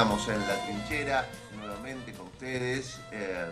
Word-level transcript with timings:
Estamos 0.00 0.28
en 0.28 0.38
la 0.38 0.54
trinchera, 0.64 1.26
nuevamente 1.58 2.12
con 2.12 2.26
ustedes, 2.28 3.00
eh, 3.10 3.46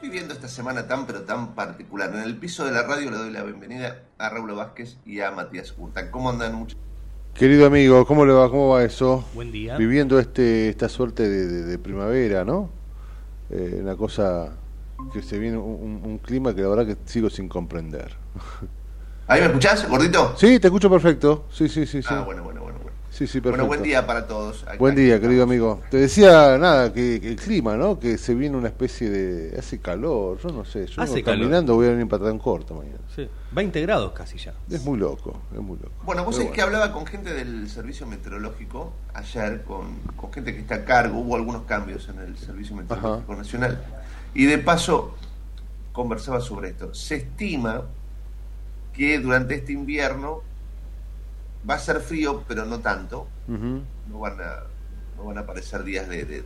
viviendo 0.00 0.32
esta 0.32 0.46
semana 0.46 0.86
tan 0.86 1.06
pero 1.06 1.22
tan 1.22 1.56
particular. 1.56 2.08
En 2.14 2.20
el 2.20 2.36
piso 2.36 2.64
de 2.64 2.70
la 2.70 2.84
radio 2.84 3.10
le 3.10 3.16
doy 3.16 3.32
la 3.32 3.42
bienvenida 3.42 4.02
a 4.16 4.28
Raúl 4.28 4.52
Vázquez 4.52 4.96
y 5.04 5.20
a 5.22 5.32
Matías 5.32 5.74
Urta. 5.76 6.08
¿Cómo 6.12 6.30
andan 6.30 6.54
muchachos? 6.54 6.78
Querido 7.34 7.66
amigo, 7.66 8.06
¿cómo 8.06 8.24
le 8.24 8.32
va? 8.32 8.48
¿Cómo 8.48 8.68
va 8.68 8.84
eso? 8.84 9.24
Buen 9.34 9.50
día. 9.50 9.76
Viviendo 9.76 10.20
este 10.20 10.68
esta 10.68 10.88
suerte 10.88 11.28
de, 11.28 11.48
de- 11.48 11.62
de 11.64 11.78
primavera, 11.80 12.44
¿no? 12.44 12.70
Eh, 13.50 13.80
una 13.82 13.96
cosa 13.96 14.52
que 15.12 15.20
se 15.20 15.36
viene 15.36 15.56
un, 15.56 16.00
un 16.04 16.18
clima 16.18 16.54
que 16.54 16.62
la 16.62 16.68
verdad 16.68 16.86
que 16.86 16.96
sigo 17.06 17.28
sin 17.28 17.48
comprender. 17.48 18.14
¿Ahí 19.26 19.40
me 19.40 19.46
escuchás, 19.48 19.88
gordito? 19.88 20.36
Sí, 20.36 20.60
te 20.60 20.68
escucho 20.68 20.88
perfecto. 20.88 21.46
Sí, 21.50 21.68
sí, 21.68 21.86
sí, 21.86 22.02
sí. 22.02 22.08
Ah, 22.08 22.22
bueno, 22.24 22.44
bueno, 22.44 22.44
bueno. 22.44 22.55
Bueno. 23.16 23.26
Sí, 23.26 23.26
sí, 23.26 23.40
Bueno, 23.40 23.56
perfecto. 23.56 23.66
buen 23.66 23.82
día 23.82 24.06
para 24.06 24.26
todos. 24.26 24.62
Acá 24.64 24.76
Buen 24.78 24.94
día, 24.94 25.20
querido 25.20 25.44
amigo. 25.44 25.80
Te 25.90 25.96
decía 25.98 26.58
nada, 26.58 26.92
que, 26.92 27.20
que 27.20 27.28
el 27.28 27.36
clima, 27.36 27.76
¿no? 27.76 27.98
Que 27.98 28.18
se 28.18 28.34
viene 28.34 28.56
una 28.56 28.68
especie 28.68 29.08
de 29.10 29.58
hace 29.58 29.78
calor, 29.80 30.38
yo 30.42 30.48
no 30.50 30.64
sé, 30.64 30.86
yo 30.86 31.02
Hace 31.02 31.22
calor. 31.22 31.40
caminando 31.40 31.74
voy 31.74 31.86
a 31.86 31.90
venir 31.90 32.08
para 32.08 32.24
tan 32.24 32.38
corto 32.38 32.74
mañana. 32.74 32.98
Sí, 33.14 33.28
20 33.52 33.80
grados 33.82 34.12
casi 34.12 34.36
ya. 34.38 34.52
Es 34.70 34.84
muy 34.84 34.98
loco, 34.98 35.40
es 35.52 35.60
muy 35.60 35.76
loco. 35.78 35.92
Bueno, 36.04 36.24
vos 36.24 36.34
Pero 36.34 36.44
sabés 36.48 36.54
que 36.56 36.62
hablaba 36.62 36.92
con 36.92 37.06
gente 37.06 37.32
del 37.32 37.68
servicio 37.70 38.06
meteorológico 38.06 38.92
ayer, 39.14 39.62
con, 39.62 39.98
con 40.16 40.32
gente 40.32 40.52
que 40.54 40.60
está 40.60 40.74
a 40.76 40.84
cargo, 40.84 41.18
hubo 41.20 41.36
algunos 41.36 41.62
cambios 41.62 42.08
en 42.08 42.18
el 42.18 42.36
servicio 42.36 42.76
meteorológico 42.76 43.34
nacional, 43.34 43.82
y 44.34 44.44
de 44.44 44.58
paso 44.58 45.14
conversaba 45.92 46.40
sobre 46.40 46.68
esto. 46.70 46.92
Se 46.94 47.16
estima 47.16 47.82
que 48.92 49.18
durante 49.18 49.54
este 49.54 49.72
invierno 49.72 50.42
va 51.68 51.74
a 51.74 51.78
ser 51.78 52.00
frío, 52.00 52.44
pero 52.46 52.64
no 52.64 52.80
tanto, 52.80 53.26
no 53.48 54.18
van 54.18 54.40
a, 54.40 54.64
no 55.16 55.24
van 55.24 55.38
a 55.38 55.40
aparecer 55.40 55.82
días 55.84 56.08
de, 56.08 56.24
de 56.24 56.44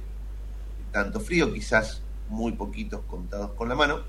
tanto 0.93 1.21
frío, 1.21 1.53
quizás 1.53 2.03
muy 2.29 2.53
poquitos 2.53 3.03
contados 3.07 3.53
con 3.53 3.69
la 3.69 3.75
mano, 3.75 4.01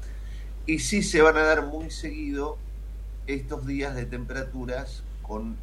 y 0.66 0.80
sí 0.80 1.04
se 1.04 1.22
van 1.22 1.38
a 1.38 1.42
dar 1.42 1.66
muy 1.66 1.92
seguido 1.92 2.58
estos 3.28 3.66
días 3.66 3.96
de 3.96 4.06
temperaturas 4.06 5.04
con 5.22 5.58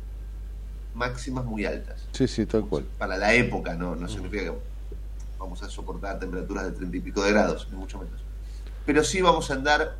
máximas 0.94 1.44
muy 1.44 1.64
altas. 1.64 2.08
Sí, 2.12 2.26
sí, 2.28 2.47
tal 2.47 2.66
cual. 2.66 2.84
Para 2.98 3.16
la 3.16 3.32
época, 3.34 3.75
no, 3.75 3.94
no 3.94 4.08
significa 4.08 4.44
que 4.44 4.58
vamos 5.38 5.62
a 5.62 5.69
soportar 5.69 6.19
temperaturas 6.19 6.64
de 6.64 6.72
treinta 6.72 6.97
y 6.97 7.00
pico 7.00 7.22
de 7.22 7.31
grados, 7.31 7.69
ni 7.70 7.76
mucho 7.76 7.98
menos. 7.98 8.20
Pero 8.84 9.04
sí 9.04 9.22
vamos 9.22 9.50
a 9.50 9.54
andar 9.54 9.97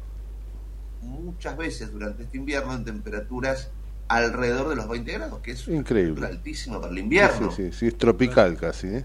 muchas 1.03 1.57
veces 1.57 1.93
durante 1.93 2.25
este 2.25 2.37
invierno 2.39 2.75
en 2.75 2.85
temperaturas 2.85 3.71
alrededor 4.09 4.69
de 4.69 4.77
los 4.77 4.89
20 4.89 5.13
grados, 5.13 5.41
que 5.41 5.53
es 5.53 5.69
Increíble. 5.69 6.27
altísima 6.27 6.81
para 6.81 6.93
el 6.93 6.99
invierno. 6.99 7.51
Sí, 7.51 7.71
sí, 7.71 7.73
sí, 7.79 7.87
es 7.89 7.99
tropical 7.99 8.57
casi, 8.57 8.89
¿eh? 8.89 9.05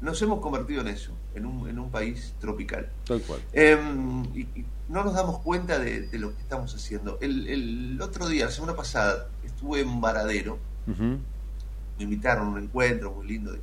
Nos 0.00 0.20
hemos 0.22 0.40
convertido 0.40 0.80
en 0.82 0.88
eso, 0.88 1.12
en 1.34 1.44
un, 1.46 1.68
en 1.68 1.78
un 1.78 1.90
país 1.90 2.34
tropical. 2.40 2.88
Tal 3.04 3.20
cual. 3.22 3.40
Em, 3.52 4.24
y, 4.34 4.40
y 4.42 4.64
no 4.88 5.02
nos 5.04 5.14
damos 5.14 5.40
cuenta 5.40 5.78
de, 5.78 6.02
de 6.02 6.18
lo 6.18 6.34
que 6.34 6.40
estamos 6.40 6.72
haciendo. 6.74 7.18
El, 7.20 7.48
el 7.48 8.00
otro 8.00 8.28
día, 8.28 8.44
la 8.46 8.50
semana 8.52 8.76
pasada, 8.76 9.28
estuve 9.44 9.80
en 9.80 10.00
Varadero, 10.00 10.58
me 10.86 12.04
invitaron 12.04 12.46
a 12.46 12.50
un 12.50 12.62
encuentro 12.62 13.10
muy 13.12 13.26
lindo 13.26 13.52
de 13.52 13.60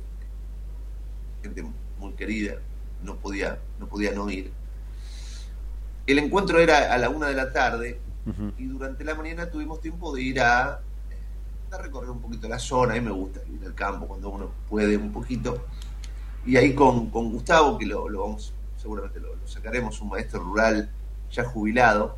gente 1.42 1.64
muy 1.98 2.12
querida, 2.12 2.56
no 3.02 3.16
podía, 3.16 3.58
no 3.80 3.86
podía 3.88 4.12
no 4.12 4.28
ir. 4.30 4.52
El 6.06 6.18
encuentro 6.18 6.60
era 6.60 6.92
a 6.92 6.98
la 6.98 7.08
una 7.08 7.28
de 7.28 7.34
la 7.34 7.52
tarde 7.52 7.98
Y 8.58 8.66
durante 8.66 9.04
la 9.04 9.14
mañana 9.14 9.48
tuvimos 9.50 9.80
tiempo 9.80 10.14
de 10.14 10.22
ir 10.22 10.40
a, 10.40 10.80
eh, 11.10 11.74
a 11.74 11.78
recorrer 11.78 12.10
un 12.10 12.20
poquito 12.20 12.48
la 12.48 12.58
zona. 12.58 12.92
A 12.94 12.96
mí 12.96 13.02
me 13.02 13.10
gusta 13.12 13.40
ir 13.48 13.64
al 13.64 13.74
campo 13.74 14.06
cuando 14.06 14.30
uno 14.30 14.50
puede 14.68 14.96
un 14.96 15.12
poquito. 15.12 15.64
Y 16.44 16.56
ahí 16.56 16.74
con, 16.74 17.10
con 17.10 17.30
Gustavo, 17.32 17.76
que 17.78 17.86
lo, 17.86 18.08
lo 18.08 18.20
vamos, 18.20 18.52
seguramente 18.76 19.20
lo, 19.20 19.34
lo 19.34 19.46
sacaremos, 19.46 20.00
un 20.00 20.08
maestro 20.08 20.40
rural 20.42 20.90
ya 21.30 21.44
jubilado, 21.44 22.16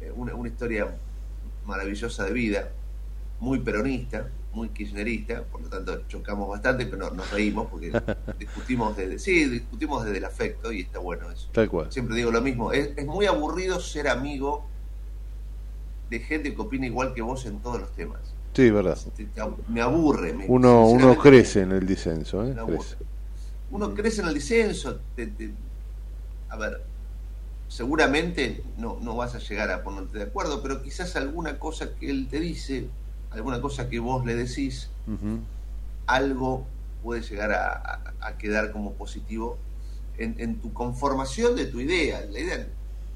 eh, 0.00 0.12
una, 0.14 0.34
una 0.34 0.48
historia 0.48 0.96
maravillosa 1.64 2.24
de 2.24 2.32
vida, 2.32 2.68
muy 3.38 3.60
peronista, 3.60 4.28
muy 4.52 4.68
kirchnerista, 4.70 5.44
por 5.44 5.62
lo 5.62 5.68
tanto 5.68 6.02
chocamos 6.08 6.48
bastante, 6.48 6.84
pero 6.86 6.98
no- 6.98 7.10
nos 7.10 7.30
reímos 7.30 7.68
porque 7.68 7.92
discutimos 8.38 8.96
desde, 8.96 9.18
sí, 9.18 9.44
discutimos 9.48 10.04
desde 10.04 10.18
el 10.18 10.24
afecto 10.24 10.72
y 10.72 10.80
está 10.82 10.98
bueno 10.98 11.30
eso 11.30 11.48
Tal 11.52 11.68
cual. 11.68 11.90
siempre 11.92 12.16
digo 12.16 12.30
lo 12.30 12.40
mismo, 12.42 12.72
es, 12.72 12.90
es 12.96 13.06
muy 13.06 13.26
aburrido 13.26 13.78
ser 13.80 14.08
amigo 14.08 14.66
de 16.12 16.20
gente 16.20 16.54
que 16.54 16.60
opina 16.60 16.84
igual 16.86 17.14
que 17.14 17.22
vos 17.22 17.46
en 17.46 17.58
todos 17.60 17.80
los 17.80 17.90
temas. 17.92 18.20
Sí, 18.54 18.70
verdad. 18.70 18.98
Te- 19.16 19.24
te 19.24 19.40
ab- 19.40 19.56
me 19.68 19.80
aburre. 19.80 20.34
me- 20.34 20.46
Uno, 20.46 20.86
uno 20.88 21.18
crece 21.18 21.62
en 21.62 21.72
el 21.72 21.86
disenso, 21.86 22.46
¿eh? 22.46 22.54
Crece. 22.66 22.96
Uno 23.70 23.94
crece 23.94 24.20
en 24.20 24.28
el 24.28 24.34
disenso. 24.34 25.00
te- 25.16 25.32
a 26.50 26.56
ver, 26.58 26.82
seguramente 27.66 28.62
no, 28.76 28.98
no 29.00 29.16
vas 29.16 29.34
a 29.34 29.38
llegar 29.38 29.70
a 29.70 29.82
ponerte 29.82 30.18
de 30.18 30.24
acuerdo, 30.24 30.62
pero 30.62 30.82
quizás 30.82 31.16
alguna 31.16 31.58
cosa 31.58 31.94
que 31.98 32.10
él 32.10 32.28
te 32.30 32.40
dice, 32.40 32.90
alguna 33.30 33.62
cosa 33.62 33.88
que 33.88 33.98
vos 33.98 34.26
le 34.26 34.34
decís, 34.34 34.90
algo 36.06 36.66
puede 37.02 37.22
llegar 37.22 37.52
a, 37.52 37.68
a- 37.72 38.00
a 38.20 38.36
quedar 38.36 38.70
como 38.70 38.92
positivo 38.92 39.56
en, 40.18 40.34
en 40.38 40.60
tu 40.60 40.74
conformación 40.74 41.56
de 41.56 41.64
tu 41.66 41.80
idea. 41.80 42.20
La 42.30 42.38
idea 42.38 42.58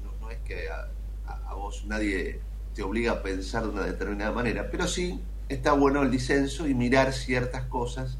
no, 0.03 0.11
no 0.25 0.31
es 0.31 0.39
que 0.39 0.67
a 0.69 1.53
vos 1.53 1.83
nadie 1.85 2.39
te 2.77 2.83
obliga 2.83 3.11
a 3.11 3.23
pensar 3.23 3.63
de 3.63 3.69
una 3.69 3.85
determinada 3.85 4.31
manera, 4.31 4.69
pero 4.69 4.87
sí 4.87 5.19
está 5.49 5.71
bueno 5.71 6.03
el 6.03 6.11
disenso 6.11 6.67
y 6.67 6.75
mirar 6.75 7.11
ciertas 7.11 7.63
cosas 7.63 8.19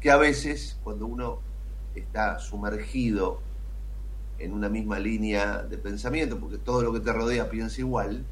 que 0.00 0.10
a 0.10 0.16
veces 0.16 0.78
cuando 0.82 1.04
uno 1.04 1.40
está 1.94 2.38
sumergido 2.38 3.42
en 4.38 4.54
una 4.54 4.70
misma 4.70 4.98
línea 4.98 5.62
de 5.62 5.76
pensamiento, 5.76 6.38
porque 6.38 6.56
todo 6.56 6.80
lo 6.80 6.94
que 6.94 7.00
te 7.00 7.12
rodea 7.12 7.50
piensa 7.50 7.82
igual, 7.82 8.24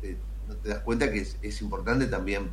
te, 0.00 0.16
no 0.48 0.56
te 0.56 0.70
das 0.70 0.80
cuenta 0.80 1.08
que 1.12 1.20
es, 1.20 1.36
es 1.40 1.62
importante 1.62 2.06
también 2.06 2.50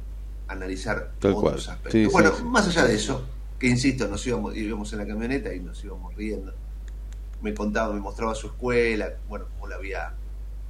analizar 0.47 1.13
Tal 1.17 1.31
otros 1.31 1.41
cual. 1.41 1.55
aspectos. 1.55 1.91
Sí, 1.93 2.05
bueno, 2.05 2.31
sí. 2.37 2.43
más 2.43 2.67
allá 2.67 2.85
de 2.85 2.93
eso, 2.93 3.25
que 3.57 3.65
insisto, 3.65 4.07
nos 4.07 4.25
íbamos, 4.27 4.55
íbamos 4.55 4.93
en 4.93 4.99
la 4.99 5.07
camioneta 5.07 5.51
y 5.51 5.61
nos 5.61 5.83
íbamos 5.83 6.13
riendo. 6.13 6.53
Me 7.41 7.55
contaba, 7.55 7.91
me 7.91 8.01
mostraba 8.01 8.35
su 8.35 8.45
escuela, 8.45 9.13
bueno, 9.27 9.45
cómo 9.55 9.67
la 9.67 9.77
había, 9.77 10.13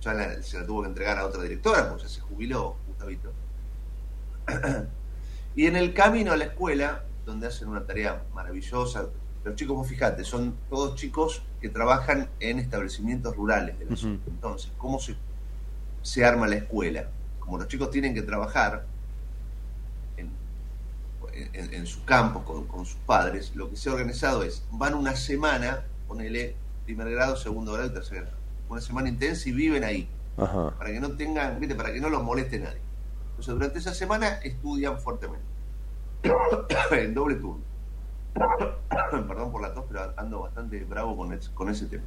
ya 0.01 0.13
la- 0.13 0.41
se 0.43 0.59
la 0.59 0.65
tuvo 0.65 0.81
que 0.83 0.89
entregar 0.89 1.17
a 1.17 1.25
otra 1.25 1.41
directora, 1.43 1.87
porque 1.89 2.03
ya 2.03 2.09
se 2.09 2.21
jubiló, 2.21 2.77
Gustavito. 2.87 3.31
y 5.55 5.65
en 5.67 5.75
el 5.75 5.93
camino 5.93 6.31
a 6.31 6.37
la 6.37 6.45
escuela, 6.45 7.03
donde 7.25 7.47
hacen 7.47 7.67
una 7.67 7.85
tarea 7.85 8.23
maravillosa, 8.33 9.07
los 9.43 9.55
chicos, 9.55 9.75
vos 9.77 9.87
fijate, 9.87 10.23
son 10.23 10.55
todos 10.69 10.95
chicos 10.95 11.43
que 11.61 11.69
trabajan 11.69 12.29
en 12.39 12.59
establecimientos 12.59 13.35
rurales 13.35 13.77
de 13.79 13.85
la 13.85 13.95
zona. 13.95 14.19
Entonces, 14.27 14.71
¿cómo 14.77 14.99
se, 14.99 15.15
se 16.01 16.25
arma 16.25 16.47
la 16.47 16.55
escuela? 16.57 17.09
Como 17.39 17.57
los 17.57 17.67
chicos 17.67 17.89
tienen 17.91 18.13
que 18.13 18.21
trabajar 18.21 18.85
en, 20.17 20.31
en- 21.53 21.73
en 21.73 21.85
sus 21.87 22.03
campos 22.03 22.43
con, 22.43 22.67
con 22.67 22.85
sus 22.85 22.97
padres, 23.05 23.55
lo 23.55 23.69
que 23.69 23.75
se 23.77 23.89
ha 23.89 23.93
organizado 23.93 24.43
es, 24.43 24.63
van 24.71 24.93
una 24.93 25.15
semana, 25.15 25.83
ponele 26.07 26.55
primer 26.85 27.09
grado, 27.11 27.35
segundo 27.37 27.73
grado 27.73 27.89
y 27.89 27.93
tercer 27.93 28.21
grado, 28.23 28.37
una 28.69 28.81
semana 28.81 29.09
intensa 29.09 29.49
y 29.49 29.51
viven 29.51 29.83
ahí 29.83 30.07
Ajá. 30.37 30.71
para 30.77 30.91
que 30.91 30.99
no 30.99 31.11
tengan, 31.13 31.59
¿viste? 31.59 31.75
para 31.75 31.91
que 31.91 31.99
no 31.99 32.09
los 32.09 32.23
moleste 32.23 32.59
nadie. 32.59 32.79
Entonces, 33.31 33.53
durante 33.53 33.79
esa 33.79 33.93
semana 33.93 34.27
estudian 34.43 34.99
fuertemente. 34.99 35.45
en 36.91 37.13
doble 37.13 37.35
turno. 37.35 37.63
Perdón 39.27 39.51
por 39.51 39.61
la 39.61 39.73
tos, 39.73 39.85
pero 39.87 40.13
ando 40.17 40.41
bastante 40.41 40.83
bravo 40.83 41.17
con, 41.17 41.37
con 41.53 41.69
ese 41.69 41.85
tema. 41.87 42.03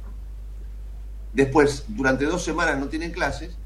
Después, 1.33 1.85
durante 1.87 2.25
dos 2.25 2.43
semanas 2.43 2.79
no 2.79 2.87
tienen 2.87 3.11
clases 3.11 3.57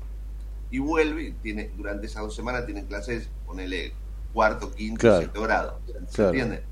y 0.71 0.79
vuelve, 0.79 1.33
tiene, 1.43 1.69
durante 1.75 2.07
esas 2.07 2.23
dos 2.23 2.35
semanas 2.35 2.65
tienen 2.65 2.85
clases, 2.87 3.29
ponele 3.45 3.93
cuarto, 4.33 4.71
quinto, 4.73 5.01
Claro. 5.01 5.19
sexto 5.21 5.41
grado. 5.41 5.79
¿Se 5.85 6.15
Claro. 6.15 6.29
entiende? 6.29 6.63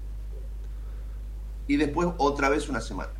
Y 1.67 1.77
después 1.77 2.09
otra 2.17 2.49
vez 2.49 2.69
una 2.69 2.79
semana. 2.81 3.11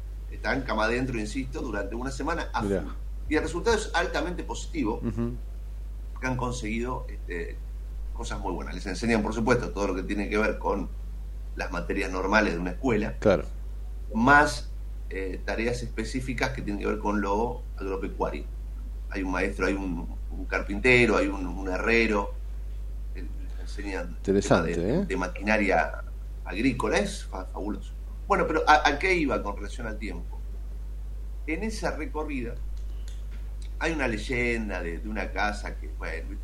Están 0.46 0.62
cama 0.62 0.84
adentro, 0.86 1.18
insisto, 1.20 1.60
durante 1.60 1.96
una 1.96 2.12
semana 2.12 2.50
a 2.54 2.62
full. 2.62 2.74
Y 3.28 3.36
el 3.36 3.42
resultado 3.42 3.76
es 3.76 3.90
altamente 3.96 4.44
positivo 4.44 5.02
Ujú. 5.04 5.32
que 6.22 6.28
han 6.28 6.38
conseguido 6.38 7.08
este, 7.10 7.58
cosas 8.14 8.40
muy 8.40 8.54
buenas. 8.54 8.76
Les 8.76 8.86
enseñan, 8.86 9.24
por 9.24 9.34
supuesto, 9.34 9.72
todo 9.72 9.88
lo 9.88 9.96
que 9.96 10.04
tiene 10.04 10.30
que 10.30 10.38
ver 10.38 10.60
con 10.60 10.88
las 11.56 11.72
materias 11.72 12.12
normales 12.12 12.54
de 12.54 12.60
una 12.60 12.72
escuela, 12.72 13.16
Claro. 13.18 13.46
más 14.14 14.70
eh, 15.10 15.42
tareas 15.44 15.82
específicas 15.82 16.52
que 16.52 16.62
tienen 16.62 16.80
que 16.80 16.90
ver 16.90 17.00
con 17.00 17.22
lo 17.22 17.64
agropecuario. 17.78 18.44
Hay 19.10 19.24
un 19.24 19.32
maestro, 19.32 19.66
hay 19.66 19.74
un, 19.74 20.08
un 20.30 20.46
carpintero, 20.46 21.18
hay 21.18 21.26
un, 21.28 21.48
un 21.48 21.68
herrero, 21.70 22.36
eh, 23.16 23.26
les 23.42 23.60
enseñan 23.62 24.10
Interesante, 24.18 24.78
de, 24.78 24.96
¿eh? 25.00 25.06
de 25.06 25.18
maquinaria 25.18 26.04
agrícola, 26.44 27.00
es 27.00 27.26
fa- 27.26 27.46
fabuloso. 27.46 27.94
Bueno, 28.28 28.46
pero 28.46 28.62
¿a, 28.68 28.88
a 28.88 29.00
qué 29.00 29.16
iba 29.16 29.42
con 29.42 29.56
relación 29.58 29.88
al 29.88 29.98
tiempo? 29.98 30.35
En 31.48 31.64
esa 31.64 31.96
recorrida 31.96 32.56
hay 33.80 33.92
una 33.94 34.08
leyenda 34.08 34.82
de, 34.82 35.00
de 35.00 35.10
una 35.10 35.32
casa 35.32 35.76
que, 35.76 35.90
bueno, 35.98 36.38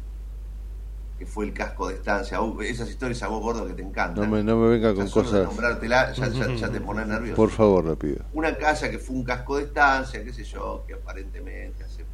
que 1.18 1.25
fue 1.25 1.45
el 1.45 1.53
casco 1.53 1.88
de 1.88 1.95
estancia. 1.95 2.42
Uh, 2.42 2.62
esas 2.62 2.89
historias 2.89 3.21
a 3.24 3.27
vos, 3.27 3.42
gordo, 3.42 3.65
que 3.68 3.74
te 3.74 3.81
encantan. 3.81 4.30
No 4.30 4.36
me, 4.36 4.44
no 4.44 4.57
me 4.57 4.69
venga 4.69 4.94
con 4.94 5.07
cosas. 5.09 5.45
nombrártela, 5.45 6.12
ya, 6.13 6.27
ya- 6.30 6.53
ya 6.56 6.69
te 6.71 6.81
pones 6.81 7.07
nervioso. 7.07 7.36
Por 7.36 7.50
favor, 7.50 7.86
le 7.86 7.95
pido. 7.95 8.25
Una 8.33 8.56
casa 8.57 8.89
que 8.89 8.98
fue 9.00 9.15
un 9.15 9.24
casco 9.24 9.57
de 9.57 9.63
estancia, 9.65 10.24
qué 10.24 10.33
sé 10.33 10.44
yo, 10.44 10.83
que 10.88 10.94
aparentemente 10.95 11.83
hace 11.83 12.06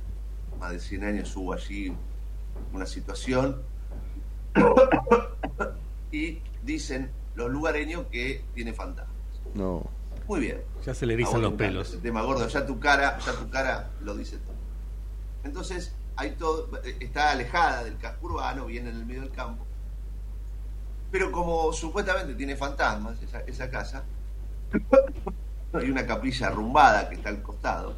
más 0.60 0.72
de 0.72 0.80
100 0.80 1.04
años 1.04 1.36
hubo 1.36 1.54
allí 1.54 1.94
una 2.74 2.86
situación. 2.86 3.62
y 6.12 6.39
dicen 6.63 7.12
los 7.36 7.50
lugareños 7.51 8.06
que 8.12 8.44
tiene 8.54 8.74
fantasmas. 8.74 9.16
No. 9.54 9.84
Muy 10.27 10.41
bien. 10.41 10.62
Ya 10.85 10.94
se 10.94 11.06
le 11.06 11.13
erizan 11.13 11.41
los 11.41 11.53
pelos. 11.53 12.00
tema 12.01 12.21
gordo, 12.21 12.47
ya 12.47 12.65
tu 12.65 12.79
cara, 12.79 13.18
ya 13.19 13.33
tu 13.33 13.50
cara 13.50 13.91
lo 14.01 14.15
dice 14.15 14.38
todo. 14.38 14.56
Entonces, 15.44 15.94
hay 16.18 16.31
todo, 16.31 16.69
está 17.00 17.31
alejada 17.31 17.83
del 17.83 17.97
casco 17.97 18.27
urbano, 18.27 18.65
viene 18.65 18.89
en 18.89 18.97
el 18.97 19.06
medio 19.06 19.21
del 19.21 19.31
campo. 19.31 19.65
Pero 21.12 21.31
como 21.31 21.71
supuestamente 21.71 22.33
tiene 22.35 22.57
fantasmas 22.57 23.21
esa, 23.21 23.39
esa 23.41 23.69
casa, 23.69 24.03
hay 25.74 25.89
una 25.89 26.06
capilla 26.06 26.47
arrumbada 26.47 27.07
que 27.07 27.15
está 27.15 27.29
al 27.29 27.41
costado. 27.41 27.94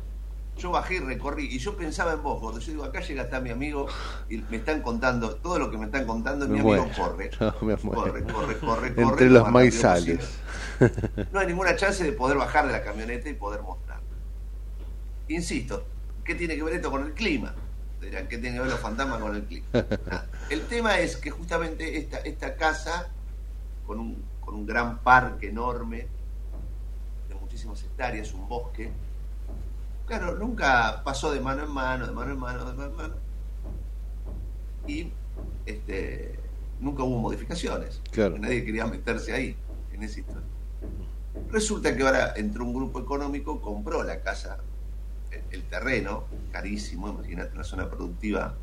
Yo 0.59 0.71
bajé 0.71 0.95
y 0.95 0.99
recorrí, 0.99 1.45
y 1.45 1.57
yo 1.57 1.77
pensaba 1.77 2.11
en 2.13 2.21
vos, 2.21 2.41
gordo. 2.41 2.59
Yo 2.59 2.71
digo, 2.71 2.83
acá 2.83 2.99
llega 2.99 3.23
está 3.23 3.39
mi 3.39 3.49
amigo, 3.49 3.87
y 4.29 4.37
me 4.37 4.57
están 4.57 4.81
contando, 4.81 5.35
todo 5.35 5.57
lo 5.57 5.71
que 5.71 5.77
me 5.77 5.85
están 5.85 6.05
contando, 6.05 6.47
Me 6.47 6.55
mi 6.55 6.59
amigo 6.59 6.89
corre. 6.95 7.31
No, 7.39 7.55
me. 7.61 7.77
Corre, 7.77 8.23
corre, 8.23 8.57
corre, 8.59 8.93
corre. 8.93 9.09
Entre 9.09 9.29
lo 9.29 9.39
los 9.39 9.51
maizales. 9.51 10.37
no 11.31 11.39
hay 11.39 11.47
ninguna 11.47 11.75
chance 11.77 12.03
de 12.03 12.11
poder 12.11 12.37
bajar 12.37 12.67
de 12.67 12.73
la 12.73 12.83
camioneta 12.83 13.29
y 13.29 13.33
poder 13.33 13.61
mostrar. 13.61 13.99
Insisto, 15.29 15.85
¿qué 16.25 16.35
tiene 16.35 16.55
que 16.55 16.63
ver 16.63 16.75
esto 16.75 16.91
con 16.91 17.05
el 17.05 17.13
clima? 17.13 17.55
Dirán, 18.01 18.27
¿qué 18.27 18.37
tiene 18.37 18.57
que 18.57 18.61
ver 18.61 18.71
los 18.71 18.79
fantasmas 18.79 19.19
con 19.19 19.35
el 19.35 19.43
clima? 19.43 19.67
Nada. 19.73 20.27
El 20.49 20.61
tema 20.67 20.99
es 20.99 21.17
que 21.17 21.29
justamente 21.29 21.97
esta, 21.97 22.19
esta 22.19 22.55
casa, 22.55 23.09
con 23.85 23.99
un, 23.99 24.23
con 24.39 24.55
un 24.55 24.65
gran 24.65 24.99
parque 24.99 25.49
enorme, 25.49 26.07
de 27.27 27.35
muchísimas 27.35 27.83
hectáreas, 27.83 28.33
un 28.33 28.47
bosque, 28.47 28.89
claro, 30.09 30.35
nunca 30.35 31.03
pasó 31.03 31.31
de 31.31 31.39
mano 31.39 31.63
en 31.63 31.71
mano, 31.71 32.07
de 32.07 32.11
mano 32.13 32.31
en 32.33 32.39
mano, 32.39 32.65
de 32.65 32.73
mano 32.73 32.89
en 32.89 32.95
mano. 32.95 33.15
Y 34.87 35.11
este, 35.65 36.37
nunca 36.79 37.03
hubo 37.03 37.19
modificaciones. 37.19 38.01
Claro. 38.11 38.37
Nadie 38.39 38.65
quería 38.65 38.85
meterse 38.87 39.33
ahí, 39.33 39.55
en 39.93 40.03
esa 40.03 40.19
historia. 40.19 40.43
Resulta 41.51 41.95
que 41.95 42.03
ahora 42.03 42.33
entró 42.35 42.65
un 42.65 42.73
grupo 42.73 42.99
económico, 42.99 43.61
compró 43.61 44.03
la 44.03 44.21
casa, 44.21 44.57
el, 45.31 45.43
el 45.51 45.63
terreno, 45.69 46.25
carísimo, 46.51 47.07
imagínate, 47.09 47.53
una 47.53 47.63
zona 47.63 47.89
productiva. 47.89 48.55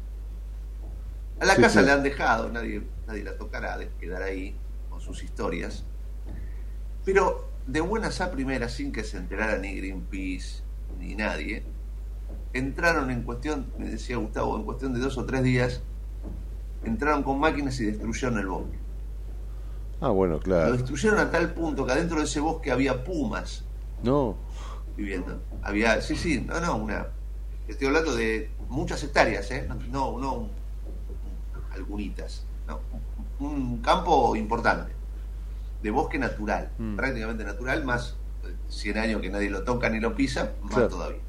A 1.38 1.44
la 1.44 1.54
Sí, 1.54 1.62
casa 1.62 1.80
sí. 1.80 1.86
le 1.86 1.92
han 1.92 2.02
dejado, 2.02 2.50
nadie, 2.50 2.82
nadie 3.06 3.22
la 3.22 3.36
tocará, 3.38 3.78
de 3.78 3.88
quedar 4.00 4.22
ahí 4.22 4.56
con 4.90 5.00
sus 5.00 5.22
historias. 5.22 5.84
Pero 7.04 7.48
de 7.68 7.80
buenas 7.80 8.20
a 8.20 8.32
primeras, 8.32 8.72
sin 8.72 8.90
que 8.90 9.04
se 9.04 9.16
enterara 9.16 9.58
ni 9.58 9.76
Greenpeace 9.76 10.65
ni 10.98 11.14
nadie, 11.14 11.62
entraron 12.52 13.10
en 13.10 13.22
cuestión, 13.22 13.66
me 13.78 13.88
decía 13.88 14.16
Gustavo, 14.16 14.56
en 14.56 14.64
cuestión 14.64 14.92
de 14.94 15.00
dos 15.00 15.16
o 15.18 15.24
tres 15.24 15.42
días, 15.42 15.82
entraron 16.84 17.22
con 17.22 17.38
máquinas 17.38 17.78
y 17.80 17.86
destruyeron 17.86 18.38
el 18.38 18.46
bosque. 18.46 18.78
Ah, 20.00 20.10
bueno, 20.10 20.34
Lo 20.34 20.40
claro. 20.40 20.72
destruyeron 20.72 21.18
a 21.18 21.30
tal 21.30 21.52
punto 21.54 21.86
que 21.86 21.92
adentro 21.92 22.18
de 22.18 22.24
ese 22.24 22.40
bosque 22.40 22.70
había 22.70 23.02
pumas 23.04 23.64
No. 24.02 24.36
viviendo. 24.96 25.40
Había, 25.62 26.00
sí, 26.00 26.16
sí, 26.16 26.40
no, 26.46 26.60
no, 26.60 26.76
una. 26.76 27.08
Estoy 27.68 27.88
hablando 27.88 28.14
de 28.14 28.50
muchas 28.68 29.02
hectáreas, 29.02 29.50
¿eh? 29.50 29.68
No, 29.90 30.18
no, 30.18 30.34
un- 30.34 30.50
algunitas. 31.72 32.44
No, 32.66 32.80
un 33.40 33.78
campo 33.82 34.34
importante. 34.36 34.92
De 35.82 35.90
bosque 35.90 36.18
natural, 36.18 36.70
Mm. 36.78 36.96
prácticamente 36.96 37.44
natural, 37.44 37.84
más 37.84 38.16
100 38.68 38.98
años 38.98 39.20
que 39.20 39.30
nadie 39.30 39.50
lo 39.50 39.62
toca 39.64 39.88
ni 39.88 40.00
lo 40.00 40.14
pisa, 40.14 40.52
más 40.62 40.72
Claro. 40.74 40.88
todavía. 40.88 41.20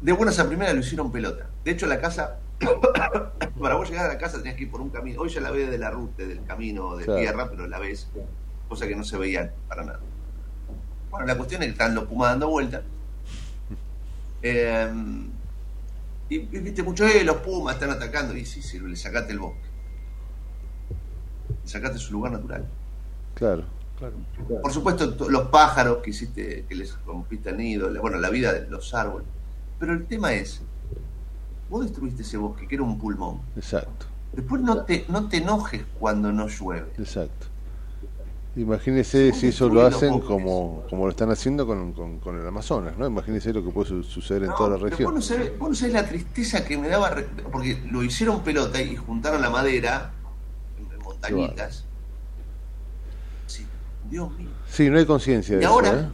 De 0.00 0.12
buenas 0.12 0.38
a 0.38 0.46
primeras 0.48 0.74
lo 0.74 0.80
hicieron 0.80 1.12
pelota. 1.12 1.46
De 1.64 1.72
hecho, 1.72 1.86
la 1.86 2.00
casa, 2.00 2.38
para 3.60 3.74
vos 3.74 3.88
llegar 3.90 4.06
a 4.06 4.14
la 4.14 4.18
casa 4.18 4.38
tenías 4.38 4.56
que 4.56 4.62
ir 4.64 4.70
por 4.70 4.80
un 4.80 4.88
camino. 4.90 5.20
Hoy 5.20 5.28
ya 5.28 5.40
la 5.42 5.50
ves 5.50 5.70
de 5.70 5.76
la 5.78 5.90
ruta, 5.90 6.22
del 6.24 6.42
camino 6.44 6.96
de 6.96 7.04
Claro. 7.04 7.20
tierra, 7.20 7.50
pero 7.50 7.66
la 7.66 7.78
ves, 7.78 8.08
cosa 8.68 8.86
que 8.86 8.96
no 8.96 9.04
se 9.04 9.18
veía 9.18 9.52
para 9.68 9.84
nada. 9.84 10.00
Bueno, 11.10 11.26
la 11.26 11.36
cuestión 11.36 11.60
es 11.62 11.66
que 11.68 11.72
están 11.72 11.94
los 11.94 12.04
Pumas 12.04 12.30
dando 12.30 12.48
vuelta. 12.48 12.82
Eh, 14.42 14.90
y, 16.30 16.36
y 16.36 16.60
viste 16.60 16.82
mucho, 16.82 17.04
eh, 17.06 17.22
los 17.24 17.36
Pumas 17.38 17.74
están 17.74 17.90
atacando. 17.90 18.34
Y 18.34 18.46
sí, 18.46 18.62
sí, 18.62 18.78
le 18.78 18.96
sacaste 18.96 19.32
el 19.32 19.38
bosque. 19.38 19.68
Le 21.62 21.68
sacaste 21.68 21.98
su 21.98 22.12
lugar 22.14 22.32
natural. 22.32 22.66
Claro. 23.34 23.64
Claro. 24.00 24.14
Por 24.62 24.72
supuesto, 24.72 25.14
to- 25.14 25.28
los 25.30 25.48
pájaros 25.48 25.98
que 25.98 26.10
hiciste, 26.10 26.64
que 26.68 26.74
les 26.74 26.96
rompiste 27.06 27.50
el 27.50 27.58
nido, 27.58 27.88
bueno, 28.00 28.18
la 28.18 28.30
vida 28.30 28.52
de 28.52 28.66
los 28.68 28.92
árboles. 28.94 29.28
Pero 29.78 29.92
el 29.92 30.06
tema 30.06 30.32
es, 30.32 30.60
vos 31.68 31.84
destruiste 31.84 32.22
ese 32.22 32.36
bosque, 32.36 32.66
que 32.66 32.74
era 32.74 32.82
un 32.84 32.98
pulmón. 32.98 33.40
Exacto. 33.56 34.06
Después 34.32 34.60
no 34.62 34.82
te, 34.84 35.04
no 35.08 35.28
te 35.28 35.36
enojes 35.36 35.82
cuando 35.98 36.32
no 36.32 36.48
llueve. 36.48 36.90
Exacto. 36.98 37.46
Imagínese 38.56 39.32
si 39.32 39.46
eso 39.48 39.68
lo 39.68 39.86
hacen 39.86 40.10
bosques. 40.10 40.28
como, 40.28 40.82
como 40.90 41.04
lo 41.04 41.10
están 41.10 41.30
haciendo 41.30 41.66
con, 41.66 41.92
con, 41.92 42.18
con 42.18 42.36
el 42.40 42.46
Amazonas, 42.46 42.96
¿no? 42.98 43.06
Imagínese 43.06 43.52
lo 43.52 43.62
que 43.64 43.70
puede 43.70 43.88
su- 43.88 44.02
suceder 44.02 44.42
en 44.42 44.48
No, 44.50 44.56
toda 44.56 44.70
la 44.70 44.76
pero 44.76 44.88
región. 44.90 45.06
Vos 45.06 45.14
no, 45.14 45.22
sabés, 45.22 45.56
vos 45.58 45.68
no 45.68 45.74
sabés 45.76 45.94
la 45.94 46.08
tristeza 46.08 46.64
que 46.64 46.76
me 46.76 46.88
daba, 46.88 47.14
porque 47.52 47.80
lo 47.90 48.02
hicieron 48.02 48.42
pelota 48.42 48.82
y 48.82 48.96
juntaron 48.96 49.40
la 49.40 49.50
madera 49.50 50.10
en, 50.78 50.92
en 50.92 50.98
montañitas. 51.00 51.84
Dios 54.10 54.30
mío. 54.36 54.48
Sí, 54.68 54.90
no 54.90 54.98
hay 54.98 55.06
conciencia 55.06 55.56
de 55.56 55.62
¿Y 55.62 55.64
eso, 55.64 55.72
ahora? 55.74 55.92
¿eh? 55.92 56.08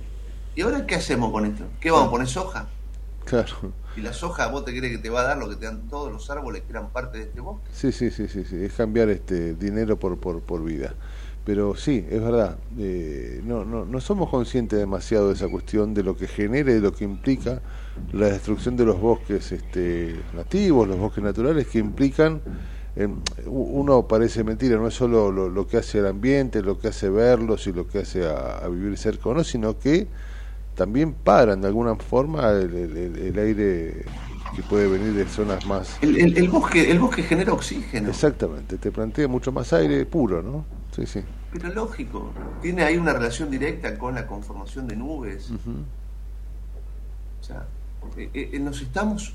¿Y 0.54 0.62
ahora 0.62 0.86
qué 0.86 0.94
hacemos 0.96 1.32
con 1.32 1.46
esto? 1.46 1.64
¿Qué 1.80 1.90
vamos 1.90 2.08
a 2.08 2.10
poner 2.10 2.28
soja? 2.28 2.68
Claro. 3.24 3.72
¿Y 3.96 4.02
la 4.02 4.12
soja 4.12 4.46
vos 4.48 4.64
te 4.64 4.76
crees 4.76 4.96
que 4.96 5.02
te 5.02 5.10
va 5.10 5.22
a 5.22 5.24
dar 5.24 5.38
lo 5.38 5.48
que 5.48 5.56
te 5.56 5.64
dan 5.66 5.88
todos 5.88 6.12
los 6.12 6.30
árboles 6.30 6.62
que 6.62 6.70
eran 6.70 6.90
parte 6.90 7.18
de 7.18 7.24
este 7.24 7.40
bosque? 7.40 7.68
Sí, 7.72 7.92
sí, 7.92 8.10
sí, 8.10 8.28
sí, 8.28 8.44
sí. 8.44 8.56
Es 8.64 8.74
cambiar 8.74 9.08
este 9.08 9.54
dinero 9.54 9.98
por, 9.98 10.18
por, 10.18 10.40
por 10.42 10.62
vida. 10.62 10.94
Pero 11.44 11.76
sí, 11.76 12.04
es 12.10 12.20
verdad. 12.20 12.58
eh, 12.78 13.40
no, 13.44 13.64
no, 13.64 13.84
no 13.84 14.00
somos 14.00 14.28
conscientes 14.28 14.78
demasiado 14.78 15.28
de 15.28 15.34
esa 15.34 15.48
cuestión, 15.48 15.94
de 15.94 16.02
lo 16.02 16.16
que 16.16 16.26
genera 16.26 16.70
y 16.70 16.74
de 16.74 16.80
lo 16.80 16.92
que 16.92 17.04
implica 17.04 17.62
la 18.12 18.26
destrucción 18.26 18.76
de 18.76 18.84
los 18.84 19.00
bosques 19.00 19.52
este, 19.52 20.16
nativos, 20.34 20.88
los 20.88 20.98
bosques 20.98 21.22
naturales, 21.24 21.66
que 21.68 21.78
implican, 21.78 22.40
uno 23.46 24.06
parece 24.08 24.42
mentira, 24.42 24.76
no 24.76 24.88
es 24.88 24.94
solo 24.94 25.30
lo, 25.30 25.48
lo 25.50 25.66
que 25.66 25.76
hace 25.76 25.98
al 25.98 26.06
ambiente, 26.06 26.62
lo 26.62 26.78
que 26.78 26.88
hace 26.88 27.10
verlos 27.10 27.66
y 27.66 27.72
lo 27.72 27.86
que 27.86 27.98
hace 27.98 28.26
a, 28.26 28.58
a 28.58 28.68
vivir 28.68 28.96
cerca 28.96 29.28
o 29.28 29.34
no, 29.34 29.44
sino 29.44 29.78
que 29.78 30.06
también 30.74 31.12
paran 31.12 31.60
de 31.60 31.68
alguna 31.68 31.94
forma 31.96 32.50
el, 32.52 32.74
el- 32.74 32.96
el- 32.96 33.18
el 33.18 33.38
aire 33.38 34.04
que 34.54 34.62
puede 34.62 34.88
venir 34.88 35.12
de 35.14 35.26
zonas 35.26 35.66
más 35.66 35.98
El, 36.00 36.48
bosque, 36.48 36.90
el 36.90 36.98
bosque 36.98 37.22
genera 37.22 37.52
oxígeno. 37.52 38.08
Exactamente, 38.08 38.76
te 38.78 38.90
plantea 38.90 39.28
mucho 39.28 39.52
más 39.52 39.72
aire 39.72 40.06
puro, 40.06 40.42
¿no? 40.42 40.64
Sí, 40.94 41.06
sí. 41.06 41.20
Pero 41.52 41.72
lógico, 41.74 42.30
tiene 42.62 42.82
ahí 42.82 42.96
una 42.96 43.12
relación 43.12 43.50
directa 43.50 43.98
con 43.98 44.14
la 44.14 44.26
conformación 44.26 44.86
de 44.86 44.96
nubes. 44.96 45.50
O 47.40 47.44
sea, 47.44 47.66
eh, 48.16 48.30
eh, 48.34 48.58
nos 48.58 48.80
estamos 48.80 49.34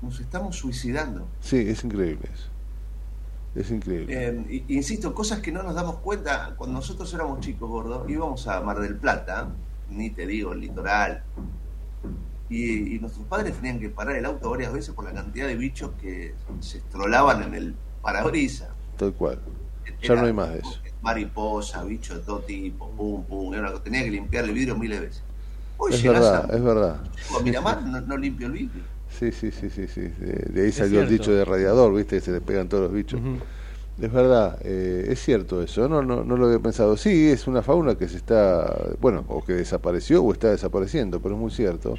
nos 0.00 0.20
estamos 0.20 0.56
suicidando. 0.56 1.26
Sí, 1.42 1.56
es 1.56 1.82
increíble 1.82 2.28
eso. 2.32 2.57
Es 3.54 3.70
increíble. 3.70 4.06
Eh, 4.10 4.64
insisto, 4.68 5.14
cosas 5.14 5.40
que 5.40 5.50
no 5.50 5.62
nos 5.62 5.74
damos 5.74 5.96
cuenta 5.96 6.54
cuando 6.56 6.76
nosotros 6.76 7.12
éramos 7.14 7.40
chicos, 7.40 7.68
gordo, 7.68 8.04
íbamos 8.08 8.46
a 8.46 8.60
Mar 8.60 8.78
del 8.80 8.96
Plata, 8.96 9.48
ni 9.90 10.10
te 10.10 10.26
digo, 10.26 10.52
el 10.52 10.60
litoral, 10.60 11.22
y, 12.48 12.94
y 12.94 12.98
nuestros 12.98 13.26
padres 13.26 13.54
tenían 13.56 13.78
que 13.80 13.88
parar 13.90 14.16
el 14.16 14.24
auto 14.24 14.50
varias 14.50 14.72
veces 14.72 14.94
por 14.94 15.04
la 15.04 15.12
cantidad 15.12 15.46
de 15.46 15.56
bichos 15.56 15.90
que 16.00 16.34
se 16.60 16.78
estrolaban 16.78 17.42
en 17.42 17.54
el 17.54 17.74
parabrisas. 18.02 18.68
Tal 18.96 19.12
cual. 19.12 19.38
Ya 20.02 20.12
Era 20.12 20.20
no 20.22 20.26
hay 20.26 20.32
más 20.32 20.52
de 20.52 20.58
eso. 20.60 20.80
Mariposa, 21.02 21.84
bicho 21.84 22.18
de 22.18 22.24
todo 22.24 22.40
tipo, 22.40 22.90
pum, 22.90 23.24
pum, 23.24 23.54
era 23.54 23.70
una 23.70 23.82
tenía 23.82 24.02
que 24.02 24.10
limpiar 24.10 24.44
el 24.44 24.52
vidrio 24.52 24.76
miles 24.76 25.00
de 25.00 25.06
veces. 25.06 25.22
Hoy 25.76 25.94
Es 25.94 26.02
verdad, 26.02 26.50
a, 26.50 26.56
es 26.56 26.62
verdad. 26.62 27.00
a 27.38 27.42
Miramar, 27.42 27.82
no, 27.86 28.00
no 28.00 28.16
limpio 28.16 28.46
el 28.46 28.52
vidrio. 28.52 28.82
Sí, 29.10 29.32
sí, 29.32 29.50
sí, 29.50 29.70
sí, 29.70 29.86
sí. 29.88 30.00
De, 30.00 30.46
de 30.52 30.62
ahí 30.62 30.68
Es 30.68 30.76
salió 30.76 31.02
el 31.02 31.08
dicho 31.08 31.32
de 31.32 31.44
radiador, 31.44 31.94
¿viste? 31.94 32.16
Que 32.16 32.20
se 32.20 32.32
le 32.32 32.40
pegan 32.40 32.68
todos 32.68 32.84
los 32.84 32.92
bichos. 32.92 33.20
Es 34.00 34.12
verdad, 34.12 34.58
eh, 34.62 35.06
es 35.08 35.20
cierto 35.20 35.60
eso, 35.60 35.88
no, 35.88 36.02
no, 36.02 36.22
no 36.22 36.36
lo 36.36 36.46
había 36.46 36.60
pensado. 36.60 36.96
Sí, 36.96 37.28
es 37.30 37.48
una 37.48 37.62
fauna 37.62 37.96
que 37.96 38.06
se 38.06 38.16
está, 38.16 38.90
bueno, 39.00 39.24
o 39.28 39.44
que 39.44 39.54
desapareció 39.54 40.22
o 40.22 40.32
está 40.32 40.50
desapareciendo, 40.50 41.20
pero 41.20 41.34
es 41.34 41.40
muy 41.40 41.50
cierto. 41.50 41.96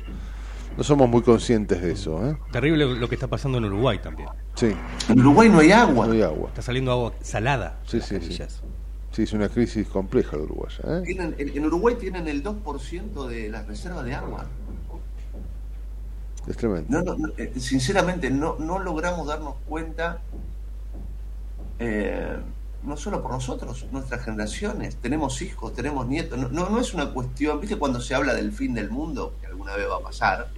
No 0.77 0.83
somos 0.85 1.09
muy 1.09 1.21
conscientes 1.23 1.81
de 1.81 1.91
eso, 1.91 2.25
¿eh? 2.25 2.37
Terrible 2.53 2.85
lo 2.95 3.09
que 3.09 3.15
está 3.15 3.27
pasando 3.27 3.57
en 3.57 3.65
Uruguay 3.65 3.99
también. 4.01 4.29
Sí, 4.55 4.73
En 5.09 5.19
Uruguay 5.19 5.49
no 5.49 5.59
hay 5.59 5.71
agua. 5.73 6.05
no 6.07 6.13
hay 6.13 6.21
agua. 6.21 6.47
Está 6.49 6.61
saliendo 6.61 6.91
agua 6.93 7.13
salada. 7.21 7.79
Sí, 7.85 7.99
sí, 7.99 8.15
sí. 8.21 8.37
Sí, 9.11 9.23
es 9.23 9.33
una 9.33 9.49
crisis 9.49 9.87
compleja 9.87 10.37
la 10.37 10.43
uruguaya, 10.43 10.79
¿eh? 10.85 11.03
En, 11.07 11.35
en 11.37 11.65
Uruguay 11.65 11.95
tienen 11.99 12.29
el 12.29 12.41
2% 12.43 13.27
de 13.27 13.49
las 13.49 13.67
reservas 13.67 14.05
de 14.05 14.13
agua. 14.13 14.45
Es 16.49 16.57
tremendo. 16.57 16.85
No, 16.89 17.03
no, 17.03 17.27
no, 17.27 17.33
eh, 17.37 17.53
sinceramente, 17.59 18.31
no, 18.31 18.55
no 18.57 18.79
logramos 18.79 19.27
darnos 19.27 19.53
cuenta, 19.67 20.19
eh, 21.77 22.37
no 22.81 22.97
solo 22.97 23.21
por 23.21 23.31
nosotros, 23.31 23.85
nuestras 23.91 24.23
generaciones, 24.23 24.95
tenemos 24.95 25.43
hijos, 25.43 25.73
tenemos 25.75 26.07
nietos, 26.07 26.39
no, 26.39 26.49
no, 26.49 26.69
no 26.69 26.79
es 26.79 26.95
una 26.95 27.13
cuestión, 27.13 27.61
viste 27.61 27.77
cuando 27.77 28.01
se 28.01 28.15
habla 28.15 28.33
del 28.33 28.51
fin 28.51 28.73
del 28.73 28.89
mundo, 28.89 29.35
que 29.39 29.45
alguna 29.45 29.75
vez 29.75 29.87
va 29.87 29.97
a 29.97 30.01
pasar, 30.01 30.49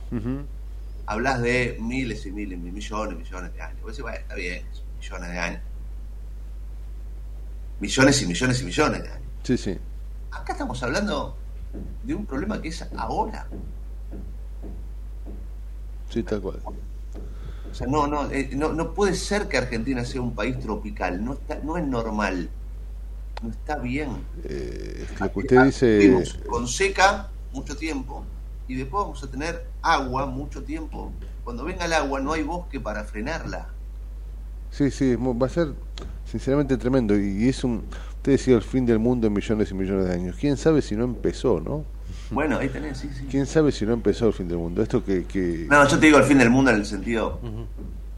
hablas 1.07 1.41
de 1.41 1.77
miles 1.81 2.25
y 2.25 2.31
miles, 2.31 2.57
millones, 2.57 3.17
millones 3.17 3.53
de 3.53 3.61
años. 3.61 3.81
Vos 3.81 3.91
decís, 3.91 4.03
bueno, 4.03 4.17
está 4.17 4.35
bien, 4.35 4.63
millones 4.97 5.29
de 5.29 5.39
años. 5.39 5.61
Millones 7.81 8.21
y 8.21 8.25
millones 8.27 8.61
y 8.61 8.65
millones 8.65 9.03
de 9.03 9.09
años. 9.09 9.27
Sí, 9.43 9.57
sí. 9.57 9.77
Acá 10.31 10.53
estamos 10.53 10.81
hablando 10.83 11.35
de 12.03 12.13
un 12.15 12.25
problema 12.25 12.61
que 12.61 12.69
es 12.69 12.87
ahora. 12.95 13.45
Sí, 16.11 16.23
tal 16.23 16.41
cual. 16.41 16.59
O 17.71 17.73
sea, 17.73 17.87
no, 17.87 18.05
no, 18.05 18.29
eh, 18.31 18.49
no, 18.53 18.73
no 18.73 18.93
puede 18.93 19.15
ser 19.15 19.47
que 19.47 19.57
Argentina 19.57 20.03
sea 20.03 20.21
un 20.21 20.35
país 20.35 20.59
tropical. 20.59 21.23
No, 21.23 21.33
está, 21.33 21.59
no 21.63 21.77
es 21.77 21.87
normal. 21.87 22.49
No 23.41 23.49
está 23.49 23.77
bien. 23.77 24.09
Eh, 24.43 25.07
lo 25.19 25.31
que 25.31 25.39
usted 25.39 25.63
dice, 25.63 25.97
Vivimos 25.97 26.37
con 26.47 26.67
seca 26.67 27.29
mucho 27.53 27.75
tiempo 27.75 28.25
y 28.67 28.75
después 28.75 29.03
vamos 29.03 29.23
a 29.23 29.31
tener 29.31 29.65
agua 29.81 30.25
mucho 30.25 30.63
tiempo. 30.63 31.11
Cuando 31.43 31.63
venga 31.63 31.85
el 31.85 31.93
agua 31.93 32.19
no 32.19 32.33
hay 32.33 32.43
bosque 32.43 32.79
para 32.79 33.03
frenarla. 33.03 33.69
sí, 34.69 34.91
sí, 34.91 35.15
va 35.15 35.47
a 35.47 35.49
ser 35.49 35.73
sinceramente 36.25 36.77
tremendo. 36.77 37.17
Y 37.17 37.49
es 37.49 37.63
un, 37.63 37.83
usted 38.17 38.33
decía 38.33 38.55
el 38.55 38.61
fin 38.61 38.85
del 38.85 38.99
mundo 38.99 39.27
en 39.27 39.33
millones 39.33 39.71
y 39.71 39.73
millones 39.73 40.05
de 40.05 40.13
años. 40.13 40.35
¿Quién 40.39 40.57
sabe 40.57 40.81
si 40.81 40.95
no 40.95 41.05
empezó, 41.05 41.59
no? 41.59 41.85
Bueno, 42.31 42.57
ahí 42.57 42.69
tenés, 42.69 42.97
sí, 42.97 43.09
sí. 43.17 43.25
¿Quién 43.29 43.45
sabe 43.45 43.71
si 43.71 43.85
no 43.85 43.93
empezó 43.93 44.27
el 44.27 44.33
fin 44.33 44.47
del 44.47 44.57
mundo? 44.57 44.81
Esto 44.81 45.03
que... 45.03 45.25
que... 45.25 45.67
No, 45.69 45.87
yo 45.87 45.99
te 45.99 46.05
digo 46.05 46.17
el 46.17 46.23
fin 46.23 46.37
del 46.37 46.49
mundo 46.49 46.71
en 46.71 46.77
el 46.77 46.85
sentido, 46.85 47.39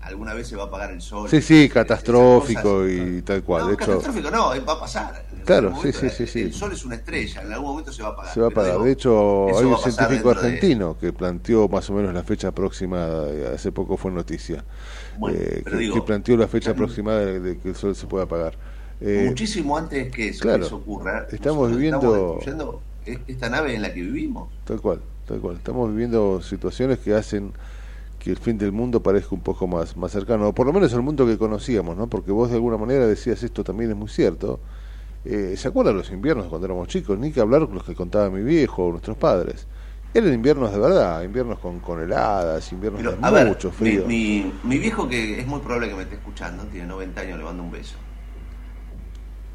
alguna 0.02 0.34
vez 0.34 0.48
se 0.48 0.56
va 0.56 0.64
a 0.64 0.66
apagar 0.68 0.92
el 0.92 1.02
sol. 1.02 1.28
Sí, 1.30 1.42
sí, 1.42 1.68
catastrófico 1.70 2.62
cosas. 2.62 2.92
y 2.92 3.22
tal 3.24 3.44
cual. 3.44 3.62
No, 3.64 3.68
de 3.70 3.74
hecho, 3.74 3.86
catastrófico 3.86 4.30
no, 4.32 4.54
eh, 4.54 4.60
va 4.60 4.74
a 4.74 4.80
pasar. 4.80 5.26
En 5.32 5.42
Claro, 5.46 5.72
momento, 5.72 6.00
sí, 6.00 6.10
sí, 6.10 6.28
sí. 6.28 6.42
El 6.42 6.54
sol 6.54 6.72
es 6.74 6.86
una 6.86 6.96
estrella, 6.96 7.42
en 7.42 7.52
algún 7.52 7.70
momento 7.72 7.92
se 7.92 8.02
va 8.04 8.10
a 8.10 8.12
apagar. 8.12 8.34
se 8.34 8.40
va 8.40 8.48
a 8.48 8.50
Pero 8.50 8.62
pagar. 8.62 8.74
digo, 8.74 8.86
De 8.86 8.92
hecho, 8.92 9.58
hay 9.58 9.66
un 9.66 9.78
científico 9.78 10.34
de- 10.34 10.40
argentino 10.40 10.98
que 10.98 11.12
planteó 11.12 11.68
más 11.68 11.90
o 11.90 11.94
menos 11.94 12.14
la 12.14 12.24
fecha 12.24 12.50
aproximada, 12.50 13.30
eh, 13.32 13.52
hace 13.56 13.72
poco 13.72 13.98
fue 13.98 14.12
noticia, 14.12 14.64
Bueno, 15.18 15.38
eh, 15.40 15.62
pero 15.64 15.78
que, 15.78 15.82
digo, 15.84 15.96
que 15.96 16.02
planteó 16.04 16.38
la 16.38 16.48
fecha 16.48 16.72
aproximada 16.72 17.26
de, 17.26 17.40
de 17.40 17.58
que 17.58 17.70
el 17.70 17.76
sol 17.76 17.96
se 17.96 18.06
pueda 18.06 18.26
apagar. 18.26 18.56
Eh, 19.02 19.26
muchísimo 19.28 19.76
antes 19.78 20.12
que 20.14 20.30
eso, 20.30 20.42
claro, 20.42 20.60
que 20.60 20.66
eso 20.68 20.76
ocurra. 20.78 21.28
estamos 21.32 21.72
viviendo- 21.72 22.38
Estamos 22.40 22.76
esta 23.06 23.50
nave 23.50 23.76
en 23.76 23.82
la 23.82 23.94
que 23.94 24.02
vivimos. 24.02 24.50
Tal 24.66 24.82
cual, 24.82 25.02
tal 25.28 25.40
cual. 25.40 25.56
Estamos 25.58 25.90
viviendo 25.90 26.42
situaciones 26.42 27.00
que 27.00 27.14
hacen 27.14 27.54
que 28.20 28.32
el 28.32 28.38
fin 28.38 28.58
del 28.58 28.72
mundo 28.72 29.04
parezca 29.04 29.36
un 29.36 29.42
poco 29.42 29.68
más, 29.68 29.98
más 29.98 30.12
cercano, 30.12 30.48
o 30.50 30.54
por 30.54 30.66
lo 30.66 30.74
menos 30.74 30.94
el 30.94 31.02
mundo 31.02 31.26
que 31.26 31.38
conocíamos, 31.38 31.98
¿no? 31.98 32.08
Porque 32.08 32.32
vos 32.32 32.50
de 32.50 32.56
alguna 32.56 32.78
manera 32.78 33.06
decías 33.06 33.44
esto 33.44 33.64
también 33.64 33.92
es 33.92 33.98
muy 33.98 34.08
cierto. 34.08 34.60
Eh, 35.26 35.56
¿Se 35.58 35.68
acuerdan 35.70 35.98
los 35.98 36.10
inviernos 36.12 36.48
cuando 36.48 36.66
éramos 36.68 36.88
chicos? 36.88 37.18
Ni 37.20 37.32
que 37.32 37.42
hablar 37.42 37.66
con 37.66 37.76
los 37.76 37.84
que 37.84 37.96
contaba 37.96 38.30
mi 38.30 38.42
viejo 38.44 38.86
o 38.88 38.92
nuestros 38.92 39.18
padres. 39.18 39.68
Eran 40.14 40.34
inviernos 40.34 40.72
de 40.72 40.80
verdad, 40.80 41.24
inviernos 41.24 41.60
con, 41.60 41.80
con 41.80 42.00
heladas, 42.02 42.72
inviernos 42.72 43.02
Pero, 43.02 43.14
de 43.14 43.18
a 43.22 43.32
ver, 43.32 43.48
mucho 43.48 43.70
mi, 43.70 43.76
frío. 43.76 44.06
mi, 44.06 44.54
mi 44.64 44.78
viejo, 44.78 45.08
que 45.08 45.40
es 45.40 45.48
muy 45.48 45.60
probable 45.60 45.90
que 45.90 45.96
me 45.96 46.04
esté 46.04 46.16
escuchando, 46.16 46.64
tiene 46.66 46.88
90 46.88 47.22
años, 47.22 47.38
le 47.40 47.44
mando 47.46 47.64
un 47.64 47.72
beso. 47.72 47.96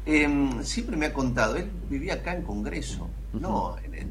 Em, 0.05 0.63
siempre 0.63 0.97
me 0.97 1.05
ha 1.07 1.13
contado, 1.13 1.55
él 1.55 1.69
vivía 1.89 2.15
acá 2.15 2.33
en 2.33 2.41
Congreso, 2.43 3.09
no 3.33 3.77
en 3.83 3.93
el, 3.95 4.07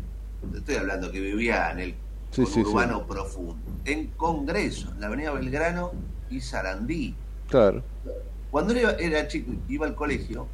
estoy 0.57 0.77
hablando 0.77 1.11
que 1.11 1.21
vivía 1.21 1.71
en 1.73 1.79
el 1.81 1.95
Sí, 2.31 2.45
sí, 2.45 2.61
urbano 2.61 3.07
profundo, 3.07 3.57
en 3.87 4.09
Congreso, 4.09 4.91
en 4.93 5.01
la 5.01 5.07
avenida 5.07 5.33
Belgrano 5.33 5.93
y 6.29 6.41
Sarandí. 6.43 7.15
Claro, 7.49 7.83
Cuando 8.51 8.73
él 8.75 8.79
era, 8.81 8.93
era 8.93 9.29
chico, 9.29 9.53
iba 9.69 9.87
al 9.87 9.95
colegio, 9.95 10.47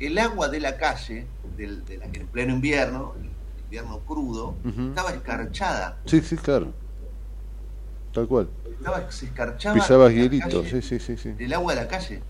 el 0.00 0.18
agua 0.18 0.48
de 0.48 0.58
la 0.60 0.76
calle, 0.76 1.24
del, 1.56 1.84
de 1.84 1.98
la- 1.98 2.06
en 2.06 2.26
pleno 2.26 2.52
invierno, 2.54 3.14
el 3.20 3.30
invierno 3.64 4.00
crudo, 4.00 4.56
estaba 4.88 5.10
escarchada. 5.12 5.98
sí, 6.04 6.20
sí, 6.20 6.36
claro. 6.36 6.72
Tal 8.12 8.26
cual. 8.26 8.48
Estaba, 8.78 9.10
se 9.10 9.26
escarchaba 9.26 9.74
Pisabas 9.76 10.12
la 10.12 10.18
hielito, 10.18 10.64
sí, 10.64 10.82
sí, 10.82 10.98
sí, 10.98 11.16
sí. 11.16 11.34
el 11.38 11.52
agua 11.54 11.74
de 11.74 11.80
la 11.82 11.88
calle. 11.88 12.20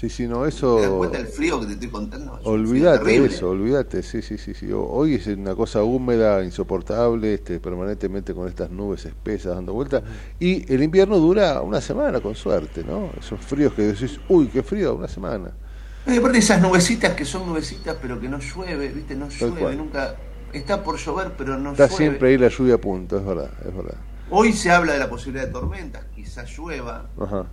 Sí, 0.00 0.08
sí, 0.08 0.26
no, 0.26 0.38
¿Te 0.38 0.44
das 0.46 0.54
eso... 0.54 0.96
cuenta 0.96 1.18
del 1.18 1.26
frío 1.26 1.60
que 1.60 1.66
te 1.66 1.72
estoy 1.74 1.88
contando? 1.88 2.40
Olvídate 2.44 3.22
eso, 3.22 3.50
olvídate, 3.50 4.02
sí, 4.02 4.22
sí, 4.22 4.38
sí, 4.38 4.54
sí. 4.54 4.70
Hoy 4.72 5.16
es 5.16 5.26
una 5.26 5.54
cosa 5.54 5.82
húmeda, 5.82 6.42
insoportable, 6.42 7.34
este, 7.34 7.60
permanentemente 7.60 8.32
con 8.32 8.48
estas 8.48 8.70
nubes 8.70 9.04
espesas 9.04 9.56
dando 9.56 9.74
vueltas. 9.74 10.02
Y 10.38 10.72
el 10.72 10.82
invierno 10.82 11.18
dura 11.18 11.60
una 11.60 11.82
semana, 11.82 12.20
con 12.20 12.34
suerte, 12.34 12.82
¿no? 12.82 13.10
Esos 13.20 13.40
fríos 13.40 13.74
que 13.74 13.82
decís, 13.82 14.18
uy, 14.30 14.46
qué 14.46 14.62
frío, 14.62 14.94
una 14.94 15.06
semana. 15.06 15.50
Y 16.06 16.16
aparte 16.16 16.38
esas 16.38 16.62
nubecitas 16.62 17.12
que 17.12 17.26
son 17.26 17.46
nubecitas 17.46 17.94
pero 18.00 18.18
que 18.18 18.26
no 18.30 18.38
llueve, 18.38 18.88
¿viste? 18.88 19.14
No 19.14 19.28
llueve, 19.28 19.76
nunca... 19.76 20.14
Está 20.54 20.82
por 20.82 20.96
llover 20.96 21.32
pero 21.36 21.58
no 21.58 21.72
Está 21.72 21.88
llueve. 21.88 21.96
siempre 21.98 22.30
ahí 22.30 22.38
la 22.38 22.48
lluvia 22.48 22.76
a 22.76 22.78
punto, 22.78 23.18
es 23.18 23.26
verdad, 23.26 23.50
es 23.68 23.76
verdad. 23.76 23.98
Hoy 24.30 24.54
se 24.54 24.70
habla 24.70 24.94
de 24.94 24.98
la 24.98 25.10
posibilidad 25.10 25.44
de 25.44 25.52
tormentas, 25.52 26.06
quizás 26.14 26.50
llueva. 26.56 27.06
Ajá. 27.20 27.44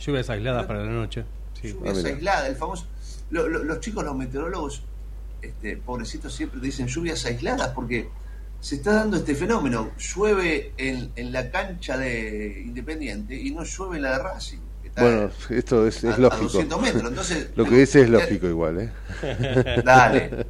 Lluvias 0.00 0.28
aisladas 0.30 0.66
para 0.66 0.84
la 0.84 0.90
noche. 0.90 1.24
Sí. 1.62 1.68
lluvias 1.72 1.96
Ah, 1.98 2.00
mira. 2.02 2.14
aisladas, 2.16 2.48
el 2.48 2.56
famoso... 2.56 2.86
lo- 3.30 3.48
lo- 3.48 3.64
los 3.64 3.80
chicos, 3.80 4.04
los 4.04 4.16
meteorólogos, 4.16 4.82
este, 5.40 5.76
pobrecitos 5.76 6.34
siempre 6.34 6.60
dicen 6.60 6.86
lluvias 6.86 7.24
aisladas 7.26 7.68
porque 7.68 8.08
se 8.60 8.76
está 8.76 8.92
dando 8.94 9.16
este 9.16 9.34
fenómeno. 9.34 9.90
Llueve 10.14 10.72
en, 10.76 11.10
en 11.16 11.32
la 11.32 11.50
cancha 11.50 11.96
de 11.98 12.62
Independiente 12.64 13.34
y 13.34 13.50
no 13.50 13.64
llueve 13.64 13.96
en 13.96 14.02
la 14.02 14.18
de 14.18 14.22
Racing. 14.22 14.58
Bueno, 14.94 15.30
esto 15.48 15.86
es, 15.86 16.04
a- 16.04 16.10
es 16.10 16.14
a 16.16 16.18
lógico. 16.18 16.42
200 16.44 16.80
metros. 16.82 17.08
Entonces, 17.08 17.48
Lo 17.56 17.64
que 17.64 17.76
dice 17.78 18.02
es 18.02 18.10
lógico 18.10 18.46
igual, 18.46 18.78
¿eh? 18.80 18.92
Dale. 19.84 20.46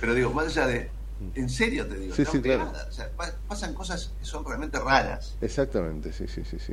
Pero 0.00 0.14
digo, 0.14 0.32
más 0.32 0.46
allá 0.46 0.66
de. 0.68 0.88
En 1.34 1.50
serio 1.50 1.86
te 1.86 1.96
digo. 1.98 2.14
Sí, 2.14 2.22
no, 2.22 2.30
sí, 2.32 2.40
claro. 2.40 2.64
nada. 2.66 2.86
O 2.88 2.92
sea, 2.92 3.10
pa- 3.10 3.34
pasan 3.48 3.74
cosas 3.74 4.12
que 4.18 4.24
son 4.24 4.44
realmente 4.44 4.78
raras. 4.78 5.34
Exactamente, 5.40 6.12
sí, 6.12 6.26
sí, 6.28 6.42
sí, 6.48 6.56
sí. 6.64 6.72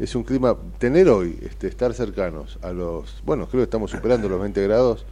Es 0.00 0.14
un 0.14 0.22
clima, 0.24 0.56
tener 0.78 1.08
hoy, 1.10 1.38
este, 1.42 1.68
estar 1.68 1.92
cercanos 1.92 2.58
a 2.62 2.72
los, 2.72 3.22
bueno, 3.24 3.46
creo 3.46 3.60
que 3.60 3.64
estamos 3.64 3.90
superando 3.90 4.30
los 4.30 4.40
20 4.40 4.62
grados, 4.66 5.04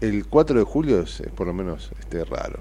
el 0.00 0.26
4 0.26 0.58
de 0.58 0.64
julio 0.64 1.00
es, 1.00 1.20
es 1.20 1.30
por 1.30 1.46
lo 1.46 1.52
menos 1.52 1.90
este, 2.00 2.24
raro, 2.24 2.60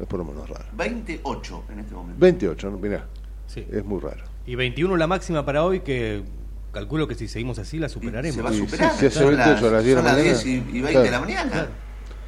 es 0.00 0.06
por 0.06 0.20
lo 0.20 0.24
menos 0.24 0.48
raro. 0.48 0.64
28 0.76 1.64
en 1.72 1.78
este 1.80 1.94
momento. 1.94 2.20
28, 2.20 2.70
¿no? 2.70 2.78
mirá, 2.78 3.06
Sí. 3.48 3.66
es 3.72 3.84
muy 3.84 4.00
raro. 4.00 4.22
Y 4.46 4.54
21 4.54 4.96
la 4.96 5.08
máxima 5.08 5.44
para 5.44 5.64
hoy, 5.64 5.80
que 5.80 6.22
calculo 6.70 7.08
que 7.08 7.16
si 7.16 7.26
seguimos 7.26 7.58
así 7.58 7.78
la 7.78 7.88
superaremos. 7.88 8.36
Se 8.36 8.42
va 8.42 8.50
a 8.50 8.52
superar. 8.52 8.92
si- 8.92 8.98
si 9.00 9.06
hace 9.06 9.18
son 9.18 9.28
28 9.36 9.66
a 9.66 9.70
las 9.72 9.84
10 9.84 9.96
de 9.96 10.02
son 10.02 10.04
la 10.04 10.12
las 10.12 10.22
mañana, 10.22 10.38
10 10.42 10.46
y, 10.46 10.50
y 10.50 10.80
20 10.80 10.90
claro. 10.90 11.02
de 11.04 11.10
la 11.10 11.20
mañana. 11.20 11.68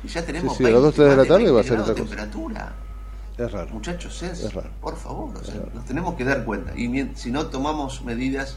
Y 0.02 0.08
ya 0.08 0.24
tenemos 0.26 0.56
Sí, 0.56 0.64
sí, 0.64 0.70
a 0.70 0.72
las 0.72 0.82
2, 0.82 0.94
3 0.94 1.08
de 1.10 1.16
la 1.16 1.24
tarde 1.24 1.44
va 1.44 1.60
a 1.60 1.62
20 1.62 1.68
ser 1.68 1.78
otra 1.80 1.92
cosa. 1.94 2.04
temperatura. 2.04 2.74
Es 3.38 3.52
raro. 3.52 3.68
Muchachos, 3.72 4.22
es, 4.22 4.40
Es 4.40 4.54
raro. 4.54 4.70
por 4.80 4.96
favor, 4.96 5.36
o 5.36 5.44
sea, 5.44 5.60
nos 5.74 5.84
tenemos 5.84 6.14
que 6.14 6.24
dar 6.24 6.44
cuenta. 6.44 6.72
Y 6.76 7.10
si 7.16 7.30
no 7.30 7.46
tomamos 7.48 8.02
medidas, 8.02 8.56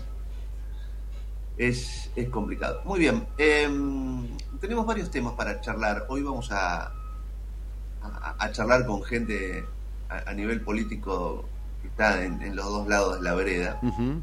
es, 1.57 2.09
es 2.15 2.29
complicado. 2.29 2.81
Muy 2.85 2.99
bien, 2.99 3.27
em, 3.37 4.37
tenemos 4.61 4.85
varios 4.85 5.11
temas 5.11 5.33
para 5.33 5.59
charlar. 5.59 6.05
Hoy 6.07 6.23
vamos 6.23 6.51
a, 6.51 6.93
a, 8.01 8.35
a 8.39 8.51
charlar 8.51 8.85
con 8.85 9.03
gente 9.03 9.65
a, 10.07 10.29
a 10.29 10.33
nivel 10.33 10.61
político 10.61 11.43
que 11.81 11.89
está 11.89 12.23
en, 12.23 12.41
en 12.41 12.55
los 12.55 12.65
dos 12.65 12.87
lados 12.87 13.17
de 13.17 13.21
la 13.23 13.33
vereda. 13.33 13.79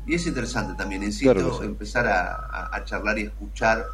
Y 0.07 0.15
es 0.15 0.27
interesante 0.27 0.75
también, 0.75 1.03
insisto, 1.03 1.35
Claro 1.35 1.59
sí. 1.59 1.65
empezar 1.67 2.07
a- 2.07 2.71
a 2.75 2.85
charlar 2.85 3.19
y 3.19 3.23
escuchar 3.25 3.85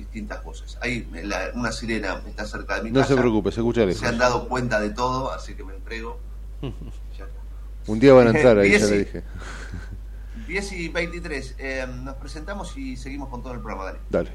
distintas 0.00 0.40
cosas. 0.40 0.78
Ahí 0.80 1.08
la- 1.24 1.50
una 1.54 1.72
sirena 1.72 2.20
está 2.26 2.46
cerca 2.46 2.76
de 2.76 2.82
mi 2.84 2.90
No 2.90 3.00
casa. 3.00 3.14
se 3.14 3.20
preocupe, 3.20 3.50
se 3.52 3.60
escucha 3.60 3.80
lejos. 3.84 4.00
Se 4.00 4.06
han 4.06 4.18
dado 4.18 4.48
cuenta 4.48 4.80
de 4.80 4.90
todo, 4.90 5.32
así 5.32 5.54
que 5.54 5.64
me 5.64 5.74
entrego. 5.74 6.18
Un 7.86 7.98
día 8.00 8.12
van 8.12 8.26
a 8.28 8.30
entrar 8.30 8.58
ahí, 8.58 8.70
ya 8.78 8.86
le 8.86 8.98
dije. 8.98 9.22
10 10.46 10.72
y 10.72 10.88
23. 10.88 11.54
eh, 11.58 11.86
nos 12.02 12.14
presentamos 12.16 12.76
y 12.76 12.96
seguimos 12.96 13.28
con 13.28 13.42
todo 13.42 13.52
el 13.52 13.60
programa, 13.60 13.84
Dani. 13.84 13.98
Dale. 14.10 14.30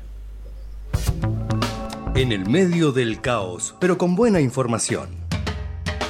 En 2.15 2.32
el 2.32 2.48
medio 2.48 2.91
del 2.91 3.20
caos, 3.22 3.75
pero 3.79 3.98
con 3.98 4.15
buena 4.15 4.39
información. 4.39 5.10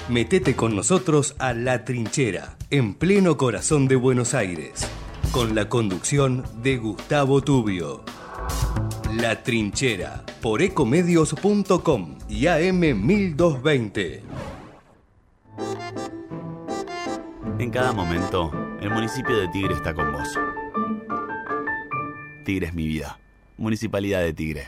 Metete 0.10 0.56
con 0.58 0.76
nosotros 0.76 1.36
a 1.40 1.54
La 1.54 1.86
Trinchera, 1.86 2.58
en 2.70 2.94
pleno 2.96 3.38
corazón 3.38 3.88
de 3.88 3.96
Buenos 3.96 4.34
Aires, 4.34 4.86
con 5.32 5.56
la 5.56 5.70
conducción 5.70 6.44
de 6.62 6.76
Gustavo 6.78 7.42
Tubio. 7.42 8.04
La 9.18 9.44
Trinchera, 9.44 10.24
por 10.42 10.62
ecomedios.com 10.62 12.18
y 12.28 12.46
AM1220. 12.46 14.22
En 17.60 17.70
cada 17.70 17.92
momento, 17.94 18.52
el 18.82 18.90
municipio 18.90 19.38
de 19.38 19.48
Tigre 19.50 19.76
está 19.76 19.94
con 19.94 20.12
vos. 20.12 20.28
Tigre 22.44 22.68
es 22.68 22.74
mi 22.74 22.88
vida. 22.88 23.20
Municipalidad 23.58 24.22
de 24.22 24.34
Tigre. 24.34 24.68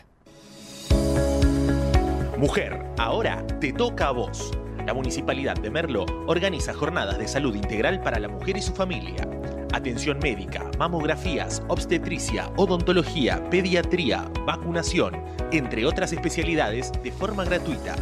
Mujer, 2.37 2.85
ahora 2.97 3.45
te 3.59 3.73
toca 3.73 4.09
a 4.09 4.11
vos. 4.11 4.51
La 4.85 4.93
Municipalidad 4.93 5.55
de 5.55 5.71
Merlo 5.71 6.05
organiza 6.27 6.71
jornadas 6.73 7.17
de 7.17 7.27
salud 7.27 7.55
integral 7.55 8.01
para 8.01 8.19
la 8.19 8.27
mujer 8.27 8.57
y 8.57 8.61
su 8.61 8.73
familia. 8.73 9.27
Atención 9.73 10.19
médica, 10.19 10.69
mamografías, 10.77 11.63
obstetricia, 11.67 12.51
odontología, 12.55 13.43
pediatría, 13.49 14.29
vacunación, 14.45 15.15
entre 15.51 15.87
otras 15.87 16.13
especialidades 16.13 16.91
de 17.03 17.11
forma 17.11 17.45
gratuita. 17.45 17.95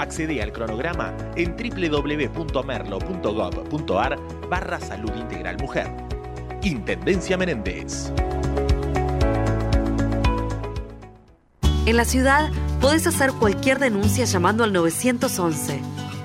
Accede 0.00 0.42
al 0.42 0.50
cronograma 0.52 1.16
en 1.36 1.54
www.merlo.gov.ar 1.56 4.18
barra 4.50 4.80
salud 4.80 5.12
integral 5.16 5.58
mujer. 5.58 5.86
Intendencia 6.62 7.36
Menéndez. 7.36 8.10
En 11.86 11.96
la 11.96 12.04
ciudad 12.04 12.50
podés 12.80 13.06
hacer 13.06 13.30
cualquier 13.30 13.78
denuncia 13.78 14.24
llamando 14.24 14.64
al 14.64 14.72
911. 14.72 15.80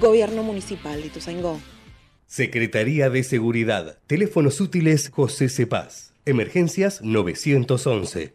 Gobierno 0.00 0.42
Municipal 0.42 1.00
de 1.00 1.06
Ituzaingó. 1.08 1.75
Secretaría 2.26 3.08
de 3.08 3.22
Seguridad. 3.22 3.98
Teléfonos 4.08 4.60
útiles 4.60 5.10
José 5.10 5.48
Cepaz. 5.48 6.12
Emergencias 6.24 7.00
911. 7.02 8.34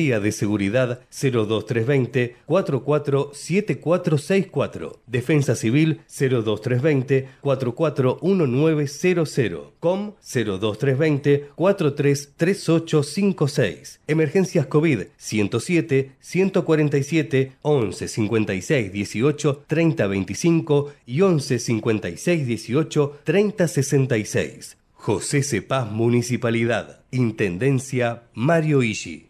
de 0.00 0.32
Seguridad 0.32 1.00
02320 1.10 2.36
447464. 2.46 4.98
Defensa 5.06 5.54
Civil 5.54 6.00
02320 6.08 7.28
441900. 7.42 9.74
COM 9.78 10.14
02320 10.22 11.50
433856. 11.54 14.00
Emergencias 14.06 14.64
COVID 14.66 15.00
107 15.18 16.12
147 16.20 17.52
11 17.60 18.08
56 18.08 18.92
18 18.92 19.64
30 19.66 20.06
25 20.06 20.92
y 21.06 21.20
11 21.20 21.58
56 21.58 22.46
18 22.46 23.18
30 23.24 23.68
66. 23.68 24.78
José 24.94 25.42
Cepaz 25.42 25.90
Municipalidad. 25.90 27.00
Intendencia 27.10 28.22
Mario 28.34 28.82
Ishi. 28.82 29.29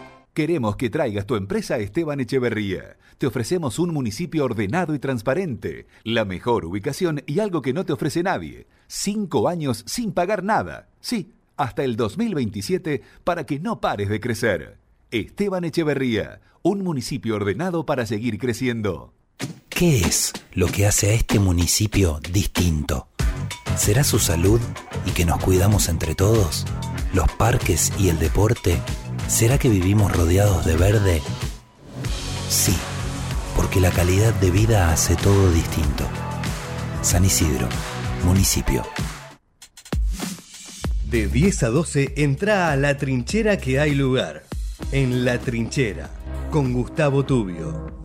Queremos 0.33 0.77
que 0.77 0.89
traigas 0.89 1.25
tu 1.25 1.35
empresa 1.35 1.75
a 1.75 1.79
Esteban 1.79 2.21
Echeverría. 2.21 2.95
Te 3.17 3.27
ofrecemos 3.27 3.79
un 3.79 3.93
municipio 3.93 4.45
ordenado 4.45 4.95
y 4.95 4.99
transparente, 4.99 5.87
la 6.05 6.23
mejor 6.23 6.63
ubicación 6.63 7.21
y 7.25 7.39
algo 7.39 7.61
que 7.61 7.73
no 7.73 7.85
te 7.85 7.91
ofrece 7.91 8.23
nadie. 8.23 8.65
Cinco 8.87 9.49
años 9.49 9.83
sin 9.85 10.13
pagar 10.13 10.41
nada. 10.41 10.87
Sí, 11.01 11.33
hasta 11.57 11.83
el 11.83 11.97
2027 11.97 13.01
para 13.25 13.45
que 13.45 13.59
no 13.59 13.81
pares 13.81 14.07
de 14.07 14.21
crecer. 14.21 14.77
Esteban 15.11 15.65
Echeverría, 15.65 16.39
un 16.61 16.81
municipio 16.81 17.35
ordenado 17.35 17.85
para 17.85 18.05
seguir 18.05 18.37
creciendo. 18.37 19.13
¿Qué 19.67 19.99
es 19.99 20.31
lo 20.53 20.67
que 20.67 20.85
hace 20.85 21.09
a 21.09 21.13
este 21.13 21.39
municipio 21.39 22.21
distinto? 22.31 23.09
¿Será 23.75 24.05
su 24.05 24.17
salud 24.17 24.61
y 25.05 25.11
que 25.11 25.25
nos 25.25 25.43
cuidamos 25.43 25.89
entre 25.89 26.15
todos? 26.15 26.65
¿Los 27.13 27.29
parques 27.33 27.91
y 27.99 28.07
el 28.07 28.17
deporte? 28.17 28.79
¿Será 29.27 29.57
que 29.57 29.69
vivimos 29.69 30.11
rodeados 30.11 30.65
de 30.65 30.75
verde? 30.75 31.21
Sí, 32.49 32.75
porque 33.55 33.79
la 33.79 33.91
calidad 33.91 34.33
de 34.35 34.51
vida 34.51 34.91
hace 34.91 35.15
todo 35.15 35.51
distinto. 35.51 36.05
San 37.01 37.25
Isidro, 37.25 37.67
municipio. 38.25 38.83
De 41.05 41.27
10 41.27 41.63
a 41.63 41.69
12 41.69 42.13
entra 42.17 42.71
a 42.71 42.75
la 42.75 42.97
trinchera 42.97 43.57
que 43.57 43.79
hay 43.79 43.95
lugar. 43.95 44.43
En 44.91 45.25
la 45.25 45.39
trinchera, 45.39 46.09
con 46.49 46.73
Gustavo 46.73 47.25
Tubio. 47.25 48.00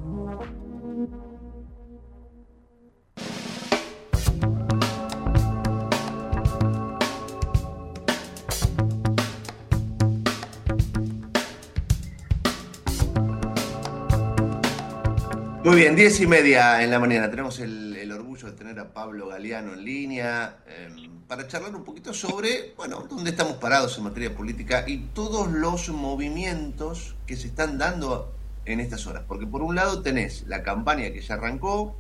Muy 15.67 15.79
bien, 15.79 15.97
diez 15.97 16.21
y 16.21 16.29
media 16.29 16.81
en 16.85 16.93
la 16.93 17.01
mañana. 17.01 17.29
Tenemos 17.29 17.59
el, 17.59 18.13
orgullo 18.13 18.47
de 18.47 18.53
tener 18.53 18.79
a 18.79 18.93
Pablo 18.93 19.27
Galeano 19.27 19.73
en 19.73 19.85
línea 19.85 20.59
eh, 20.69 20.89
para 21.27 21.49
charlar 21.49 21.75
un 21.75 21.83
poquito 21.83 22.15
sobre, 22.15 22.73
bueno, 22.77 23.05
dónde 23.11 23.31
estamos 23.31 23.55
parados 23.55 23.99
en 23.99 24.05
materia 24.05 24.33
política 24.33 24.85
y 24.87 25.09
todos 25.13 25.51
los 25.51 25.89
movimientos 25.89 27.17
que 27.27 27.35
se 27.35 27.49
están 27.49 27.79
dando 27.79 28.33
en 28.65 28.79
estas 28.79 29.09
horas. 29.09 29.25
Porque 29.27 29.45
por 29.45 29.61
un 29.61 29.75
lado 29.75 30.03
tenés 30.03 30.45
la 30.47 30.63
campaña 30.63 31.11
que 31.11 31.21
ya 31.21 31.35
arrancó, 31.35 31.97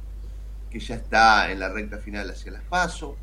que 0.71 0.79
ya 0.79 0.95
está 0.95 1.51
en 1.51 1.59
la 1.59 1.69
recta 1.69 1.99
final 1.99 2.31
hacia 2.31 2.53
las 2.53 2.63
PASO, 2.63 3.17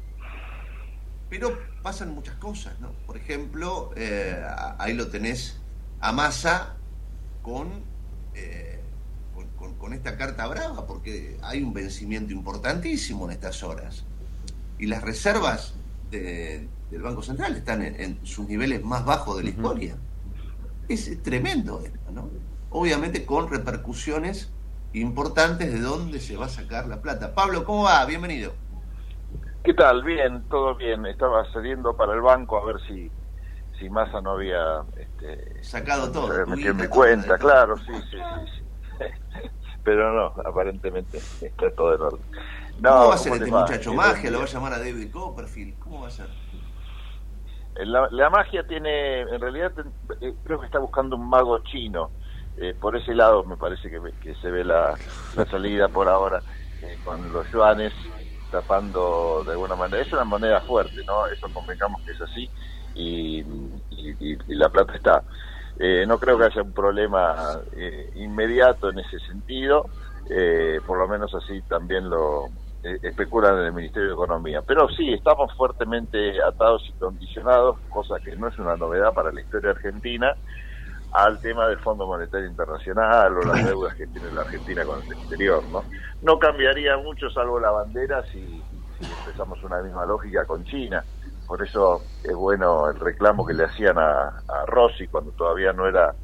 pero 1.29 1.57
pasan 1.81 2.13
muchas 2.13 2.35
cosas, 2.35 2.77
¿no? 2.81 2.91
Por 3.07 3.15
ejemplo, 3.15 3.91
eh, 3.95 4.45
ahí 4.77 4.93
lo 4.93 5.07
tenés 5.07 5.61
a 6.01 6.11
Massa 6.11 6.75
con... 7.41 7.69
Eh, 8.35 8.72
con, 9.83 9.91
esta 9.91 10.15
carta 10.15 10.47
brava, 10.47 10.87
porque 10.87 11.37
hay 11.43 11.61
un 11.61 11.73
vencimiento 11.73 12.31
importantísimo 12.31 13.25
en 13.25 13.31
estas 13.31 13.63
horas. 13.63 14.05
Y 14.79 14.87
las 14.87 15.03
reservas 15.03 15.75
de, 16.09 16.69
del 16.89 17.01
Banco 17.01 17.21
Central 17.21 17.53
están 17.57 17.81
en, 17.81 17.99
en, 17.99 18.25
sus 18.25 18.47
niveles 18.47 18.81
más 18.81 19.03
bajos 19.03 19.35
de 19.35 19.43
la 19.43 19.49
historia. 19.49 19.97
Es, 20.87 21.09
es 21.09 21.21
tremendo 21.21 21.81
esto, 21.83 22.11
¿no? 22.13 22.29
Obviamente 22.69 23.25
con 23.25 23.49
repercusiones 23.49 24.53
importantes 24.93 25.73
de 25.73 25.81
dónde 25.81 26.21
se 26.21 26.37
va 26.37 26.45
a 26.45 26.49
sacar 26.49 26.87
la 26.87 27.01
plata. 27.01 27.35
Pablo, 27.35 27.65
¿cómo 27.65 27.83
va? 27.83 28.05
Bienvenido. 28.05 28.53
¿Qué 29.65 29.73
tal? 29.73 30.01
Bien, 30.05 30.45
todo 30.49 30.75
bien. 30.75 31.05
Estaba 31.07 31.51
saliendo 31.51 31.97
para 31.97 32.13
el 32.13 32.21
banco 32.21 32.57
a 32.57 32.65
ver 32.65 32.77
si 32.87 33.11
si 33.79 33.89
Massa 33.89 34.21
no 34.21 34.31
había 34.31 34.83
este, 34.95 35.61
sacado 35.61 36.09
todo. 36.09 36.45
Me 36.47 36.87
cuenta, 36.87 37.37
claro, 37.37 37.75
sí, 37.79 37.91
sí, 38.09 38.17
sí. 38.17 38.62
Pero 39.83 40.13
no, 40.13 40.41
aparentemente 40.43 41.17
está 41.17 41.71
todo 41.71 41.95
en 41.95 42.01
orden. 42.01 42.25
No, 42.79 42.89
¿Cómo 42.89 43.07
va 43.09 43.15
a 43.15 43.17
ser 43.17 43.33
este 43.33 43.51
va? 43.51 43.61
muchacho? 43.61 43.93
¿Magia? 43.93 44.31
¿Lo 44.31 44.39
va 44.39 44.43
a 44.45 44.47
llamar 44.47 44.73
a 44.73 44.79
David 44.79 45.11
Copperfield? 45.11 45.79
¿Cómo 45.79 46.01
va 46.01 46.07
a 46.07 46.11
ser? 46.11 46.27
La, 47.75 48.07
la 48.11 48.29
magia 48.29 48.65
tiene, 48.67 49.21
en 49.21 49.41
realidad 49.41 49.71
eh, 50.21 50.33
creo 50.43 50.59
que 50.59 50.65
está 50.65 50.79
buscando 50.79 51.15
un 51.15 51.27
mago 51.27 51.59
chino. 51.59 52.11
Eh, 52.57 52.75
por 52.79 52.95
ese 52.95 53.15
lado 53.15 53.43
me 53.43 53.57
parece 53.57 53.89
que, 53.89 53.99
que 54.21 54.35
se 54.35 54.51
ve 54.51 54.63
la, 54.63 54.95
la 55.35 55.45
salida 55.45 55.87
por 55.87 56.07
ahora 56.07 56.43
eh, 56.83 56.99
con 57.03 57.33
los 57.33 57.49
yuanes 57.51 57.91
tapando 58.51 59.43
de 59.43 59.53
alguna 59.53 59.75
manera. 59.75 60.03
Es 60.03 60.13
una 60.13 60.23
moneda 60.23 60.61
fuerte, 60.61 61.03
¿no? 61.05 61.25
Eso 61.27 61.47
convengamos 61.51 62.01
que 62.03 62.11
es 62.11 62.21
así 62.21 62.49
y, 62.95 63.43
la 64.47 64.69
plata 64.69 64.93
está. 64.95 65.23
Eh, 65.79 66.05
no 66.07 66.19
creo 66.19 66.37
que 66.37 66.45
haya 66.45 66.61
un 66.61 66.73
problema 66.73 67.59
eh, 67.75 68.11
inmediato 68.15 68.89
en 68.89 68.99
ese 68.99 69.19
sentido, 69.19 69.85
eh, 70.29 70.79
por 70.85 70.97
lo 70.97 71.07
menos 71.07 71.33
así 71.33 71.61
también 71.63 72.09
lo 72.09 72.49
especulan 72.83 73.59
en 73.59 73.65
el 73.67 73.73
Ministerio 73.73 74.09
de 74.09 74.13
Economía. 74.13 74.61
Pero 74.61 74.89
sí, 74.89 75.13
estamos 75.13 75.53
fuertemente 75.55 76.43
atados 76.43 76.83
y 76.89 76.91
condicionados, 76.99 77.77
cosa 77.87 78.19
que 78.19 78.35
no 78.35 78.49
es 78.49 78.59
una 78.59 78.75
novedad 78.75 79.13
para 79.13 79.31
la 79.31 79.39
historia 79.39 79.71
argentina, 79.71 80.35
al 81.13 81.39
tema 81.39 81.67
del 81.67 81.77
Fondo 81.77 82.07
Monetario 82.07 82.47
Internacional 82.47 83.37
o 83.37 83.41
las 83.41 83.65
deudas 83.67 83.95
que 83.95 84.07
tiene 84.07 84.31
la 84.31 84.41
Argentina 84.41 84.83
con 84.83 85.01
el 85.01 85.13
exterior. 85.13 85.63
No, 85.71 85.83
no 86.23 86.39
cambiaría 86.39 86.97
mucho 86.97 87.29
salvo 87.29 87.59
la 87.59 87.71
bandera 87.71 88.23
si, 88.31 88.61
empezamos 88.99 89.63
una 89.63 89.81
misma 89.81 90.05
lógica 90.05 90.45
con 90.45 90.63
China. 90.65 91.03
Por 91.47 91.61
eso 91.61 92.01
es 92.23 92.35
bueno 92.35 92.89
el 92.89 92.99
reclamo 92.99 93.45
que 93.45 93.53
le 93.53 93.65
hacían 93.65 93.97
a, 93.97 94.31
Rossi 94.67 95.07
cuando 95.07 95.31
todavía 95.31 95.73
no 95.73 95.87
era 95.87 96.15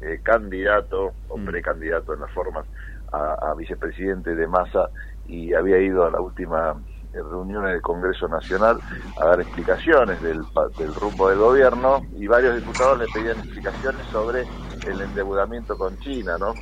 eh, 0.00 0.20
candidato 0.22 1.12
o 1.28 1.38
mm. 1.38 1.44
precandidato 1.44 2.14
en 2.14 2.20
la 2.20 2.28
forma 2.28 2.64
a, 3.12 3.54
vicepresidente 3.54 4.34
de 4.34 4.46
Massa 4.46 4.90
y 5.26 5.54
había 5.54 5.78
ido 5.78 6.04
a 6.04 6.10
la 6.10 6.20
última 6.20 6.74
reunión 7.22 7.66
en 7.66 7.74
el 7.74 7.82
Congreso 7.82 8.28
Nacional 8.28 8.78
a 9.20 9.24
dar 9.26 9.40
explicaciones 9.40 10.20
del, 10.22 10.42
del 10.78 10.94
rumbo 10.94 11.28
del 11.28 11.38
gobierno 11.38 12.04
y 12.16 12.26
varios 12.26 12.56
diputados 12.56 12.98
le 12.98 13.06
pedían 13.12 13.38
explicaciones 13.38 14.06
sobre 14.10 14.46
el 14.86 15.00
endeudamiento 15.00 15.76
con 15.76 15.98
China, 15.98 16.36
¿no? 16.38 16.54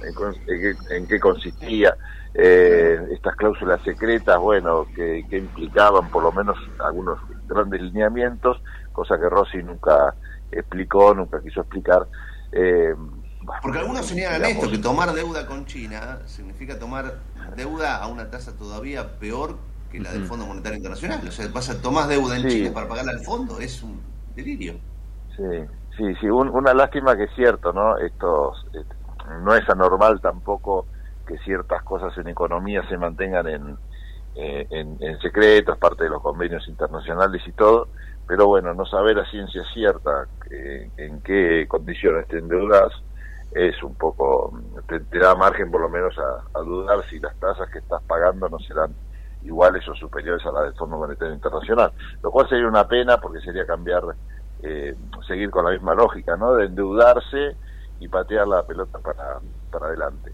En, 0.90 1.06
qué, 1.06 1.20
consistía 1.20 1.96
eh, 2.34 2.98
estas 3.12 3.36
cláusulas 3.36 3.82
secretas, 3.82 4.38
bueno, 4.38 4.86
que, 4.94 5.24
implicaban 5.30 6.08
por 6.10 6.22
lo 6.22 6.32
menos 6.32 6.56
algunos 6.78 7.18
grandes 7.46 7.80
lineamientos, 7.80 8.60
cosa 8.92 9.18
que 9.18 9.28
Rossi 9.28 9.62
nunca 9.62 10.14
explicó, 10.50 11.14
nunca 11.14 11.40
quiso 11.40 11.60
explicar. 11.60 12.06
Eh, 12.52 12.94
Porque 13.62 13.78
algunos 13.78 14.06
señalan 14.06 14.44
esto, 14.44 14.70
que 14.70 14.78
tomar 14.78 15.12
deuda 15.12 15.46
con 15.46 15.66
China 15.66 16.20
significa 16.26 16.78
tomar 16.78 17.18
deuda 17.56 17.96
a 17.96 18.06
una 18.06 18.30
tasa 18.30 18.56
todavía 18.56 19.18
peor 19.18 19.56
que 19.92 20.00
la 20.00 20.10
del 20.10 20.24
Fondo 20.24 20.46
Monetario 20.46 20.78
Internacional. 20.78 21.20
O 21.28 21.30
sea, 21.30 21.46
vas 21.52 21.68
a 21.68 21.80
tomar 21.80 22.08
deuda 22.08 22.36
en 22.38 22.48
Chile 22.48 22.70
para 22.70 22.88
pagarla 22.88 23.12
al 23.12 23.20
fondo, 23.20 23.60
es 23.60 23.82
un 23.82 24.00
delirio. 24.34 24.74
Sí, 25.36 25.66
sí, 25.96 26.14
sí, 26.20 26.26
una 26.28 26.72
lástima 26.72 27.16
que 27.16 27.24
es 27.24 27.34
cierto, 27.36 27.72
¿no? 27.72 27.98
Esto 27.98 28.54
no 29.42 29.54
es 29.54 29.68
anormal 29.68 30.20
tampoco 30.20 30.86
que 31.26 31.38
ciertas 31.38 31.82
cosas 31.82 32.16
en 32.18 32.28
economía 32.28 32.82
se 32.88 32.96
mantengan 32.96 33.46
en, 33.46 33.76
eh, 34.34 34.66
en, 34.70 35.20
secreto, 35.20 35.72
es 35.72 35.78
parte 35.78 36.04
de 36.04 36.10
los 36.10 36.22
convenios 36.22 36.66
internacionales 36.68 37.42
y 37.46 37.52
todo, 37.52 37.88
pero 38.26 38.46
bueno, 38.46 38.74
no 38.74 38.86
saber 38.86 39.18
a 39.18 39.30
ciencia 39.30 39.62
cierta 39.72 40.26
eh, 40.50 40.90
en 40.96 41.20
qué 41.20 41.66
condiciones 41.68 42.26
te 42.28 42.38
endeudas 42.38 42.92
es 43.52 43.82
un 43.82 43.94
poco, 43.94 44.58
te, 44.88 45.18
da 45.18 45.34
margen 45.34 45.70
por 45.70 45.82
lo 45.82 45.90
menos 45.90 46.16
a, 46.18 46.58
a, 46.58 46.62
dudar 46.62 47.04
si 47.10 47.20
las 47.20 47.36
tasas 47.36 47.68
que 47.70 47.80
estás 47.80 48.02
pagando 48.04 48.48
no 48.48 48.58
serán 48.60 48.94
iguales 49.44 49.86
o 49.88 49.94
superiores 49.94 50.44
a 50.46 50.52
la 50.52 50.62
del 50.62 50.74
Fondo 50.74 50.98
Monetario 50.98 51.34
Internacional, 51.34 51.92
lo 52.22 52.30
cual 52.30 52.48
sería 52.48 52.68
una 52.68 52.86
pena 52.86 53.18
porque 53.18 53.40
sería 53.40 53.66
cambiar, 53.66 54.02
eh, 54.62 54.94
seguir 55.26 55.50
con 55.50 55.64
la 55.64 55.72
misma 55.72 55.94
lógica, 55.94 56.36
¿no? 56.36 56.54
De 56.54 56.66
endeudarse 56.66 57.56
y 58.00 58.08
patear 58.08 58.46
la 58.48 58.62
pelota 58.64 58.98
para, 58.98 59.38
para 59.70 59.86
adelante. 59.86 60.32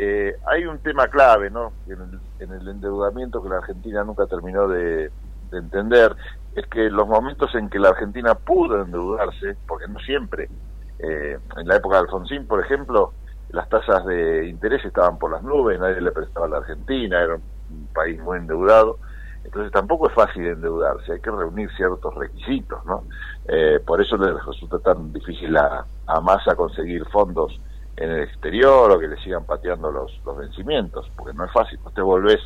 Eh, 0.00 0.36
hay 0.46 0.64
un 0.64 0.78
tema 0.78 1.08
clave, 1.08 1.50
¿no? 1.50 1.72
En 1.88 2.52
el, 2.52 2.68
endeudamiento 2.68 3.42
que 3.42 3.48
la 3.48 3.56
Argentina 3.56 4.04
nunca 4.04 4.26
terminó 4.26 4.68
de, 4.68 5.10
entender, 5.50 6.14
es 6.54 6.66
que 6.66 6.88
los 6.90 7.08
momentos 7.08 7.52
en 7.56 7.68
que 7.68 7.80
la 7.80 7.88
Argentina 7.88 8.34
pudo 8.34 8.82
endeudarse, 8.82 9.56
porque 9.66 9.88
no 9.88 9.98
siempre, 9.98 10.48
eh, 11.00 11.38
en 11.56 11.66
la 11.66 11.76
época 11.76 11.96
de 11.96 12.02
Alfonsín, 12.02 12.46
por 12.46 12.60
ejemplo, 12.60 13.12
las 13.50 13.68
tasas 13.68 14.04
de 14.06 14.46
interés 14.46 14.84
estaban 14.84 15.18
por 15.18 15.32
las 15.32 15.42
nubes, 15.42 15.80
nadie 15.80 16.00
le 16.00 16.12
prestaba 16.12 16.46
a 16.46 16.50
la 16.50 16.56
Argentina, 16.58 17.20
era 17.20 17.34
un 17.34 17.42
país 17.92 18.20
muy 18.20 18.38
endeudado, 18.38 18.98
entonces 19.44 19.72
tampoco 19.72 20.08
es 20.08 20.14
fácil 20.14 20.46
endeudarse, 20.46 21.12
hay 21.12 21.20
que 21.20 21.30
reunir 21.30 21.70
ciertos 21.76 22.14
requisitos, 22.14 22.84
¿no? 22.84 23.04
Eh, 23.46 23.80
por 23.86 24.00
eso 24.00 24.16
le 24.16 24.32
resulta 24.32 24.78
tan 24.78 25.12
difícil 25.12 25.56
a, 25.56 25.86
a 26.06 26.54
conseguir 26.56 27.04
fondos 27.06 27.58
en 27.96 28.10
el 28.10 28.22
exterior 28.24 28.90
o 28.90 28.98
que 28.98 29.08
le 29.08 29.16
sigan 29.18 29.44
pateando 29.44 29.90
los, 29.90 30.12
vencimientos, 30.36 31.10
porque 31.16 31.34
no 31.34 31.44
es 31.44 31.52
fácil, 31.52 31.78
pues 31.82 31.94
te 31.94 32.02
volvés 32.02 32.40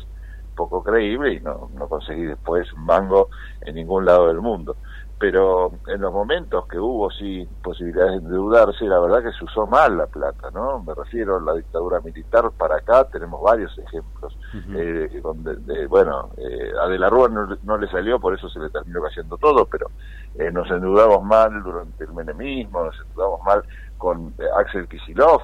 poco 0.55 0.83
creíble 0.83 1.33
y 1.33 1.39
no, 1.39 1.69
no 1.73 1.87
conseguís 1.87 2.29
después 2.29 2.71
un 2.73 2.85
mango 2.85 3.29
en 3.61 3.75
ningún 3.75 4.05
lado 4.05 4.27
del 4.27 4.39
mundo 4.39 4.77
pero 5.23 5.71
en 5.87 6.01
los 6.01 6.11
momentos 6.11 6.67
que 6.67 6.77
hubo 6.77 7.09
sí 7.09 7.47
posibilidades 7.63 8.11
de 8.11 8.27
endeudarse, 8.27 8.83
la 8.83 8.99
verdad 8.99 9.23
que 9.23 9.31
se 9.31 9.45
usó 9.45 9.65
mal 9.65 9.97
la 9.97 10.05
plata, 10.05 10.51
¿no? 10.51 10.83
Me 10.83 10.93
refiero 10.93 11.37
a 11.37 11.39
la 11.39 11.53
dictadura 11.53 12.01
militar 12.01 12.51
para 12.57 12.75
acá, 12.75 13.05
tenemos 13.05 13.41
varios 13.41 13.71
ejemplos. 13.79 14.37
eh, 14.75 15.21
donde, 15.23 15.87
bueno, 15.87 16.31
eh, 16.35 16.73
a 16.77 16.89
De 16.89 16.99
la 16.99 17.09
Rúa 17.09 17.29
no, 17.29 17.77
le 17.77 17.87
salió, 17.87 18.19
por 18.19 18.33
eso 18.33 18.49
se 18.49 18.59
le 18.59 18.69
terminó 18.69 19.01
cayendo 19.01 19.37
todo, 19.37 19.65
pero 19.65 19.91
eh, 20.35 20.51
nos 20.51 20.69
endeudamos 20.69 21.23
mal 21.23 21.63
durante 21.63 22.03
el 22.03 22.11
menemismo, 22.11 22.83
nos 22.83 22.99
endeudamos 22.99 23.43
mal 23.45 23.63
con 23.97 24.33
eh, 24.39 24.43
Axel 24.57 24.89
Kisilov, 24.89 25.41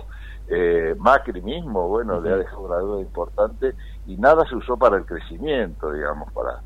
eh, 0.50 0.94
Macri 0.98 1.42
mismo, 1.42 1.88
bueno, 1.88 2.20
le 2.20 2.34
ha 2.34 2.36
dejado 2.36 2.64
una 2.64 2.80
deuda 2.80 3.00
importante 3.00 3.76
y 4.08 4.18
nada 4.18 4.46
se 4.50 4.58
usó 4.58 4.76
para 4.76 4.98
el 4.98 5.06
crecimiento, 5.06 5.90
digamos, 5.94 6.34
para 6.34 6.60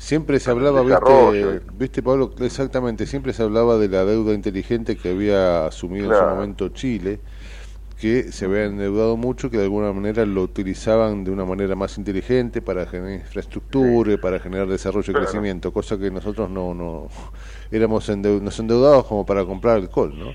Siempre 0.00 0.40
se 0.40 0.50
hablaba, 0.50 0.82
viste, 0.82 1.60
viste, 1.74 2.02
Pablo, 2.02 2.32
exactamente, 2.40 3.04
siempre 3.04 3.34
se 3.34 3.42
hablaba 3.42 3.76
de 3.76 3.86
la 3.86 4.02
deuda 4.06 4.32
inteligente 4.32 4.96
que 4.96 5.10
había 5.10 5.66
asumido 5.66 6.10
en 6.10 6.18
su 6.18 6.24
momento 6.24 6.70
Chile, 6.70 7.20
que 8.00 8.32
se 8.32 8.46
había 8.46 8.64
endeudado 8.64 9.18
mucho, 9.18 9.50
que 9.50 9.58
de 9.58 9.64
alguna 9.64 9.92
manera 9.92 10.24
lo 10.24 10.42
utilizaban 10.42 11.22
de 11.22 11.30
una 11.30 11.44
manera 11.44 11.76
más 11.76 11.98
inteligente 11.98 12.62
para 12.62 12.86
generar 12.86 13.20
infraestructura, 13.20 14.14
y 14.14 14.16
para 14.16 14.38
generar 14.40 14.68
desarrollo 14.68 15.12
y 15.12 15.16
crecimiento, 15.16 15.70
cosa 15.70 15.98
que 15.98 16.10
nosotros 16.10 16.48
no, 16.48 16.72
no 16.72 17.08
éramos 17.70 18.08
nos 18.08 18.58
endeudados 18.58 19.04
como 19.04 19.26
para 19.26 19.44
comprar 19.44 19.76
alcohol, 19.76 20.18
¿no? 20.18 20.32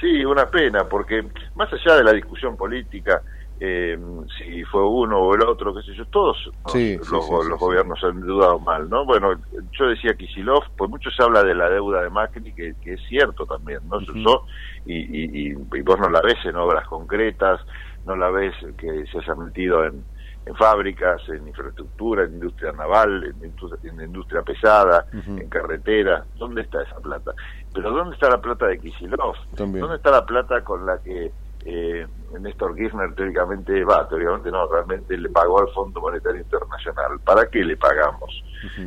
Sí, 0.00 0.24
una 0.24 0.50
pena, 0.50 0.88
porque 0.88 1.24
más 1.54 1.72
allá 1.72 1.98
de 1.98 2.04
la 2.04 2.12
discusión 2.12 2.56
política, 2.56 3.22
eh, 3.60 3.98
si 4.36 4.64
fue 4.64 4.86
uno 4.86 5.18
o 5.18 5.34
el 5.34 5.42
otro, 5.42 5.74
qué 5.74 5.82
sé 5.82 5.94
yo, 5.94 6.04
todos 6.06 6.50
los, 6.72 7.58
gobiernos 7.58 8.02
han 8.02 8.20
dudado 8.20 8.58
mal, 8.58 8.90
¿no? 8.90 9.04
Bueno, 9.04 9.32
yo 9.78 9.86
decía 9.86 10.14
Kisilov, 10.14 10.64
pues 10.76 10.90
mucho 10.90 11.10
se 11.10 11.22
habla 11.22 11.42
de 11.44 11.54
la 11.54 11.70
deuda 11.70 12.02
de 12.02 12.10
Macri, 12.10 12.52
que, 12.52 12.74
es 12.84 13.00
cierto 13.08 13.46
también, 13.46 13.80
¿no? 13.88 14.00
Se 14.00 14.10
usó 14.10 14.44
y, 14.86 15.50
y, 15.50 15.54
vos 15.54 15.98
no 15.98 16.10
la 16.10 16.20
ves 16.20 16.44
en 16.44 16.56
obras 16.56 16.86
concretas, 16.88 17.60
no 18.06 18.16
la 18.16 18.30
ves 18.30 18.54
que 18.76 19.06
se 19.06 19.18
haya 19.18 19.34
metido 19.36 19.84
en, 19.84 20.04
en 20.46 20.54
fábricas, 20.56 21.22
en 21.28 21.46
infraestructura, 21.46 22.24
en 22.24 22.34
industria 22.34 22.72
naval, 22.72 23.24
en 23.24 23.44
industria, 23.44 23.90
en 23.90 24.00
industria 24.00 24.42
pesada, 24.42 25.06
en 25.12 25.48
carretera. 25.48 26.24
¿Dónde 26.36 26.62
está 26.62 26.82
esa 26.82 26.96
plata? 26.96 27.32
Pero 27.72 27.90
¿dónde 27.92 28.14
está 28.14 28.28
la 28.28 28.40
plata 28.40 28.66
de 28.66 28.78
Kisilov? 28.78 29.36
¿Dónde 29.52 29.96
está 29.96 30.10
la 30.10 30.26
plata 30.26 30.62
con 30.62 30.84
la 30.84 30.98
que 30.98 31.32
eh, 31.64 32.06
Néstor 32.38 32.74
Kirchner 32.74 33.14
teóricamente, 33.14 33.84
va, 33.84 34.06
teóricamente 34.08 34.50
no, 34.50 34.66
realmente 34.66 35.16
le 35.16 35.30
pagó 35.30 35.60
al 35.60 35.68
Fondo 35.68 36.00
Monetario 36.00 36.40
Internacional. 36.40 37.18
¿Para 37.24 37.46
qué 37.46 37.64
le 37.64 37.76
pagamos? 37.76 38.44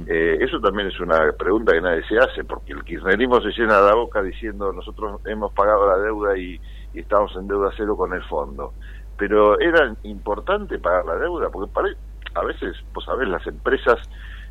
eh, 0.07 0.37
eso 0.41 0.59
también 0.59 0.87
es 0.87 0.99
una 0.99 1.31
pregunta 1.33 1.73
que 1.73 1.81
nadie 1.81 2.03
se 2.07 2.17
hace, 2.17 2.43
porque 2.43 2.73
el 2.73 2.83
kirchnerismo 2.83 3.41
se 3.41 3.49
llena 3.49 3.81
la 3.81 3.95
boca 3.95 4.21
diciendo 4.21 4.71
nosotros 4.73 5.21
hemos 5.25 5.51
pagado 5.53 5.87
la 5.87 5.97
deuda 5.97 6.37
y, 6.37 6.59
estamos 6.93 7.31
en 7.35 7.47
deuda 7.47 7.71
cero 7.77 7.95
con 7.95 8.11
el 8.13 8.23
fondo. 8.23 8.73
Pero 9.17 9.59
era 9.59 9.93
importante 10.03 10.79
pagar 10.79 11.05
la 11.05 11.15
deuda, 11.15 11.49
porque 11.49 11.93
a 12.33 12.43
veces, 12.43 12.75
pues 12.91 13.05
sabés, 13.05 13.27
las 13.27 13.45
empresas, 13.45 13.97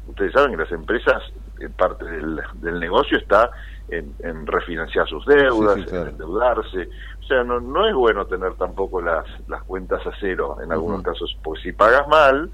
ustedes 0.06 0.32
saben 0.32 0.52
que 0.52 0.58
las 0.58 0.70
empresas, 0.70 1.22
en 1.58 1.72
parte 1.72 2.04
del, 2.04 2.40
del 2.60 2.78
negocio 2.78 3.18
está 3.18 3.50
en, 3.88 4.46
refinanciar 4.46 5.08
sus 5.08 5.24
deudas, 5.26 5.78
en 5.92 6.08
endeudarse. 6.08 6.88
O 7.26 7.28
sea, 7.28 7.42
no, 7.42 7.58
no 7.58 7.88
es 7.88 7.92
bueno 7.92 8.24
tener 8.26 8.54
tampoco 8.54 9.02
las, 9.02 9.26
las 9.48 9.64
cuentas 9.64 10.00
a 10.06 10.12
cero 10.20 10.58
en 10.62 10.70
algunos 10.70 11.02
casos, 11.02 11.36
porque 11.42 11.60
si 11.60 11.72
pagas 11.72 12.06
mal 12.06 12.48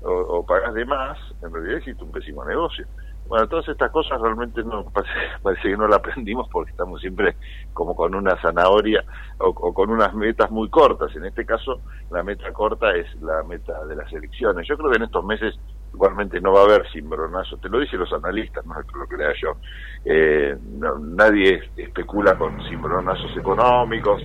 o, 0.00 0.46
pagas 0.46 0.74
de 0.74 0.84
más, 0.84 1.18
en 1.42 1.52
realidad 1.52 1.78
existe 1.78 2.04
un 2.04 2.12
pésimo 2.12 2.44
negocio. 2.44 2.86
Bueno, 3.26 3.48
todas 3.48 3.66
estas 3.66 3.90
cosas 3.90 4.20
realmente 4.20 4.62
no 4.62 4.84
parece, 5.42 5.62
que 5.62 5.76
no 5.76 5.88
la 5.88 5.96
aprendimos 5.96 6.48
porque 6.52 6.70
estamos 6.70 7.00
siempre 7.00 7.34
como 7.72 7.96
con 7.96 8.14
una 8.14 8.40
zanahoria 8.40 9.02
o, 9.38 9.48
o, 9.48 9.74
con 9.74 9.90
unas 9.90 10.14
metas 10.14 10.52
muy 10.52 10.70
cortas. 10.70 11.12
En 11.16 11.24
este 11.24 11.44
caso, 11.44 11.80
la 12.12 12.22
meta 12.22 12.52
corta 12.52 12.94
es 12.94 13.12
la 13.22 13.42
meta 13.42 13.84
de 13.86 13.96
las 13.96 14.12
elecciones. 14.12 14.68
Yo 14.68 14.76
creo 14.76 14.90
que 14.92 14.98
en 14.98 15.02
estos 15.02 15.24
meses 15.24 15.58
igualmente 15.92 16.40
no 16.40 16.52
va 16.52 16.60
a 16.60 16.64
haber 16.64 16.90
cimbronazos, 16.90 17.60
te 17.60 17.68
lo 17.68 17.78
dicen 17.78 18.00
los 18.00 18.12
analistas, 18.12 18.64
no 18.66 18.78
es 18.80 18.86
lo 18.94 19.06
que 19.06 19.16
lea 19.16 19.32
yo. 19.40 19.56
Eh, 20.04 20.56
nadie 21.00 21.70
especula 21.76 22.36
con 22.36 22.60
cimbronazos 22.68 23.36
económicos, 23.36 24.22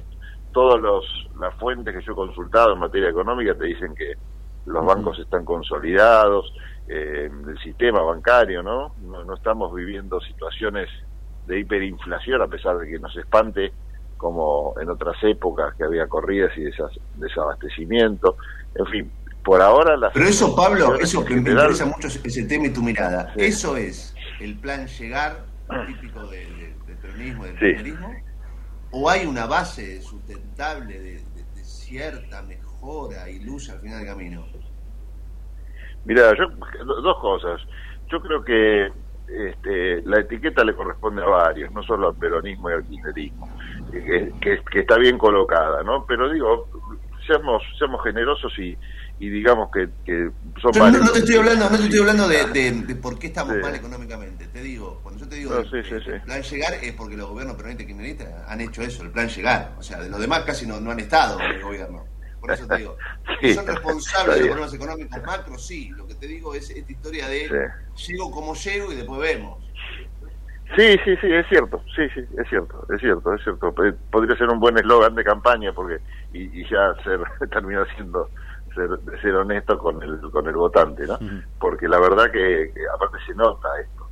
todas 0.52 0.82
las 1.40 1.54
fuentes 1.56 1.94
que 1.94 2.02
yo 2.02 2.14
he 2.14 2.16
consultado 2.16 2.74
en 2.74 2.80
materia 2.80 3.10
económica 3.10 3.54
te 3.56 3.66
dicen 3.66 3.94
que 3.94 4.14
los 4.66 4.86
bancos 4.86 5.20
están 5.20 5.46
consolidados, 5.46 6.54
eh, 6.88 7.30
del 7.46 7.60
sistema 7.60 8.02
bancario, 8.02 8.64
¿no? 8.64 8.94
¿no? 9.02 9.24
No 9.24 9.34
estamos 9.36 9.74
viviendo 9.74 10.22
situaciones 10.22 10.90
de 11.46 11.60
hiperinflación, 11.60 12.42
a 12.42 12.48
pesar 12.48 12.78
de 12.78 12.88
que 12.88 13.00
nos 13.00 13.16
espante 13.18 13.72
como 14.18 14.74
en 14.80 14.90
otras 14.90 15.16
épocas 15.24 15.76
que 15.76 15.84
había 15.84 16.08
corridas 16.08 16.52
y 16.58 16.64
desabastecimiento. 17.16 18.38
En 18.76 18.86
fin, 18.88 19.12
por 19.48 19.62
ahora 19.62 19.96
las... 19.96 20.12
Pero 20.12 20.26
eso, 20.26 20.54
Pablo, 20.54 20.96
eso 20.96 21.24
que 21.24 21.34
me 21.36 21.40
interesa 21.40 21.86
mucho 21.86 22.10
ese 22.10 22.44
tema 22.44 22.66
y 22.66 22.74
tu 22.74 22.84
mirada. 22.84 23.34
Sí. 23.34 23.46
¿Eso 23.46 23.78
es 23.78 24.14
el 24.42 24.60
plan 24.60 24.88
llegar 24.88 25.46
típico 25.88 26.28
de, 26.28 26.40
de, 26.40 26.76
del 26.86 26.98
peronismo, 26.98 27.46
del 27.46 27.86
sí. 27.86 27.96
¿O 28.92 29.10
hay 29.10 29.26
una 29.26 29.46
base 29.46 30.02
sustentable 30.02 31.00
de, 31.00 31.14
de, 31.14 31.64
cierta 31.64 32.42
mejora 32.42 33.30
y 33.30 33.40
luz 33.40 33.70
al 33.70 33.80
final 33.80 34.00
del 34.00 34.08
camino? 34.08 34.46
Mira, 36.04 36.36
yo, 36.38 36.50
dos 36.86 37.18
cosas. 37.22 37.62
Yo 38.12 38.22
creo 38.22 38.44
que 38.44 38.92
este, 39.30 40.02
la 40.02 40.20
etiqueta 40.20 40.66
le 40.66 40.76
corresponde 40.76 41.24
a 41.24 41.26
varios, 41.26 41.72
no 41.72 41.84
solo 41.84 42.10
al 42.10 42.16
peronismo 42.16 42.70
y 42.70 42.74
al 42.74 42.86
kirchnerismo, 42.86 43.50
que, 43.94 44.34
que, 44.42 44.62
que, 44.70 44.80
está 44.80 44.98
bien 44.98 45.18
colocada, 45.18 45.84
¿no? 45.84 46.06
Pero 46.06 46.30
digo, 46.34 46.68
seamos, 47.26 47.64
seamos 47.78 48.04
generosos 48.04 48.52
y, 48.60 48.78
y 49.20 49.30
digamos 49.30 49.70
que, 49.72 49.90
que 50.06 50.30
son 50.62 50.72
Pero 50.72 50.92
no, 50.92 51.00
no, 51.00 51.12
te 51.12 51.20
estoy 51.20 51.36
hablando, 51.38 51.70
no 51.70 51.78
te 51.78 51.84
estoy 51.84 52.00
hablando 52.00 52.28
de, 52.28 52.46
de, 52.48 52.72
de 52.72 52.96
por 52.96 53.18
qué 53.18 53.28
estamos 53.28 53.56
sí. 53.56 53.62
mal 53.62 53.74
económicamente. 53.74 54.48
Te 54.48 54.62
digo, 54.62 55.00
cuando 55.02 55.24
yo 55.24 55.28
te 55.30 55.36
digo 55.38 55.54
no, 55.54 55.60
el, 55.62 55.70
sí, 55.70 55.90
sí, 55.90 56.10
el 56.12 56.22
plan 56.22 56.42
llegar 56.44 56.74
es 56.76 56.94
porque 56.94 57.18
los 57.18 57.28
gobiernos 57.28 57.56
peronistas 57.56 57.88
kirchneristas 57.88 58.28
han 58.48 58.62
hecho 58.62 58.84
eso, 58.84 59.04
el 59.04 59.10
plan 59.10 59.28
llegar. 59.28 59.74
O 59.80 59.82
sea, 59.82 60.00
de 60.00 60.10
los 60.10 60.20
demás 60.20 60.42
casi 60.42 60.68
no, 60.68 60.80
no 60.80 60.92
han 60.92 61.00
estado 61.00 61.40
en 61.40 61.52
el 61.52 61.64
gobierno. 61.64 62.06
Por 62.40 62.52
eso 62.52 62.68
te 62.68 62.78
digo, 62.78 62.96
son 63.56 63.66
responsables 63.66 64.36
de 64.36 64.42
los 64.42 64.50
problemas 64.50 64.74
económicos 64.76 65.24
macro, 65.26 65.58
sí. 65.58 65.90
Lo 65.90 66.06
que 66.08 66.14
te 66.14 66.28
digo 66.28 66.54
es 66.54 66.70
esta 66.70 66.92
historia 66.92 67.28
de 67.28 67.50
llego 68.08 68.30
como 68.30 68.54
llego 68.54 68.92
y 68.92 68.96
después 68.96 69.20
vemos. 69.20 69.64
Sí, 70.76 70.98
sí, 71.06 71.16
sí, 71.22 71.28
es 71.32 71.48
cierto, 71.48 71.82
sí, 71.96 72.04
sí, 72.14 72.20
es 72.38 72.50
cierto, 72.50 72.86
es 72.94 73.00
cierto, 73.00 73.34
es 73.34 73.42
cierto. 73.42 73.74
Podría 74.12 74.38
ser 74.38 74.50
un 74.50 74.60
buen 74.60 74.78
eslogan 74.78 75.16
de 75.16 75.24
campaña 75.24 75.72
porque 75.74 76.00
y, 76.34 76.62
y 76.62 76.70
ya 76.70 76.94
ser 77.04 77.20
termina 77.50 77.86
siendo 77.96 78.30
ser, 78.78 79.22
ser 79.22 79.36
honesto 79.36 79.78
con 79.78 80.02
el 80.02 80.22
con 80.32 80.48
el 80.48 80.56
votante, 80.56 81.06
¿no? 81.06 81.16
Uh 81.16 81.18
-huh. 81.18 81.46
Porque 81.60 81.88
la 81.88 82.00
verdad 82.00 82.32
que, 82.32 82.72
que, 82.74 82.82
aparte 82.94 83.18
se 83.26 83.34
nota 83.36 83.68
esto. 83.82 84.08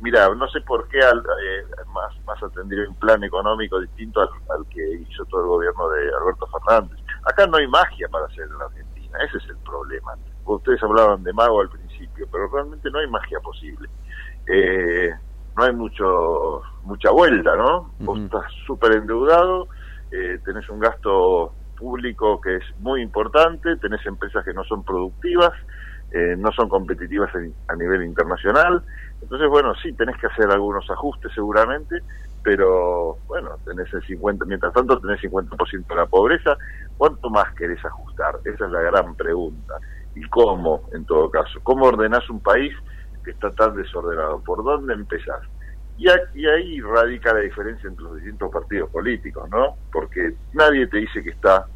Mira, 0.00 0.28
no 0.34 0.46
sé 0.48 0.60
por 0.60 0.86
qué 0.88 1.00
al, 1.00 1.18
eh, 1.18 1.64
más 1.92 2.12
más 2.26 2.42
atendido 2.42 2.88
un 2.88 2.96
plan 2.96 3.24
económico 3.24 3.80
distinto 3.80 4.20
al, 4.20 4.28
al 4.50 4.66
que 4.68 4.82
hizo 5.08 5.24
todo 5.26 5.40
el 5.40 5.48
gobierno 5.48 5.88
de 5.88 6.08
Alberto 6.20 6.46
Fernández 6.46 7.04
Acá 7.24 7.46
no 7.46 7.56
hay 7.56 7.66
magia 7.66 8.06
para 8.08 8.26
hacer 8.26 8.44
en 8.44 8.58
la 8.58 8.66
Argentina, 8.66 9.18
ese 9.26 9.38
es 9.38 9.48
el 9.48 9.56
problema. 9.58 10.14
Ustedes 10.44 10.82
hablaban 10.82 11.22
de 11.22 11.32
mago 11.32 11.60
al 11.62 11.70
principio, 11.70 12.28
pero 12.30 12.48
realmente 12.48 12.90
no 12.90 12.98
hay 12.98 13.08
magia 13.08 13.40
posible. 13.40 13.88
Eh, 14.46 15.10
no 15.56 15.64
hay 15.64 15.72
mucho 15.72 16.62
mucha 16.82 17.10
vuelta, 17.10 17.56
¿no? 17.56 17.78
Uh 17.78 17.82
-huh. 17.82 18.04
Vos 18.04 18.18
estás 18.20 18.52
súper 18.66 18.92
endeudado, 18.92 19.68
eh, 20.10 20.38
tenés 20.44 20.68
un 20.68 20.80
gasto 20.80 21.54
público 21.74 22.40
que 22.40 22.56
es 22.56 22.64
muy 22.78 23.02
importante, 23.02 23.76
tenés 23.76 24.04
empresas 24.06 24.44
que 24.44 24.52
no 24.52 24.64
son 24.64 24.84
productivas, 24.84 25.52
eh, 26.10 26.36
no 26.38 26.52
son 26.52 26.68
competitivas 26.68 27.30
a 27.68 27.76
nivel 27.76 28.04
internacional. 28.04 28.84
Entonces, 29.20 29.48
bueno, 29.48 29.74
sí, 29.82 29.92
tenés 29.94 30.16
que 30.18 30.26
hacer 30.26 30.50
algunos 30.50 30.88
ajustes 30.90 31.32
seguramente, 31.34 32.02
pero 32.42 33.18
bueno, 33.26 33.58
tenés 33.64 33.92
el 33.94 34.02
50, 34.04 34.44
mientras 34.44 34.72
tanto 34.72 35.00
tenés 35.00 35.20
50% 35.20 35.86
de 35.88 35.94
la 35.96 36.06
pobreza, 36.06 36.56
¿cuánto 36.96 37.30
más 37.30 37.52
querés 37.54 37.82
ajustar? 37.84 38.38
Esa 38.44 38.66
es 38.66 38.70
la 38.70 38.80
gran 38.82 39.16
pregunta. 39.16 39.74
¿Y 40.14 40.22
cómo, 40.28 40.88
en 40.92 41.04
todo 41.06 41.30
caso? 41.30 41.58
¿Cómo 41.62 41.86
ordenás 41.86 42.28
un 42.30 42.40
país 42.40 42.72
que 43.24 43.30
está 43.30 43.50
tan 43.50 43.74
desordenado? 43.74 44.42
¿Por 44.42 44.62
dónde 44.62 44.94
empezás? 44.94 45.40
Y, 45.96 46.08
aquí, 46.08 46.46
ahí 46.46 46.80
radica 46.80 47.32
la 47.32 47.40
diferencia 47.40 47.88
entre 47.88 48.04
los 48.04 48.16
distintos 48.16 48.50
partidos 48.50 48.90
políticos, 48.90 49.48
¿no? 49.50 49.76
Porque 49.92 50.34
nadie 50.52 50.86
te 50.88 50.98
dice 50.98 51.22
que 51.22 51.30
está 51.30 51.66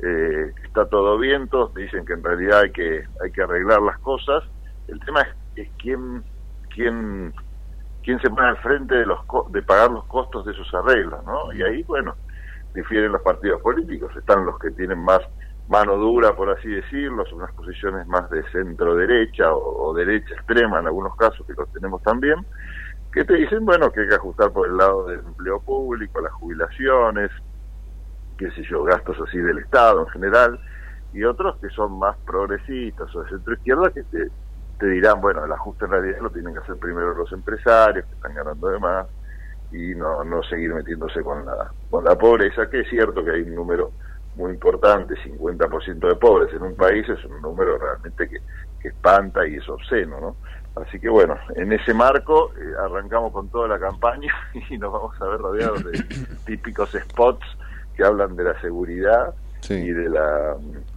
eh, 0.00 0.52
está 0.64 0.86
todo 0.86 1.18
bien, 1.18 1.48
todos 1.48 1.72
te 1.72 1.82
dicen 1.82 2.04
que 2.04 2.14
en 2.14 2.22
realidad 2.22 2.60
hay 2.60 2.72
que 2.72 3.04
hay 3.22 3.30
que 3.32 3.42
arreglar 3.42 3.80
las 3.82 3.98
cosas. 3.98 4.44
El 4.88 5.00
tema 5.00 5.22
es, 5.22 5.28
es 5.56 5.68
quién 5.78 6.22
quién 6.74 7.32
quién 8.02 8.20
se 8.20 8.30
pone 8.30 8.48
al 8.48 8.58
frente 8.58 8.94
de 8.94 9.06
los 9.06 9.20
de 9.50 9.62
pagar 9.62 9.90
los 9.90 10.04
costos 10.06 10.44
de 10.44 10.52
esos 10.52 10.72
arreglos, 10.74 11.24
¿no? 11.24 11.52
Y 11.52 11.62
ahí, 11.62 11.82
bueno, 11.84 12.14
difieren 12.74 13.12
los 13.12 13.22
partidos 13.22 13.60
políticos. 13.62 14.14
Están 14.16 14.44
los 14.44 14.58
que 14.58 14.70
tienen 14.72 14.98
más 14.98 15.20
mano 15.68 15.96
dura, 15.96 16.36
por 16.36 16.50
así 16.50 16.68
decirlo, 16.68 17.24
son 17.26 17.38
unas 17.38 17.52
posiciones 17.54 18.06
más 18.06 18.28
de 18.30 18.42
centro 18.50 18.94
derecha 18.94 19.54
o 19.54 19.94
derecha 19.94 20.34
extrema 20.34 20.80
en 20.80 20.86
algunos 20.86 21.16
casos 21.16 21.46
que 21.46 21.54
los 21.54 21.72
tenemos 21.72 22.02
también, 22.02 22.36
que 23.14 23.24
te 23.24 23.34
dicen, 23.34 23.64
bueno, 23.64 23.92
que 23.92 24.00
hay 24.00 24.08
que 24.08 24.16
ajustar 24.16 24.50
por 24.50 24.68
el 24.68 24.76
lado 24.76 25.06
del 25.06 25.20
empleo 25.20 25.60
público, 25.60 26.20
las 26.20 26.32
jubilaciones, 26.32 27.30
qué 28.36 28.50
sé 28.50 28.64
yo, 28.64 28.82
gastos 28.82 29.16
así 29.26 29.38
del 29.38 29.60
Estado 29.60 30.00
en 30.00 30.08
general, 30.08 30.60
y 31.12 31.22
otros 31.22 31.56
que 31.60 31.68
son 31.68 31.96
más 31.96 32.16
progresistas 32.26 33.14
o 33.14 33.22
de 33.22 33.30
centro 33.30 33.54
izquierda 33.54 33.90
que 33.90 34.02
te, 34.02 34.86
dirán, 34.86 35.20
bueno, 35.20 35.44
el 35.44 35.52
ajuste 35.52 35.84
en 35.84 35.92
realidad 35.92 36.18
lo 36.20 36.30
tienen 36.30 36.54
que 36.54 36.58
hacer 36.58 36.76
primero 36.76 37.14
los 37.14 37.32
empresarios 37.32 38.04
que 38.04 38.14
están 38.14 38.34
ganando 38.34 38.68
de 38.68 38.78
más 38.80 39.06
y 39.70 39.94
no, 39.94 40.24
no 40.24 40.42
seguir 40.42 40.74
metiéndose 40.74 41.22
con 41.22 41.46
la, 41.46 41.70
con 41.88 42.04
la 42.04 42.18
pobreza, 42.18 42.68
que 42.68 42.80
es 42.80 42.90
cierto 42.90 43.24
que 43.24 43.30
hay 43.30 43.42
un 43.42 43.54
número 43.54 43.92
muy 44.34 44.50
importante, 44.50 45.14
50% 45.14 46.08
de 46.08 46.16
pobres 46.16 46.52
en 46.52 46.62
un 46.62 46.74
país 46.74 47.08
es 47.08 47.24
un 47.24 47.40
número 47.40 47.78
realmente 47.78 48.28
que, 48.28 48.40
que 48.80 48.88
espanta 48.88 49.46
y 49.46 49.54
es 49.54 49.68
obsceno, 49.68 50.20
¿no? 50.20 50.36
Así 50.76 50.98
que 50.98 51.08
bueno, 51.08 51.36
en 51.54 51.72
ese 51.72 51.94
marco 51.94 52.52
eh, 52.58 52.72
arrancamos 52.84 53.32
con 53.32 53.48
toda 53.48 53.68
la 53.68 53.78
campaña 53.78 54.32
y 54.70 54.78
nos 54.78 54.92
vamos 54.92 55.20
a 55.20 55.26
ver 55.26 55.38
rodeados 55.38 55.84
de 55.84 56.02
típicos 56.46 56.90
spots 56.90 57.46
que 57.96 58.04
hablan 58.04 58.34
de 58.34 58.44
la 58.44 58.60
seguridad 58.60 59.34
sí. 59.60 59.74
y 59.74 59.90
de 59.90 60.08
la 60.08 60.56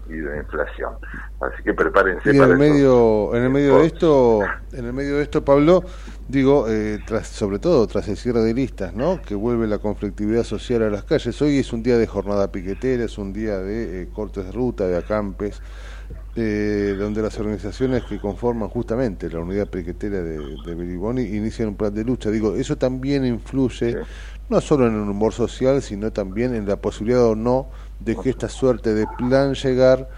y 0.10 0.14
de 0.14 0.30
la 0.30 0.38
inflación. 0.38 0.94
Así 1.40 1.64
que 1.64 1.74
prepárense 1.74 2.34
y 2.34 2.40
para 2.40 2.46
en 2.46 2.52
el 2.54 2.58
medio 2.58 3.36
en 3.36 3.44
el 3.44 3.50
medio 3.50 3.78
de 3.80 3.86
esto, 3.86 4.40
en 4.72 4.86
el 4.86 4.94
medio 4.94 5.18
de 5.18 5.24
esto 5.24 5.46
Pablo, 5.46 5.84
digo, 6.28 6.66
eh, 6.68 7.00
tras, 7.06 7.28
sobre 7.28 7.60
todo 7.60 7.86
tras 7.88 8.08
el 8.08 8.18
cierre 8.18 8.42
de 8.42 8.54
listas, 8.54 8.96
¿no? 8.96 9.22
Que 9.22 9.36
vuelve 9.36 9.68
la 9.68 9.78
conflictividad 9.78 10.44
social 10.44 10.84
a 10.84 10.90
las 10.90 11.04
calles. 11.04 11.40
Hoy 11.42 11.60
es 11.60 11.72
un 11.72 11.84
día 11.84 11.98
de 11.98 12.08
jornada 12.08 12.52
piquetera, 12.52 13.04
es 13.04 13.18
un 13.18 13.32
día 13.32 13.60
de 13.60 14.04
eh, 14.04 14.10
cortes 14.12 14.46
de 14.46 14.52
ruta, 14.52 14.88
de 14.88 14.98
acampes. 14.98 15.62
Eh, 16.40 16.96
donde 17.00 17.24
las 17.24 17.40
organizaciones 17.40 18.04
que 18.04 18.20
conforman 18.20 18.70
justamente 18.70 19.28
la 19.28 19.40
unidad 19.40 19.68
piquetera 19.68 20.22
de, 20.22 20.38
de 20.38 20.76
Beriboni 20.76 21.24
inician 21.24 21.70
un 21.70 21.76
plan 21.76 21.92
de 21.92 22.04
lucha. 22.04 22.30
Digo, 22.30 22.54
eso 22.54 22.78
también 22.78 23.26
influye 23.26 23.94
sí. 23.94 23.98
no 24.48 24.62
solo 24.62 24.86
en 24.86 24.94
el 24.94 25.10
humor 25.10 25.34
social, 25.34 25.82
sino 25.82 26.12
también 26.14 26.54
en 26.54 26.68
la 26.68 26.76
posibilidad 26.76 27.26
o 27.26 27.36
no 27.36 27.70
de 28.00 28.16
que 28.16 28.30
esta 28.30 28.50
suerte 28.50 28.94
de 28.94 29.08
plan 29.18 29.56
llegar 29.56 30.10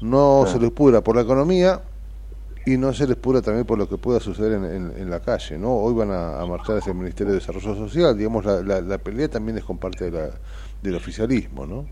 no 0.00 0.42
sí. 0.46 0.54
se 0.54 0.58
les 0.58 0.72
pudra 0.72 1.00
por 1.00 1.14
la 1.14 1.22
economía 1.22 1.80
y 2.66 2.76
no 2.76 2.92
se 2.92 3.06
les 3.06 3.16
pudra 3.16 3.40
también 3.40 3.64
por 3.64 3.78
lo 3.78 3.88
que 3.88 3.98
pueda 3.98 4.18
suceder 4.18 4.54
en, 4.54 4.64
en, 4.64 4.92
en 4.98 5.08
la 5.08 5.20
calle. 5.20 5.58
no 5.58 5.76
Hoy 5.76 5.94
van 5.94 6.10
a, 6.10 6.40
a, 6.40 6.46
marchar 6.46 6.78
hacia 6.78 6.90
el 6.90 6.98
Ministerio 6.98 7.34
de 7.34 7.38
Desarrollo 7.38 7.76
Social, 7.76 8.18
digamos, 8.18 8.44
la, 8.44 8.62
la, 8.62 8.80
la 8.80 8.98
pelea 8.98 9.28
también 9.28 9.58
es 9.58 9.64
con 9.64 9.78
parte 9.78 10.06
de 10.06 10.10
la, 10.10 10.30
del 10.82 10.96
oficialismo, 10.96 11.66
¿no? 11.66 11.86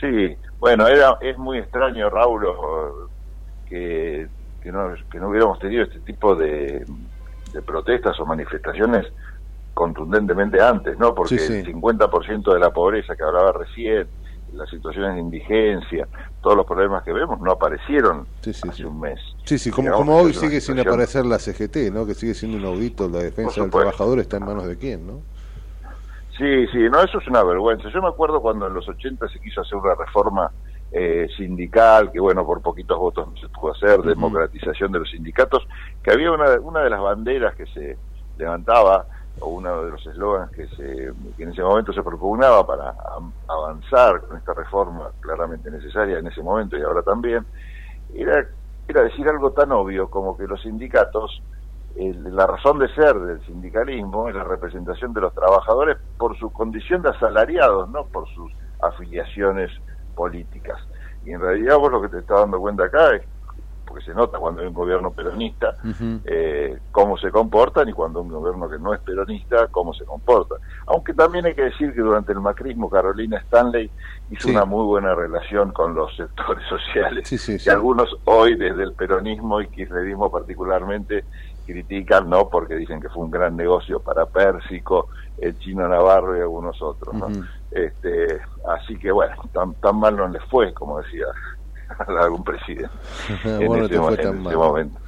Sí, 0.00 0.36
bueno, 0.58 0.86
era 0.86 1.18
es 1.20 1.36
muy 1.38 1.58
extraño, 1.58 2.10
Raúl, 2.10 2.46
que, 3.68 4.26
que, 4.62 4.72
no, 4.72 4.94
que 5.10 5.18
no 5.18 5.28
hubiéramos 5.28 5.58
tenido 5.58 5.84
este 5.84 6.00
tipo 6.00 6.34
de, 6.34 6.84
de 7.52 7.62
protestas 7.62 8.18
o 8.20 8.26
manifestaciones 8.26 9.06
contundentemente 9.72 10.60
antes, 10.60 10.98
¿no? 10.98 11.14
Porque 11.14 11.38
sí, 11.38 11.46
sí. 11.46 11.52
el 11.54 11.74
50% 11.74 12.52
de 12.52 12.60
la 12.60 12.70
pobreza 12.70 13.16
que 13.16 13.24
hablaba 13.24 13.52
recién, 13.52 14.06
las 14.52 14.70
situaciones 14.70 15.14
de 15.14 15.20
indigencia, 15.20 16.06
todos 16.40 16.56
los 16.56 16.66
problemas 16.66 17.02
que 17.02 17.12
vemos 17.12 17.40
no 17.40 17.50
aparecieron 17.50 18.26
sí, 18.40 18.52
sí, 18.52 18.68
hace 18.68 18.84
un 18.84 19.00
mes. 19.00 19.18
Sí, 19.44 19.58
sí, 19.58 19.70
como, 19.70 19.90
como 19.92 20.16
hoy 20.16 20.32
sigue 20.32 20.60
sin 20.60 20.78
aparecer 20.78 21.26
la 21.26 21.38
CGT, 21.38 21.92
¿no? 21.92 22.06
Que 22.06 22.14
sigue 22.14 22.34
siendo 22.34 22.58
un 22.58 22.64
audito, 22.64 23.08
la 23.08 23.18
defensa 23.18 23.62
del 23.62 23.70
trabajador 23.70 24.20
está 24.20 24.36
en 24.36 24.44
manos 24.44 24.66
de 24.66 24.76
quién, 24.76 25.06
¿no? 25.06 25.22
Sí, 26.36 26.66
sí, 26.68 26.78
no, 26.90 27.00
eso 27.00 27.18
es 27.18 27.28
una 27.28 27.42
vergüenza. 27.44 27.88
Yo 27.90 28.02
me 28.02 28.08
acuerdo 28.08 28.40
cuando 28.40 28.66
en 28.66 28.74
los 28.74 28.88
80 28.88 29.28
se 29.28 29.38
quiso 29.40 29.60
hacer 29.60 29.76
una 29.76 29.94
reforma 29.94 30.50
eh, 30.90 31.28
sindical, 31.36 32.10
que 32.10 32.20
bueno, 32.20 32.44
por 32.44 32.60
poquitos 32.60 32.98
votos 32.98 33.28
no 33.28 33.36
se 33.36 33.48
pudo 33.48 33.72
hacer, 33.72 34.00
uh 34.00 34.02
-huh. 34.02 34.08
democratización 34.08 34.92
de 34.92 34.98
los 35.00 35.10
sindicatos, 35.10 35.66
que 36.02 36.12
había 36.12 36.32
una, 36.32 36.58
una 36.60 36.80
de 36.80 36.90
las 36.90 37.00
banderas 37.00 37.54
que 37.54 37.66
se 37.66 37.96
levantaba, 38.36 39.06
o 39.40 39.48
uno 39.48 39.84
de 39.84 39.90
los 39.90 40.06
eslogans 40.06 40.50
que, 40.52 40.66
se, 40.68 41.12
que 41.36 41.42
en 41.42 41.50
ese 41.50 41.62
momento 41.62 41.92
se 41.92 42.02
propugnaba 42.02 42.66
para 42.66 42.94
avanzar 43.48 44.20
con 44.22 44.36
esta 44.36 44.54
reforma 44.54 45.10
claramente 45.20 45.70
necesaria 45.70 46.18
en 46.18 46.26
ese 46.26 46.42
momento 46.42 46.76
y 46.78 46.82
ahora 46.82 47.02
también, 47.02 47.44
era, 48.14 48.46
era 48.86 49.02
decir 49.02 49.28
algo 49.28 49.50
tan 49.52 49.72
obvio 49.72 50.08
como 50.08 50.36
que 50.36 50.46
los 50.46 50.62
sindicatos 50.62 51.42
la 51.96 52.46
razón 52.46 52.78
de 52.78 52.92
ser 52.94 53.18
del 53.18 53.44
sindicalismo 53.46 54.28
es 54.28 54.34
la 54.34 54.44
representación 54.44 55.12
de 55.12 55.20
los 55.20 55.34
trabajadores 55.34 55.96
por 56.18 56.36
su 56.38 56.50
condición 56.52 57.02
de 57.02 57.10
asalariados, 57.10 57.88
no 57.90 58.06
por 58.06 58.28
sus 58.34 58.52
afiliaciones 58.82 59.70
políticas. 60.14 60.78
Y 61.24 61.32
en 61.32 61.40
realidad 61.40 61.78
vos 61.78 61.92
lo 61.92 62.02
que 62.02 62.08
te 62.08 62.18
estás 62.18 62.40
dando 62.40 62.58
cuenta 62.58 62.84
acá 62.84 63.14
es 63.14 63.22
porque 63.84 64.04
se 64.04 64.14
nota 64.14 64.38
cuando 64.38 64.62
hay 64.62 64.66
un 64.66 64.74
gobierno 64.74 65.12
peronista 65.12 65.74
eh, 66.24 66.78
cómo 66.90 67.16
se 67.18 67.30
comportan 67.30 67.88
y 67.88 67.92
cuando 67.92 68.18
hay 68.18 68.26
un 68.26 68.32
gobierno 68.32 68.68
que 68.68 68.78
no 68.78 68.94
es 68.94 69.00
peronista 69.00 69.68
cómo 69.68 69.92
se 69.94 70.04
comporta. 70.04 70.56
Aunque 70.86 71.14
también 71.14 71.46
hay 71.46 71.54
que 71.54 71.64
decir 71.64 71.94
que 71.94 72.00
durante 72.00 72.32
el 72.32 72.40
macrismo 72.40 72.90
Carolina 72.90 73.38
Stanley 73.38 73.90
hizo 74.30 74.48
una 74.48 74.64
muy 74.64 74.84
buena 74.84 75.14
relación 75.14 75.72
con 75.72 75.94
los 75.94 76.14
sectores 76.16 76.64
sociales 76.68 77.66
y 77.66 77.70
algunos 77.70 78.16
hoy 78.24 78.56
desde 78.56 78.82
el 78.82 78.94
peronismo 78.94 79.60
y 79.60 79.68
kirchnerismo 79.68 80.30
particularmente 80.30 81.24
critican, 81.64 82.28
¿no? 82.28 82.48
Porque 82.48 82.76
dicen 82.76 83.00
que 83.00 83.08
fue 83.08 83.24
un 83.24 83.30
gran 83.30 83.56
negocio 83.56 84.00
para 84.00 84.26
Pérsico, 84.26 85.08
el 85.38 85.58
chino 85.58 85.88
Navarro 85.88 86.36
y 86.36 86.40
algunos 86.40 86.80
otros, 86.80 87.14
¿no? 87.14 87.28
este, 87.70 88.40
así 88.68 88.96
que 88.96 89.10
bueno, 89.10 89.34
tan, 89.52 89.74
tan 89.74 89.96
mal 89.96 90.16
no 90.16 90.28
les 90.28 90.42
fue, 90.44 90.72
como 90.72 91.00
decía 91.00 91.26
algún 92.20 92.44
presidente. 92.44 92.90
bueno, 93.66 93.88
te 93.88 93.98
fue 93.98 94.16
tan 94.16 94.42
mal. 94.42 94.56
momento. 94.56 95.00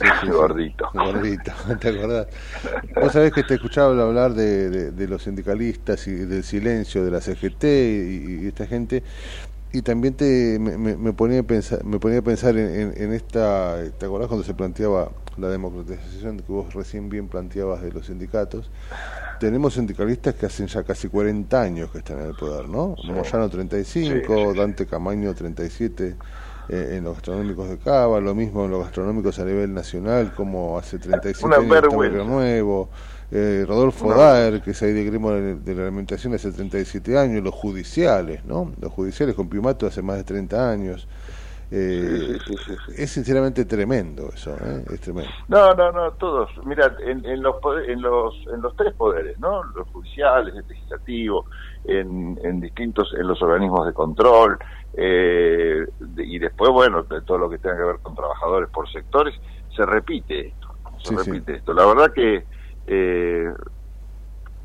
gordito. 0.32 0.88
Gordito, 0.94 1.52
¿te 1.78 1.88
acordás? 1.88 2.28
Vos 3.00 3.12
sabés 3.12 3.32
que 3.32 3.42
te 3.42 3.54
escuchaba 3.54 3.90
hablar 4.02 4.32
de, 4.32 4.92
de, 4.92 5.08
los 5.08 5.24
sindicalistas 5.24 6.06
y 6.06 6.12
del 6.12 6.44
silencio 6.44 7.04
de 7.04 7.10
la 7.10 7.20
CGT 7.20 7.64
y, 7.64 8.46
esta 8.46 8.66
gente, 8.66 9.02
y 9.72 9.82
también 9.82 10.14
te 10.14 10.58
me, 10.58 10.78
me, 10.78 11.12
ponía 11.12 11.40
a 11.40 11.42
pensar, 11.42 11.84
me 11.84 11.98
ponía 11.98 12.20
a 12.20 12.22
pensar 12.22 12.56
en, 12.56 12.94
en, 12.96 13.12
esta, 13.12 13.76
¿te 13.98 14.06
acordás 14.06 14.28
cuando 14.28 14.44
se 14.44 14.54
planteaba 14.54 15.10
la 15.40 15.48
democratización 15.48 16.38
que 16.38 16.52
vos 16.52 16.72
recién 16.74 17.08
bien 17.08 17.28
planteabas 17.28 17.82
de 17.82 17.92
los 17.92 18.06
sindicatos? 18.06 18.70
Tenemos 19.38 19.74
sindicalistas 19.74 20.34
que 20.34 20.46
hacen 20.46 20.66
ya 20.66 20.82
casi 20.82 21.08
40 21.08 21.60
años 21.60 21.90
que 21.90 21.98
están 21.98 22.20
en 22.20 22.26
el 22.26 22.34
poder, 22.34 22.68
¿no? 22.68 22.94
Moyano 23.04 23.48
35, 23.48 24.54
Dante 24.54 24.86
Camaño 24.86 25.34
37 25.34 26.16
eh, 26.68 26.96
en 26.96 27.04
los 27.04 27.14
gastronómicos 27.14 27.68
de 27.68 27.78
Cava, 27.78 28.20
lo 28.20 28.34
mismo 28.34 28.64
en 28.64 28.70
los 28.70 28.84
gastronómicos 28.84 29.38
a 29.38 29.44
nivel 29.44 29.74
nacional, 29.74 30.32
como 30.34 30.78
hace 30.78 30.98
37 30.98 31.56
años 31.56 32.04
en 32.04 32.26
Nuevo. 32.28 32.90
Eh, 33.32 33.64
Rodolfo 33.66 34.12
Daer, 34.12 34.60
que 34.60 34.72
es 34.72 34.82
ahí 34.82 34.92
de 34.92 35.04
gremo 35.04 35.30
de, 35.30 35.74
la 35.74 35.82
alimentación 35.82 36.34
hace 36.34 36.50
37 36.50 37.16
años, 37.16 37.44
los 37.44 37.54
judiciales, 37.54 38.44
¿no? 38.44 38.72
Los 38.80 38.92
judiciales 38.92 39.36
con 39.36 39.48
Piumato 39.48 39.86
hace 39.86 40.02
más 40.02 40.16
de 40.16 40.24
30 40.24 40.70
años. 40.70 41.08
Eh, 41.72 42.36
es 42.96 43.10
sinceramente 43.10 43.64
tremendo 43.64 44.30
eso, 44.34 44.56
¿eh? 44.56 44.84
es 44.92 45.00
tremendo. 45.00 45.30
No, 45.46 45.72
no, 45.74 45.92
no, 45.92 46.10
todos. 46.12 46.50
Mira, 46.64 46.96
en, 47.00 47.24
en, 47.24 47.42
los, 47.42 47.56
en, 47.86 48.02
los, 48.02 48.34
en 48.52 48.60
los 48.60 48.74
tres 48.76 48.92
poderes, 48.94 49.38
¿no? 49.38 49.62
Los 49.62 49.88
judiciales, 49.90 50.54
el 50.56 50.66
legislativo, 50.66 51.46
en, 51.84 52.38
en 52.42 52.60
distintos, 52.60 53.14
en 53.16 53.28
los 53.28 53.40
organismos 53.40 53.86
de 53.86 53.92
control, 53.92 54.58
eh, 54.94 55.86
y 56.16 56.38
después, 56.40 56.72
bueno, 56.72 57.04
de 57.04 57.22
todo 57.22 57.38
lo 57.38 57.48
que 57.48 57.58
tenga 57.58 57.76
que 57.76 57.84
ver 57.84 57.98
con 58.02 58.16
trabajadores 58.16 58.68
por 58.70 58.90
sectores, 58.90 59.34
se 59.76 59.86
repite 59.86 60.48
esto, 60.48 60.74
se 60.98 61.16
repite 61.16 61.54
esto. 61.54 61.72
La 61.72 61.86
verdad 61.86 62.12
que 62.12 62.44
eh, 62.88 63.52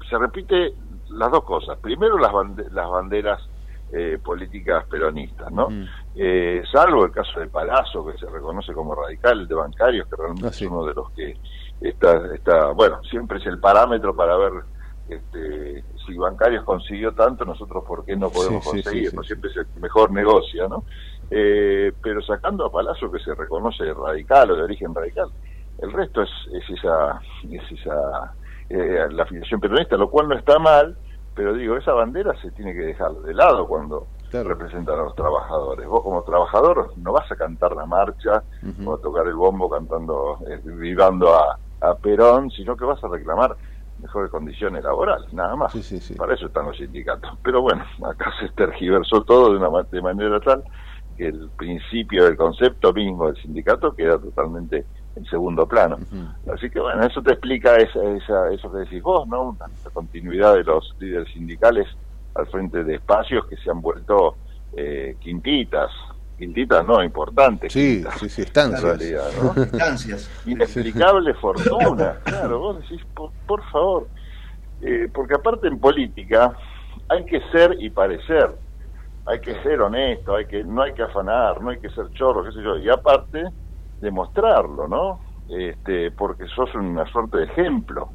se 0.10 0.18
repite 0.18 0.74
las 1.10 1.32
dos 1.32 1.44
cosas. 1.44 1.78
Primero 1.78 2.18
las, 2.18 2.34
las 2.72 2.90
banderas 2.90 3.48
eh, 3.94 4.18
políticas 4.22 4.84
peronistas, 4.88 5.52
¿no? 5.52 5.68
Eh, 6.16 6.64
salvo 6.72 7.06
el 7.06 7.12
caso 7.12 7.40
de 7.40 7.48
Palazzo, 7.48 8.06
que 8.06 8.18
se 8.18 8.26
reconoce 8.26 8.74
como 8.74 8.96
radical, 8.96 9.48
de 9.48 9.56
bancarios, 9.56 10.08
que 10.08 10.16
realmente 10.16 10.48
ah, 10.48 10.50
es 10.50 10.62
uno 10.64 10.86
de 10.86 10.94
los 10.94 11.12
que 11.12 11.38
está, 11.80 12.34
está, 12.34 12.72
bueno, 12.72 13.02
siempre 13.04 13.38
es 13.38 13.46
el 13.46 13.60
parámetro 13.60 14.16
para 14.16 14.36
ver 14.38 14.54
este, 15.08 15.84
si 16.06 16.18
bancarios 16.18 16.64
consiguió 16.64 17.14
tanto, 17.14 17.46
nosotros 17.46 17.84
por 17.88 18.04
qué 18.06 18.16
no 18.16 18.32
podemos 18.32 18.66
conseguir, 18.66 19.12
siempre 19.24 19.52
es 19.52 19.58
el 19.58 19.68
mejor 19.80 20.12
negocio, 20.12 20.68
¿no? 20.68 20.84
Eh, 21.30 21.94
pero 22.02 22.22
sacando 22.24 22.66
a 22.66 22.72
Palazzo, 22.72 23.12
que 23.12 23.20
se 23.20 23.36
reconoce 23.36 23.94
radical 23.94 24.52
o 24.52 24.56
de 24.56 24.64
origen 24.64 24.96
radical, 24.96 25.30
el 25.78 25.92
resto 25.92 26.24
es, 26.24 26.30
es 26.54 26.70
esa, 26.78 27.22
es 27.50 27.72
esa 27.72 28.34
la 28.68 29.24
afiliación 29.24 29.60
peronista, 29.60 29.96
lo 29.96 30.10
cual 30.10 30.28
no 30.28 30.36
está 30.36 30.58
mal, 30.58 30.98
pero 31.36 31.54
digo, 31.54 31.76
esa 31.76 31.94
bandera 31.94 32.34
se 32.42 32.50
tiene 32.52 32.74
que 32.74 32.80
dejar 32.80 33.12
de 33.12 33.34
lado 33.34 33.68
cuando 33.68 34.08
representan 34.32 35.00
a 35.00 35.04
los 35.04 35.16
trabajadores. 35.16 35.88
Vos 35.88 36.02
como 36.04 36.24
trabajador 36.24 36.94
no 36.98 37.14
vas 37.14 37.30
a 37.32 37.36
cantar 37.36 37.76
la 37.76 37.86
marcha 37.86 38.44
o 38.86 38.94
a 38.94 39.02
tocar 39.02 39.28
el 39.28 39.36
bombo 39.36 39.70
cantando, 39.70 40.40
eh, 40.48 40.60
vivando 40.64 41.34
a, 41.36 41.60
Perón, 42.02 42.50
sino 42.50 42.76
que 42.76 42.84
vas 42.84 43.04
a 43.04 43.08
reclamar 43.08 43.56
mejores 44.02 44.32
condiciones 44.32 44.84
laborales, 44.84 45.32
nada 45.34 45.56
más. 45.56 45.72
Para 46.18 46.34
eso 46.34 46.48
están 46.48 46.66
los 46.66 46.78
sindicatos. 46.78 47.38
Pero 47.44 47.62
bueno, 47.62 47.86
acá 48.10 48.32
se 48.40 48.50
tergiversó 48.50 49.22
todo 49.24 49.52
de, 49.52 49.58
una, 49.58 49.84
de 49.84 50.02
manera 50.02 50.40
tal 50.40 50.64
que 51.16 51.28
el 51.28 51.50
principio 51.56 52.26
del 52.26 52.38
concepto 52.38 52.92
mismo 52.92 53.28
del 53.28 53.40
sindicato 53.40 53.94
queda 53.94 54.18
totalmente 54.18 54.86
en 55.16 55.26
segundo 55.26 55.66
plano. 55.66 55.98
Así 56.54 56.70
que 56.70 56.80
bueno, 56.80 57.06
eso 57.06 57.22
te 57.22 57.32
explica 57.32 57.78
esa, 57.78 58.04
esa, 58.04 58.52
eso 58.52 58.72
que 58.72 58.80
decís 58.80 59.02
vos, 59.02 59.28
¿no? 59.28 59.58
La 59.60 59.92
continuidad 59.92 60.56
de 60.56 60.64
los 60.64 60.94
líderes 61.00 61.32
sindicales 61.32 61.88
al 62.36 62.48
frente 62.48 62.84
de 62.84 62.96
espacios 62.96 63.46
que 63.48 63.56
se 63.58 63.72
han 63.72 63.82
vuelto 63.82 64.36
eh, 64.76 65.16
quintitas, 65.20 65.90
quintitas 66.38 66.86
no, 66.86 67.02
importantes. 67.02 67.72
Sí, 67.72 68.04
sí, 68.20 68.30
sí, 68.30 68.42
estancias. 68.42 69.02
Estancias. 69.58 70.30
Inexplicable 70.46 71.34
fortuna, 71.36 72.20
claro, 72.24 72.60
vos 72.60 72.82
decís, 72.82 73.02
por, 73.14 73.64
favor, 73.72 74.10
eh, 74.82 75.10
porque 75.14 75.36
aparte 75.36 75.68
en 75.68 75.80
política 75.80 76.54
hay 77.08 77.26
que 77.26 77.40
ser 77.52 77.78
y 77.80 77.90
parecer, 77.90 78.54
hay 79.26 79.40
que 79.40 79.56
ser 79.64 79.82
honesto, 79.82 80.36
hay 80.36 80.46
que 80.46 80.64
no 80.64 80.82
hay 80.82 80.94
que 80.94 81.04
afanar, 81.04 81.62
no 81.62 81.70
hay 81.70 81.80
que 81.80 81.90
ser 81.90 82.10
chorro, 82.12 82.44
qué 82.44 82.52
sé 82.52 82.62
yo, 82.62 82.78
y 82.78 82.90
aparte 82.90 83.46
demostrarlo, 84.00 84.88
¿no? 84.88 85.20
Este, 85.48 86.12
porque 86.12 86.48
sos 86.48 86.74
una 86.76 87.06
suerte 87.12 87.38
de 87.38 87.44
ejemplo. 87.46 88.10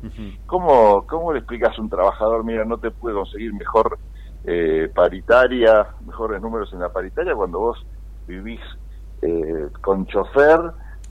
¿Cómo, 0.46 1.06
¿Cómo 1.06 1.32
le 1.32 1.38
explicas 1.40 1.78
a 1.78 1.82
un 1.82 1.88
trabajador, 1.88 2.44
mira, 2.44 2.64
no 2.64 2.78
te 2.78 2.90
puedo 2.90 3.18
conseguir 3.18 3.54
mejor 3.54 3.98
eh, 4.44 4.90
paritaria, 4.94 5.86
mejores 6.04 6.40
números 6.40 6.72
en 6.72 6.80
la 6.80 6.92
paritaria 6.92 7.34
cuando 7.34 7.60
vos 7.60 7.78
vivís 8.26 8.60
eh, 9.22 9.68
con 9.80 10.06
chofer, 10.06 10.60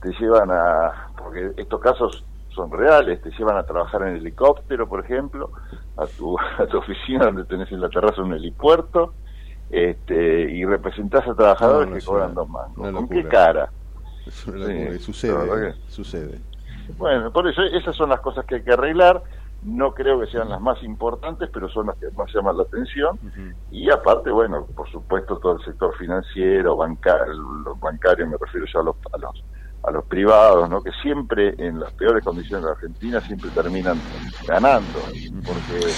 te 0.01 0.11
llevan 0.20 0.49
a, 0.51 1.11
porque 1.17 1.51
estos 1.57 1.80
casos 1.80 2.26
son 2.49 2.72
reales, 2.72 3.22
te 3.22 3.32
llevan 3.32 3.57
a 3.57 3.63
trabajar 3.63 4.01
en 4.03 4.15
helicóptero, 4.15 4.89
por 4.89 5.05
ejemplo, 5.05 5.51
a 5.95 6.05
tu, 6.07 6.38
a 6.57 6.65
tu 6.65 6.78
oficina 6.78 7.26
donde 7.26 7.45
tenés 7.45 7.72
en 7.72 7.82
la 7.82 7.89
terraza 7.89 8.22
un 8.22 8.34
helipuerto, 8.34 9.13
este, 9.70 10.51
y 10.51 10.65
representás 10.65 11.28
a 11.28 11.36
trabajadores 11.36 11.93
que 11.93 12.09
cobran 12.09 12.34
dos 12.34 12.49
mangos. 12.49 12.91
¿Con 12.91 13.07
qué 13.07 13.28
cara? 13.28 13.72
Sucede, 14.32 15.75
sucede. 15.88 16.39
Bueno, 16.97 17.32
por 17.32 17.47
eso 17.47 17.61
esas 17.63 17.95
son 17.95 18.09
las 18.09 18.19
cosas 18.21 18.45
que 18.45 18.55
hay 18.55 18.63
que 18.63 18.73
arreglar. 18.73 19.21
No 19.63 19.93
creo 19.93 20.19
que 20.21 20.27
sean 20.27 20.49
las 20.49 20.61
más 20.61 20.82
importantes, 20.84 21.49
pero 21.51 21.69
son 21.69 21.88
las 21.88 21.97
que 21.97 22.09
más 22.11 22.34
llaman 22.34 22.57
la 22.57 22.63
atención. 22.63 23.19
Y 23.71 23.89
aparte, 23.89 24.32
bueno, 24.32 24.65
por 24.75 24.89
supuesto, 24.89 25.38
todo 25.38 25.57
el 25.57 25.65
sector 25.65 25.95
financiero, 25.97 26.77
bancario, 26.77 27.34
los 27.34 27.80
bancarios, 27.80 28.30
me 28.30 28.38
refiero 28.38 28.65
ya 28.73 28.80
a 28.80 28.84
los, 28.84 28.95
a 29.11 29.17
los, 29.17 29.43
a 29.84 29.91
los 29.91 30.05
privados, 30.05 30.69
¿no? 30.69 30.82
que 30.82 30.91
siempre 31.01 31.55
en 31.57 31.80
las 31.80 31.91
peores 31.93 32.23
condiciones 32.23 32.65
de 32.65 32.71
Argentina 32.71 33.19
siempre 33.21 33.49
terminan 33.49 33.99
ganando. 34.47 34.99
Porque 35.45 35.91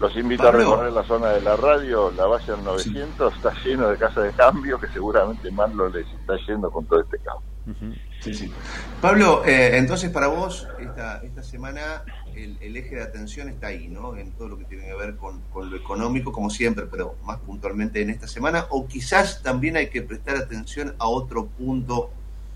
los 0.00 0.16
invito 0.16 0.48
a 0.48 0.52
recorrer 0.52 0.92
la 0.92 1.02
zona 1.02 1.30
de 1.30 1.42
la 1.42 1.56
radio, 1.56 2.10
la 2.16 2.26
Valle 2.26 2.54
900, 2.64 3.34
está 3.34 3.52
lleno 3.64 3.88
de 3.88 3.96
casas 3.96 4.24
de 4.24 4.32
cambio 4.32 4.78
que 4.80 4.86
seguramente 4.88 5.50
más 5.50 5.74
lo 5.74 5.88
les 5.90 6.06
está 6.06 6.36
yendo 6.46 6.70
con 6.70 6.86
todo 6.86 7.00
este 7.00 7.18
caos. 7.18 7.42
Sí, 8.20 8.34
sí. 8.34 8.52
Pablo, 9.00 9.42
eh, 9.46 9.78
entonces 9.78 10.10
para 10.10 10.26
vos 10.26 10.68
esta, 10.78 11.22
esta 11.22 11.42
semana 11.42 12.04
el, 12.34 12.76
eje 12.76 12.96
de 12.96 13.02
atención 13.02 13.48
está 13.48 13.68
ahí, 13.68 13.88
¿no? 13.88 14.16
En 14.16 14.32
todo 14.32 14.48
lo 14.48 14.58
que 14.58 14.64
tiene 14.64 14.84
que 14.86 14.94
ver 14.94 15.16
con, 15.16 15.40
lo 15.70 15.76
económico, 15.76 16.32
como 16.32 16.50
siempre, 16.50 16.86
pero 16.86 17.16
más 17.24 17.38
puntualmente 17.38 18.02
en 18.02 18.10
esta 18.10 18.26
semana, 18.26 18.66
o 18.70 18.86
quizás 18.86 19.42
también 19.42 19.76
hay 19.76 19.88
que 19.88 20.02
prestar 20.02 20.36
atención 20.36 20.94
a 20.98 21.08
otro 21.08 21.46
punto, 21.46 22.10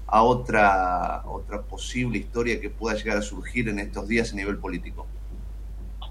a 0.07 0.23
otra, 0.23 1.23
otra 1.27 1.63
posible 1.63 2.19
historia 2.19 2.61
que 2.61 2.71
pueda 2.71 2.97
llegar 2.97 3.17
a 3.17 3.23
surgir 3.23 3.69
en 3.69 3.79
estos 3.79 4.07
días 4.07 4.33
a 4.33 4.37
nivel 4.37 4.59
político. 4.59 5.07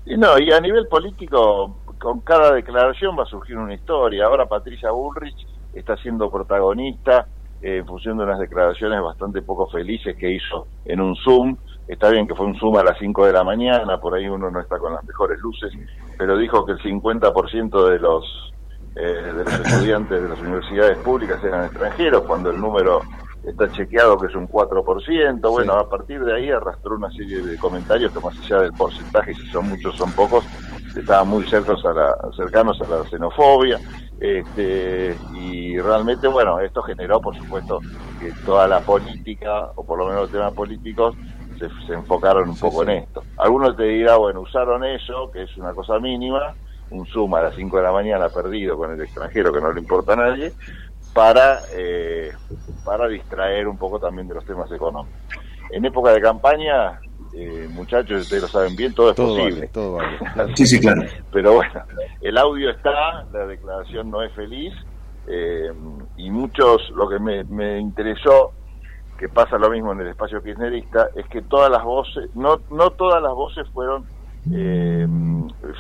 Y 0.06 0.18
no, 0.18 0.38
y 0.38 0.52
a 0.52 0.60
nivel 0.60 0.88
político, 0.88 1.78
con 2.00 2.20
cada 2.22 2.54
declaración 2.54 3.18
va 3.18 3.24
a 3.24 3.28
surgir 3.28 3.58
una 3.58 3.74
historia. 3.74 4.26
Ahora 4.26 4.46
Patricia 4.46 4.92
Bullrich 4.92 5.48
está 5.74 5.96
siendo 5.98 6.30
protagonista 6.30 7.28
en 7.64 7.86
función 7.86 8.18
de 8.18 8.26
unas 8.26 8.40
declaraciones 8.40 9.02
bastante 9.02 9.42
poco 9.42 9.68
felices 9.68 10.16
que 10.18 10.32
hizo 10.32 10.68
en 10.86 11.00
un 11.00 11.16
Zoom. 11.16 11.56
Está 11.88 12.10
bien 12.10 12.28
que 12.28 12.36
fue 12.36 12.46
un 12.46 12.60
Zoom 12.60 12.78
a 12.78 12.84
las 12.84 12.98
5 13.00 13.26
de 13.26 13.34
la 13.34 13.44
mañana, 13.44 14.00
por 14.00 14.14
ahí 14.14 14.28
uno 14.28 14.52
no 14.52 14.60
está 14.60 14.78
con 14.78 14.94
las 14.94 15.04
mejores 15.06 15.40
luces, 15.40 15.74
pero 16.18 16.38
dijo 16.38 16.66
que 16.66 16.74
el 16.74 16.80
50% 16.80 17.90
de 17.90 18.00
los, 18.00 18.54
eh, 18.96 19.02
de 19.02 19.44
los 19.44 19.54
estudiantes 19.54 20.22
de 20.22 20.30
las 20.30 20.40
universidades 20.42 20.98
públicas 21.00 21.44
eran 21.44 21.66
extranjeros, 21.66 22.24
cuando 22.24 22.52
el 22.52 22.60
número 22.60 23.02
está 23.46 23.70
chequeado 23.72 24.18
que 24.18 24.28
es 24.28 24.36
un 24.36 24.48
4%. 24.48 25.52
Bueno, 25.52 25.74
a 25.74 25.90
partir 25.90 26.24
de 26.24 26.36
ahí 26.36 26.50
arrastró 26.50 26.96
una 26.96 27.12
serie 27.12 27.42
de 27.42 27.58
comentarios 27.58 28.12
que 28.12 28.20
más 28.20 28.38
allá 28.40 28.62
del 28.62 28.74
porcentaje, 28.74 29.34
si 29.34 29.46
son 29.48 29.70
muchos 29.70 29.96
son 29.96 30.12
pocos, 30.14 30.46
estaban 30.96 31.28
muy 31.28 31.46
cercanos 31.48 31.86
a 31.86 31.94
la, 31.94 32.18
cercanos 32.36 32.82
a 32.82 32.88
la 32.88 33.04
xenofobia. 33.10 33.80
Este, 34.20 35.16
y 35.34 35.78
realmente, 35.80 36.28
bueno, 36.28 36.60
esto 36.60 36.82
generó, 36.82 37.20
por 37.20 37.36
supuesto, 37.36 37.80
que 38.20 38.32
toda 38.46 38.68
la 38.68 38.80
política, 38.80 39.72
o 39.76 39.86
por 39.86 40.00
lo 40.00 40.06
menos 40.06 40.22
los 40.22 40.32
temas 40.32 40.54
políticos, 40.54 41.16
se, 41.60 41.68
se 41.86 41.94
enfocaron 41.94 42.50
un 42.50 42.58
poco 42.58 42.84
en 42.84 42.90
esto. 42.90 43.24
Algunos 43.38 43.76
te 43.76 43.84
dirán, 43.84 44.20
bueno, 44.20 44.42
usaron 44.42 44.84
eso, 44.86 45.30
que 45.32 45.44
es 45.44 45.58
una 45.58 45.74
cosa 45.74 46.00
mínima, 46.00 46.56
un 46.90 47.06
Zoom 47.08 47.34
a 47.36 47.42
las 47.42 47.56
5 47.56 47.78
de 47.78 47.84
la 47.84 47.92
mañana 47.92 48.30
perdido 48.30 48.78
con 48.78 48.92
el 48.92 49.02
extranjero 49.02 49.52
que 49.52 49.60
no 49.60 49.72
le 49.74 49.82
importa 49.82 50.14
a 50.14 50.18
nadie, 50.18 50.54
para, 51.14 51.60
eh, 51.74 52.32
para 52.84 53.08
distraer 53.08 53.68
un 53.68 53.78
poco 53.78 54.00
también 54.00 54.28
de 54.28 54.36
los 54.36 54.46
temas 54.46 54.72
económicos. 54.72 55.20
En 55.70 55.86
época 55.86 56.12
de 56.12 56.22
campaña, 56.22 57.00
eh, 57.36 57.68
muchachos, 57.70 58.22
ustedes 58.24 58.44
lo 58.44 58.48
saben 58.50 58.76
bien, 58.76 58.94
todo 58.94 59.10
es 59.10 59.16
Todo 59.16 59.28
posible. 59.36 59.54
vale, 59.56 59.68
todo 59.70 59.94
vale. 59.94 60.18
Sí, 60.56 60.66
sí, 60.66 60.80
claro. 60.80 61.02
Pero 61.32 61.54
bueno, 61.54 61.72
el 62.22 62.38
audio 62.38 62.70
está, 62.70 63.24
la 63.32 63.46
declaración 63.48 64.10
no 64.12 64.22
es 64.22 64.34
feliz, 64.34 64.74
eh, 65.28 65.72
y 66.18 66.30
muchos, 66.32 66.82
lo 66.96 67.08
que 67.10 67.20
me, 67.20 67.44
me 67.46 67.80
interesó, 67.80 68.54
que 69.18 69.30
pasa 69.30 69.58
lo 69.58 69.70
mismo 69.70 69.92
en 69.94 70.02
el 70.02 70.08
espacio 70.10 70.42
kirchnerista, 70.42 71.10
es 71.16 71.28
que 71.30 71.42
todas 71.44 71.70
las 71.72 71.84
voces, 71.84 72.30
no, 72.34 72.62
no 72.70 72.92
todas 72.92 73.22
las 73.22 73.34
voces 73.34 73.68
fueron 73.72 74.06
eh, 74.52 75.08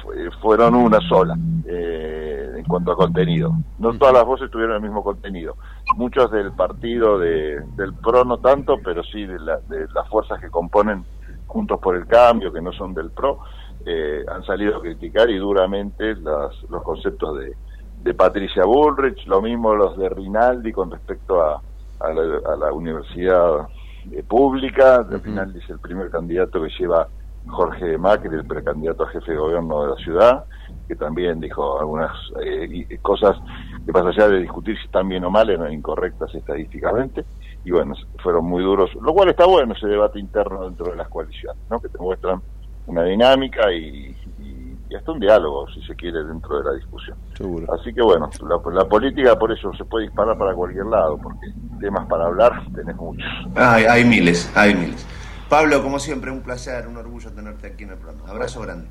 fu- 0.01 0.13
fueron 0.41 0.75
una 0.75 0.99
sola 1.09 1.35
eh, 1.67 2.49
en 2.55 2.63
cuanto 2.63 2.93
a 2.93 2.95
contenido. 2.95 3.51
No 3.77 3.97
todas 3.97 4.13
las 4.13 4.23
voces 4.23 4.49
tuvieron 4.49 4.75
el 4.77 4.81
mismo 4.81 5.03
contenido. 5.03 5.57
Muchos 5.97 6.31
del 6.31 6.53
partido 6.53 7.19
de, 7.19 7.59
del 7.75 7.93
PRO 8.01 8.23
no 8.23 8.37
tanto, 8.39 8.77
pero 8.81 9.03
sí 9.03 9.25
de, 9.25 9.39
la- 9.39 9.59
de 9.67 9.85
las 9.93 10.07
fuerzas 10.09 10.39
que 10.39 10.49
componen 10.49 11.03
Juntos 11.45 11.79
por 11.81 11.95
el 11.95 12.07
Cambio, 12.07 12.51
que 12.51 12.61
no 12.61 12.71
son 12.71 12.93
del 12.93 13.11
PRO, 13.11 13.39
eh, 13.85 14.23
han 14.27 14.43
salido 14.43 14.77
a 14.77 14.81
criticar 14.81 15.29
y 15.29 15.37
duramente 15.37 16.15
las, 16.15 16.51
los 16.69 16.83
conceptos 16.83 17.37
de, 17.39 17.57
de 18.01 18.13
Patricia 18.13 18.63
Bullrich, 18.65 19.25
lo 19.27 19.41
mismo 19.41 19.75
los 19.75 19.97
de 19.97 20.09
Rinaldi 20.09 20.71
con 20.71 20.91
respecto 20.91 21.41
a, 21.41 21.61
a 21.99 22.13
la, 22.13 22.39
a 22.53 22.55
la 22.57 22.73
universidad 22.73 23.67
eh, 24.11 24.23
pública. 24.23 25.03
Rinaldi 25.23 25.59
es 25.59 25.69
el 25.69 25.79
primer 25.79 26.09
candidato 26.09 26.61
que 26.61 26.69
lleva 26.79 27.07
Jorge 27.45 27.85
de 27.85 27.97
Macri, 27.97 28.35
el 28.35 28.45
precandidato 28.45 29.03
a 29.03 29.09
jefe 29.09 29.31
de 29.33 29.37
gobierno 29.37 29.83
de 29.83 29.89
la 29.89 29.95
ciudad, 29.97 30.45
que 30.87 30.95
también 30.95 31.39
dijo 31.39 31.79
algunas 31.79 32.11
eh, 32.43 32.67
y- 32.69 32.97
cosas 32.99 33.37
que 33.85 33.91
más 33.91 34.05
allá 34.05 34.27
de 34.29 34.39
discutir 34.39 34.77
si 34.77 34.85
están 34.85 35.09
bien 35.09 35.23
o 35.25 35.29
mal, 35.29 35.49
eran 35.49 35.71
incorrectas 35.73 36.33
estadísticamente. 36.33 37.25
Y 37.65 37.71
bueno, 37.71 37.95
fueron 38.21 38.45
muy 38.45 38.61
duros, 38.63 38.89
lo 39.01 39.13
cual 39.13 39.29
está 39.29 39.45
bueno 39.45 39.73
ese 39.73 39.87
debate 39.87 40.19
interno 40.19 40.65
dentro 40.65 40.87
de 40.87 40.95
las 40.97 41.07
coaliciones, 41.09 41.61
¿no? 41.69 41.79
que 41.79 41.87
te 41.89 41.97
muestran 41.97 42.41
una 42.87 43.03
dinámica 43.03 43.71
y, 43.71 44.15
y- 44.39 44.77
y 44.89 44.95
hasta 44.95 45.11
un 45.11 45.19
diálogo, 45.19 45.65
si 45.73 45.81
se 45.83 45.95
quiere, 45.95 46.23
dentro 46.23 46.57
de 46.59 46.65
la 46.65 46.73
discusión. 46.73 47.17
Seguro. 47.35 47.73
Así 47.73 47.93
que 47.93 48.01
bueno, 48.01 48.29
la, 48.47 48.59
la 48.73 48.85
política 48.87 49.39
por 49.39 49.51
eso 49.51 49.73
se 49.73 49.85
puede 49.85 50.05
disparar 50.05 50.37
para 50.37 50.53
cualquier 50.53 50.85
lado, 50.85 51.17
porque 51.17 51.47
temas 51.79 52.05
para 52.07 52.25
hablar 52.25 52.63
tenés 52.75 52.95
muchos. 52.97 53.25
Hay, 53.55 53.85
hay 53.85 54.03
miles, 54.05 54.51
hay 54.55 54.75
miles. 54.75 55.07
Pablo, 55.49 55.81
como 55.81 55.97
siempre, 55.99 56.29
un 56.31 56.41
placer, 56.41 56.87
un 56.87 56.97
orgullo 56.97 57.31
tenerte 57.31 57.67
aquí 57.67 57.83
en 57.85 57.91
el 57.91 57.97
programa. 57.97 58.29
Abrazo 58.29 58.61
grande. 58.61 58.87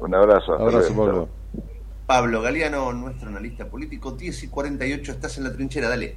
Un 0.00 0.14
abrazo. 0.14 0.56
Pablo. 0.58 1.28
Pablo 2.06 2.42
Galeano, 2.42 2.92
nuestro 2.92 3.28
analista 3.28 3.66
político, 3.66 4.12
10 4.12 4.44
y 4.44 4.48
48, 4.48 5.12
estás 5.12 5.38
en 5.38 5.44
la 5.44 5.52
trinchera, 5.54 5.88
dale. 5.88 6.16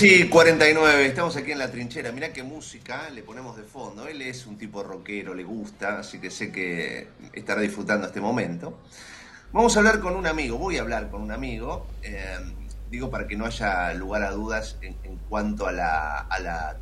10 0.00 0.20
y 0.20 0.28
49, 0.30 1.04
estamos 1.04 1.36
aquí 1.36 1.52
en 1.52 1.58
la 1.58 1.70
trinchera. 1.70 2.10
Mirá 2.10 2.32
qué 2.32 2.42
música 2.42 3.10
le 3.10 3.22
ponemos 3.22 3.58
de 3.58 3.64
fondo. 3.64 4.08
Él 4.08 4.22
es 4.22 4.46
un 4.46 4.56
tipo 4.56 4.82
rockero, 4.82 5.34
le 5.34 5.44
gusta, 5.44 5.98
así 5.98 6.18
que 6.18 6.30
sé 6.30 6.50
que 6.50 7.08
estará 7.34 7.60
disfrutando 7.60 8.06
este 8.06 8.18
momento. 8.18 8.78
Vamos 9.52 9.76
a 9.76 9.80
hablar 9.80 10.00
con 10.00 10.16
un 10.16 10.26
amigo, 10.26 10.56
voy 10.56 10.78
a 10.78 10.80
hablar 10.80 11.10
con 11.10 11.20
un 11.20 11.32
amigo, 11.32 11.86
eh, 12.02 12.38
digo 12.90 13.10
para 13.10 13.26
que 13.26 13.36
no 13.36 13.44
haya 13.44 13.92
lugar 13.92 14.22
a 14.22 14.30
dudas 14.30 14.78
en, 14.80 14.96
en 15.02 15.18
cuanto 15.28 15.66
a 15.66 15.72
la, 15.72 16.20
a 16.20 16.38
la 16.38 16.78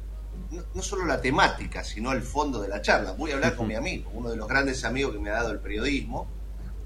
no, 0.52 0.62
no 0.72 0.82
solo 0.82 1.04
la 1.04 1.20
temática, 1.20 1.82
sino 1.82 2.12
el 2.12 2.22
fondo 2.22 2.62
de 2.62 2.68
la 2.68 2.82
charla. 2.82 3.12
Voy 3.12 3.32
a 3.32 3.34
hablar 3.34 3.56
con 3.56 3.66
mi 3.66 3.74
amigo, 3.74 4.12
uno 4.14 4.30
de 4.30 4.36
los 4.36 4.46
grandes 4.46 4.84
amigos 4.84 5.14
que 5.14 5.18
me 5.18 5.30
ha 5.30 5.34
dado 5.34 5.50
el 5.50 5.58
periodismo. 5.58 6.28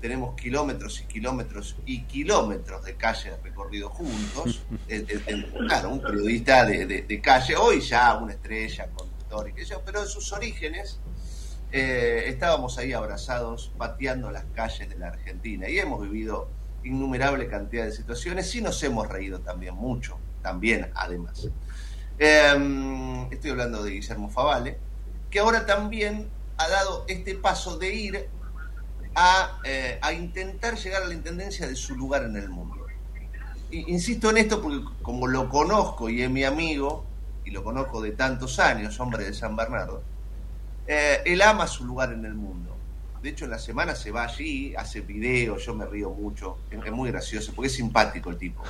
Tenemos 0.02 0.34
kilómetros 0.34 1.00
y 1.00 1.04
kilómetros 1.04 1.76
y 1.86 2.02
kilómetros 2.02 2.84
de 2.84 2.96
calle 2.96 3.36
recorrido 3.42 3.88
juntos. 3.88 4.62
Eh, 4.88 5.06
eh, 5.08 5.22
eh, 5.26 5.52
claro, 5.68 5.90
un 5.90 6.02
periodista 6.02 6.66
de, 6.66 7.20
calle, 7.22 7.56
hoy 7.56 7.80
ya 7.80 8.18
una 8.18 8.32
estrella, 8.32 8.88
conductor 8.90 9.48
y 9.48 9.52
qué 9.54 9.64
sé 9.64 9.70
yo, 9.70 9.82
pero 9.84 10.02
en 10.02 10.08
sus 10.08 10.32
orígenes 10.32 10.98
eh, 11.70 12.24
estábamos 12.26 12.76
ahí 12.76 12.92
abrazados, 12.92 13.72
pateando 13.78 14.30
las 14.30 14.44
calles 14.54 14.90
de 14.90 14.98
la 14.98 15.08
Argentina 15.08 15.70
y 15.70 15.78
hemos 15.78 16.02
vivido 16.02 16.50
innumerable 16.84 17.48
cantidad 17.48 17.84
de 17.84 17.92
situaciones 17.92 18.54
y 18.54 18.60
nos 18.60 18.82
hemos 18.82 19.08
reído 19.08 19.40
también 19.40 19.74
mucho, 19.74 20.18
también 20.42 20.90
además. 20.94 21.48
Eh, 22.18 23.28
estoy 23.30 23.52
hablando 23.52 23.82
de 23.82 23.92
Guillermo 23.92 24.28
Favale, 24.28 24.78
que 25.30 25.38
ahora 25.38 25.64
también 25.64 26.28
ha 26.58 26.68
dado 26.68 27.06
este 27.08 27.36
paso 27.36 27.78
de 27.78 27.94
ir 27.94 28.28
a, 29.14 29.58
eh, 29.64 29.98
a 30.00 30.12
intentar 30.12 30.76
llegar 30.76 31.02
a 31.02 31.06
la 31.06 31.14
intendencia 31.14 31.66
de 31.66 31.76
su 31.76 31.94
lugar 31.96 32.24
en 32.24 32.36
el 32.36 32.48
mundo. 32.48 32.86
Insisto 33.70 34.28
en 34.28 34.36
esto 34.36 34.60
porque 34.60 34.84
como 35.00 35.26
lo 35.26 35.48
conozco 35.48 36.10
y 36.10 36.22
es 36.22 36.30
mi 36.30 36.44
amigo, 36.44 37.06
y 37.44 37.50
lo 37.50 37.64
conozco 37.64 38.00
de 38.00 38.12
tantos 38.12 38.58
años, 38.58 38.98
hombre 39.00 39.24
de 39.24 39.34
San 39.34 39.56
Bernardo, 39.56 40.02
eh, 40.86 41.22
él 41.24 41.40
ama 41.42 41.66
su 41.66 41.84
lugar 41.84 42.12
en 42.12 42.24
el 42.24 42.34
mundo. 42.34 42.76
De 43.22 43.30
hecho, 43.30 43.44
en 43.44 43.52
la 43.52 43.58
semana 43.58 43.94
se 43.94 44.10
va 44.10 44.24
allí, 44.24 44.74
hace 44.74 45.00
videos, 45.00 45.64
yo 45.64 45.74
me 45.74 45.86
río 45.86 46.10
mucho, 46.10 46.58
es, 46.70 46.92
muy 46.92 47.10
gracioso, 47.10 47.52
porque 47.54 47.68
es 47.68 47.74
simpático 47.74 48.30
el 48.30 48.36
tipo. 48.36 48.62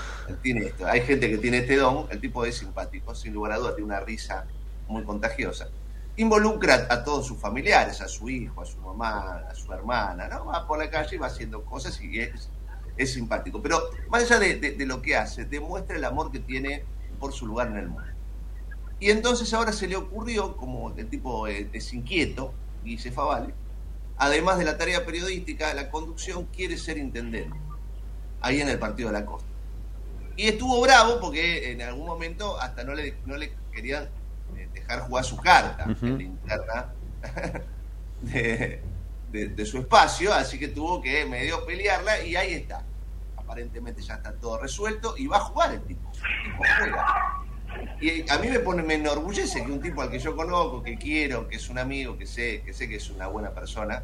Tiene 0.42 0.66
esto. 0.66 0.86
Hay 0.86 1.00
gente 1.00 1.30
que 1.30 1.38
tiene 1.38 1.58
este 1.58 1.76
don, 1.76 2.06
el 2.10 2.20
tipo 2.20 2.44
es 2.44 2.58
simpático, 2.58 3.14
sin 3.14 3.32
lugar 3.32 3.52
a 3.52 3.56
dudas, 3.56 3.76
tiene 3.76 3.86
una 3.86 4.00
risa 4.00 4.44
muy 4.88 5.04
contagiosa. 5.04 5.68
Involucra 6.16 6.86
a 6.90 7.04
todos 7.04 7.26
sus 7.26 7.38
familiares, 7.38 8.00
a 8.00 8.08
su 8.08 8.28
hijo, 8.28 8.60
a 8.62 8.66
su 8.66 8.78
mamá, 8.78 9.44
a 9.50 9.54
su 9.54 9.72
hermana, 9.72 10.28
¿no? 10.28 10.46
Va 10.46 10.66
por 10.66 10.78
la 10.78 10.90
calle 10.90 11.16
y 11.16 11.18
va 11.18 11.28
haciendo 11.28 11.64
cosas 11.64 11.98
y 12.00 12.20
es, 12.20 12.50
es 12.96 13.14
simpático. 13.14 13.62
Pero 13.62 13.80
más 14.08 14.30
allá 14.30 14.38
de, 14.38 14.86
lo 14.86 15.00
que 15.00 15.16
hace, 15.16 15.44
demuestra 15.46 15.96
el 15.96 16.04
amor 16.04 16.30
que 16.30 16.40
tiene 16.40 16.84
por 17.18 17.32
su 17.32 17.46
lugar 17.46 17.68
en 17.68 17.78
el 17.78 17.88
mundo. 17.88 18.08
Y 19.00 19.10
entonces 19.10 19.52
ahora 19.54 19.72
se 19.72 19.88
le 19.88 19.96
ocurrió, 19.96 20.56
como 20.56 20.94
el 20.96 21.08
tipo 21.08 21.46
es 21.46 21.92
inquieto, 21.92 22.54
Guille 22.84 23.10
Favale, 23.10 23.54
además 24.16 24.58
de 24.58 24.64
la 24.64 24.78
tarea 24.78 25.04
periodística, 25.04 25.74
la 25.74 25.90
conducción 25.90 26.46
quiere 26.46 26.76
ser 26.76 26.98
intendente, 26.98 27.56
ahí 28.40 28.60
en 28.60 28.68
el 28.68 28.78
Partido 28.78 29.08
de 29.08 29.14
la 29.20 29.26
Costa. 29.26 29.48
Y 30.36 30.46
estuvo 30.46 30.80
bravo 30.80 31.20
porque 31.20 31.72
en 31.72 31.82
algún 31.82 32.06
momento 32.06 32.58
hasta 32.60 32.84
no 32.84 32.94
le, 32.94 33.16
no 33.26 33.36
le 33.36 33.52
querían 33.72 34.08
dejar 34.72 35.00
jugar 35.00 35.24
su 35.24 35.36
carta 35.36 35.84
en 35.84 36.16
la 36.18 36.22
interna 36.22 36.92
de, 38.22 38.82
de- 39.30 39.48
de 39.48 39.66
su 39.66 39.78
espacio, 39.78 40.32
así 40.32 40.58
que 40.58 40.68
tuvo 40.68 41.00
que 41.00 41.24
medio 41.26 41.64
pelearla 41.66 42.22
y 42.24 42.36
ahí 42.36 42.54
está. 42.54 42.84
Aparentemente 43.36 44.02
ya 44.02 44.14
está 44.14 44.32
todo 44.34 44.58
resuelto 44.58 45.14
y 45.16 45.26
va 45.26 45.38
a 45.38 45.40
jugar 45.40 45.72
el 45.74 45.82
tipo. 45.82 46.10
El 46.14 46.50
tipo 46.50 46.64
juega. 46.78 47.06
Y 48.00 48.30
a 48.30 48.38
mí 48.38 48.48
me 48.48 48.60
pone, 48.60 48.82
me 48.82 48.94
enorgullece 48.94 49.64
que 49.64 49.72
un 49.72 49.80
tipo 49.80 50.02
al 50.02 50.10
que 50.10 50.18
yo 50.18 50.36
conozco, 50.36 50.82
que 50.82 50.96
quiero, 50.98 51.48
que 51.48 51.56
es 51.56 51.68
un 51.70 51.78
amigo, 51.78 52.18
que 52.18 52.26
sé, 52.26 52.62
que 52.62 52.72
sé 52.74 52.88
que 52.88 52.96
es 52.96 53.08
una 53.10 53.26
buena 53.28 53.50
persona, 53.52 54.02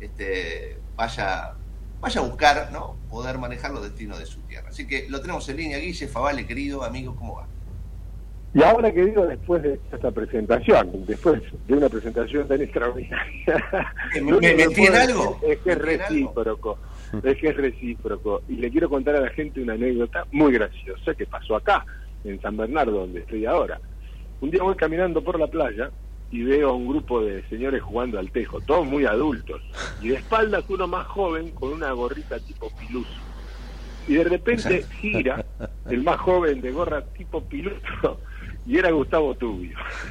este, 0.00 0.78
vaya, 0.96 1.54
vaya 2.00 2.20
a 2.20 2.24
buscar, 2.24 2.70
¿no? 2.72 2.96
Poder 3.08 3.38
manejar 3.38 3.70
los 3.70 3.82
destinos 3.82 4.18
de 4.18 4.26
su 4.26 4.40
tierra. 4.42 4.68
Así 4.68 4.86
que 4.86 5.06
lo 5.08 5.20
tenemos 5.22 5.48
en 5.48 5.56
línea, 5.56 5.78
Guille, 5.78 6.08
Favale, 6.08 6.46
querido 6.46 6.84
amigo, 6.84 7.16
¿cómo 7.16 7.36
va? 7.36 7.46
Y 8.56 8.62
ahora, 8.62 8.90
querido, 8.90 9.26
después 9.26 9.62
de 9.62 9.78
esta 9.92 10.10
presentación, 10.10 11.04
después 11.06 11.42
de 11.68 11.74
una 11.74 11.90
presentación 11.90 12.48
tan 12.48 12.62
extraordinaria, 12.62 13.64
¿Me- 14.14 14.22
me 14.40 14.40
que 14.74 14.84
en 14.86 14.94
algo? 14.94 15.38
Es 15.46 15.58
que 15.58 15.72
es 15.72 15.78
recíproco, 15.78 16.78
es 17.22 17.36
que 17.36 17.48
es 17.48 17.56
recíproco. 17.56 18.40
Y 18.48 18.54
le 18.56 18.70
quiero 18.70 18.88
contar 18.88 19.14
a 19.16 19.20
la 19.20 19.28
gente 19.28 19.60
una 19.60 19.74
anécdota 19.74 20.24
muy 20.32 20.52
graciosa 20.54 21.14
que 21.14 21.26
pasó 21.26 21.54
acá, 21.56 21.84
en 22.24 22.40
San 22.40 22.56
Bernardo, 22.56 22.92
donde 23.00 23.20
estoy 23.20 23.44
ahora. 23.44 23.78
Un 24.40 24.50
día 24.50 24.62
voy 24.62 24.74
caminando 24.74 25.22
por 25.22 25.38
la 25.38 25.48
playa 25.48 25.90
y 26.30 26.42
veo 26.42 26.70
a 26.70 26.72
un 26.72 26.88
grupo 26.88 27.22
de 27.22 27.42
señores 27.50 27.82
jugando 27.82 28.18
al 28.18 28.30
tejo, 28.30 28.62
todos 28.62 28.86
muy 28.86 29.04
adultos, 29.04 29.60
y 30.00 30.08
de 30.08 30.14
espaldas 30.14 30.64
uno 30.70 30.86
más 30.86 31.06
joven 31.08 31.50
con 31.50 31.74
una 31.74 31.92
gorrita 31.92 32.38
tipo 32.40 32.72
piluso. 32.78 33.10
Y 34.08 34.14
de 34.14 34.24
repente 34.24 34.82
gira 35.00 35.44
el 35.90 36.02
más 36.02 36.16
joven 36.20 36.62
de 36.62 36.72
gorra 36.72 37.02
tipo 37.18 37.42
piluso 37.44 38.18
y 38.66 38.78
era 38.78 38.90
Gustavo 38.90 39.34
Tubio. 39.36 39.76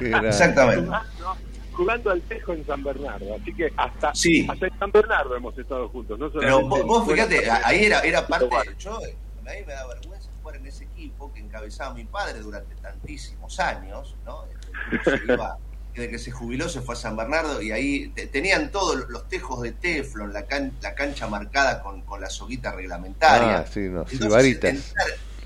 Exactamente. 0.00 0.86
Jugando, 0.86 1.36
jugando 1.72 2.10
al 2.10 2.20
tejo 2.22 2.52
en 2.52 2.66
San 2.66 2.82
Bernardo. 2.82 3.34
Así 3.40 3.54
que 3.54 3.72
hasta, 3.76 4.14
Sí. 4.14 4.46
hasta 4.50 4.66
en 4.66 4.78
San 4.78 4.90
Bernardo 4.92 5.36
hemos 5.36 5.56
estado 5.58 5.88
juntos. 5.88 6.18
No 6.18 6.30
Pero 6.30 6.66
vos, 6.66 6.82
vos 6.84 7.10
fíjate, 7.10 7.40
de- 7.42 7.50
ahí 7.50 7.84
era, 7.84 8.00
era 8.00 8.26
parte. 8.26 8.48
Yo, 8.78 8.98
eh, 9.06 9.16
a 9.40 9.50
mí 9.50 9.56
me 9.66 9.72
da 9.72 9.86
vergüenza 9.86 10.28
jugar 10.40 10.56
en 10.56 10.66
ese 10.66 10.84
equipo 10.84 11.32
que 11.32 11.40
encabezaba 11.40 11.94
mi 11.94 12.04
padre 12.04 12.40
durante 12.40 12.74
tantísimos 12.76 13.58
años, 13.60 14.16
¿no? 14.24 14.44
Se 15.04 15.20
iba- 15.32 15.58
Desde 15.94 16.08
que 16.08 16.18
se 16.18 16.30
jubiló 16.30 16.68
se 16.70 16.80
fue 16.80 16.94
a 16.94 16.98
San 16.98 17.16
Bernardo 17.18 17.60
y 17.60 17.70
ahí 17.70 18.08
te- 18.14 18.26
tenían 18.26 18.70
todos 18.70 19.08
los 19.10 19.28
tejos 19.28 19.60
de 19.62 19.72
teflon, 19.72 20.32
la, 20.32 20.46
can- 20.46 20.72
la 20.80 20.94
cancha 20.94 21.26
marcada 21.28 21.82
con, 21.82 22.00
con 22.02 22.20
la 22.20 22.30
soguita 22.30 22.72
reglamentaria. 22.72 23.58
Ah, 23.58 23.66
sí, 23.66 23.80
no, 23.80 24.04
Entonces, 24.10 24.94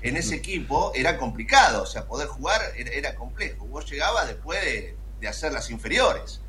en 0.01 0.15
ese 0.17 0.35
equipo 0.35 0.91
era 0.95 1.17
complicado, 1.17 1.83
o 1.83 1.85
sea, 1.85 2.05
poder 2.05 2.27
jugar 2.27 2.61
era, 2.77 2.91
era 2.91 3.15
complejo. 3.15 3.65
Vos 3.65 3.89
llegabas 3.89 4.27
después 4.27 4.61
de, 4.63 4.95
de 5.19 5.27
hacer 5.27 5.51
las 5.51 5.69
inferiores 5.71 6.41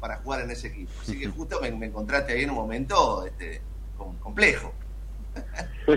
para 0.00 0.16
jugar 0.16 0.40
en 0.42 0.50
ese 0.50 0.68
equipo. 0.68 0.92
Así 1.02 1.18
que 1.18 1.26
justo 1.36 1.58
me, 1.60 1.70
me 1.72 1.86
encontraste 1.86 2.32
ahí 2.32 2.42
en 2.44 2.50
un 2.50 2.56
momento 2.56 3.24
este, 3.26 3.60
com- 3.96 4.16
complejo. 4.18 4.72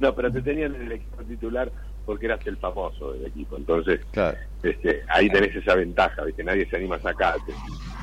no, 0.00 0.14
pero 0.14 0.32
te 0.32 0.42
tenían 0.42 0.74
en 0.74 0.82
el 0.82 0.92
equipo 0.92 1.22
titular 1.24 1.70
porque 2.04 2.26
eras 2.26 2.40
el 2.46 2.56
famoso 2.56 3.12
del 3.12 3.26
equipo. 3.26 3.56
Entonces, 3.56 4.00
este, 4.62 5.02
ahí 5.08 5.28
tenés 5.28 5.54
esa 5.54 5.74
ventaja, 5.74 6.24
¿viste? 6.24 6.42
Nadie 6.42 6.68
se 6.68 6.76
anima 6.76 6.96
a 6.96 7.02
sacarte. 7.02 7.52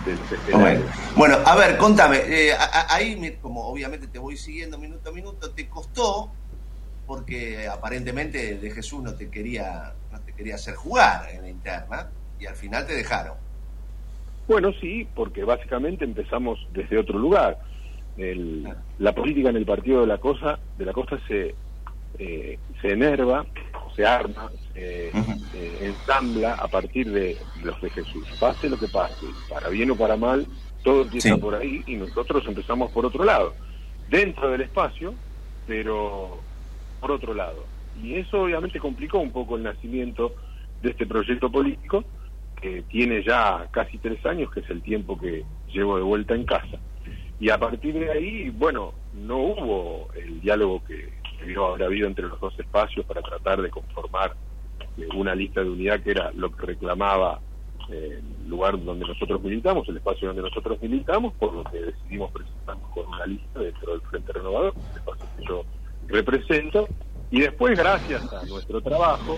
Te- 0.06 0.16
te- 0.16 0.38
te- 0.46 0.52
Bueno, 0.56 0.82
bueno, 1.16 1.38
a 1.44 1.56
ver, 1.56 1.76
contame, 1.78 2.18
eh, 2.28 2.54
a- 2.54 2.64
a- 2.64 2.96
ahí 2.96 3.38
como 3.42 3.66
obviamente 3.68 4.08
te 4.08 4.20
voy 4.20 4.38
siguiendo 4.38 4.78
minuto 4.78 5.10
a 5.10 5.12
minuto, 5.14 5.50
te 5.52 5.68
costó 5.68 6.32
porque 7.06 7.68
aparentemente 7.68 8.58
de 8.58 8.72
Jesús 8.72 9.04
no 9.04 9.14
te 9.16 9.30
quería 9.30 9.94
no 10.12 10.20
te 10.22 10.34
quería 10.34 10.56
hacer 10.56 10.76
jugar 10.76 11.30
en 11.32 11.42
la 11.44 11.50
interna 11.50 12.10
y 12.40 12.46
al 12.46 12.56
final 12.56 12.86
te 12.88 12.96
dejaron. 12.96 13.36
Bueno, 14.48 14.72
sí, 14.80 15.08
porque 15.16 15.44
básicamente 15.44 16.06
empezamos 16.06 16.60
desde 16.72 16.98
otro 16.98 17.18
lugar. 17.18 17.60
El- 18.18 18.68
la 19.00 19.14
política 19.14 19.50
en 19.50 19.58
el 19.58 19.66
partido 19.66 20.02
de 20.02 20.08
la 20.08 20.18
cosa 20.20 20.60
de 20.78 20.86
la 20.86 20.94
costa 20.94 21.20
se 21.28 21.56
eh, 22.18 22.58
se 22.82 22.94
enerva, 22.94 23.46
se 23.94 24.06
arma, 24.06 24.50
se, 24.74 25.12
se 25.52 25.86
ensambla 25.86 26.54
a 26.54 26.66
partir 26.70 27.12
de 27.12 27.38
los 27.62 27.82
de 27.82 27.90
Jesús. 27.90 28.26
Pase 28.40 28.70
lo 28.70 28.78
que 28.80 28.88
pase, 28.88 29.26
para 29.50 29.68
bien 29.68 29.92
o 29.92 29.98
para 29.98 30.16
mal, 30.16 30.48
todo 30.82 31.02
empieza 31.02 31.36
Sí. 31.36 31.42
por 31.42 31.56
ahí 31.56 31.84
y 31.86 31.96
nosotros 31.98 32.46
empezamos 32.48 32.90
por 32.94 33.06
otro 33.06 33.26
lado, 33.26 33.54
dentro 34.10 34.50
del 34.50 34.62
espacio, 34.62 35.14
pero 35.68 36.40
por 37.06 37.12
otro 37.12 37.36
lado. 37.36 37.66
Y 38.02 38.16
eso 38.16 38.42
obviamente 38.42 38.80
complicó 38.80 39.20
un 39.20 39.32
poco 39.32 39.58
el 39.58 39.62
nacimiento 39.62 40.34
de 40.82 40.90
este 40.90 41.06
proyecto 41.06 41.52
político 41.52 42.04
que 42.60 42.82
tiene 42.90 43.24
ya 43.24 43.68
casi 43.70 44.00
tres 44.00 44.26
años, 44.26 44.50
que 44.52 44.62
es 44.62 44.70
el 44.72 44.82
tiempo 44.82 45.16
que 45.16 45.46
llevo 45.72 45.98
de 45.98 46.02
vuelta 46.02 46.34
en 46.34 46.46
casa. 46.46 46.80
Y 47.40 47.52
a 47.52 47.60
partir 47.60 47.94
de 47.94 48.10
ahí, 48.10 48.50
bueno, 48.50 48.96
no 49.14 49.38
hubo 49.38 50.08
el 50.16 50.42
diálogo 50.42 50.84
que 50.84 51.14
debió 51.40 51.68
haber 51.68 51.84
habido 51.84 52.08
entre 52.08 52.28
los 52.28 52.40
dos 52.40 52.58
espacios 52.58 53.06
para 53.06 53.22
tratar 53.22 53.62
de 53.62 53.70
conformar 53.70 54.34
eh, 54.98 55.08
una 55.16 55.36
lista 55.36 55.62
de 55.62 55.70
unidad 55.70 56.02
que 56.02 56.10
era 56.10 56.32
lo 56.32 56.52
que 56.52 56.66
reclamaba 56.66 57.40
eh, 57.92 58.20
el 58.20 58.50
lugar 58.50 58.84
donde 58.84 59.06
nosotros 59.06 59.44
militamos, 59.44 59.88
el 59.90 59.98
espacio 59.98 60.30
donde 60.30 60.42
nosotros 60.42 60.82
militamos, 60.82 61.36
por 61.36 61.54
lo 61.54 61.64
que 61.66 61.84
decidimos 61.84 62.32
presentarnos 62.32 62.90
con 62.96 63.06
una 63.06 63.28
lista 63.28 63.60
dentro 63.60 63.92
del 63.92 64.02
Frente 64.02 64.34
Renovador, 64.34 64.74
el 64.92 64.98
espacio 64.98 65.26
que 65.38 65.46
yo 65.48 65.64
represento, 66.08 66.88
y 67.32 67.42
después, 67.42 67.78
gracias 67.78 68.22
a 68.32 68.46
nuestro 68.46 68.82
trabajo, 68.82 69.38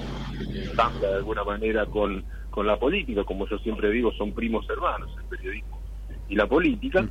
que 0.99 1.07
de 1.07 1.15
alguna 1.15 1.43
manera 1.43 1.85
con, 1.85 2.25
con 2.49 2.67
la 2.67 2.77
política, 2.77 3.23
como 3.23 3.47
yo 3.47 3.57
siempre 3.59 3.89
digo, 3.91 4.11
son 4.13 4.33
primos 4.33 4.69
hermanos, 4.69 5.09
el 5.17 5.25
periodismo 5.25 5.79
y 6.27 6.35
la 6.35 6.47
política, 6.47 7.05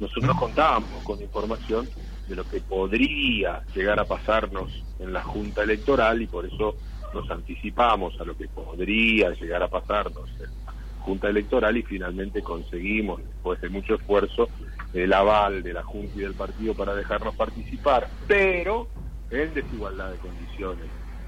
nosotros 0.00 0.36
contábamos 0.38 1.02
con 1.04 1.20
información 1.20 1.88
de 2.26 2.36
lo 2.36 2.44
que 2.44 2.60
podría 2.60 3.62
llegar 3.74 4.00
a 4.00 4.04
pasarnos 4.04 4.70
en 4.98 5.12
la 5.12 5.22
Junta 5.22 5.62
Electoral 5.62 6.22
y 6.22 6.26
por 6.26 6.46
eso 6.46 6.76
nos 7.12 7.30
anticipamos 7.30 8.18
a 8.20 8.24
lo 8.24 8.36
que 8.36 8.48
podría 8.48 9.30
llegar 9.34 9.62
a 9.62 9.68
pasarnos 9.68 10.28
en 10.38 10.46
la 10.64 10.72
Junta 11.00 11.28
Electoral 11.28 11.76
y 11.76 11.82
finalmente 11.82 12.42
conseguimos, 12.42 13.20
después 13.22 13.60
de 13.60 13.68
mucho 13.68 13.94
esfuerzo, 13.94 14.48
el 14.94 15.12
aval 15.12 15.62
de 15.62 15.72
la 15.72 15.82
Junta 15.82 16.12
y 16.16 16.20
del 16.20 16.34
partido 16.34 16.74
para 16.74 16.94
dejarnos 16.94 17.34
participar, 17.34 18.08
pero 18.26 18.88
en 19.32 19.54
desigualdad 19.54 20.10
de 20.12 20.18
condiciones, 20.18 20.86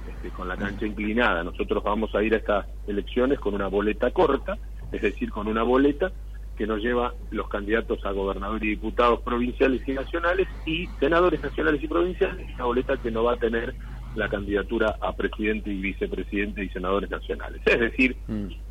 este, 0.09 0.29
con 0.31 0.47
la 0.49 0.57
cancha 0.57 0.87
inclinada. 0.87 1.43
Nosotros 1.43 1.83
vamos 1.83 2.15
a 2.15 2.23
ir 2.23 2.35
a 2.35 2.37
estas 2.39 2.67
elecciones 2.87 3.41
con 3.41 3.55
una 3.55 3.69
boleta 3.69 4.11
corta, 4.11 4.59
es 4.93 5.03
decir, 5.03 5.31
con 5.31 5.49
una 5.49 5.63
boleta 5.63 6.13
que 6.57 6.67
nos 6.67 6.81
lleva 6.81 7.15
los 7.31 7.49
candidatos 7.49 8.05
a 8.05 8.13
gobernador 8.13 8.63
y 8.65 8.69
diputados 8.71 9.21
provinciales 9.23 9.83
y 9.89 9.93
nacionales 9.93 10.47
y 10.67 10.87
senadores 11.01 11.43
nacionales 11.43 11.83
y 11.83 11.89
provinciales, 11.89 12.47
una 12.55 12.65
boleta 12.65 12.97
que 12.99 13.11
no 13.11 13.25
va 13.25 13.33
a 13.33 13.37
tener 13.37 13.75
la 14.15 14.29
candidatura 14.29 14.95
a 15.01 15.13
presidente 15.17 15.71
y 15.71 15.81
vicepresidente 15.81 16.63
y 16.63 16.69
senadores 16.69 17.11
nacionales. 17.11 17.61
Es 17.65 17.81
decir, 17.81 18.17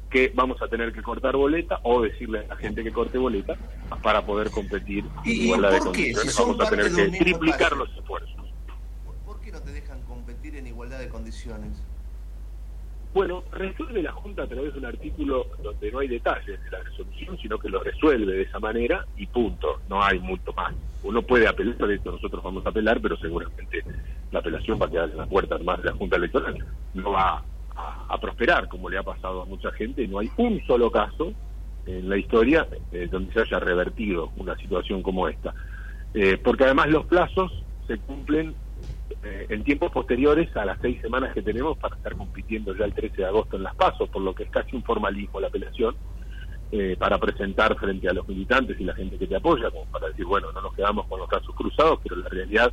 que 0.09 0.31
vamos 0.33 0.61
a 0.61 0.67
tener 0.67 0.93
que 0.93 1.01
cortar 1.01 1.35
boleta 1.35 1.79
o 1.83 2.01
decirle 2.01 2.39
a 2.39 2.47
la 2.49 2.55
gente 2.55 2.83
que 2.83 2.91
corte 2.91 3.17
boleta 3.17 3.57
para 4.01 4.25
poder 4.25 4.51
competir 4.51 5.03
en 5.25 5.31
¿Y- 5.31 5.45
igualdad 5.45 5.71
de? 5.71 5.77
Si 5.79 5.83
condiciones. 5.83 6.37
Vamos 6.39 6.61
a 6.61 6.69
tener 6.69 6.91
que 6.93 7.17
triplicar 7.17 7.75
los 7.75 7.89
esfuerzos. 7.97 8.32
¿Por 9.53 9.61
qué 9.61 9.67
no 9.67 9.71
te 9.71 9.81
dejan 9.81 10.01
competir 10.03 10.55
en 10.55 10.67
igualdad 10.67 10.99
de 10.99 11.09
condiciones? 11.09 11.83
Bueno, 13.13 13.43
resuelve 13.51 14.01
la 14.01 14.11
Junta 14.11 14.43
a 14.43 14.47
través 14.47 14.73
de 14.73 14.79
un 14.79 14.85
artículo 14.85 15.45
donde 15.61 15.91
no 15.91 15.99
hay 15.99 16.07
detalles 16.07 16.63
de 16.63 16.71
la 16.71 16.79
resolución, 16.79 17.37
sino 17.37 17.59
que 17.59 17.69
lo 17.69 17.83
resuelve 17.83 18.33
de 18.33 18.41
esa 18.41 18.59
manera 18.59 19.05
y 19.15 19.27
punto. 19.27 19.79
No 19.87 20.03
hay 20.03 20.19
mucho 20.19 20.51
más. 20.53 20.73
Uno 21.03 21.21
puede 21.21 21.47
apelar, 21.47 21.77
de 21.77 21.95
esto 21.95 22.11
nosotros 22.11 22.43
vamos 22.43 22.65
a 22.65 22.69
apelar, 22.69 22.99
pero 22.99 23.15
seguramente 23.17 23.83
la 24.31 24.39
apelación 24.39 24.81
va 24.81 24.87
a 24.87 24.89
quedar 24.89 25.09
en 25.11 25.17
la 25.17 25.27
puerta 25.27 25.59
más 25.59 25.77
de 25.77 25.91
la 25.91 25.95
Junta 25.95 26.15
Electoral. 26.15 26.65
No 26.95 27.11
va 27.11 27.43
a, 27.75 28.05
a 28.09 28.17
prosperar, 28.19 28.67
como 28.67 28.89
le 28.89 28.97
ha 28.97 29.03
pasado 29.03 29.43
a 29.43 29.45
mucha 29.45 29.71
gente. 29.73 30.07
No 30.07 30.17
hay 30.17 30.31
un 30.37 30.59
solo 30.65 30.91
caso 30.91 31.31
en 31.85 32.09
la 32.09 32.17
historia 32.17 32.67
eh, 32.91 33.07
donde 33.11 33.31
se 33.33 33.41
haya 33.41 33.59
revertido 33.59 34.31
una 34.37 34.55
situación 34.57 35.03
como 35.03 35.27
esta. 35.27 35.53
Eh, 36.15 36.39
porque 36.43 36.63
además 36.63 36.87
los 36.89 37.05
plazos 37.05 37.51
se 37.85 37.99
cumplen 37.99 38.55
eh, 39.23 39.45
en 39.49 39.63
tiempos 39.63 39.91
posteriores 39.91 40.55
a 40.55 40.65
las 40.65 40.79
seis 40.81 41.01
semanas 41.01 41.33
que 41.33 41.41
tenemos 41.41 41.77
para 41.77 41.95
estar 41.95 42.15
compitiendo 42.15 42.75
ya 42.75 42.85
el 42.85 42.93
13 42.93 43.17
de 43.17 43.25
agosto 43.25 43.57
en 43.57 43.63
las 43.63 43.75
pasos, 43.75 44.09
por 44.09 44.21
lo 44.21 44.33
que 44.33 44.43
es 44.43 44.49
casi 44.49 44.75
un 44.75 44.83
formalismo 44.83 45.39
la 45.39 45.47
apelación, 45.47 45.95
eh, 46.71 46.95
para 46.97 47.19
presentar 47.19 47.77
frente 47.77 48.09
a 48.09 48.13
los 48.13 48.27
militantes 48.27 48.79
y 48.79 48.83
la 48.83 48.95
gente 48.95 49.17
que 49.17 49.27
te 49.27 49.35
apoya, 49.35 49.69
como 49.69 49.85
para 49.85 50.07
decir, 50.07 50.25
bueno, 50.25 50.51
no 50.51 50.61
nos 50.61 50.73
quedamos 50.73 51.05
con 51.07 51.19
los 51.19 51.29
casos 51.29 51.53
cruzados, 51.55 51.99
pero 52.01 52.15
la 52.15 52.29
realidad 52.29 52.71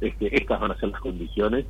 es 0.00 0.16
que 0.16 0.28
estas 0.32 0.60
van 0.60 0.72
a 0.72 0.78
ser 0.78 0.88
las 0.88 1.00
condiciones 1.00 1.64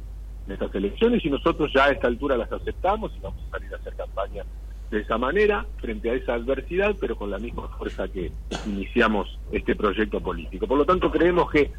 de 0.47 0.55
estas 0.55 0.75
elecciones 0.75 1.25
y 1.25 1.31
nosotros 1.31 1.71
ya 1.75 1.85
a 1.85 1.91
esta 1.91 2.07
altura 2.07 2.37
las 2.37 2.51
aceptamos 2.51 3.13
y 3.17 3.21
vamos 3.21 3.43
a 3.49 3.59
salir 3.59 3.73
a 3.75 3.77
hacer 3.77 3.95
campaña 3.95 4.45
de 4.91 5.01
esa 5.01 5.19
manera, 5.19 5.67
frente 5.77 6.11
a 6.11 6.15
esa 6.15 6.35
adversidad, 6.35 6.97
pero 6.99 7.17
con 7.17 7.31
la 7.31 7.39
misma 7.39 7.69
fuerza 7.77 8.09
que 8.09 8.33
iniciamos 8.65 9.39
este 9.53 9.77
proyecto 9.77 10.21
político. 10.21 10.67
Por 10.67 10.79
lo 10.79 10.87
tanto, 10.87 11.11
creemos 11.11 11.51
que 11.51 11.71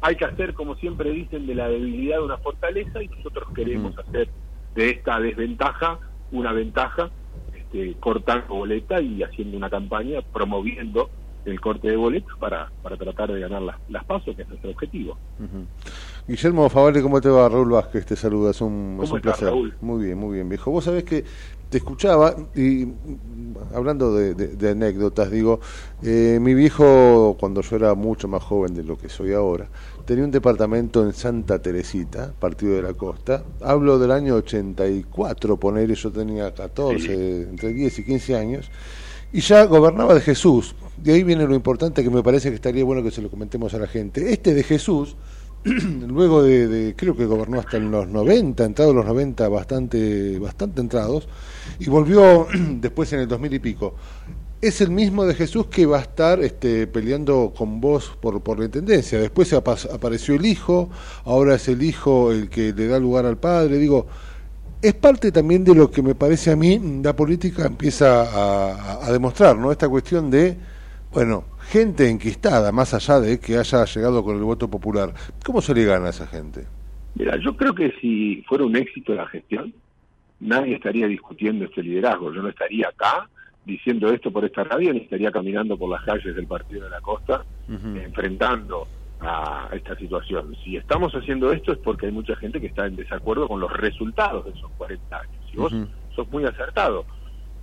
hay 0.00 0.16
que 0.16 0.24
hacer, 0.24 0.54
como 0.54 0.76
siempre 0.76 1.10
dicen, 1.10 1.46
de 1.46 1.54
la 1.54 1.68
debilidad 1.68 2.22
una 2.22 2.38
fortaleza 2.38 3.02
y 3.02 3.08
nosotros 3.08 3.48
queremos 3.54 3.96
hacer 3.98 4.28
de 4.74 4.90
esta 4.90 5.18
desventaja 5.18 5.98
una 6.30 6.52
ventaja, 6.52 7.10
este, 7.56 7.94
cortando 7.98 8.54
boleta 8.54 9.00
y 9.00 9.22
haciendo 9.22 9.56
una 9.56 9.70
campaña 9.70 10.20
promoviendo 10.32 11.10
el 11.44 11.60
corte 11.60 11.88
de 11.88 11.96
boletas 11.96 12.36
para, 12.38 12.70
para 12.82 12.96
tratar 12.96 13.32
de 13.32 13.40
ganar 13.40 13.62
las, 13.62 13.76
las 13.88 14.04
pasos, 14.04 14.36
que 14.36 14.42
es 14.42 14.48
nuestro 14.48 14.70
objetivo. 14.70 15.16
Guillermo 16.26 16.68
Favale, 16.68 17.00
¿cómo 17.02 17.20
te 17.20 17.28
va? 17.28 17.48
Raúl 17.48 17.70
Vázquez 17.70 18.04
te 18.06 18.16
saluda, 18.16 18.50
es 18.50 18.60
un, 18.60 18.98
es 19.02 19.08
¿Cómo 19.08 19.12
un 19.14 19.18
estás, 19.18 19.38
placer. 19.38 19.48
Raúl? 19.48 19.74
Muy 19.80 20.04
bien, 20.04 20.18
muy 20.18 20.34
bien, 20.34 20.48
viejo. 20.48 20.70
Vos 20.70 20.84
sabés 20.84 21.04
que 21.04 21.24
te 21.70 21.78
escuchaba 21.78 22.34
y 22.54 22.88
hablando 23.74 24.14
de, 24.14 24.34
de- 24.34 24.48
de 24.56 24.70
anécdotas, 24.70 25.30
digo, 25.30 25.60
eh, 26.02 26.38
mi 26.40 26.54
viejo, 26.54 27.36
cuando 27.38 27.60
yo 27.60 27.76
era 27.76 27.94
mucho 27.94 28.28
más 28.28 28.42
joven 28.42 28.74
de 28.74 28.84
lo 28.84 28.96
que 28.96 29.08
soy 29.08 29.32
ahora, 29.32 29.68
tenía 30.06 30.24
un 30.24 30.30
departamento 30.30 31.04
en 31.04 31.12
Santa 31.12 31.58
Teresita, 31.60 32.32
partido 32.38 32.76
de 32.76 32.82
la 32.82 32.94
costa. 32.94 33.44
Hablo 33.60 33.98
del 33.98 34.10
año 34.12 34.36
84, 34.36 35.56
poner, 35.58 35.92
yo 35.92 36.10
tenía 36.10 36.54
14, 36.54 37.42
entre 37.42 37.72
10 37.74 37.98
y 37.98 38.04
15 38.04 38.36
años. 38.36 38.70
Y 39.30 39.40
ya 39.40 39.64
gobernaba 39.66 40.14
de 40.14 40.22
Jesús. 40.22 40.74
De 40.96 41.12
ahí 41.12 41.22
viene 41.22 41.46
lo 41.46 41.54
importante 41.54 42.02
que 42.02 42.08
me 42.08 42.22
parece 42.22 42.48
que 42.48 42.54
estaría 42.54 42.82
bueno 42.84 43.02
que 43.02 43.10
se 43.10 43.20
lo 43.20 43.28
comentemos 43.30 43.74
a 43.74 43.78
la 43.78 43.86
gente. 43.86 44.32
Este 44.32 44.54
de 44.54 44.62
Jesús, 44.62 45.16
luego 45.64 46.42
de, 46.42 46.66
de- 46.66 46.96
creo 46.96 47.14
que 47.14 47.26
gobernó 47.26 47.58
hasta 47.60 47.76
en 47.76 47.90
los 47.90 48.08
90, 48.08 48.64
entrados 48.64 48.94
los 48.94 49.04
90 49.04 49.46
bastante, 49.48 50.38
bastante 50.38 50.80
entrados, 50.80 51.28
y 51.78 51.88
volvió 51.88 52.46
después 52.80 53.12
en 53.12 53.20
el 53.20 53.28
2000 53.28 53.54
y 53.54 53.58
pico. 53.58 53.94
Es 54.60 54.80
el 54.80 54.90
mismo 54.90 55.24
de 55.24 55.34
Jesús 55.34 55.66
que 55.66 55.86
va 55.86 55.98
a 55.98 56.02
estar 56.02 56.40
este, 56.40 56.88
peleando 56.88 57.52
con 57.56 57.80
vos 57.80 58.16
por, 58.20 58.40
por 58.42 58.58
la 58.58 58.64
intendencia. 58.64 59.20
Después 59.20 59.52
apa- 59.52 59.76
apareció 59.94 60.34
el 60.34 60.44
hijo, 60.46 60.90
ahora 61.24 61.54
es 61.54 61.68
el 61.68 61.80
hijo 61.82 62.32
el 62.32 62.48
que 62.48 62.72
le 62.72 62.88
da 62.88 62.98
lugar 62.98 63.24
al 63.24 63.36
padre. 63.38 63.78
Digo, 63.78 64.08
es 64.82 64.94
parte 64.94 65.30
también 65.30 65.62
de 65.62 65.74
lo 65.76 65.90
que 65.90 66.02
me 66.02 66.14
parece 66.16 66.50
a 66.50 66.56
mí 66.56 67.00
la 67.04 67.14
política 67.14 67.66
empieza 67.66 68.22
a- 68.22 69.06
a 69.06 69.12
demostrar, 69.12 69.56
¿no? 69.56 69.70
Esta 69.70 69.88
cuestión 69.88 70.28
de, 70.28 70.56
bueno, 71.12 71.44
gente 71.68 72.08
enquistada, 72.08 72.72
más 72.72 72.94
allá 72.94 73.20
de 73.20 73.38
que 73.38 73.58
haya 73.58 73.84
llegado 73.84 74.24
con 74.24 74.36
el 74.36 74.42
voto 74.42 74.68
popular. 74.68 75.14
¿Cómo 75.44 75.60
se 75.60 75.72
le 75.72 75.84
gana 75.84 76.06
a 76.08 76.10
esa 76.10 76.26
gente? 76.26 76.64
Mira, 77.14 77.36
yo 77.44 77.56
creo 77.56 77.74
que 77.74 77.92
si 78.00 78.42
fuera 78.48 78.64
un 78.64 78.74
éxito 78.74 79.14
la 79.14 79.26
gestión, 79.28 79.72
nadie 80.40 80.76
estaría 80.76 81.06
discutiendo 81.06 81.64
este 81.64 81.82
liderazgo. 81.82 82.32
Yo 82.32 82.42
no 82.42 82.48
estaría 82.48 82.88
acá 82.88 83.28
diciendo 83.64 84.10
esto 84.10 84.30
por 84.30 84.44
esta 84.44 84.64
radio, 84.64 84.92
ni 84.92 85.00
estaría 85.00 85.30
caminando 85.30 85.76
por 85.76 85.90
las 85.90 86.02
calles 86.02 86.34
del 86.34 86.46
Partido 86.46 86.84
de 86.84 86.90
la 86.90 87.00
Costa 87.00 87.44
enfrentando 87.68 88.88
a 89.20 89.68
esta 89.72 89.96
situación. 89.96 90.56
Si 90.64 90.76
estamos 90.76 91.12
haciendo 91.12 91.52
esto 91.52 91.72
es 91.72 91.78
porque 91.78 92.06
hay 92.06 92.12
mucha 92.12 92.36
gente 92.36 92.60
que 92.60 92.68
está 92.68 92.86
en 92.86 92.96
desacuerdo 92.96 93.48
con 93.48 93.60
los 93.60 93.72
resultados 93.72 94.44
de 94.44 94.52
esos 94.52 94.70
40 94.78 95.16
años. 95.16 95.34
Y 95.52 95.56
vos 95.56 95.72
sos 96.14 96.30
muy 96.30 96.44
acertado, 96.44 97.04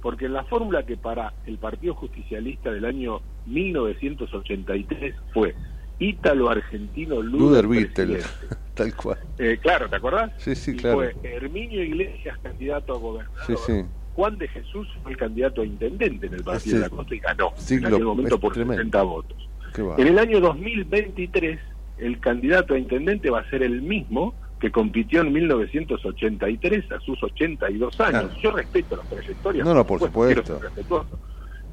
porque 0.02 0.26
en 0.26 0.34
la 0.34 0.44
fórmula 0.44 0.86
que 0.86 0.98
para 0.98 1.34
el 1.46 1.58
Partido 1.58 1.96
Justicialista 1.96 2.72
del 2.72 2.86
año 2.86 3.22
1983 3.48 5.16
fue 5.34 5.56
Ítalo-Argentino 6.00 7.22
Luder 7.22 7.66
Luder 7.66 7.92
presidente. 7.92 8.26
tal 8.76 8.96
cual. 8.96 9.18
Eh, 9.40 9.58
claro, 9.62 9.90
¿te 9.90 9.96
acordás? 9.96 10.32
Sí, 10.38 10.56
sí, 10.56 10.72
Y 10.72 10.78
claro. 10.78 10.98
Fue 10.98 11.16
Herminio 11.24 11.84
Iglesias 11.84 12.38
candidato 12.44 12.94
a 12.94 13.00
gobernador. 13.00 13.44
Sí, 13.48 13.56
sí. 13.66 13.84
Juan 14.14 14.38
de 14.38 14.48
Jesús 14.48 14.88
fue 15.02 15.14
el 15.14 15.18
candidato 15.18 15.62
a 15.62 15.66
intendente 15.66 16.28
en 16.28 16.34
el 16.36 16.44
Partido 16.44 16.78
de 16.78 16.84
la 16.84 16.90
Costa 16.90 17.16
y 17.16 17.20
ganó 17.20 17.52
siglo 17.56 17.88
en 17.88 17.94
aquel 17.96 18.06
momento 18.06 18.40
por 18.40 18.54
tremendo. 18.54 18.76
60 18.76 19.02
votos. 19.02 19.50
En 19.98 20.08
el 20.08 20.20
año 20.20 20.40
2023, 20.40 21.60
el 21.98 22.20
candidato 22.20 22.76
a 22.76 22.80
intendente 22.80 23.30
va 23.30 23.40
a 23.40 23.50
ser 23.50 23.64
el 23.64 23.82
mismo 23.82 24.34
que 24.60 24.72
compitió 24.72 25.22
en 25.22 25.34
1983 25.34 26.92
a 26.92 27.00
sus 27.02 27.22
82 27.22 28.00
años. 28.00 28.32
Yo 28.42 28.52
respeto 28.52 28.96
las 28.96 29.08
trayectorias. 29.10 29.66
No, 29.66 29.74
no, 29.74 29.86
por 29.86 30.00
supuesto. 30.00 30.60
respetuoso. 30.60 31.20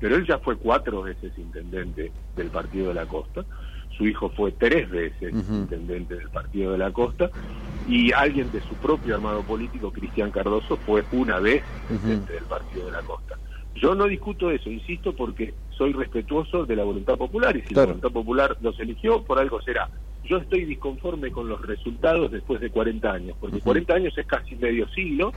Pero 0.00 0.16
él 0.16 0.26
ya 0.26 0.38
fue 0.38 0.56
cuatro 0.56 1.02
veces 1.02 1.32
intendente 1.38 2.10
del 2.34 2.48
Partido 2.48 2.88
de 2.88 2.94
la 2.94 3.06
Costa. 3.06 3.44
Su 4.02 4.08
hijo 4.08 4.30
fue 4.30 4.50
tres 4.50 4.90
veces 4.90 5.32
Ujú. 5.32 5.54
intendente 5.58 6.16
del 6.16 6.28
Partido 6.28 6.72
de 6.72 6.78
la 6.78 6.90
Costa. 6.90 7.30
Y 7.86 8.10
alguien 8.12 8.50
de 8.50 8.60
su 8.62 8.74
propio 8.74 9.14
armado 9.14 9.44
político, 9.44 9.92
Cristian 9.92 10.32
Cardoso, 10.32 10.76
fue 10.78 11.04
una 11.12 11.38
vez 11.38 11.62
intendente 11.88 12.32
del 12.32 12.46
Partido 12.46 12.86
de 12.86 12.92
la 12.92 13.02
Costa. 13.02 13.38
Yo 13.76 13.94
no 13.94 14.06
discuto 14.08 14.50
eso, 14.50 14.68
insisto, 14.70 15.14
porque 15.14 15.54
soy 15.70 15.92
respetuoso 15.92 16.66
de 16.66 16.74
la 16.74 16.82
voluntad 16.82 17.16
popular. 17.16 17.56
Y 17.56 17.60
si 17.62 17.68
Claro. 17.74 17.80
la 17.90 17.92
voluntad 17.94 18.10
popular 18.12 18.56
los 18.60 18.78
eligió, 18.80 19.22
por 19.22 19.38
algo 19.38 19.62
será. 19.62 19.88
Yo 20.24 20.38
estoy 20.38 20.64
disconforme 20.64 21.30
con 21.30 21.48
los 21.48 21.62
resultados 21.62 22.32
después 22.32 22.60
de 22.60 22.70
40 22.70 23.12
años, 23.12 23.36
porque 23.38 23.60
40 23.60 23.94
años 23.94 24.18
es 24.18 24.26
casi 24.26 24.56
medio 24.56 24.88
siglo 24.88 25.32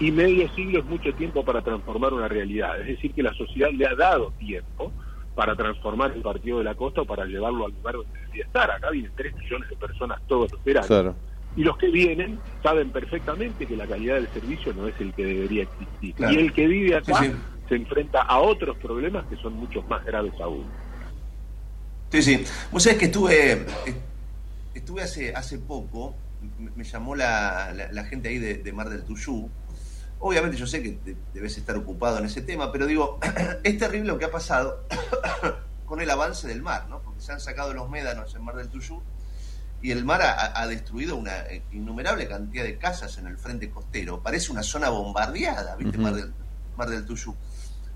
y 0.00 0.10
medio 0.10 0.48
siglo 0.54 0.80
es 0.80 0.86
mucho 0.86 1.12
tiempo 1.14 1.44
para 1.44 1.62
transformar 1.62 2.12
una 2.14 2.26
realidad. 2.26 2.80
Es 2.80 2.88
decir, 2.88 3.14
que 3.14 3.22
la 3.22 3.32
sociedad 3.34 3.70
le 3.72 3.86
ha 3.86 3.94
dado 3.94 4.32
tiempo 4.38 4.92
para 5.34 5.56
transformar 5.56 6.12
el 6.12 6.22
Partido 6.22 6.58
de 6.58 6.64
la 6.64 6.74
Costa 6.74 7.02
o 7.02 7.04
para 7.06 7.24
llevarlo 7.24 7.66
al 7.66 7.72
lugar 7.72 7.94
donde 7.94 8.18
debería 8.20 8.44
estar. 8.44 8.70
Acá 8.70 8.90
vienen 8.90 9.12
3 9.16 9.34
millones 9.36 9.68
de 9.70 9.76
personas 9.76 10.20
todos 10.26 10.52
los 10.52 10.62
veranos. 10.64 10.86
Claro. 10.88 11.14
Y 11.56 11.64
los 11.64 11.76
que 11.76 11.88
vienen 11.90 12.38
saben 12.62 12.90
perfectamente 12.90 13.66
que 13.66 13.76
la 13.76 13.86
calidad 13.86 14.14
del 14.16 14.28
servicio 14.28 14.72
no 14.74 14.88
es 14.88 14.94
el 15.00 15.12
que 15.14 15.24
debería 15.24 15.62
existir. 15.64 16.14
Claro. 16.14 16.32
Y 16.34 16.38
el 16.38 16.52
que 16.52 16.66
vive 16.66 16.96
acá 16.96 17.14
Sí, 17.18 17.26
sí. 17.26 17.32
se 17.68 17.74
enfrenta 17.76 18.22
a 18.22 18.38
otros 18.40 18.76
problemas 18.78 19.24
que 19.26 19.36
son 19.36 19.54
mucho 19.54 19.82
más 19.82 20.04
graves 20.04 20.32
aún. 20.40 20.64
Sí, 22.10 22.22
sí. 22.22 22.44
Vos 22.70 22.82
sabés 22.82 22.98
que 22.98 23.04
estuve, 23.06 23.64
estuve 24.74 25.02
hace, 25.02 25.34
hace 25.34 25.58
poco, 25.58 26.14
me, 26.58 26.70
me 26.76 26.84
llamó 26.84 27.14
la, 27.14 27.72
la- 27.74 27.90
la 27.92 28.04
gente 28.04 28.28
ahí 28.28 28.38
de, 28.38 28.54
de 28.58 28.72
Mar 28.72 28.88
del 28.90 29.04
Tuyú. 29.04 29.48
Obviamente 30.24 30.56
yo 30.56 30.66
sé 30.66 30.82
que 30.82 30.90
te- 30.92 31.16
debes 31.34 31.58
estar 31.58 31.76
ocupado 31.76 32.18
en 32.18 32.24
ese 32.26 32.42
tema, 32.42 32.70
pero 32.72 32.86
digo, 32.86 33.18
es 33.64 33.76
terrible 33.78 34.06
lo 34.08 34.18
que 34.18 34.24
ha 34.26 34.30
pasado 34.30 34.84
con 35.84 36.00
el 36.00 36.08
avance 36.10 36.46
del 36.48 36.62
mar, 36.62 36.86
¿no? 36.88 37.00
Porque 37.02 37.20
se 37.20 37.32
han 37.32 37.40
sacado 37.40 37.74
los 37.74 37.90
médanos 37.90 38.34
en 38.34 38.42
Mar 38.42 38.54
del 38.56 38.68
Tuyú 38.68 39.02
y 39.82 39.90
el 39.90 40.04
mar 40.04 40.22
ha, 40.22 40.60
ha 40.60 40.66
destruido 40.68 41.16
una 41.16 41.38
eh, 41.46 41.62
innumerable 41.72 42.28
cantidad 42.28 42.62
de 42.64 42.78
casas 42.78 43.18
en 43.18 43.26
el 43.26 43.36
frente 43.36 43.68
costero. 43.68 44.22
Parece 44.22 44.52
una 44.52 44.62
zona 44.62 44.90
bombardeada, 44.90 45.74
¿viste? 45.76 45.98
Mar, 45.98 46.14
del, 46.14 46.32
Mar 46.76 46.88
del 46.88 47.04
Tuyú. 47.04 47.34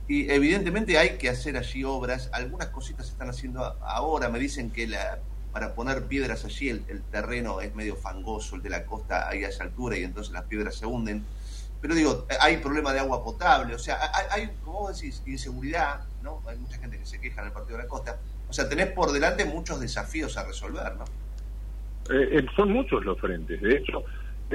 Y 0.08 0.28
evidentemente 0.30 0.98
hay 0.98 1.16
que 1.18 1.28
hacer 1.28 1.56
allí 1.56 1.84
obras. 1.84 2.28
Algunas 2.32 2.68
cositas 2.68 3.06
se 3.06 3.12
están 3.12 3.30
haciendo 3.30 3.62
ahora. 3.84 4.28
Me 4.28 4.38
dicen 4.40 4.70
que 4.70 4.86
la, 4.88 5.18
para 5.52 5.74
poner 5.74 6.06
piedras 6.06 6.44
allí 6.44 6.68
el, 6.70 6.84
el 6.88 7.02
terreno 7.02 7.60
es 7.60 7.72
medio 7.76 7.94
fangoso, 7.96 8.56
el 8.56 8.62
de 8.62 8.70
la 8.70 8.84
costa 8.84 9.28
ahí 9.28 9.44
a 9.44 9.48
esa 9.48 9.62
altura 9.62 9.96
y 9.96 10.02
entonces 10.04 10.32
las 10.32 10.42
piedras 10.44 10.74
se 10.74 10.86
hunden. 10.86 11.24
Pero 11.80 11.94
digo, 11.94 12.26
hay 12.40 12.56
problema 12.58 12.92
de 12.92 13.00
agua 13.00 13.22
potable, 13.22 13.74
o 13.74 13.78
sea, 13.78 13.98
hay, 14.14 14.26
hay, 14.42 14.50
como 14.64 14.80
vos 14.80 15.00
decís, 15.00 15.22
inseguridad, 15.26 16.00
¿no? 16.22 16.42
Hay 16.46 16.56
mucha 16.58 16.78
gente 16.78 16.98
que 16.98 17.06
se 17.06 17.20
queja 17.20 17.42
en 17.42 17.48
el 17.48 17.52
Partido 17.52 17.76
de 17.76 17.84
la 17.84 17.88
Costa. 17.88 18.18
O 18.48 18.52
sea, 18.52 18.68
tenés 18.68 18.88
por 18.88 19.12
delante 19.12 19.44
muchos 19.44 19.80
desafíos 19.80 20.36
a 20.36 20.44
resolver, 20.44 20.94
¿no? 20.96 21.04
Eh, 22.10 22.38
eh, 22.38 22.46
son 22.54 22.72
muchos 22.72 23.04
los 23.04 23.18
frentes. 23.20 23.60
De 23.60 23.76
hecho, 23.76 24.04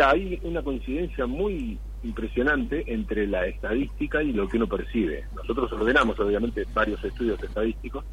hay 0.03 0.39
una 0.43 0.63
coincidencia 0.63 1.26
muy 1.26 1.78
impresionante 2.03 2.84
entre 2.88 3.28
la 3.28 3.45
estadística 3.45 4.24
y 4.24 4.32
lo 4.32 4.47
que 4.47 4.57
uno 4.57 4.67
percibe. 4.67 5.26
Nosotros 5.36 5.72
ordenamos, 5.74 6.19
obviamente, 6.19 6.65
varios 6.74 7.03
estudios 7.03 7.41
estadísticos, 7.43 8.05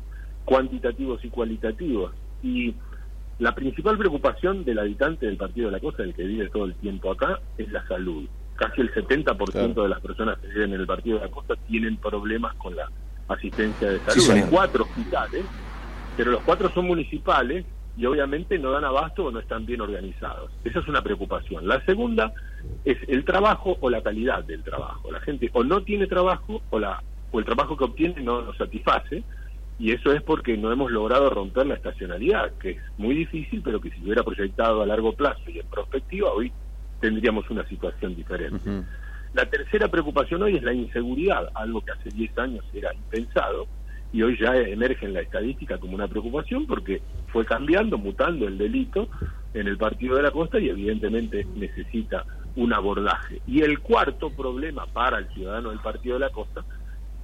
cuantitativos 0.45 1.25
y 1.25 1.31
cualitativos. 1.31 2.13
Y 2.43 2.75
la 3.39 3.55
principal 3.55 3.97
preocupación 3.97 4.65
del 4.65 4.81
habitante 4.81 5.27
del 5.27 5.37
Partido 5.37 5.69
de 5.69 5.73
la 5.73 5.81
Costa, 5.81 6.03
el 6.03 6.15
que 6.15 6.25
vive 6.25 6.49
todo 6.51 6.65
el 6.65 6.75
tiempo 6.75 7.13
acá, 7.13 7.41
es 7.57 7.71
la 7.71 7.87
salud. 7.87 8.29
Casi 8.59 8.81
el 8.81 8.93
70% 8.93 9.53
Claro. 9.53 9.83
de 9.85 9.89
las 9.89 10.01
personas 10.01 10.39
que 10.41 10.49
viven 10.49 10.75
en 10.75 10.81
el 10.81 10.87
Partido 10.87 11.19
de 11.19 11.27
la 11.27 11.31
Costa 11.31 11.55
tienen 11.69 11.97
problemas 11.97 12.55
con 12.57 12.75
la 12.75 12.91
asistencia 13.29 13.89
de 13.89 14.01
salud. 14.01 14.31
Hay 14.31 14.43
cuatro 14.51 14.85
hospitales, 14.85 15.45
pero 16.17 16.33
los 16.33 16.43
cuatro 16.43 16.69
son 16.71 16.87
municipales 16.87 17.65
y 17.97 18.05
obviamente 18.07 18.59
no 18.59 18.73
dan 18.73 18.85
abasto 18.85 19.27
o 19.27 19.31
no 19.31 19.39
están 19.39 19.65
bien 19.65 19.81
organizados. 19.81 20.51
Esa 20.65 20.81
es 20.81 20.89
una 20.89 21.03
preocupación. 21.03 21.69
La 21.69 21.85
segunda 21.85 22.33
es 22.85 22.97
el 23.09 23.25
trabajo 23.25 23.77
o 23.81 23.91
la 23.91 24.03
calidad 24.03 24.43
del 24.45 24.63
trabajo. 24.65 25.11
La 25.13 25.21
gente 25.21 25.51
o 25.53 25.63
no 25.63 25.83
tiene 25.83 26.07
trabajo 26.09 26.61
o, 26.71 26.79
la, 26.81 27.03
o 27.31 27.39
el 27.39 27.45
trabajo 27.45 27.77
que 27.77 27.85
obtiene 27.85 28.21
no 28.23 28.41
lo 28.41 28.55
satisface 28.55 29.23
y 29.79 29.93
eso 29.93 30.13
es 30.13 30.21
porque 30.23 30.57
no 30.57 30.73
hemos 30.73 30.91
logrado 30.91 31.31
romper 31.31 31.67
la 31.67 31.75
estacionalidad, 31.75 32.53
que 32.61 32.71
es 32.71 32.79
muy 32.97 33.15
difícil, 33.15 33.63
pero 33.63 33.81
que 33.81 33.91
si 33.91 33.99
se 33.99 34.05
hubiera 34.05 34.25
proyectado 34.25 34.83
a 34.83 34.87
largo 34.87 35.13
plazo 35.13 35.43
y 35.49 35.61
en 35.61 35.67
perspectiva, 35.67 36.33
hoy 36.33 36.53
tendríamos 37.01 37.49
una 37.51 37.67
situación 37.67 38.15
diferente. 38.15 38.85
La 39.35 39.47
tercera 39.47 39.89
preocupación 39.89 40.43
hoy 40.43 40.57
es 40.57 40.63
la 40.63 40.73
inseguridad, 40.73 41.49
algo 41.55 41.83
que 41.83 41.93
hace 41.93 42.11
10 42.11 42.39
años 42.39 42.65
era 42.73 42.95
impensado 42.95 43.67
y 44.13 44.23
hoy 44.23 44.39
ya 44.41 44.57
emerge 44.57 45.05
en 45.05 45.13
la 45.13 45.21
estadística 45.21 45.79
como 45.79 45.95
una 45.95 46.09
preocupación 46.09 46.67
porque 46.67 47.03
fue 47.29 47.45
cambiando, 47.45 47.99
mutando 47.99 48.49
el 48.49 48.57
delito 48.57 49.09
en 49.53 49.69
el 49.69 49.77
Partido 49.77 50.17
de 50.17 50.23
la 50.23 50.31
Costa 50.31 50.59
y 50.59 50.69
evidentemente 50.71 51.47
necesita 51.57 52.25
un 52.57 52.73
abordaje. 52.73 53.43
Y 53.47 53.63
el 53.63 53.81
cuarto 53.81 54.31
problema 54.31 54.87
para 54.87 55.19
el 55.19 55.29
ciudadano 55.29 55.71
del 55.71 55.81
Partido 55.81 56.15
de 56.15 56.21
la 56.21 56.31
Costa 56.31 56.65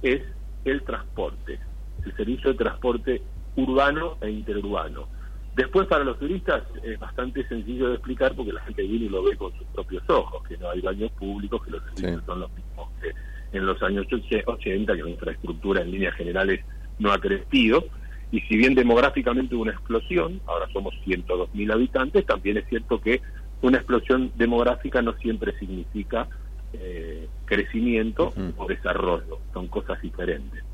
es 0.01 0.21
el 0.63 0.83
transporte, 0.83 1.59
el 2.05 2.15
servicio 2.15 2.51
de 2.51 2.57
transporte 2.57 3.21
urbano 3.55 4.17
e 4.21 4.29
interurbano. 4.29 5.07
Después 5.55 5.87
para 5.87 6.03
los 6.03 6.19
turistas 6.19 6.63
es 6.83 6.99
bastante 6.99 7.47
sencillo 7.47 7.87
de 7.87 7.95
explicar 7.95 8.35
porque 8.35 8.51
la 8.51 8.61
gente 8.61 8.83
viene 8.83 9.05
y 9.05 9.09
lo 9.09 9.23
ve 9.23 9.37
con 9.37 9.53
sus 9.53 9.65
propios 9.67 10.03
ojos, 10.09 10.43
que 10.45 10.57
no 10.57 10.69
hay 10.69 10.81
baños 10.81 11.11
públicos, 11.11 11.63
que 11.63 11.71
los 11.71 11.81
servicios 11.83 12.23
son 12.25 12.41
los 12.41 12.51
mismos 12.53 12.89
que 13.01 13.13
en 13.57 13.65
los 13.65 13.81
años 13.81 14.05
80, 14.11 14.95
que 14.95 15.03
la 15.03 15.09
infraestructura 15.09 15.81
en 15.81 15.91
líneas 15.91 16.13
generales 16.15 16.59
no 16.99 17.13
ha 17.13 17.19
crecido. 17.19 17.85
Y 18.31 18.41
si 18.41 18.57
bien 18.57 18.75
demográficamente 18.75 19.55
hubo 19.55 19.61
una 19.61 19.71
explosión, 19.71 20.41
ahora 20.45 20.67
somos 20.73 20.93
102.000 21.05 21.71
habitantes, 21.71 22.25
también 22.25 22.57
es 22.57 22.67
cierto 22.67 22.99
que 22.99 23.21
una 23.61 23.77
explosión 23.77 24.33
demográfica 24.35 25.01
no 25.01 25.13
siempre 25.13 25.57
significa 25.57 26.27
eh, 26.73 27.29
crecimiento 27.45 28.33
o 28.57 28.67
desarrollo, 28.67 29.39
son 29.53 29.69
cosas 29.69 30.01
diferentes. 30.01 30.64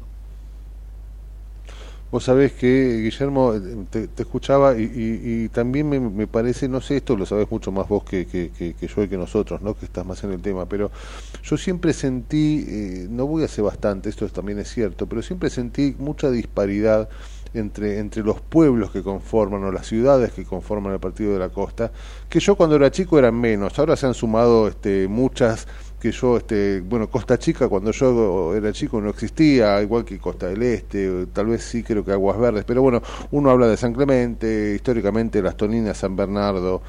Vos 2.11 2.25
sabés 2.25 2.51
que, 2.51 2.99
Guillermo, 3.03 3.53
eh, 3.55 3.85
te, 3.89 4.09
escuchaba 4.21 4.75
y, 4.77 5.47
también 5.53 5.87
me, 5.87 5.97
me 5.99 6.27
parece, 6.27 6.67
no 6.67 6.81
sé, 6.81 6.97
esto 6.97 7.15
lo 7.15 7.25
sabés 7.25 7.49
mucho 7.49 7.71
más 7.71 7.87
vos 7.87 8.03
que, 8.03 8.25
que- 8.27 8.51
que- 8.51 8.75
yo 8.87 9.03
y 9.03 9.07
que 9.07 9.15
nosotros, 9.17 9.61
¿no? 9.61 9.75
que 9.75 9.85
estás 9.85 10.05
más 10.05 10.21
en 10.25 10.31
el 10.33 10.41
tema, 10.41 10.65
pero 10.67 10.91
yo 11.41 11.55
siempre 11.57 11.93
sentí, 11.93 12.65
eh, 12.67 13.07
no 13.09 13.27
voy 13.27 13.43
hace 13.45 13.61
bastante, 13.61 14.09
esto 14.09 14.27
también 14.27 14.59
es 14.59 14.69
cierto, 14.69 15.07
pero 15.07 15.21
siempre 15.21 15.49
sentí 15.49 15.95
mucha 15.99 16.29
disparidad 16.29 17.07
entre, 17.53 17.99
entre 17.99 18.23
los 18.23 18.41
pueblos 18.41 18.91
que 18.91 19.03
conforman 19.03 19.63
o 19.63 19.71
las 19.71 19.87
ciudades 19.87 20.33
que 20.33 20.43
conforman 20.45 20.91
el 20.93 20.99
Partido 20.99 21.31
de 21.33 21.39
la 21.39 21.49
Costa, 21.49 21.91
que 22.29 22.39
yo 22.41 22.55
cuando 22.55 22.75
era 22.75 22.91
chico 22.91 23.19
eran 23.19 23.39
menos, 23.39 23.77
ahora 23.79 23.95
se 23.95 24.05
han 24.07 24.13
sumado 24.13 24.67
este, 24.67 25.07
muchas 25.07 25.65
que 26.01 26.11
yo, 26.11 26.37
este, 26.37 26.81
bueno, 26.81 27.09
Costa 27.09 27.37
Chica 27.37 27.69
cuando 27.69 27.91
yo 27.91 28.55
era 28.55 28.73
chico 28.73 28.99
no 28.99 29.11
existía, 29.11 29.81
igual 29.83 30.03
que 30.03 30.17
Costa 30.17 30.47
del 30.47 30.63
Este, 30.63 31.27
tal 31.27 31.45
vez 31.45 31.63
sí 31.63 31.83
creo 31.83 32.03
que 32.03 32.11
Aguas 32.11 32.39
Verdes, 32.39 32.65
pero 32.65 32.81
bueno, 32.81 33.03
uno 33.29 33.51
habla 33.51 33.67
de 33.67 33.77
San 33.77 33.93
Clemente, 33.93 34.73
históricamente 34.75 35.43
Las 35.43 35.55
Toninas, 35.55 35.99
San 35.99 36.15
Bernardo, 36.15 36.81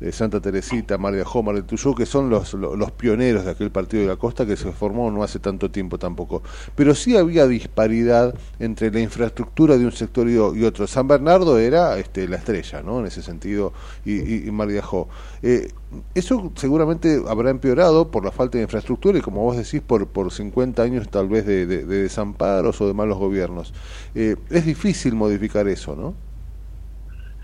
eh, 0.00 0.12
Santa 0.12 0.40
Teresita, 0.40 0.98
Mar 0.98 1.14
de 1.14 1.22
Ajó, 1.22 1.42
Mar 1.42 1.54
del 1.54 1.64
Tuyú, 1.64 1.94
que 1.94 2.06
son 2.06 2.30
los, 2.30 2.54
los, 2.54 2.90
pioneros 2.92 3.44
de 3.44 3.50
aquel 3.52 3.70
partido 3.70 4.02
de 4.02 4.08
la 4.08 4.16
costa 4.16 4.46
que 4.46 4.56
se 4.56 4.72
formó 4.72 5.10
no 5.10 5.22
hace 5.22 5.38
tanto 5.38 5.70
tiempo 5.70 5.98
tampoco. 5.98 6.42
Pero 6.74 6.94
sí 6.94 7.16
había 7.16 7.46
disparidad 7.46 8.34
entre 8.58 8.90
la 8.90 9.00
infraestructura 9.00 9.76
de 9.78 9.84
un 9.84 9.92
sector 9.92 10.28
y, 10.28 10.36
otro. 10.38 10.86
San 10.86 11.06
Bernardo 11.08 11.58
era 11.58 11.98
este, 11.98 12.28
la 12.28 12.36
estrella, 12.36 12.82
¿no? 12.82 13.00
En 13.00 13.06
ese 13.06 13.22
sentido, 13.22 13.72
y, 14.04 14.12
y, 14.14 14.48
y 14.48 14.50
de. 14.50 15.08
Eh, 15.42 15.68
eso 16.14 16.52
seguramente 16.54 17.20
habrá 17.28 17.50
empeorado 17.50 18.10
por 18.10 18.24
la 18.24 18.30
falta 18.30 18.58
de 18.58 18.64
infraestructura 18.64 19.18
y, 19.18 19.22
como 19.22 19.42
vos 19.42 19.56
decís, 19.56 19.80
por, 19.80 20.06
por 20.06 20.32
50 20.32 20.82
años 20.82 21.08
tal 21.10 21.28
vez 21.28 21.44
de, 21.46 21.66
de- 21.66 21.84
de 21.84 22.02
desamparos 22.02 22.80
o 22.80 22.86
de 22.86 22.94
malos 22.94 23.18
gobiernos. 23.18 23.72
Eh, 24.14 24.36
es 24.50 24.64
difícil 24.64 25.14
modificar 25.14 25.66
eso, 25.68 25.96
¿no? 25.96 26.14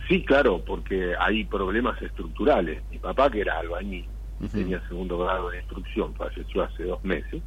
Sí, 0.09 0.25
claro, 0.25 0.63
porque 0.65 1.15
hay 1.19 1.45
problemas 1.45 2.01
estructurales. 2.01 2.83
Mi 2.91 2.99
papá, 2.99 3.31
que 3.31 3.41
era 3.41 3.59
albañil, 3.59 4.07
tenía 4.53 4.81
segundo 4.89 5.19
grado 5.19 5.51
de 5.51 5.59
instrucción, 5.59 6.15
falleció 6.15 6.63
hace 6.63 6.85
dos 6.85 7.03
meses, 7.05 7.43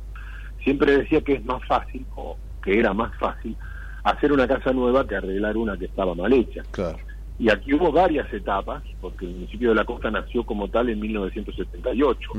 siempre 0.64 0.98
decía 0.98 1.22
que 1.22 1.34
es 1.34 1.46
más 1.46 1.64
fácil, 1.66 2.06
o 2.16 2.38
que 2.64 2.80
era 2.80 2.94
más 2.94 3.16
fácil, 3.18 3.56
hacer 4.04 4.32
una 4.32 4.48
casa 4.48 4.74
nueva 4.74 5.08
que 5.08 5.16
arreglar 5.16 5.56
una 5.58 5.78
que 5.78 5.86
estaba 5.86 6.14
mal 6.16 6.34
hecha. 6.34 6.64
Claro. 6.72 6.98
Y 7.38 7.50
aquí 7.50 7.74
hubo 7.74 7.90
varias 7.90 8.32
etapas, 8.34 8.84
porque 9.00 9.26
el 9.26 9.32
municipio 9.32 9.70
de 9.70 9.76
la 9.76 9.86
costa 9.86 10.12
nació 10.12 10.46
como 10.46 10.68
tal 10.68 10.90
en 10.90 11.00
1978, 11.00 12.32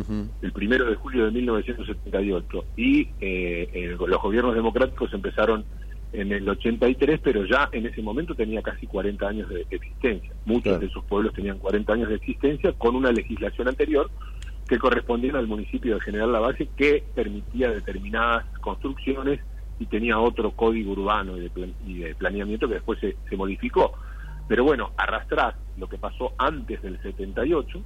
el 0.42 0.52
primero 0.52 0.84
de 0.84 0.94
julio 0.96 1.24
de 1.24 1.30
1978, 1.30 2.64
y 2.76 3.08
eh, 3.18 3.70
eh, 3.72 3.96
los 3.98 4.20
gobiernos 4.20 4.54
democráticos 4.54 5.10
empezaron 5.14 5.64
en 6.12 6.32
el 6.32 6.48
83, 6.48 7.20
pero 7.22 7.44
ya 7.44 7.68
en 7.72 7.86
ese 7.86 8.02
momento 8.02 8.34
tenía 8.34 8.62
casi 8.62 8.86
40 8.86 9.28
años 9.28 9.48
de 9.48 9.66
existencia. 9.70 10.32
Muchos 10.44 10.80
de 10.80 10.86
esos 10.86 11.04
pueblos 11.04 11.32
tenían 11.34 11.58
40 11.58 11.92
años 11.92 12.08
de 12.08 12.16
existencia 12.16 12.72
con 12.72 12.96
una 12.96 13.12
legislación 13.12 13.68
anterior 13.68 14.10
que 14.68 14.78
correspondía 14.78 15.32
al 15.36 15.46
municipio 15.46 15.94
de 15.94 16.00
General 16.00 16.32
Lavalle 16.32 16.68
que 16.76 17.04
permitía 17.14 17.70
determinadas 17.70 18.44
construcciones 18.60 19.40
y 19.78 19.86
tenía 19.86 20.18
otro 20.18 20.50
código 20.52 20.92
urbano 20.92 21.36
y 21.36 21.40
de, 21.40 21.50
plan- 21.50 21.74
y 21.86 21.98
de 21.98 22.14
planeamiento 22.14 22.68
que 22.68 22.74
después 22.74 22.98
se, 23.00 23.16
se 23.28 23.36
modificó. 23.36 23.92
Pero 24.48 24.64
bueno, 24.64 24.90
arrastrar 24.96 25.54
lo 25.78 25.88
que 25.88 25.96
pasó 25.96 26.32
antes 26.38 26.82
del 26.82 27.00
78, 27.00 27.82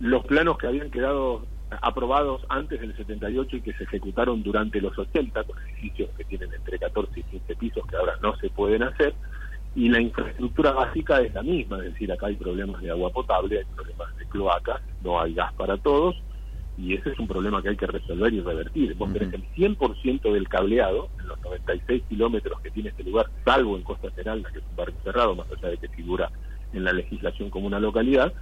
los 0.00 0.24
planos 0.24 0.58
que 0.58 0.66
habían 0.66 0.90
quedado 0.90 1.46
aprobados 1.80 2.42
antes 2.48 2.80
del 2.80 2.96
78 2.96 3.56
y 3.56 3.60
que 3.60 3.72
se 3.74 3.84
ejecutaron 3.84 4.42
durante 4.42 4.80
los 4.80 4.96
80, 4.98 5.44
con 5.44 5.58
edificios 5.58 6.10
que 6.16 6.24
tienen 6.24 6.52
entre 6.52 6.78
14 6.78 7.20
y 7.20 7.22
15 7.22 7.56
pisos 7.56 7.86
que 7.86 7.96
ahora 7.96 8.14
no 8.22 8.36
se 8.36 8.50
pueden 8.50 8.82
hacer, 8.82 9.14
y 9.74 9.88
la 9.88 10.00
infraestructura 10.00 10.72
básica 10.72 11.20
es 11.20 11.32
la 11.32 11.42
misma, 11.42 11.78
es 11.78 11.92
decir, 11.92 12.12
acá 12.12 12.26
hay 12.26 12.36
problemas 12.36 12.82
de 12.82 12.90
agua 12.90 13.10
potable, 13.10 13.58
hay 13.58 13.64
problemas 13.74 14.16
de 14.18 14.26
cloacas, 14.26 14.82
no 15.02 15.20
hay 15.20 15.34
gas 15.34 15.52
para 15.54 15.78
todos, 15.78 16.14
y 16.76 16.94
ese 16.94 17.10
es 17.10 17.18
un 17.18 17.28
problema 17.28 17.62
que 17.62 17.70
hay 17.70 17.76
que 17.76 17.86
resolver 17.86 18.32
y 18.32 18.40
revertir. 18.40 18.94
Vos 18.94 19.12
tenés 19.12 19.32
el 19.34 19.44
100% 19.54 20.32
del 20.32 20.48
cableado, 20.48 21.08
en 21.20 21.28
los 21.28 21.40
96 21.42 22.02
kilómetros 22.08 22.60
que 22.60 22.70
tiene 22.70 22.90
este 22.90 23.04
lugar, 23.04 23.26
salvo 23.44 23.76
en 23.76 23.82
Costa 23.82 24.08
Esmeralda, 24.08 24.50
que 24.50 24.58
es 24.58 24.64
un 24.68 24.76
barrio 24.76 24.96
cerrado, 25.04 25.34
más 25.34 25.46
allá 25.50 25.68
de 25.68 25.78
que 25.78 25.88
figura 25.88 26.30
en 26.72 26.84
la 26.84 26.92
legislación 26.92 27.50
como 27.50 27.66
una 27.66 27.80
localidad, 27.80 28.32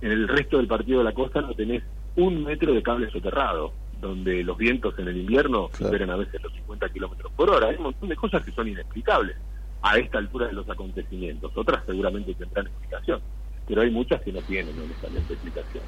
en 0.00 0.10
el 0.10 0.28
resto 0.28 0.56
del 0.56 0.66
partido 0.66 0.98
de 0.98 1.04
la 1.04 1.12
costa 1.12 1.40
no 1.40 1.54
tenés 1.54 1.82
un 2.16 2.44
metro 2.44 2.74
de 2.74 2.82
cable 2.82 3.10
soterrado, 3.10 3.72
donde 4.00 4.42
los 4.42 4.56
vientos 4.58 4.98
en 4.98 5.08
el 5.08 5.16
invierno 5.16 5.70
superan 5.76 6.10
a 6.10 6.16
veces 6.16 6.42
los 6.42 6.52
50 6.52 6.88
kilómetros 6.90 7.32
por 7.32 7.50
hora. 7.50 7.68
Hay 7.68 7.76
un 7.76 7.84
montón 7.84 8.08
de 8.08 8.16
cosas 8.16 8.44
que 8.44 8.50
son 8.52 8.68
inexplicables 8.68 9.36
a 9.82 9.96
esta 9.98 10.18
altura 10.18 10.46
de 10.46 10.52
los 10.52 10.68
acontecimientos. 10.68 11.52
Otras 11.56 11.84
seguramente 11.86 12.34
tendrán 12.34 12.66
explicación, 12.66 13.20
pero 13.66 13.82
hay 13.82 13.90
muchas 13.90 14.20
que 14.22 14.32
no 14.32 14.40
tienen 14.42 14.78
honestamente 14.78 15.32
explicación. 15.32 15.84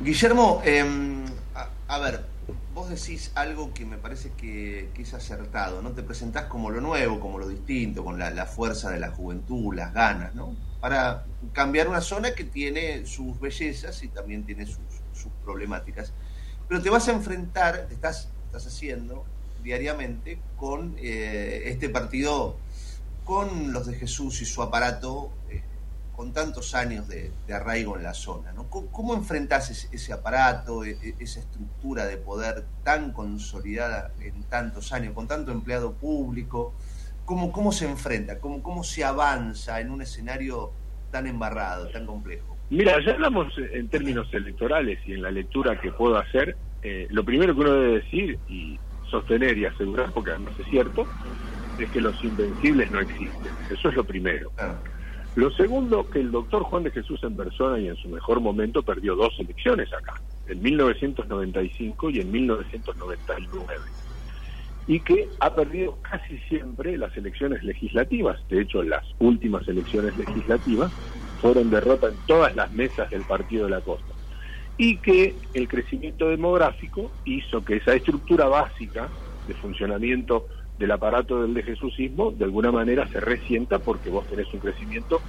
Guillermo, 0.00 0.62
eh, 0.64 0.84
a, 1.54 1.68
a 1.94 1.98
ver, 1.98 2.24
vos 2.74 2.88
decís 2.88 3.32
algo 3.34 3.74
que 3.74 3.84
me 3.84 3.98
parece 3.98 4.32
que, 4.32 4.90
que 4.94 5.02
es 5.02 5.14
acertado, 5.14 5.82
¿no? 5.82 5.90
Te 5.90 6.02
presentás 6.02 6.44
como 6.44 6.70
lo 6.70 6.80
nuevo, 6.80 7.20
como 7.20 7.38
lo 7.38 7.48
distinto, 7.48 8.04
con 8.04 8.18
la, 8.18 8.30
la 8.30 8.46
fuerza 8.46 8.90
de 8.90 8.98
la 9.00 9.10
juventud, 9.10 9.74
las 9.74 9.92
ganas, 9.92 10.34
¿no? 10.34 10.54
Para 10.80 11.26
cambiar 11.52 11.88
una 11.88 12.00
zona 12.00 12.34
que 12.34 12.44
tiene 12.44 13.06
sus 13.06 13.38
bellezas 13.38 14.02
y 14.02 14.08
también 14.08 14.44
tiene 14.44 14.66
sus, 14.66 14.78
problemáticas. 15.44 16.12
Pero 16.68 16.80
te 16.80 16.88
vas 16.88 17.08
a 17.08 17.12
enfrentar, 17.12 17.86
te 17.88 17.94
estás, 17.94 18.30
estás 18.46 18.66
haciendo 18.66 19.24
diariamente 19.62 20.40
con 20.56 20.96
eh, 20.98 21.64
este 21.66 21.88
partido, 21.88 22.56
con 23.24 23.72
los 23.72 23.86
de 23.86 23.94
Jesús 23.94 24.40
y 24.40 24.46
su 24.46 24.62
aparato, 24.62 25.30
eh, 25.50 25.62
con 26.16 26.32
tantos 26.32 26.74
años 26.74 27.08
de, 27.08 27.32
arraigo 27.52 27.96
en 27.96 28.02
la 28.02 28.14
zona. 28.14 28.54
¿Cómo, 28.70 28.86
cómo 28.92 29.14
enfrentás 29.14 29.70
ese, 29.70 29.88
ese 29.92 30.12
aparato, 30.12 30.84
e- 30.84 30.98
e- 31.02 31.14
esa 31.18 31.40
estructura 31.40 32.06
de 32.06 32.16
poder 32.16 32.64
tan 32.84 33.12
consolidada 33.12 34.12
en 34.20 34.42
tantos 34.44 34.92
años, 34.92 35.14
con 35.14 35.26
tanto 35.26 35.50
empleado 35.52 35.94
público? 35.94 36.74
¿Cómo, 37.24 37.52
cómo 37.52 37.72
se 37.72 37.88
enfrenta? 37.88 38.38
¿Cómo, 38.40 38.62
¿Cómo 38.62 38.82
se 38.84 39.04
avanza 39.04 39.80
en 39.80 39.90
un 39.90 40.02
escenario 40.02 40.72
tan 41.10 41.26
embarrado, 41.26 41.88
tan 41.88 42.06
complejo? 42.06 42.56
Mira, 42.70 42.96
ya 43.04 43.12
hablamos 43.12 43.52
en 43.72 43.88
términos 43.88 44.32
electorales 44.32 44.98
y 45.06 45.12
en 45.12 45.22
la 45.22 45.30
lectura 45.30 45.80
que 45.80 45.90
puedo 45.92 46.16
hacer. 46.18 46.56
eh, 46.82 47.06
lo 47.10 47.24
primero 47.24 47.54
que 47.54 47.60
uno 47.60 47.72
debe 47.72 47.94
decir 48.00 48.38
y 48.48 48.78
sostener 49.10 49.58
y 49.58 49.66
asegurar, 49.66 50.12
porque 50.12 50.30
además 50.30 50.54
es 50.58 50.66
cierto, 50.68 51.06
es 51.78 51.90
que 51.90 52.00
los 52.00 52.22
invencibles 52.22 52.90
no 52.90 53.00
existen. 53.00 53.52
Eso 53.70 53.88
es 53.88 53.94
lo 53.96 54.04
primero. 54.04 54.50
Lo 55.36 55.50
segundo, 55.52 56.08
que 56.08 56.20
el 56.20 56.30
doctor 56.30 56.62
Juan 56.62 56.84
de 56.84 56.90
Jesús 56.90 57.22
en 57.22 57.36
persona 57.36 57.78
y 57.78 57.88
en 57.88 57.96
su 57.96 58.08
mejor 58.08 58.40
momento 58.40 58.82
perdió 58.82 59.14
dos 59.14 59.32
elecciones 59.38 59.92
acá, 59.92 60.20
en 60.48 60.62
1995 60.62 62.10
y 62.10 62.20
en 62.20 62.30
1999 62.30 63.82
y 64.90 64.98
que 65.02 65.30
ha 65.38 65.54
perdido 65.54 66.00
casi 66.02 66.36
siempre 66.48 66.98
las 66.98 67.16
elecciones 67.16 67.62
legislativas. 67.62 68.40
De 68.48 68.60
hecho, 68.60 68.82
las 68.82 69.04
últimas 69.20 69.68
elecciones 69.68 70.16
legislativas 70.16 70.92
fueron 71.40 71.70
derrota 71.70 72.08
en 72.08 72.18
todas 72.26 72.56
las 72.56 72.72
mesas 72.72 73.08
del 73.08 73.22
Partido 73.22 73.66
de 73.66 73.70
la 73.70 73.82
Costa. 73.82 74.12
Y 74.76 75.00
que 75.00 75.42
el 75.54 75.68
crecimiento 75.68 76.28
demográfico 76.28 77.12
hizo 77.24 77.64
que 77.64 77.76
esa 77.76 77.94
estructura 77.94 78.48
básica 78.48 79.12
de 79.46 79.54
funcionamiento 79.54 80.48
del 80.76 80.90
aparato 80.90 81.40
del 81.40 81.54
de 81.54 81.62
Jesusismo 81.62 82.32
de 82.32 82.46
alguna 82.46 82.72
manera 82.72 83.08
se 83.12 83.20
resienta 83.20 83.78
porque 83.78 84.10
vos 84.10 84.26
tenés 84.26 84.52
un 84.52 84.58
crecimiento 84.58 85.22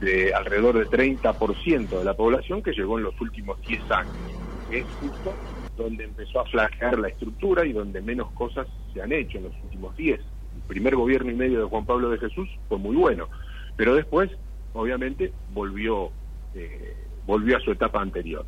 de 0.00 0.32
alrededor 0.32 0.78
de 0.78 0.88
30% 0.88 1.98
de 1.98 2.04
la 2.04 2.14
población 2.14 2.62
que 2.62 2.72
llegó 2.72 2.96
en 2.96 3.04
los 3.04 3.20
últimos 3.20 3.60
10 3.60 3.90
años. 3.90 4.24
Es 4.70 4.90
justo 4.94 5.36
donde 5.82 6.04
empezó 6.04 6.40
a 6.40 6.46
flaquear 6.46 6.98
la 6.98 7.08
estructura 7.08 7.64
y 7.64 7.72
donde 7.72 8.00
menos 8.00 8.30
cosas 8.32 8.66
se 8.92 9.02
han 9.02 9.12
hecho 9.12 9.38
en 9.38 9.44
los 9.44 9.54
últimos 9.64 9.96
10. 9.96 10.20
El 10.20 10.62
primer 10.68 10.96
gobierno 10.96 11.30
y 11.30 11.34
medio 11.34 11.60
de 11.60 11.64
Juan 11.66 11.86
Pablo 11.86 12.10
de 12.10 12.18
Jesús 12.18 12.48
fue 12.68 12.78
muy 12.78 12.96
bueno, 12.96 13.28
pero 13.76 13.94
después, 13.94 14.30
obviamente, 14.72 15.32
volvió, 15.52 16.10
eh, 16.54 16.96
volvió 17.26 17.56
a 17.56 17.60
su 17.60 17.72
etapa 17.72 18.00
anterior. 18.00 18.44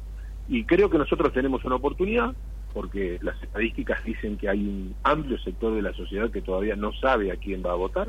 Y 0.48 0.64
creo 0.64 0.90
que 0.90 0.98
nosotros 0.98 1.32
tenemos 1.32 1.64
una 1.64 1.76
oportunidad, 1.76 2.34
porque 2.72 3.18
las 3.22 3.40
estadísticas 3.42 4.04
dicen 4.04 4.36
que 4.36 4.48
hay 4.48 4.58
un 4.58 4.94
amplio 5.04 5.38
sector 5.38 5.74
de 5.74 5.82
la 5.82 5.94
sociedad 5.94 6.30
que 6.30 6.42
todavía 6.42 6.76
no 6.76 6.92
sabe 6.92 7.32
a 7.32 7.36
quién 7.36 7.62
va 7.64 7.72
a 7.72 7.76
votar. 7.76 8.08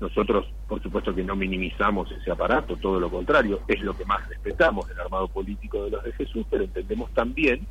Nosotros, 0.00 0.46
por 0.68 0.82
supuesto 0.82 1.14
que 1.14 1.24
no 1.24 1.34
minimizamos 1.36 2.10
ese 2.12 2.30
aparato, 2.30 2.76
todo 2.76 3.00
lo 3.00 3.10
contrario, 3.10 3.60
es 3.66 3.80
lo 3.80 3.96
que 3.96 4.04
más 4.04 4.26
respetamos 4.28 4.88
del 4.88 5.00
armado 5.00 5.28
político 5.28 5.84
de 5.84 5.90
los 5.90 6.04
de 6.04 6.12
Jesús, 6.12 6.46
pero 6.50 6.64
entendemos 6.64 7.10
también 7.12 7.66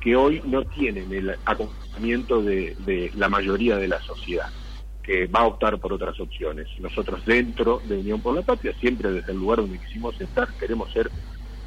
que 0.00 0.16
hoy 0.16 0.42
no 0.44 0.64
tienen 0.64 1.12
el 1.12 1.36
acompañamiento 1.44 2.42
de, 2.42 3.10
la 3.16 3.28
mayoría 3.28 3.76
de 3.76 3.88
la 3.88 4.00
sociedad. 4.00 4.48
que 5.02 5.26
va 5.28 5.40
a 5.40 5.46
optar 5.46 5.78
por 5.78 5.92
otras 5.92 6.18
opciones. 6.18 6.66
Nosotros 6.80 7.24
dentro 7.24 7.80
de 7.84 7.98
Unión 7.98 8.20
por 8.20 8.34
la 8.34 8.42
Patria, 8.42 8.74
siempre 8.80 9.12
desde 9.12 9.30
el 9.30 9.38
lugar 9.38 9.58
donde 9.58 9.78
quisimos 9.78 10.20
estar, 10.20 10.48
queremos 10.58 10.92
ser 10.92 11.10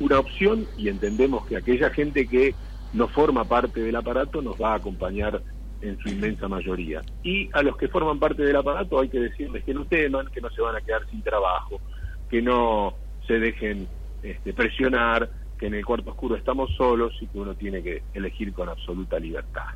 una 0.01 0.19
opción 0.19 0.67
y 0.77 0.89
entendemos 0.89 1.45
que 1.47 1.55
aquella 1.55 1.89
gente 1.89 2.27
que 2.27 2.53
no 2.91 3.07
forma 3.07 3.45
parte 3.45 3.79
del 3.79 3.95
aparato 3.95 4.41
nos 4.41 4.61
va 4.61 4.73
a 4.73 4.75
acompañar 4.75 5.41
en 5.81 5.97
su 5.99 6.09
inmensa 6.09 6.47
mayoría. 6.47 7.01
Y 7.23 7.49
a 7.53 7.61
los 7.61 7.77
que 7.77 7.87
forman 7.87 8.19
parte 8.19 8.43
del 8.43 8.55
aparato 8.55 8.99
hay 8.99 9.09
que 9.09 9.19
decirles 9.19 9.63
que 9.63 9.73
no 9.73 9.85
teman, 9.85 10.27
que 10.27 10.41
no 10.41 10.49
se 10.49 10.61
van 10.61 10.75
a 10.75 10.81
quedar 10.81 11.07
sin 11.09 11.21
trabajo, 11.21 11.79
que 12.29 12.41
no 12.41 12.95
se 13.25 13.39
dejen 13.39 13.87
este, 14.23 14.53
presionar, 14.53 15.29
que 15.59 15.67
en 15.67 15.73
el 15.73 15.85
cuarto 15.85 16.11
oscuro 16.11 16.35
estamos 16.37 16.73
solos 16.77 17.13
y 17.21 17.27
que 17.27 17.37
uno 17.37 17.53
tiene 17.53 17.83
que 17.83 18.01
elegir 18.13 18.53
con 18.53 18.69
absoluta 18.69 19.19
libertad. 19.19 19.67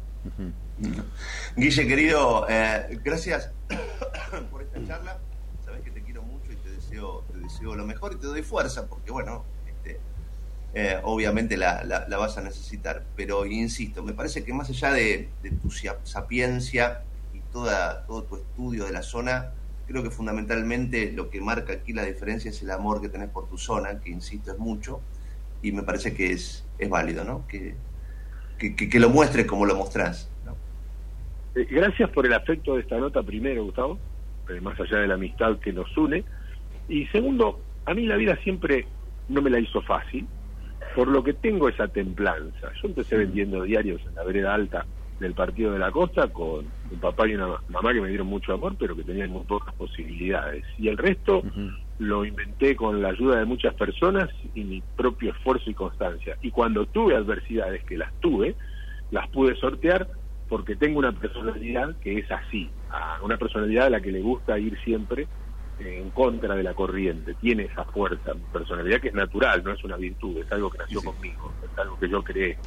Guille, 1.57 1.87
querido, 1.87 2.47
eh, 2.49 2.99
gracias 3.03 3.51
por 4.51 4.61
esta 4.61 4.83
charla. 4.85 5.19
Sabes 5.65 5.81
que 5.81 5.91
te 5.91 6.01
quiero 6.01 6.23
mucho 6.23 6.53
y 6.53 6.55
te 6.55 6.69
deseo, 6.69 7.25
te 7.31 7.37
deseo 7.37 7.75
lo 7.75 7.85
mejor 7.85 8.13
y 8.13 8.15
te 8.15 8.27
doy 8.27 8.41
fuerza, 8.41 8.87
porque 8.87 9.11
bueno, 9.11 9.43
este, 9.67 9.99
eh, 10.73 10.99
obviamente 11.03 11.57
la, 11.57 12.05
vas 12.09 12.37
a 12.37 12.41
necesitar. 12.41 13.03
Pero 13.17 13.45
insisto, 13.45 14.03
me 14.03 14.13
parece 14.13 14.45
que 14.45 14.53
más 14.53 14.69
allá 14.69 14.93
de, 14.93 15.29
de 15.43 15.51
tu 15.51 15.69
sapiencia 15.69 17.03
y 17.33 17.39
toda, 17.51 18.05
todo 18.05 18.23
tu 18.23 18.37
estudio 18.37 18.85
de 18.85 18.93
la 18.93 19.03
zona, 19.03 19.51
creo 19.85 20.01
que 20.01 20.09
fundamentalmente 20.09 21.11
lo 21.11 21.29
que 21.29 21.41
marca 21.41 21.73
aquí 21.73 21.91
la 21.91 22.05
diferencia 22.05 22.51
es 22.51 22.61
el 22.61 22.71
amor 22.71 23.01
que 23.01 23.09
tenés 23.09 23.29
por 23.29 23.49
tu 23.49 23.57
zona, 23.57 23.99
que 23.99 24.09
insisto 24.09 24.53
es 24.53 24.57
mucho, 24.57 25.01
y 25.63 25.71
me 25.71 25.81
parece 25.81 26.13
que 26.13 26.27
es, 26.27 26.67
es 26.77 26.89
válido, 26.89 27.23
¿no? 27.23 27.47
Que, 27.47 27.73
que, 28.59 28.75
que- 28.75 28.89
que 28.89 28.99
lo 28.99 29.09
muestres 29.09 29.45
como 29.47 29.65
lo 29.65 29.75
mostrás. 29.75 30.29
Eh, 31.55 31.67
Gracias 31.69 32.09
por 32.11 32.25
el 32.25 32.33
afecto 32.33 32.75
de 32.75 32.81
esta 32.81 32.97
nota 32.97 33.23
primero, 33.23 33.63
Gustavo, 33.63 33.97
eh, 34.49 34.59
más 34.61 34.79
allá 34.79 34.97
de 34.99 35.07
la 35.07 35.13
amistad 35.15 35.57
que 35.59 35.71
nos 35.71 35.95
une. 35.97 36.23
Y 36.89 37.05
segundo, 37.07 37.61
a 37.85 37.93
mí 37.93 38.05
la 38.05 38.17
vida 38.17 38.35
siempre 38.43 38.85
no 39.29 39.41
me 39.41 39.49
la 39.49 39.59
hizo 39.59 39.81
fácil, 39.83 40.27
por 40.95 41.07
lo 41.07 41.23
que 41.23 41.33
tengo 41.33 41.69
esa 41.69 41.87
templanza. 41.87 42.71
Yo 42.81 42.89
empecé 42.89 43.15
vendiendo 43.17 43.63
diarios 43.63 44.01
en 44.07 44.15
la 44.15 44.23
vereda 44.23 44.53
alta 44.53 44.85
del 45.19 45.33
Partido 45.33 45.71
de 45.71 45.79
la 45.79 45.91
Costa 45.91 46.27
con 46.27 46.65
un 46.91 46.99
papá 46.99 47.27
y 47.27 47.35
una 47.35 47.47
ma- 47.47 47.63
mamá 47.69 47.93
que 47.93 48.01
me 48.01 48.09
dieron 48.09 48.27
mucho 48.27 48.51
amor, 48.53 48.75
pero 48.77 48.95
que 48.95 49.03
tenían 49.03 49.29
muy 49.29 49.43
pocas 49.45 49.73
posibilidades. 49.75 50.65
Y 50.77 50.87
el 50.89 50.97
resto 50.97 51.43
lo 51.99 52.25
inventé 52.25 52.75
con 52.75 53.01
la 53.01 53.09
ayuda 53.09 53.39
de 53.39 53.45
muchas 53.45 53.73
personas 53.75 54.29
y 54.53 54.63
mi 54.63 54.81
propio 54.95 55.31
esfuerzo 55.31 55.69
y 55.69 55.73
constancia. 55.73 56.37
Y 56.41 56.51
cuando 56.51 56.85
tuve 56.87 57.15
adversidades, 57.15 57.83
que 57.85 57.97
las 57.97 58.11
tuve, 58.19 58.55
las 59.11 59.29
pude 59.29 59.55
sortear 59.55 60.09
porque 60.47 60.75
tengo 60.75 60.99
una 60.99 61.11
personalidad 61.11 61.95
que 61.99 62.19
es 62.19 62.31
así, 62.31 62.71
una 63.23 63.37
personalidad 63.37 63.87
a 63.87 63.91
la 63.91 64.01
que 64.01 64.11
le 64.11 64.21
gusta 64.21 64.59
ir 64.59 64.77
siempre 64.83 65.27
eh, 65.79 65.99
en 65.99 66.11
contra 66.11 66.55
de 66.55 66.63
la 66.63 66.73
corriente, 66.73 67.33
tiene 67.35 67.63
esa 67.63 67.85
fuerza, 67.85 68.33
personalidad 68.51 68.99
que 68.99 69.07
es 69.07 69.13
natural, 69.13 69.63
no 69.63 69.71
es 69.71 69.83
una 69.83 69.97
virtud, 69.97 70.37
es 70.37 70.51
algo 70.51 70.69
que 70.69 70.77
nació 70.77 71.01
conmigo, 71.01 71.53
es 71.63 71.77
algo 71.79 71.97
que 71.97 72.09
yo 72.09 72.23
creé, 72.23 72.57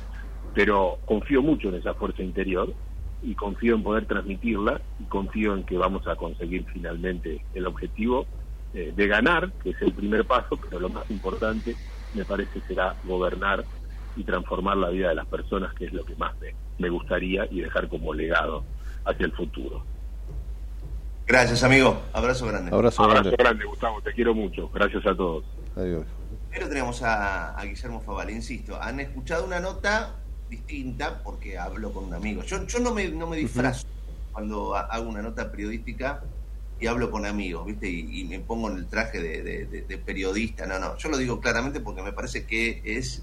pero 0.54 0.98
confío 1.04 1.42
mucho 1.42 1.68
en 1.68 1.76
esa 1.76 1.94
fuerza 1.94 2.22
interior 2.22 2.74
y 3.22 3.34
confío 3.34 3.74
en 3.76 3.82
poder 3.82 4.06
transmitirla 4.06 4.80
y 4.98 5.04
confío 5.04 5.54
en 5.54 5.64
que 5.64 5.76
vamos 5.76 6.06
a 6.08 6.16
conseguir 6.16 6.66
finalmente 6.72 7.44
el 7.54 7.66
objetivo 7.66 8.26
eh, 8.76 8.92
de 8.94 9.06
ganar, 9.06 9.50
que 9.62 9.70
es 9.70 9.80
el 9.80 9.92
primer 9.92 10.26
paso, 10.26 10.56
pero 10.60 10.78
lo 10.78 10.88
más 10.90 11.10
importante 11.10 11.74
me 12.14 12.24
parece 12.24 12.60
será 12.68 12.94
gobernar 13.04 13.64
y 14.16 14.22
transformar 14.22 14.76
la 14.76 14.90
vida 14.90 15.08
de 15.08 15.14
las 15.14 15.26
personas, 15.26 15.72
que 15.74 15.86
es 15.86 15.92
lo 15.92 16.04
que 16.04 16.14
más 16.16 16.38
me, 16.40 16.54
me 16.78 16.88
gustaría 16.90 17.46
y 17.50 17.60
dejar 17.62 17.88
como 17.88 18.12
legado 18.12 18.64
hacia 19.04 19.26
el 19.26 19.32
futuro. 19.32 19.82
Gracias, 21.26 21.62
amigo. 21.64 22.02
Abrazo 22.12 22.46
grande. 22.46 22.70
Abrazo 22.72 23.02
Abrazo 23.02 23.22
grande. 23.30 23.36
grande, 23.42 23.64
Gustavo, 23.64 24.00
te 24.02 24.12
quiero 24.12 24.34
mucho. 24.34 24.68
Gracias 24.72 25.04
a 25.06 25.16
todos. 25.16 25.44
Adiós. 25.74 26.04
Pero 26.50 26.68
tenemos 26.68 27.02
a, 27.02 27.50
a 27.58 27.64
Guillermo 27.64 28.00
Faval, 28.00 28.30
insisto, 28.30 28.80
han 28.80 29.00
escuchado 29.00 29.44
una 29.44 29.58
nota 29.60 30.14
distinta 30.48 31.20
porque 31.24 31.58
hablo 31.58 31.92
con 31.92 32.04
un 32.04 32.14
amigo. 32.14 32.42
Yo, 32.44 32.64
yo 32.66 32.78
no, 32.78 32.94
me, 32.94 33.08
no 33.08 33.26
me 33.26 33.36
disfrazo 33.38 33.86
cuando 34.32 34.74
ha- 34.76 34.82
hago 34.82 35.08
una 35.08 35.20
nota 35.22 35.50
periodística 35.50 36.22
y 36.78 36.86
hablo 36.86 37.10
con 37.10 37.24
amigos, 37.26 37.66
¿viste? 37.66 37.88
Y, 37.88 38.20
y 38.20 38.24
me 38.24 38.40
pongo 38.40 38.70
en 38.70 38.76
el 38.78 38.86
traje 38.86 39.20
de, 39.20 39.42
de- 39.42 39.66
de- 39.66 39.82
de 39.82 39.98
periodista. 39.98 40.66
No, 40.66 40.78
no, 40.78 40.96
yo 40.98 41.08
lo 41.08 41.16
digo 41.16 41.40
claramente 41.40 41.80
porque 41.80 42.02
me 42.02 42.12
parece 42.12 42.44
que 42.44 42.82
es 42.84 43.22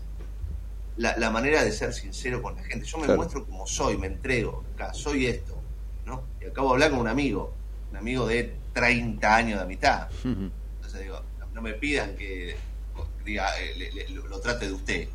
la, 0.97 1.15
la 1.17 1.29
manera 1.29 1.63
de 1.63 1.71
ser 1.71 1.93
sincero 1.93 2.41
con 2.41 2.55
la 2.55 2.63
gente. 2.63 2.85
Yo 2.85 2.97
me 2.97 3.05
Claro. 3.05 3.17
muestro 3.17 3.45
como 3.45 3.65
soy, 3.67 3.97
me 3.97 4.07
entrego, 4.07 4.63
acá, 4.75 4.93
soy 4.93 5.27
esto, 5.27 5.59
¿no? 6.05 6.23
Y 6.41 6.45
acabo 6.45 6.69
de 6.69 6.73
hablar 6.75 6.89
con 6.91 6.99
un 6.99 7.07
amigo, 7.07 7.53
un 7.91 7.97
amigo 7.97 8.27
de 8.27 8.55
30 8.73 9.35
años 9.35 9.59
de 9.59 9.63
amistad. 9.65 10.07
Entonces 10.23 11.01
digo, 11.01 11.21
no, 11.53 11.61
me 11.61 11.73
pidan 11.73 12.15
que 12.15 12.55
diga, 13.23 13.47
eh, 13.61 13.75
le- 13.77 13.91
le- 13.91 14.09
lo, 14.09 14.27
lo 14.27 14.39
trate 14.39 14.65
de 14.67 14.73
usted, 14.73 15.07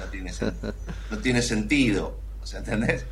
no 0.00 0.10
tiene, 0.10 0.32
no 1.10 1.18
tiene 1.18 1.40
sentido, 1.42 2.18
o 2.42 2.46
sea, 2.46 2.58
¿entendés? 2.60 3.04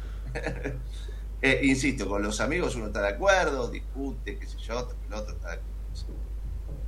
Eh, 1.47 1.61
insisto, 1.65 2.09
con 2.09 2.23
los 2.23 2.41
amigos 2.41 2.75
uno 2.75 2.87
está 2.87 3.03
de 3.03 3.09
acuerdo, 3.09 3.69
discute, 3.69 4.39
qué 4.39 4.47
sé 4.47 4.57
yo, 4.59 4.89
el 5.09 5.13
otro 5.15 5.35
está 5.35 5.49
de 5.49 5.55
acuerdo. 5.57 5.75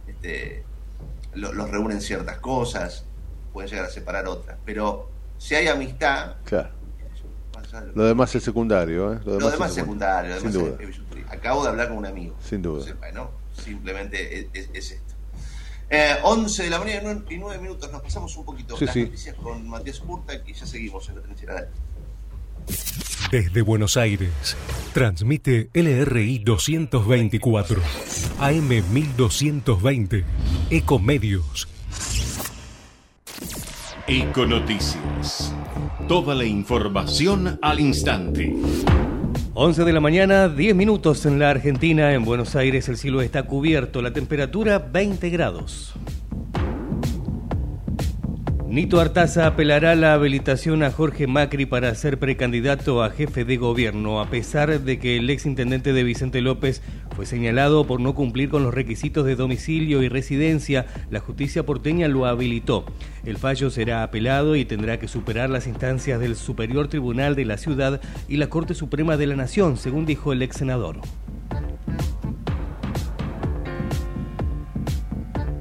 Este, 0.07 0.65
lo- 1.35 1.53
los 1.53 1.71
reúnen 1.71 2.01
ciertas 2.01 2.39
cosas, 2.39 3.05
pueden 3.53 3.69
llegar 3.69 3.85
a 3.85 3.91
separar 3.91 4.27
otras, 4.27 4.57
pero 4.65 5.11
si 5.37 5.55
hay 5.57 5.69
amistad, 5.69 6.37
Claro. 6.45 6.71
lo- 7.95 8.05
demás 8.07 8.35
es 8.35 8.45
secundario, 8.45 9.13
¿eh? 9.13 9.21
lo 9.27 9.51
demás 9.51 9.69
es 9.69 9.75
secundario, 9.75 10.35
lo 10.37 10.41
Sin 10.41 10.53
demás 10.53 10.79
duda. 10.79 10.89
es. 10.89 11.31
Acabo 11.31 11.63
de 11.63 11.69
hablar 11.69 11.89
con 11.89 11.99
un 11.99 12.07
amigo. 12.07 12.35
Sin 12.41 12.63
duda. 12.63 12.83
Sepa, 12.83 13.11
¿no? 13.13 13.31
Simplemente 13.63 14.39
es, 14.39 14.47
es- 14.55 14.71
es 14.73 14.91
esto. 14.93 15.15
Eh, 15.91 16.17
11 16.23 16.63
de 16.63 16.71
la 16.71 16.79
mañana 16.79 17.23
y 17.29 17.37
9 17.37 17.61
minutos, 17.61 17.93
nos 17.93 18.01
pasamos 18.01 18.35
un 18.39 18.47
poquito 18.47 18.75
Sí, 18.79 18.87
las 18.87 18.95
sí. 18.95 19.05
noticias 19.05 19.37
con 19.37 19.69
Matías 19.69 20.01
Urta 20.07 20.33
y 20.47 20.55
ya 20.55 20.65
seguimos 20.65 21.07
en 21.11 21.17
la 21.17 21.21
trinchera 21.21 21.55
de 21.57 21.69
Desde 23.31 23.61
Buenos 23.61 23.97
Aires, 23.97 24.57
transmite 24.93 25.69
LRI 25.75 26.39
224, 26.39 27.83
AM 28.39 28.69
1220, 28.69 30.25
Ecomedios. 30.71 31.69
Econoticias. 34.07 35.53
Toda 36.07 36.37
la 36.37 36.45
información 36.45 37.59
al 37.63 37.81
instante. 37.81 38.55
11 39.55 39.85
de 39.85 39.93
la 39.93 40.01
mañana, 40.01 40.49
10 40.49 40.77
minutos 40.77 41.27
en 41.27 41.41
la 41.41 41.51
Argentina. 41.51 42.15
En 42.15 42.25
Buenos 42.25 42.55
Aires 42.55 42.89
el 42.89 42.97
cielo 42.97 43.23
está 43.23 43.43
cubierto, 43.43 44.03
la 44.03 44.13
temperatura 44.13 44.79
20 44.79 45.31
grados. 45.31 45.95
Nito 48.69 48.99
Artaza 48.99 49.47
apelará 49.47 49.95
la 49.95 50.13
habilitación 50.13 50.83
a 50.83 50.91
Jorge 50.91 51.29
Macri 51.29 51.67
para 51.67 51.95
ser 51.95 52.19
precandidato 52.19 53.01
a 53.01 53.11
jefe 53.11 53.45
de 53.45 53.57
gobierno, 53.59 54.21
a 54.21 54.29
pesar 54.29 54.81
de 54.81 54.99
que 54.99 55.17
el 55.17 55.31
exintendente 55.31 55.93
de 55.93 56.03
Vicente 56.03 56.41
López 56.41 56.83
fue 57.15 57.27
señalado 57.27 57.87
por 57.87 58.01
no 58.01 58.17
cumplir 58.17 58.49
con 58.49 58.65
los 58.65 58.75
requisitos 58.75 59.25
de 59.25 59.37
domicilio 59.37 60.03
y 60.03 60.09
residencia. 60.09 60.87
La 61.11 61.21
justicia 61.21 61.65
porteña 61.65 62.09
lo 62.09 62.27
habilitó. 62.27 62.85
El 63.25 63.37
fallo 63.37 63.71
será 63.71 64.03
apelado 64.03 64.57
y 64.57 64.65
tendrá 64.65 64.99
que 64.99 65.07
superar 65.07 65.49
las 65.49 65.69
instancias 65.69 66.19
del 66.19 66.35
Superior 66.35 66.89
Tribunal 66.89 67.37
de 67.37 67.45
la 67.45 67.59
Ciudad 67.59 68.01
y 68.29 68.37
la 68.37 68.49
Corte 68.49 68.75
Suprema 68.75 69.17
de 69.17 69.29
la 69.29 69.37
Nación, 69.37 69.77
según 69.77 70.07
dijo 70.07 70.33
el 70.33 70.43
ex 70.43 70.57
senador. 70.57 71.01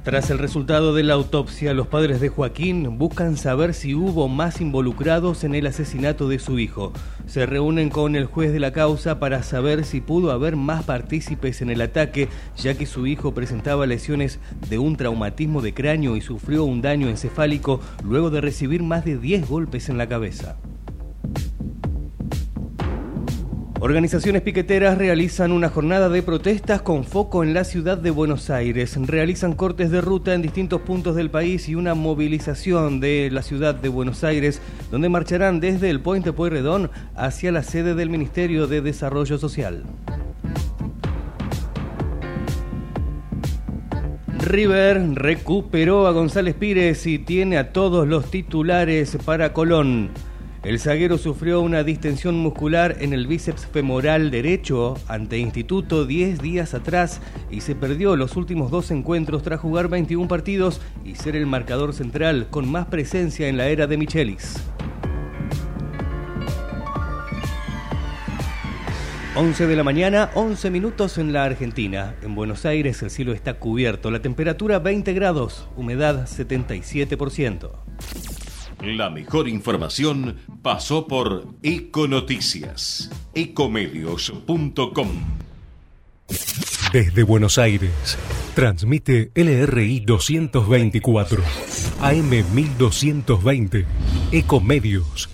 Tras 0.06 0.30
el 0.30 0.38
resultado 0.38 0.94
de 0.94 1.02
la 1.02 1.14
autopsia, 1.14 1.74
los 1.74 1.88
padres 1.88 2.20
de 2.20 2.28
Joaquín 2.28 2.96
buscan 2.96 3.36
saber 3.36 3.74
si 3.74 3.96
hubo 3.96 4.28
más 4.28 4.60
involucrados 4.60 5.42
en 5.42 5.56
el 5.56 5.66
asesinato 5.66 6.28
de 6.28 6.38
su 6.38 6.60
hijo. 6.60 6.92
Se 7.26 7.44
reúnen 7.44 7.90
con 7.90 8.14
el 8.14 8.26
juez 8.26 8.52
de 8.52 8.60
la 8.60 8.72
causa 8.72 9.18
para 9.18 9.42
saber 9.42 9.84
si 9.84 10.00
pudo 10.00 10.30
haber 10.30 10.54
más 10.54 10.84
partícipes 10.84 11.60
en 11.60 11.70
el 11.70 11.80
ataque, 11.80 12.28
ya 12.56 12.74
que 12.74 12.86
su 12.86 13.08
hijo 13.08 13.34
presentaba 13.34 13.84
lesiones 13.84 14.38
de 14.70 14.78
un 14.78 14.96
traumatismo 14.96 15.60
de 15.60 15.74
cráneo 15.74 16.14
y 16.14 16.20
sufrió 16.20 16.62
un 16.62 16.82
daño 16.82 17.08
encefálico 17.08 17.80
luego 18.04 18.30
de 18.30 18.40
recibir 18.40 18.84
más 18.84 19.04
de 19.04 19.18
10 19.18 19.48
golpes 19.48 19.88
en 19.88 19.98
la 19.98 20.06
cabeza. 20.06 20.56
Organizaciones 23.78 24.40
piqueteras 24.40 24.96
realizan 24.96 25.52
una 25.52 25.68
jornada 25.68 26.08
de 26.08 26.22
protestas 26.22 26.80
con 26.80 27.04
foco 27.04 27.44
en 27.44 27.52
la 27.52 27.62
ciudad 27.62 27.98
de 27.98 28.10
Buenos 28.10 28.48
Aires. 28.48 28.96
Realizan 29.06 29.52
cortes 29.52 29.90
de 29.90 30.00
ruta 30.00 30.32
en 30.32 30.40
distintos 30.40 30.80
puntos 30.80 31.14
del 31.14 31.30
país 31.30 31.68
y 31.68 31.74
una 31.74 31.94
movilización 31.94 33.00
de 33.00 33.28
la 33.30 33.42
ciudad 33.42 33.74
de 33.74 33.90
Buenos 33.90 34.24
Aires, 34.24 34.62
donde 34.90 35.10
marcharán 35.10 35.60
desde 35.60 35.90
el 35.90 36.00
Puente 36.00 36.32
Pueyrredón 36.32 36.90
hacia 37.14 37.52
la 37.52 37.62
sede 37.62 37.94
del 37.94 38.08
Ministerio 38.08 38.66
de 38.66 38.80
Desarrollo 38.80 39.36
Social. 39.36 39.84
River 44.38 45.16
recuperó 45.16 46.06
a 46.06 46.12
González 46.12 46.54
Pires 46.54 47.06
y 47.06 47.18
tiene 47.18 47.58
a 47.58 47.72
todos 47.74 48.08
los 48.08 48.30
titulares 48.30 49.18
para 49.22 49.52
Colón. 49.52 50.10
El 50.66 50.80
zaguero 50.80 51.16
sufrió 51.16 51.60
una 51.60 51.84
distensión 51.84 52.34
muscular 52.38 52.96
en 52.98 53.12
el 53.12 53.28
bíceps 53.28 53.66
femoral 53.66 54.32
derecho 54.32 54.98
ante 55.06 55.38
Instituto 55.38 56.06
10 56.06 56.42
días 56.42 56.74
atrás 56.74 57.20
y 57.52 57.60
se 57.60 57.76
perdió 57.76 58.16
los 58.16 58.34
últimos 58.34 58.72
dos 58.72 58.90
encuentros 58.90 59.44
tras 59.44 59.60
jugar 59.60 59.86
21 59.86 60.26
partidos 60.26 60.80
y 61.04 61.14
ser 61.14 61.36
el 61.36 61.46
marcador 61.46 61.94
central 61.94 62.48
con 62.50 62.68
más 62.68 62.86
presencia 62.86 63.46
en 63.46 63.56
la 63.56 63.68
era 63.68 63.86
de 63.86 63.96
Michelis. 63.96 64.56
11 69.36 69.68
de 69.68 69.76
la 69.76 69.84
mañana, 69.84 70.30
11 70.34 70.70
minutos 70.70 71.16
en 71.18 71.32
la 71.32 71.44
Argentina. 71.44 72.16
En 72.22 72.34
Buenos 72.34 72.66
Aires 72.66 73.00
el 73.04 73.10
cielo 73.10 73.32
está 73.32 73.60
cubierto, 73.60 74.10
la 74.10 74.20
temperatura 74.20 74.80
20 74.80 75.12
grados, 75.12 75.68
humedad 75.76 76.26
77%. 76.26 77.70
La 78.80 79.08
mejor 79.08 79.48
información 79.48 80.36
pasó 80.62 81.06
por 81.06 81.46
Econoticias, 81.62 83.10
ecomedios.com. 83.34 85.08
Desde 86.92 87.22
Buenos 87.22 87.56
Aires, 87.58 88.18
transmite 88.54 89.30
LRI 89.34 90.00
224, 90.00 91.42
AM 92.00 92.30
1220, 92.54 93.86
Ecomedios. 94.32 95.30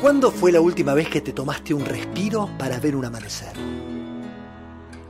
¿Cuándo 0.00 0.30
fue 0.30 0.52
la 0.52 0.60
última 0.60 0.94
vez 0.94 1.08
que 1.08 1.20
te 1.20 1.32
tomaste 1.32 1.74
un 1.74 1.84
respiro 1.84 2.48
para 2.58 2.78
ver 2.78 2.94
un 2.94 3.04
amanecer? 3.04 3.52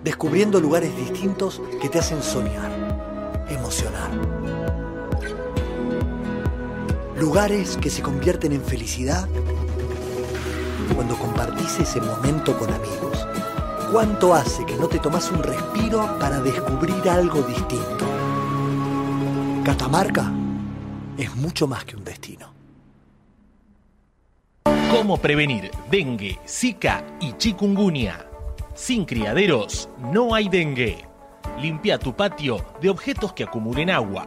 Descubriendo 0.03 0.61
lugares 0.61 0.97
distintos 0.97 1.61
que 1.81 1.89
te 1.89 1.99
hacen 1.99 2.23
soñar, 2.23 3.47
emocionar. 3.49 4.42
Lugares 7.17 7.77
que 7.77 7.91
se 7.91 8.03
convierten 8.03 8.53
en 8.53 8.63
felicidad 8.63 9.29
cuando 10.95 11.17
compartís 11.17 11.81
ese 11.81 12.01
momento 12.01 12.59
con 12.59 12.73
amigos. 12.73 13.27
¿Cuánto 13.93 14.35
hace 14.35 14.65
que 14.65 14.77
no 14.77 14.89
te 14.89 14.99
tomas 14.99 15.31
un 15.31 15.43
respiro 15.43 16.19
para 16.19 16.41
descubrir 16.41 17.09
algo 17.09 17.43
distinto? 17.43 18.07
Catamarca 19.65 20.33
es 21.19 21.35
mucho 21.37 21.67
más 21.67 21.85
que 21.85 21.97
un 21.97 22.05
destino. 22.05 22.53
¿Cómo 24.91 25.19
prevenir 25.19 25.71
dengue, 25.91 26.39
zika 26.47 27.05
y 27.21 27.33
chikungunya? 27.35 28.27
Sin 28.75 29.05
criaderos 29.05 29.89
no 30.13 30.35
hay 30.35 30.49
dengue. 30.49 31.07
Limpia 31.61 31.99
tu 31.99 32.15
patio 32.15 32.65
de 32.81 32.89
objetos 32.89 33.33
que 33.35 33.45
acumulen 33.45 33.91
agua. 33.91 34.27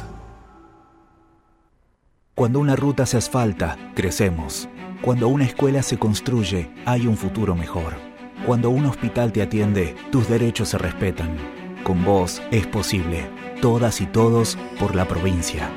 Cuando 2.33 2.59
una 2.59 2.77
ruta 2.77 3.05
se 3.05 3.17
asfalta, 3.17 3.77
crecemos. 3.93 4.69
Cuando 5.01 5.27
una 5.27 5.43
escuela 5.43 5.83
se 5.83 5.99
construye, 5.99 6.71
hay 6.85 7.05
un 7.05 7.17
futuro 7.17 7.55
mejor. 7.55 7.95
Cuando 8.45 8.69
un 8.69 8.85
hospital 8.85 9.33
te 9.33 9.41
atiende, 9.41 9.95
tus 10.11 10.29
derechos 10.29 10.69
se 10.69 10.77
respetan. 10.77 11.35
Con 11.83 12.05
vos 12.05 12.41
es 12.51 12.65
posible. 12.67 13.29
Todas 13.61 13.99
y 13.99 14.05
todos 14.05 14.57
por 14.79 14.95
la 14.95 15.07
provincia. 15.07 15.69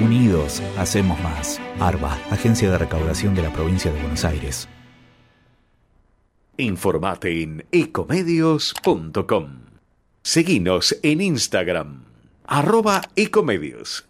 Unidos, 0.00 0.60
hacemos 0.76 1.18
más. 1.20 1.60
ARBA, 1.78 2.18
Agencia 2.30 2.70
de 2.70 2.78
Recaudación 2.78 3.34
de 3.34 3.42
la 3.42 3.52
Provincia 3.52 3.92
de 3.92 4.00
Buenos 4.00 4.24
Aires. 4.24 4.68
Informate 6.56 7.42
en 7.42 7.64
ecomedios.com. 7.70 9.60
Seguinos 10.22 10.98
en 11.02 11.20
Instagram, 11.20 12.04
arroba 12.46 13.02
ecomedios. 13.16 14.09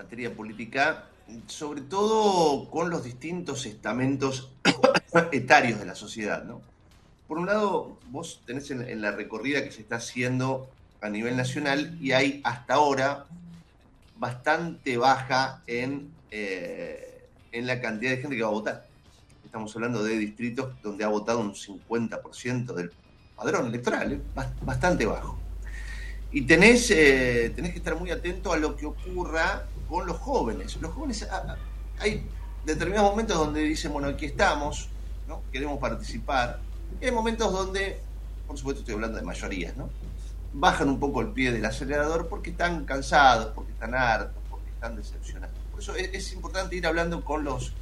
Materia 0.00 0.34
política, 0.34 1.04
sobre 1.46 1.82
todo 1.82 2.70
con 2.70 2.88
los 2.88 3.04
distintos 3.04 3.66
estamentos 3.66 4.50
etarios 5.32 5.78
de 5.78 5.84
la 5.84 5.94
sociedad. 5.94 6.42
¿no? 6.44 6.62
Por 7.28 7.38
un 7.38 7.46
lado, 7.46 7.98
vos 8.10 8.40
tenés 8.46 8.70
en, 8.70 9.02
la 9.02 9.10
recorrida 9.12 9.62
que 9.62 9.70
se 9.70 9.82
está 9.82 9.96
haciendo 9.96 10.70
a 11.02 11.10
nivel 11.10 11.36
nacional 11.36 11.98
y 12.00 12.12
hay 12.12 12.40
hasta 12.44 12.74
ahora 12.74 13.26
bastante 14.16 14.96
baja 14.96 15.62
en, 15.66 16.10
eh, 16.30 17.26
en 17.52 17.66
la 17.66 17.80
cantidad 17.80 18.12
de 18.12 18.18
gente 18.18 18.36
que 18.36 18.42
va 18.42 18.48
a 18.48 18.52
votar. 18.52 18.86
Estamos 19.44 19.74
hablando 19.76 20.02
de 20.02 20.16
distritos 20.16 20.72
donde 20.82 21.04
ha 21.04 21.08
votado 21.08 21.40
un 21.40 21.54
50% 21.54 22.72
del 22.72 22.90
padrón 23.36 23.66
electoral, 23.66 24.12
¿eh? 24.12 24.20
Bas- 24.34 24.52
bastante 24.62 25.04
bajo. 25.04 25.38
Y 26.32 26.42
tenés, 26.42 26.90
eh, 26.92 27.52
tenés 27.56 27.72
que 27.72 27.78
estar 27.78 27.96
muy 27.98 28.10
atento 28.10 28.52
a 28.52 28.56
lo 28.56 28.76
que 28.76 28.86
ocurra 28.86 29.66
con 29.90 30.06
los 30.06 30.16
jóvenes. 30.18 30.76
Los 30.80 30.92
jóvenes, 30.94 31.26
ah, 31.30 31.42
ah, 31.48 31.56
hay 31.98 32.24
determinados 32.64 33.10
momentos 33.10 33.36
donde 33.36 33.62
dicen, 33.62 33.92
bueno, 33.92 34.08
aquí 34.08 34.24
estamos, 34.24 34.88
¿no? 35.26 35.42
queremos 35.52 35.78
participar. 35.78 36.60
Y 37.00 37.06
hay 37.06 37.10
momentos 37.10 37.52
donde, 37.52 38.00
por 38.46 38.56
supuesto 38.56 38.80
estoy 38.80 38.94
hablando 38.94 39.18
de 39.18 39.24
mayorías, 39.24 39.76
¿no? 39.76 39.90
bajan 40.52 40.88
un 40.88 40.98
poco 40.98 41.20
el 41.20 41.28
pie 41.28 41.52
del 41.52 41.64
acelerador 41.64 42.28
porque 42.28 42.50
están 42.50 42.84
cansados, 42.84 43.52
porque 43.54 43.72
están 43.72 43.94
hartos, 43.94 44.42
porque 44.48 44.68
están 44.70 44.96
decepcionados. 44.96 45.54
Por 45.70 45.80
eso 45.80 45.94
es, 45.94 46.32
importante 46.32 46.76
ir 46.76 46.86
hablando 46.86 47.24
con 47.24 47.44
los, 47.44 47.72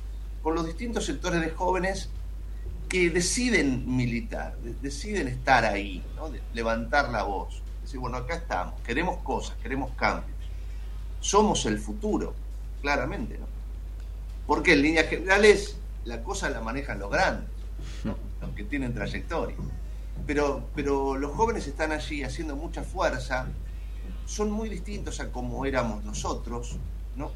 con 0.42 0.54
los 0.54 0.66
distintos 0.66 1.04
sectores 1.06 1.40
de 1.40 1.50
jóvenes 1.50 2.10
que 2.88 3.10
deciden 3.10 3.96
militar, 3.96 4.56
de- 4.58 4.74
deciden 4.74 5.28
estar 5.28 5.64
ahí, 5.64 6.04
¿no? 6.16 6.30
Levantar 6.54 7.10
la 7.10 7.22
voz, 7.22 7.62
decir, 7.82 8.00
bueno, 8.00 8.18
acá 8.18 8.34
estamos, 8.36 8.80
queremos 8.82 9.18
cosas, 9.18 9.56
queremos 9.62 9.90
cambios. 9.96 10.37
Somos 11.20 11.66
el 11.66 11.78
futuro, 11.78 12.34
claramente, 12.82 13.38
¿no? 13.38 13.46
Porque 14.46 14.72
en 14.74 14.82
líneas 14.82 15.06
generales 15.08 15.76
la 16.04 16.22
cosa 16.22 16.48
la 16.50 16.60
manejan 16.60 16.98
los 16.98 17.10
grandes, 17.10 17.48
¿no? 18.04 18.16
los 18.40 18.50
que 18.54 18.64
tienen 18.64 18.94
trayectoria. 18.94 19.56
Pero, 20.26 20.64
pero 20.74 21.16
los 21.16 21.32
jóvenes 21.32 21.66
están 21.66 21.92
allí 21.92 22.22
haciendo 22.22 22.56
mucha 22.56 22.82
fuerza, 22.82 23.46
son 24.26 24.50
muy 24.50 24.68
distintos 24.68 25.20
a 25.20 25.30
como 25.30 25.64
éramos 25.64 26.04
nosotros, 26.04 26.76
¿no? 27.16 27.30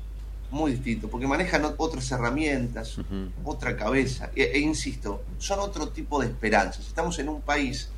Muy 0.51 0.73
distintos, 0.73 1.09
porque 1.11 1.27
manejan 1.27 1.63
ot- 1.63 1.77
otras 1.79 2.11
herramientas, 2.13 2.99
otra 3.45 3.75
cabeza, 3.77 4.31
e, 4.37 4.43
e 4.55 4.59
insisto, 4.59 5.23
son 5.39 5.61
otro 5.61 5.89
tipo 5.89 6.21
de 6.21 6.27
esperanzas. 6.27 6.87
Estamos 6.87 7.19
en 7.19 7.31
un 7.31 7.41
país 7.41 7.89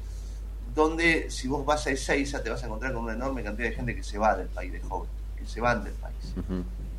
donde 0.74 1.31
si 1.31 1.48
vos 1.48 1.65
vas 1.65 1.86
a 1.86 1.90
Ezeiza 1.90 2.43
te 2.43 2.51
vas 2.51 2.62
a 2.62 2.66
encontrar 2.66 2.93
con 2.93 3.05
una 3.05 3.15
enorme 3.15 3.43
cantidad 3.43 3.69
de 3.70 3.74
gente 3.74 3.97
que 3.97 4.02
se 4.05 4.19
va 4.19 4.36
del 4.36 4.48
país, 4.48 4.73
de 4.73 4.81
jóvenes, 4.81 5.14
que 5.44 5.50
se 5.50 5.60
van 5.60 5.84
del 5.84 5.92
país. 5.94 6.34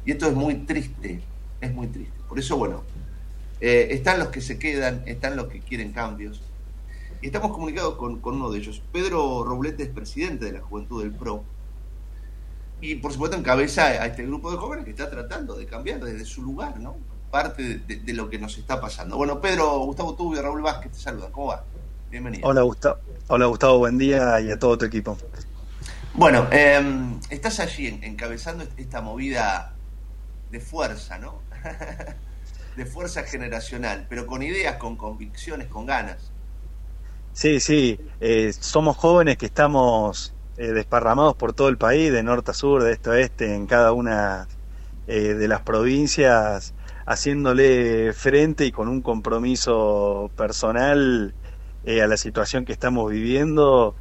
Y 0.06 0.12
esto 0.12 0.28
es 0.28 0.34
muy 0.34 0.56
triste, 0.66 1.22
es 1.62 1.74
muy 1.74 1.88
triste. 1.88 2.14
Por 2.30 2.40
eso, 2.40 2.58
bueno, 2.58 2.84
eh, 3.60 3.88
están 3.92 4.20
los 4.20 4.30
que 4.30 4.42
se 4.42 4.58
quedan, 4.60 5.04
están 5.06 5.36
los 5.36 5.48
que 5.48 5.60
quieren 5.60 5.92
cambios. 5.92 6.42
Y 7.22 7.28
estamos 7.28 7.52
comunicados 7.52 7.96
con, 7.96 8.20
con 8.20 8.36
uno 8.36 8.50
de 8.52 8.60
ellos. 8.60 8.82
Pedro 8.92 9.44
Roblete 9.44 9.84
es 9.84 9.90
presidente 9.90 10.46
de 10.46 10.52
la 10.54 10.62
Juventud 10.62 11.02
del 11.02 11.12
PRO. 11.12 11.44
Y 12.82 12.96
por 12.96 13.12
supuesto 13.14 13.38
encabeza 13.38 13.86
a 13.86 14.06
este 14.06 14.26
grupo 14.26 14.52
de 14.52 14.58
jóvenes 14.58 14.86
que 14.86 14.92
está 14.92 15.10
tratando 15.10 15.56
de 15.56 15.66
cambiar 15.66 16.04
desde 16.04 16.26
su 16.26 16.42
lugar, 16.44 16.80
¿no? 16.80 16.98
Parte 17.32 17.64
de, 17.64 17.78
de- 17.80 17.96
de 17.98 18.14
lo 18.14 18.30
que 18.30 18.38
nos 18.38 18.58
está 18.58 18.80
pasando. 18.80 19.18
Bueno, 19.18 19.42
Pedro, 19.42 19.80
Gustavo 19.80 20.14
Tubio, 20.14 20.42
Raúl 20.42 20.62
Vázquez 20.62 20.92
te 20.92 21.00
saludan. 21.00 21.32
¿Cómo 21.32 21.48
va? 21.48 21.64
Bienvenido. 22.12 22.48
Hola 22.48 22.62
Gustavo, 22.62 22.98
hola 23.28 23.46
Gustavo, 23.48 23.80
buen 23.80 23.98
día 23.98 24.40
y 24.42 24.52
a 24.52 24.60
todo 24.60 24.78
tu 24.78 24.86
equipo. 24.86 25.18
Bueno, 26.18 26.48
eh, 26.52 26.82
estás 27.30 27.60
allí 27.60 27.88
en- 27.88 28.04
encabezando 28.04 28.64
esta 28.78 29.02
movida 29.02 29.80
de 30.50 30.60
fuerza, 30.62 31.20
¿no? 31.20 31.48
de 32.76 32.86
fuerza 32.86 33.24
generacional, 33.24 34.08
pero 34.10 34.26
con 34.28 34.44
ideas, 34.44 34.78
con 34.78 34.98
convicciones, 34.98 35.68
con 35.70 35.86
ganas. 35.86 36.34
Sí, 37.32 37.60
sí, 37.60 38.00
eh, 38.20 38.54
somos 38.54 38.96
jóvenes 38.98 39.38
que 39.38 39.48
estamos 39.48 40.36
eh, 40.58 40.68
desparramados 40.72 41.36
por 41.36 41.54
todo 41.54 41.68
el 41.68 41.78
país, 41.78 42.12
de 42.12 42.24
norte 42.24 42.52
a 42.52 42.54
sur, 42.54 42.82
de 42.84 42.94
este 42.94 43.10
a 43.10 43.14
oeste, 43.14 43.54
en 43.56 43.68
cada 43.68 43.92
una 43.94 44.48
eh, 45.08 45.34
de 45.36 45.48
las 45.50 45.62
provincias, 45.64 46.76
haciéndole 47.06 48.14
frente 48.14 48.66
y 48.66 48.72
con 48.72 48.88
un 48.90 49.02
compromiso 49.02 50.32
personal 50.36 51.36
eh, 51.84 52.02
a 52.02 52.08
la 52.08 52.18
situación 52.18 52.66
que 52.66 52.74
estamos 52.74 53.12
viviendo 53.12 53.96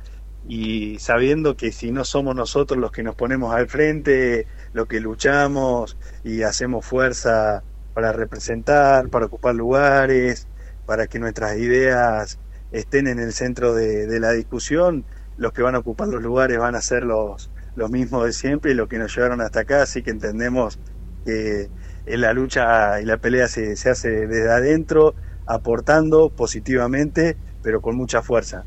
y 0.47 0.99
sabiendo 0.99 1.57
que 1.57 1.73
si 1.73 1.91
no 1.91 2.05
somos 2.05 2.37
nosotros 2.37 2.79
los 2.79 2.93
que 2.93 3.03
nos 3.03 3.15
ponemos 3.15 3.55
al 3.55 3.69
frente, 3.69 4.47
lo 4.73 4.87
que 4.87 5.01
luchamos 5.01 5.97
y 6.23 6.43
hacemos 6.43 6.85
fuerza 6.85 7.63
para 7.95 8.13
representar, 8.13 9.09
para 9.09 9.27
ocupar 9.27 9.55
lugares, 9.55 10.49
para 10.85 11.07
que 11.07 11.19
nuestras 11.19 11.57
ideas 11.57 12.39
estén 12.73 13.07
en 13.07 13.19
el 13.19 13.33
centro 13.33 13.75
de, 13.75 14.21
la 14.21 14.33
discusión, 14.33 15.05
los 15.39 15.53
que 15.53 15.63
van 15.63 15.77
a 15.77 15.79
ocupar 15.79 16.09
los 16.09 16.23
lugares 16.23 16.59
van 16.59 16.75
a 16.75 16.81
ser 16.83 17.05
los, 17.05 17.51
los 17.77 17.91
mismos 17.91 18.27
de 18.27 18.33
siempre 18.33 18.73
y 18.73 18.75
los 18.75 18.89
que 18.89 18.99
nos 18.99 19.15
llevaron 19.15 19.41
hasta 19.41 19.61
acá, 19.61 19.83
así 19.83 20.03
que 20.03 20.11
entendemos 20.11 20.79
que 21.25 21.71
la 22.07 22.35
lucha 22.35 23.01
y 23.01 23.07
la 23.07 23.17
pelea 23.17 23.49
se, 23.49 23.77
se 23.77 23.91
hace 23.91 24.27
desde 24.27 24.51
adentro, 24.51 25.15
aportando 25.47 26.29
positivamente, 26.31 27.37
pero 27.63 27.81
con 27.81 27.97
mucha 27.97 28.21
fuerza. 28.23 28.65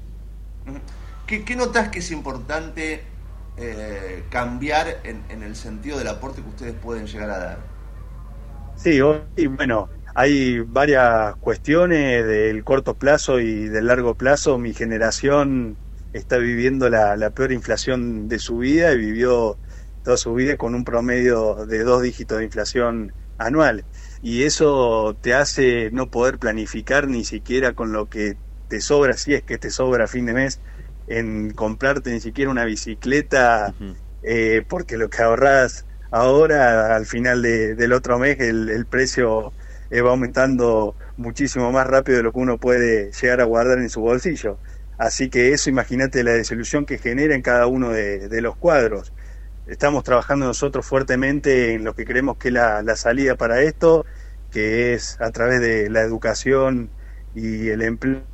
¿Qué, 1.28 1.44
qué 1.44 1.56
notas 1.56 1.90
que 1.90 2.00
es 2.00 2.10
importante 2.12 3.04
eh, 3.58 4.24
cambiar 4.30 5.02
en, 5.04 5.44
el 5.44 5.56
sentido 5.56 5.98
del 5.98 6.08
aporte 6.08 6.42
que 6.42 6.50
ustedes 6.50 6.74
pueden 6.74 7.06
llegar 7.06 7.30
a 7.30 7.38
dar? 7.38 7.58
Sí, 8.76 9.02
hoy, 9.02 9.22
bueno, 9.50 9.90
hay 10.16 10.60
varias 10.60 11.36
cuestiones 11.38 12.26
del 12.26 12.64
corto 12.64 12.94
plazo 12.94 13.40
y 13.40 13.68
del 13.68 13.88
largo 13.88 14.16
plazo. 14.16 14.58
Mi 14.58 14.74
generación 14.74 15.78
está 16.14 16.38
viviendo 16.38 16.90
la 16.90 17.30
peor 17.32 17.52
inflación 17.52 18.30
de 18.30 18.40
su 18.40 18.60
vida 18.60 18.94
y 18.94 18.98
vivió 18.98 19.58
toda 20.08 20.16
su 20.16 20.34
vida 20.34 20.56
con 20.56 20.74
un 20.74 20.86
promedio 20.86 21.66
de 21.66 21.84
dos 21.84 22.02
dígitos 22.02 22.38
de 22.38 22.46
inflación 22.46 23.12
anual. 23.38 23.84
Y 24.22 24.44
eso 24.44 25.18
te 25.20 25.34
hace 25.34 25.92
no 25.92 26.10
poder 26.10 26.40
planificar 26.40 27.10
ni 27.10 27.26
siquiera 27.26 27.74
con 27.74 27.92
lo 27.92 28.08
que 28.08 28.38
te 28.70 28.80
sobra, 28.80 29.18
si 29.18 29.34
es 29.34 29.44
que 29.44 29.58
te 29.58 29.70
sobra 29.70 30.06
a 30.06 30.08
fin 30.08 30.26
de 30.26 30.34
mes, 30.34 30.62
en 31.08 31.52
comprarte 31.54 32.12
ni 32.12 32.20
siquiera 32.22 32.52
una 32.52 32.66
bicicleta, 32.66 33.76
eh, 34.22 34.64
porque 34.68 34.98
lo 34.98 35.10
que 35.10 35.22
ahorras 35.24 35.88
ahora, 36.12 36.96
al 36.96 37.06
final 37.06 37.42
de- 37.42 37.76
del 37.76 37.94
otro 37.94 38.20
mes, 38.20 38.40
el, 38.40 38.70
el 38.70 38.88
precio 38.88 39.56
eh, 39.90 40.02
va 40.02 40.12
aumentando 40.12 40.98
muchísimo 41.18 41.72
más 41.72 41.88
rápido 41.88 42.18
de 42.18 42.24
lo 42.24 42.34
que 42.34 42.40
uno 42.40 42.60
puede 42.60 43.12
llegar 43.14 43.42
a 43.42 43.46
guardar 43.46 43.80
en 43.80 43.90
su 43.90 44.02
bolsillo. 44.02 44.60
Así 44.98 45.30
que 45.30 45.54
eso, 45.54 45.70
imagínate 45.70 46.24
la 46.24 46.34
desilusión 46.34 46.86
que 46.86 46.98
genera 47.00 47.36
en 47.36 47.42
cada 47.42 47.68
uno 47.68 47.92
de, 47.92 48.28
de 48.30 48.42
los 48.42 48.58
cuadros. 48.58 49.14
Estamos 49.66 50.04
trabajando 50.04 50.46
nosotros 50.48 50.86
fuertemente 50.86 51.74
en 51.74 51.84
lo 51.84 51.94
que 51.94 52.06
creemos 52.06 52.38
que 52.38 52.50
es 52.50 52.54
la, 52.54 52.82
la 52.84 52.96
salida 52.96 53.36
para 53.36 53.62
esto, 53.62 54.06
que 54.50 54.94
es 54.94 55.18
a 55.22 55.32
través 55.32 55.60
de 55.62 55.90
la 55.90 56.02
educación 56.02 56.94
y 57.34 57.70
el 57.70 57.82
empleo, 57.84 58.28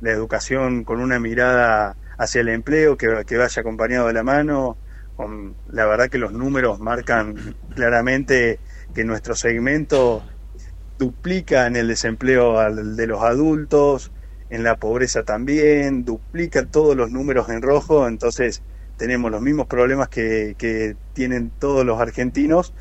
la 0.00 0.10
educación 0.12 0.84
con 0.84 1.00
una 1.00 1.18
mirada 1.20 1.98
hacia 2.18 2.40
el 2.40 2.48
empleo 2.48 2.96
que, 2.96 3.24
que 3.26 3.36
vaya 3.36 3.60
acompañado 3.60 4.06
de 4.06 4.12
la 4.12 4.22
mano. 4.22 4.76
Con, 5.16 5.54
la 5.70 5.86
verdad 5.86 6.08
que 6.08 6.18
los 6.18 6.32
números 6.32 6.80
marcan 6.80 7.56
claramente 7.74 8.58
que 8.94 9.04
nuestro 9.04 9.34
segmento 9.34 10.22
duplica 10.98 11.66
en 11.66 11.76
el 11.76 11.88
desempleo 11.88 12.58
al 12.58 12.96
de 12.96 13.06
los 13.06 13.22
adultos, 13.22 14.12
en 14.50 14.62
la 14.62 14.76
pobreza 14.76 15.22
también, 15.22 16.04
duplica 16.04 16.64
todos 16.66 16.94
los 16.94 17.10
números 17.10 17.48
en 17.48 17.62
rojo, 17.62 18.06
entonces 18.06 18.62
tenemos 18.96 19.30
los 19.30 19.40
mismos 19.40 19.66
problemas 19.66 20.08
que, 20.08 20.54
que 20.58 20.96
tienen 21.12 21.50
todos 21.58 21.84
los 21.84 22.00
argentinos, 22.00 22.72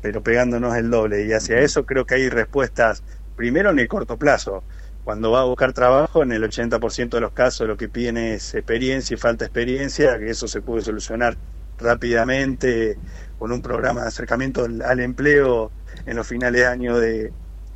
pero 0.00 0.22
pegándonos 0.22 0.74
el 0.76 0.90
doble. 0.90 1.26
Y 1.26 1.32
hacia 1.32 1.60
eso 1.60 1.86
creo 1.86 2.06
que 2.06 2.16
hay 2.16 2.28
respuestas, 2.28 3.04
primero 3.36 3.70
en 3.70 3.78
el 3.78 3.88
corto 3.88 4.16
plazo. 4.16 4.64
Cuando 5.08 5.30
va 5.30 5.40
a 5.40 5.44
buscar 5.44 5.72
trabajo, 5.72 6.22
en 6.22 6.32
el 6.32 6.42
80% 6.42 7.08
de 7.08 7.20
los 7.22 7.32
casos 7.32 7.66
lo 7.66 7.78
que 7.78 7.88
piden 7.88 8.18
es 8.18 8.54
experiencia 8.54 9.14
y 9.14 9.16
falta 9.16 9.46
experiencia, 9.46 10.18
que 10.18 10.28
eso 10.28 10.46
se 10.48 10.60
puede 10.60 10.82
solucionar 10.82 11.38
rápidamente 11.78 12.98
con 13.38 13.50
un 13.50 13.62
programa 13.62 14.02
de 14.02 14.08
acercamiento 14.08 14.66
al, 14.66 15.00
empleo 15.00 15.70
en 16.04 16.14
los 16.14 16.26
finales 16.26 16.60
de 16.60 16.66
año 16.66 16.98
de, 16.98 17.32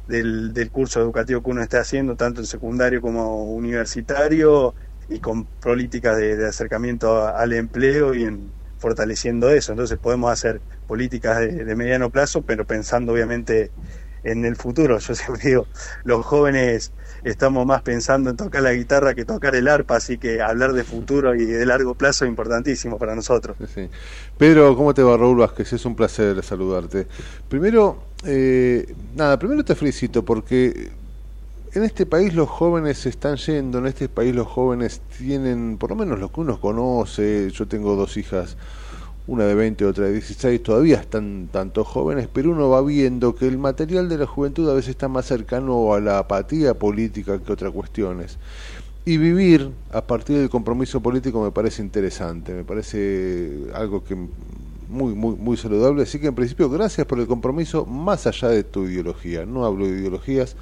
del, 0.09 0.71
curso 0.71 1.01
educativo 1.01 1.43
que 1.43 1.49
uno 1.49 1.63
esté 1.63 1.79
haciendo, 1.79 2.17
tanto 2.17 2.43
en 2.43 2.47
secundario 2.47 3.01
como 3.01 3.47
universitario, 3.55 4.75
y 5.09 5.19
con 5.19 5.47
políticas 5.47 6.19
de, 6.19 6.47
acercamiento 6.47 7.27
al 7.27 7.55
empleo 7.55 8.13
y 8.13 8.25
en 8.25 8.51
fortaleciendo 8.77 9.49
eso. 9.49 9.73
Entonces 9.73 9.99
podemos 9.99 10.31
hacer 10.31 10.61
políticas 10.87 11.39
de, 11.39 11.65
de 11.65 11.77
mediano 11.77 12.11
plazo, 12.11 12.43
pero 12.43 12.67
pensando 12.67 13.15
obviamente 13.15 13.71
en 14.23 14.45
el 14.45 14.57
futuro. 14.57 14.99
Yo 14.99 15.15
siempre 15.15 15.49
digo, 15.49 15.67
los 16.05 16.27
jóvenes 16.27 16.93
estamos 17.24 17.66
más 17.66 17.82
pensando 17.82 18.31
en 18.31 18.36
tocar 18.36 18.62
la 18.62 18.73
guitarra 18.73 19.15
que 19.15 19.24
tocar 19.24 19.55
el 19.55 19.69
arpa, 19.69 19.97
así 19.97 20.19
que 20.19 20.40
hablar 20.40 20.73
de 20.73 20.85
futuro 20.85 21.35
y 21.35 21.44
de 21.44 21.65
largo 21.66 21.94
plazo 21.94 22.24
es 22.24 22.28
importantísimo 22.28 22.99
para 22.99 23.15
nosotros. 23.15 23.57
Sí. 23.74 23.89
Pedro, 24.36 24.77
¿cómo 24.77 24.93
te 24.94 25.03
va 25.03 25.16
Raúl 25.16 25.39
Vázquez? 25.39 25.73
Es 25.73 25.85
un 25.85 25.94
placer 25.94 26.43
saludarte. 26.43 27.07
Primero, 27.49 28.05
eh, 28.24 28.94
nada, 29.15 29.39
primero 29.39 29.65
te 29.65 29.74
felicito 29.74 30.24
porque 30.24 30.90
en 31.74 31.85
este 31.85 32.07
país 32.07 32.35
los 32.35 32.49
jóvenes 32.49 32.99
se 32.99 33.09
están 33.09 33.36
yendo, 33.36 33.78
en 33.78 33.86
este 33.86 34.09
país 34.09 34.35
los 34.35 34.47
jóvenes 34.47 35.01
tienen, 35.16 35.78
por 35.78 35.90
lo 35.90 35.97
menos 35.97 36.19
los 36.19 36.31
que 36.31 36.40
uno 36.40 36.61
conoce, 36.61 37.51
yo 37.51 37.66
tengo 37.66 37.97
dos 37.97 38.16
hijas, 38.16 38.57
una 39.27 39.44
de 39.44 39.55
20, 39.55 39.85
otra 39.85 40.07
de 40.07 40.12
16, 40.12 40.62
todavía 40.62 40.97
están 40.97 41.49
tanto 41.53 41.85
jóvenes, 41.85 42.28
pero 42.32 42.51
uno 42.51 42.69
va 42.69 42.82
viendo 42.82 43.35
que 43.35 43.47
el 43.47 43.59
material 43.59 44.09
de 44.09 44.19
la 44.19 44.27
juventud 44.27 44.69
a 44.69 44.74
veces 44.74 44.90
está 44.90 45.09
más 45.09 45.27
cercano 45.27 45.94
a 45.94 46.01
la 46.01 46.19
apatía 46.19 46.74
política 46.74 47.39
que 47.39 47.53
otras 47.53 47.73
cuestiones. 47.73 48.39
Y 49.05 49.16
vivir 49.16 49.70
a 49.93 50.03
partir 50.03 50.39
del 50.39 50.51
compromiso 50.51 51.01
político 51.01 51.43
me 51.43 51.51
parece 51.51 51.82
interesante, 51.82 52.53
me 52.53 52.65
parece 52.65 53.66
algo 53.74 54.05
que 54.05 54.16
muy, 54.93 55.15
muy, 55.15 55.35
muy 55.36 55.57
saludable. 55.57 56.03
Así 56.03 56.20
que 56.20 56.28
en 56.28 56.35
principio, 56.35 56.69
gracias 56.69 57.07
por 57.07 57.19
el 57.19 57.27
compromiso, 57.27 57.85
más 57.86 58.27
allá 58.27 58.49
de 58.49 58.62
tu 58.62 58.86
ideología. 58.86 59.44
No 59.44 59.65
hablo 59.65 59.86
de 59.86 59.99
ideologías, 59.99 60.55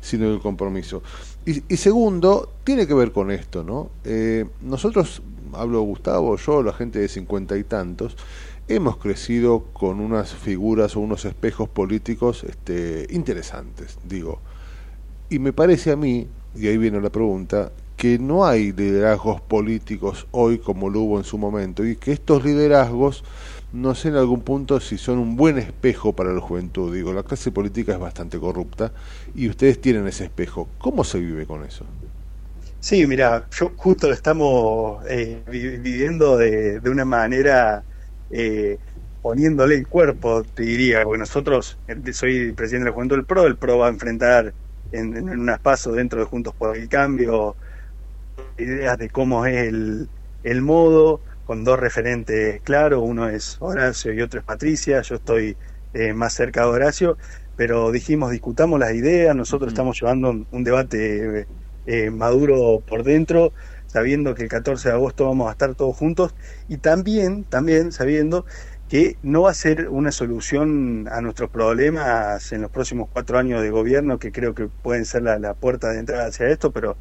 sino 0.00 0.28
del 0.28 0.40
compromiso. 0.40 1.02
Y, 1.46 1.62
y 1.72 1.76
segundo, 1.76 2.52
tiene 2.64 2.86
que 2.86 2.94
ver 2.94 3.12
con 3.12 3.30
esto, 3.30 3.62
¿no? 3.62 3.90
Eh, 4.04 4.44
nosotros, 4.60 5.22
hablo 5.56 5.80
Gustavo, 5.82 6.36
yo, 6.36 6.62
la 6.62 6.72
gente 6.72 6.98
de 6.98 7.08
cincuenta 7.08 7.56
y 7.56 7.64
tantos, 7.64 8.16
hemos 8.68 8.96
crecido 8.96 9.64
con 9.72 10.00
unas 10.00 10.34
figuras 10.34 10.96
o 10.96 11.00
unos 11.00 11.24
espejos 11.24 11.68
políticos 11.68 12.44
este, 12.44 13.06
interesantes, 13.10 13.98
digo. 14.04 14.40
Y 15.30 15.38
me 15.38 15.52
parece 15.52 15.92
a 15.92 15.96
mí, 15.96 16.26
y 16.54 16.66
ahí 16.68 16.78
viene 16.78 17.00
la 17.00 17.10
pregunta, 17.10 17.72
que 17.96 18.18
no 18.18 18.44
hay 18.44 18.72
liderazgos 18.72 19.40
políticos 19.40 20.26
hoy 20.30 20.58
como 20.58 20.90
lo 20.90 21.00
hubo 21.00 21.18
en 21.18 21.24
su 21.24 21.38
momento 21.38 21.84
y 21.84 21.96
que 21.96 22.12
estos 22.12 22.44
liderazgos 22.44 23.24
no 23.72 23.94
sé 23.94 24.08
en 24.08 24.16
algún 24.16 24.42
punto 24.42 24.80
si 24.80 24.98
son 24.98 25.18
un 25.18 25.36
buen 25.36 25.58
espejo 25.58 26.12
para 26.12 26.32
la 26.32 26.40
juventud. 26.40 26.94
Digo, 26.94 27.12
la 27.12 27.22
clase 27.22 27.50
política 27.50 27.92
es 27.92 27.98
bastante 27.98 28.38
corrupta 28.38 28.92
y 29.34 29.48
ustedes 29.48 29.80
tienen 29.80 30.06
ese 30.06 30.24
espejo. 30.24 30.68
¿Cómo 30.78 31.04
se 31.04 31.18
vive 31.18 31.46
con 31.46 31.64
eso? 31.64 31.84
Sí, 32.78 33.06
mira, 33.06 33.48
yo 33.50 33.72
justo 33.76 34.06
lo 34.06 34.12
estamos 34.14 35.04
eh, 35.08 35.42
vi- 35.48 35.78
viviendo 35.78 36.36
de, 36.36 36.78
de 36.80 36.90
una 36.90 37.04
manera 37.04 37.84
eh, 38.30 38.78
poniéndole 39.20 39.74
el 39.74 39.88
cuerpo, 39.88 40.44
te 40.44 40.62
diría, 40.62 41.02
porque 41.02 41.18
nosotros, 41.18 41.80
eh, 41.86 42.12
soy 42.12 42.52
presidente 42.52 42.84
de 42.84 42.90
la 42.90 42.94
Juventud 42.94 43.16
del 43.16 43.26
PRO, 43.26 43.46
el 43.46 43.58
PRO 43.58 43.78
va 43.78 43.86
a 43.88 43.90
enfrentar 43.90 44.54
en, 44.92 45.16
en 45.16 45.28
unas 45.40 45.58
pasos 45.60 45.96
dentro 45.96 46.20
de 46.20 46.26
Juntos 46.26 46.54
por 46.54 46.76
el 46.76 46.88
Cambio 46.88 47.56
ideas 48.56 48.98
de 48.98 49.10
cómo 49.10 49.46
es 49.46 49.68
el, 49.68 50.10
el 50.42 50.62
modo, 50.62 51.22
con 51.44 51.64
dos 51.64 51.78
referentes 51.78 52.60
claros, 52.62 53.00
uno 53.04 53.28
es 53.28 53.56
Horacio 53.60 54.12
y 54.12 54.20
otro 54.22 54.40
es 54.40 54.44
Patricia, 54.46 55.02
yo 55.02 55.16
estoy 55.16 55.58
eh, 55.92 56.12
más 56.12 56.34
cerca 56.34 56.62
de 56.62 56.68
Horacio, 56.68 57.18
pero 57.54 57.90
dijimos, 57.92 58.30
discutamos 58.32 58.78
las 58.80 58.94
ideas, 58.94 59.34
nosotros 59.36 59.68
estamos 59.68 59.98
llevando 60.00 60.30
un, 60.30 60.46
un 60.50 60.64
debate 60.64 61.48
eh, 61.86 62.10
maduro 62.10 62.82
por 62.86 63.02
dentro, 63.02 63.52
sabiendo 63.86 64.34
que 64.34 64.42
el 64.42 64.48
14 64.48 64.88
de 64.88 64.94
agosto 64.94 65.26
vamos 65.26 65.48
a 65.48 65.52
estar 65.52 65.74
todos 65.74 65.96
juntos 65.96 66.34
y 66.68 66.78
también, 66.78 67.44
también 67.44 67.92
sabiendo 67.92 68.44
que 68.88 69.16
no 69.22 69.42
va 69.42 69.50
a 69.50 69.54
ser 69.54 69.88
una 69.88 70.12
solución 70.12 71.08
a 71.10 71.20
nuestros 71.20 71.50
problemas 71.50 72.52
en 72.52 72.62
los 72.62 72.70
próximos 72.70 73.08
cuatro 73.12 73.38
años 73.38 73.62
de 73.62 73.70
gobierno, 73.70 74.18
que 74.18 74.30
creo 74.32 74.54
que 74.54 74.68
pueden 74.68 75.04
ser 75.04 75.22
la, 75.22 75.54
puerta 75.54 75.90
de 75.90 75.98
entrada 75.98 76.26
hacia 76.26 76.48
esto, 76.48 76.70
pero 76.70 76.96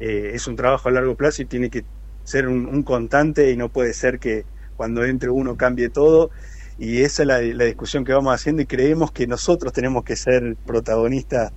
eh, 0.00 0.32
es 0.34 0.46
un 0.46 0.56
trabajo 0.56 0.88
a 0.88 0.92
largo 0.92 1.14
plazo 1.14 1.42
y 1.42 1.46
tiene 1.46 1.70
que 1.70 1.84
ser 2.24 2.48
un, 2.48 2.66
un 2.66 2.82
constante 2.82 3.50
y 3.50 3.56
no 3.56 3.70
puede 3.70 3.94
ser 3.94 4.18
que 4.18 4.44
cuando 4.76 5.04
entre 5.04 5.30
uno 5.30 5.56
cambie 5.56 5.90
todo. 5.90 6.30
Y 6.78 7.02
esa 7.02 7.22
es 7.22 7.26
la, 7.28 7.40
la 7.42 7.64
discusión 7.64 8.04
que 8.04 8.14
vamos 8.14 8.34
haciendo 8.34 8.62
y 8.62 8.66
creemos 8.66 9.12
que 9.12 9.26
nosotros 9.26 9.72
tenemos 9.74 10.04
que 10.04 10.16
ser 10.16 10.56
protagonistas 10.64 11.52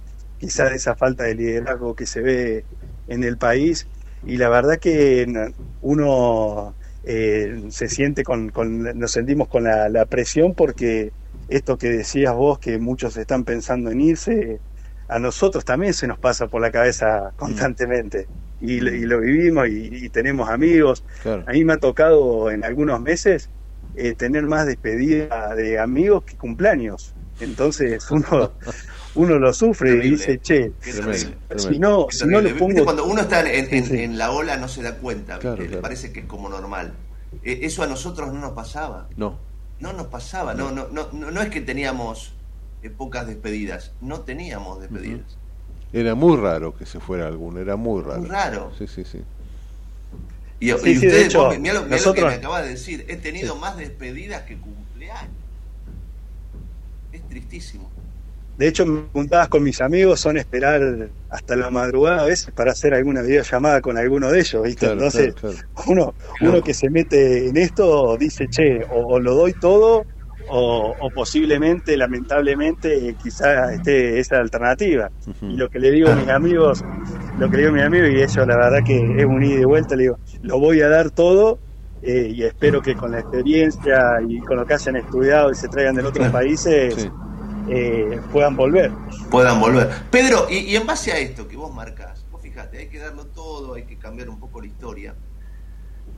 quizá 0.45 0.69
de 0.69 0.75
esa 0.77 0.95
falta 0.95 1.23
de 1.25 1.35
liderazgo 1.35 1.95
que 1.95 2.05
se 2.05 2.21
ve 2.21 2.67
en 3.07 3.23
el 3.23 3.37
país. 3.37 3.89
Y 4.25 4.37
la 4.37 4.49
verdad 4.49 4.79
que 4.79 5.25
uno 5.79 6.77
eh, 7.03 7.65
se 7.69 7.89
siente 7.89 8.23
con, 8.23 8.49
con- 8.49 8.83
nos 8.97 9.11
sentimos 9.11 9.47
con 9.49 9.63
la, 9.65 9.89
la 9.89 10.05
presión 10.05 10.55
porque 10.55 11.13
esto 11.47 11.77
que 11.77 11.89
decías 11.89 12.33
vos, 12.35 12.59
que 12.59 12.79
muchos 12.79 13.17
están 13.17 13.43
pensando 13.45 13.91
en 13.91 14.01
irse, 14.01 14.61
a 15.07 15.19
nosotros 15.19 15.65
también 15.65 15.93
se 15.93 16.07
nos 16.07 16.19
pasa 16.19 16.47
por 16.47 16.61
la 16.61 16.71
cabeza 16.71 17.33
constantemente. 17.37 18.29
Y, 18.59 18.79
lo- 18.79 18.93
y 18.93 19.01
lo 19.05 19.19
vivimos 19.19 19.67
y, 19.67 20.05
y 20.05 20.09
tenemos 20.09 20.49
amigos. 20.49 21.03
Claro. 21.21 21.43
A 21.47 21.51
mí 21.51 21.65
me 21.65 21.73
ha 21.73 21.77
tocado 21.77 22.49
en 22.51 22.63
algunos 22.63 23.01
meses 23.01 23.51
eh, 23.93 24.15
tener 24.15 24.43
más 24.43 24.65
despedida 24.65 25.53
de 25.55 25.79
amigos 25.79 26.23
que 26.25 26.37
cumpleaños. 26.37 27.15
Entonces 27.39 28.09
uno, 28.11 28.57
uno 29.15 29.37
lo 29.39 29.53
sufre 29.53 29.95
y 29.95 30.09
dice, 30.11 30.39
che, 30.39 30.71
si 30.81 31.77
no, 31.79 32.07
si 32.09 32.25
no 32.27 32.41
¿Viste 32.41 32.57
pongo... 32.59 32.83
cuando 32.83 33.05
uno 33.05 33.21
está 33.21 33.41
en, 33.41 33.73
en- 33.73 33.85
Sí, 33.85 33.91
sí. 33.97 34.03
en 34.03 34.17
la 34.17 34.31
ola 34.31 34.57
no 34.57 34.67
se 34.67 34.81
da 34.81 34.95
cuenta. 34.97 35.39
Claro, 35.39 35.63
le 35.63 35.77
parece 35.77 36.11
que 36.11 36.21
es 36.21 36.25
como 36.25 36.49
normal. 36.49 36.93
Eh, 37.43 37.59
eso 37.63 37.83
a 37.83 37.87
nosotros 37.87 38.33
no 38.33 38.39
nos 38.39 38.51
pasaba. 38.53 39.07
No. 39.17 39.37
No 39.79 39.93
nos 39.93 40.07
pasaba. 40.07 40.53
No, 40.53 40.71
no, 40.71 40.87
no, 40.89 41.09
no, 41.11 41.29
no 41.31 41.41
es 41.41 41.49
que 41.49 41.61
teníamos 41.61 42.33
eh, 42.81 42.89
pocas 42.89 43.27
despedidas. 43.27 43.91
No 44.01 44.21
teníamos 44.21 44.79
despedidas. 44.81 45.37
Era 45.91 46.15
muy 46.15 46.37
raro 46.37 46.75
que 46.75 46.85
se 46.87 46.99
fuera 46.99 47.27
alguno, 47.27 47.59
era 47.59 47.75
muy 47.75 48.01
raro. 48.01 48.21
Muy 48.21 48.29
raro. 48.29 48.71
Sí, 48.77 48.87
sí, 48.87 49.03
sí. 49.03 49.21
Y, 50.59 50.71
y 50.71 50.77
Sí, 50.77 50.95
ustedes, 50.95 51.27
hecho, 51.27 51.43
vos, 51.45 51.59
mirá 51.59 51.73
lo, 51.75 51.81
mirá 51.81 51.81
lo 51.81 51.89
que 51.89 51.95
nosotros- 51.97 52.29
me 52.31 52.33
acabas 52.35 52.63
de 52.63 52.69
decir. 52.69 53.05
He 53.09 53.17
tenido 53.17 53.55
más 53.57 53.77
despedidas 53.77 54.41
que 54.43 54.57
cumpleaños. 54.57 55.29
Es 57.11 57.21
tristísimo. 57.29 57.91
De 58.57 58.67
hecho, 58.67 58.85
me 58.85 59.01
juntadas 59.11 59.47
con 59.49 59.63
mis 59.63 59.81
amigos 59.81 60.19
son 60.19 60.37
esperar 60.37 61.09
hasta 61.29 61.55
la 61.55 61.69
madrugada 61.71 62.21
a 62.21 62.25
veces 62.25 62.53
para 62.53 62.71
hacer 62.71 62.93
alguna 62.93 63.21
videollamada 63.21 63.81
con 63.81 63.97
alguno 63.97 64.29
de 64.29 64.39
ellos, 64.39 64.63
¿viste? 64.63 64.85
Claro, 64.85 64.93
Entonces, 64.93 65.33
claro, 65.33 65.55
claro. 65.55 65.91
uno, 65.91 66.13
uno 66.41 66.61
que 66.61 66.73
se 66.73 66.89
mete 66.89 67.47
en 67.49 67.57
esto 67.57 68.15
dice, 68.17 68.47
che, 68.47 68.83
o, 68.91 69.15
o 69.15 69.19
lo 69.19 69.33
doy 69.33 69.53
todo, 69.53 70.05
o, 70.49 70.93
o 70.99 71.09
posiblemente, 71.09 71.97
lamentablemente, 71.97 73.09
eh, 73.09 73.15
quizá 73.21 73.73
esté 73.73 74.19
esa 74.19 74.37
alternativa. 74.37 75.09
Y 75.41 75.55
lo 75.55 75.69
que 75.69 75.79
le 75.79 75.91
digo 75.91 76.09
a 76.09 76.15
mis 76.15 76.29
amigos, 76.29 76.83
lo 77.39 77.49
que 77.49 77.57
le 77.57 77.63
digo 77.63 77.73
a 77.73 77.75
mis 77.75 77.83
amigos, 77.85 78.09
y 78.09 78.21
ellos 78.21 78.35
la 78.47 78.57
verdad 78.57 78.83
que 78.85 78.97
es 79.17 79.25
un 79.25 79.43
ida 79.43 79.55
y 79.55 79.57
de 79.57 79.65
vuelta, 79.65 79.95
le 79.95 80.03
digo, 80.03 80.19
lo 80.41 80.59
voy 80.59 80.81
a 80.81 80.89
dar 80.89 81.09
todo, 81.11 81.59
eh, 82.01 82.31
y 82.35 82.43
espero 82.43 82.81
que 82.81 82.95
con 82.95 83.11
la 83.11 83.19
experiencia 83.19 84.19
y 84.27 84.39
con 84.39 84.57
lo 84.57 84.65
que 84.65 84.73
hayan 84.73 84.97
estudiado 84.97 85.49
y 85.51 85.55
se 85.55 85.69
traigan 85.69 85.95
de 85.95 86.03
otros 86.03 86.29
países, 86.29 87.09
eh, 87.69 88.21
puedan 88.31 88.55
volver. 88.55 88.91
puedan 89.29 89.59
volver. 89.59 89.89
Pedro, 90.11 90.47
y, 90.49 90.75
en 90.75 90.85
base 90.85 91.11
a 91.11 91.17
esto 91.17 91.47
que 91.47 91.55
vos 91.55 91.73
marcás, 91.73 92.25
vos 92.31 92.41
fíjate, 92.41 92.77
hay 92.77 92.87
que 92.87 92.99
darlo 92.99 93.27
todo, 93.27 93.75
hay 93.75 93.83
que 93.83 93.97
cambiar 93.97 94.29
un 94.29 94.39
poco 94.39 94.61
la 94.61 94.67
historia. 94.67 95.15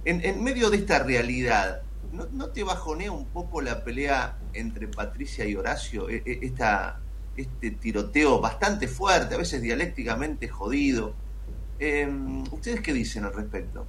En, 0.03 0.43
medio 0.43 0.69
de 0.69 0.77
esta 0.77 0.99
realidad, 0.99 1.81
¿no, 2.11 2.47
te 2.47 2.63
bajonea 2.63 3.11
un 3.11 3.25
poco 3.25 3.61
la 3.61 3.83
pelea 3.83 4.37
entre 4.53 4.87
Patricia 4.87 5.45
y 5.45 5.55
Horacio? 5.55 6.09
E- 6.09 6.21
e- 6.25 6.39
Esta, 6.43 6.99
este 7.35 7.71
tiroteo 7.71 8.39
bastante 8.39 8.87
fuerte, 8.87 9.35
a 9.35 9.37
veces 9.37 9.61
dialécticamente 9.61 10.47
jodido. 10.47 11.13
Eh, 11.79 12.07
¿Ustedes 12.51 12.81
qué 12.81 12.93
dicen 12.93 13.25
al 13.25 13.33
respecto? 13.33 13.85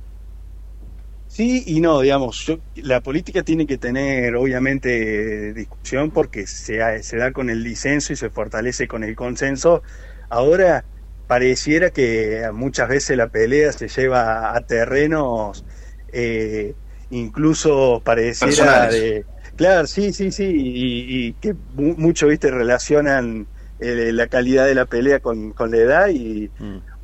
Sí 1.36 1.64
y 1.66 1.80
no, 1.80 2.00
digamos, 2.00 2.44
yo, 2.46 2.58
la 2.76 3.02
política 3.02 3.42
tiene 3.42 3.66
que 3.66 3.76
tener 3.76 4.36
obviamente 4.36 5.52
discusión 5.52 6.10
porque 6.10 6.46
se, 6.46 7.02
se 7.02 7.16
da 7.18 7.32
con 7.32 7.50
el 7.50 7.62
disenso 7.62 8.12
y 8.14 8.16
se 8.16 8.30
fortalece 8.30 8.88
con 8.88 9.04
el 9.04 9.14
consenso. 9.14 9.82
Ahora 10.30 10.88
pareciera 11.26 11.90
que 11.90 12.48
muchas 12.54 12.88
veces 12.88 13.18
la 13.18 13.28
pelea 13.28 13.72
se 13.72 13.88
lleva 13.88 14.56
a 14.56 14.62
terrenos 14.62 15.66
eh, 16.08 16.76
incluso 17.10 18.02
pareciera 18.02 18.88
Personales. 18.88 18.90
de... 18.90 19.26
Claro, 19.56 19.86
sí, 19.86 20.12
sí, 20.14 20.30
sí, 20.32 20.44
y, 20.44 21.28
y 21.28 21.34
que 21.34 21.52
mu- 21.54 21.96
mucho, 21.98 22.28
viste, 22.28 22.50
relacionan 22.50 23.50
eh, 23.78 24.10
la 24.12 24.28
calidad 24.28 24.64
de 24.66 24.74
la 24.74 24.86
pelea 24.86 25.20
con, 25.20 25.52
con 25.52 25.70
la 25.70 25.76
edad 25.78 26.08
y 26.08 26.50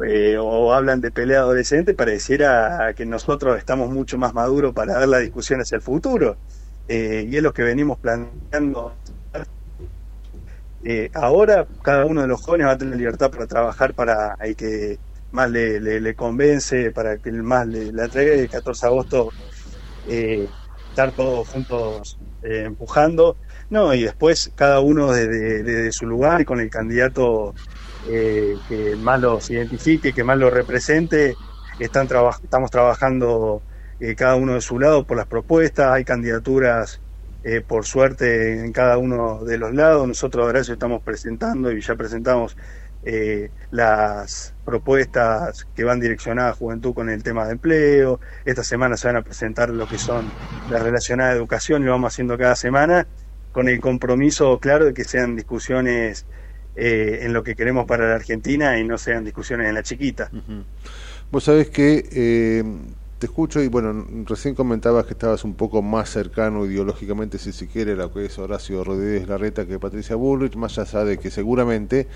eh, 0.04 0.36
o 0.38 0.72
hablan 0.72 1.00
de 1.00 1.10
pelea 1.12 1.40
adolescente, 1.40 1.94
pareciera 1.94 2.92
que 2.94 3.06
nosotros 3.06 3.58
estamos 3.58 3.90
mucho 3.90 4.18
más 4.18 4.34
maduros 4.34 4.72
para 4.74 4.94
dar 4.94 5.08
la 5.08 5.18
discusión 5.18 5.60
hacia 5.60 5.76
el 5.76 5.82
futuro. 5.82 6.38
Eh, 6.88 7.26
y 7.28 7.36
es 7.36 7.42
lo 7.42 7.52
que 7.52 7.62
venimos 7.62 7.98
planteando. 8.00 8.98
Eh, 10.84 11.10
ahora 11.14 11.68
cada 11.82 12.04
uno 12.06 12.22
de 12.22 12.28
los 12.28 12.40
jóvenes 12.42 12.66
va 12.66 12.72
a 12.72 12.78
tener 12.78 12.96
libertad 12.96 13.30
para 13.30 13.46
trabajar 13.46 13.94
para 13.94 14.36
el 14.40 14.56
que 14.56 14.98
más 15.30 15.50
le, 15.50 15.80
le- 15.80 16.14
convence, 16.16 16.90
para 16.92 17.18
que 17.18 17.30
más 17.32 17.66
le, 17.66 17.92
le. 17.92 18.08
Y 18.14 18.40
el 18.40 18.48
14 18.48 18.86
de 18.86 18.90
agosto 18.92 19.34
eh, 20.04 20.52
estar 20.88 21.12
todos 21.14 21.48
juntos 21.48 22.20
empujando. 22.42 23.38
No, 23.70 23.94
y 23.94 24.04
después 24.04 24.52
cada 24.56 24.80
uno 24.80 25.12
desde, 25.12 25.62
desde 25.64 25.92
su 25.92 26.06
lugar 26.06 26.40
y 26.42 26.44
con 26.44 26.60
el 26.60 26.70
candidato 26.70 27.56
eh, 28.02 28.60
que 28.66 28.96
más 28.96 29.20
los 29.20 29.50
identifique, 29.50 30.12
que 30.12 30.24
más 30.24 30.38
los 30.38 30.52
represente. 30.52 31.38
Están 31.78 32.06
traba- 32.08 32.38
estamos 32.42 32.70
trabajando 32.70 33.62
eh, 33.98 34.14
cada 34.14 34.34
uno 34.36 34.54
de 34.54 34.60
su 34.60 34.78
lado 34.78 35.06
por 35.06 35.16
las 35.16 35.26
propuestas, 35.26 35.90
hay 35.92 36.04
candidaturas 36.04 37.00
eh, 37.42 37.60
por 37.60 37.84
suerte 37.86 38.60
en 38.64 38.72
cada 38.72 38.98
uno 38.98 39.44
de 39.44 39.58
los 39.58 39.72
lados. 39.74 40.06
Nosotros 40.08 40.44
ahora 40.46 40.60
estamos 40.60 41.02
presentando 41.02 41.72
y 41.72 41.80
ya 41.80 41.94
presentamos 41.96 42.56
las 43.70 44.54
propuestas 44.64 45.66
que 45.74 45.84
van 45.84 46.00
direccionadas 46.00 46.52
a 46.52 46.56
juventud 46.56 46.94
con 46.94 47.08
el 47.10 47.22
tema 47.22 47.46
de 47.46 47.52
empleo. 47.52 48.20
Esta 48.44 48.62
semana 48.64 48.96
se 48.96 49.08
van 49.08 49.16
a 49.16 49.22
presentar 49.22 49.70
lo 49.70 49.88
que 49.88 49.98
son 49.98 50.34
las 50.68 50.82
relacionadas 50.82 51.32
a 51.34 51.36
educación 51.36 51.82
y 51.82 51.86
lo 51.86 51.92
vamos 51.92 52.12
haciendo 52.14 52.38
cada 52.38 52.54
semana 52.56 53.08
con 53.50 53.68
el 53.68 53.80
compromiso 53.80 54.58
claro 54.60 54.86
de 54.86 54.94
que 54.94 55.04
sean 55.04 55.36
discusiones 55.36 56.26
eh, 56.74 57.20
en 57.22 57.32
lo 57.32 57.42
que 57.42 57.54
queremos 57.54 57.86
para 57.86 58.08
la 58.08 58.14
Argentina 58.14 58.78
y 58.78 58.84
no 58.84 58.98
sean 58.98 59.24
discusiones 59.24 59.68
en 59.68 59.74
la 59.74 59.82
chiquita. 59.82 60.30
Vos 61.30 61.44
sabés 61.44 61.68
que 61.70 62.08
eh, 62.12 62.64
te 63.18 63.26
escucho 63.26 63.62
y 63.62 63.68
bueno, 63.68 64.06
recién 64.26 64.54
comentabas 64.54 65.06
que 65.06 65.12
estabas 65.12 65.44
un 65.44 65.54
poco 65.54 65.80
más 65.80 66.10
cercano 66.10 66.66
ideológicamente, 66.66 67.38
si 67.38 67.52
se 67.52 67.68
quiere, 67.68 67.92
a 67.92 67.96
lo 67.96 68.12
que 68.12 68.24
es 68.24 68.38
Horacio 68.38 68.82
Rodríguez 68.82 69.28
Larreta 69.28 69.64
que 69.64 69.78
Patricia 69.78 70.16
Bullrich, 70.16 70.56
más 70.56 70.78
allá 70.78 71.04
de 71.04 71.18
que 71.18 71.30
seguramente, 71.30 72.08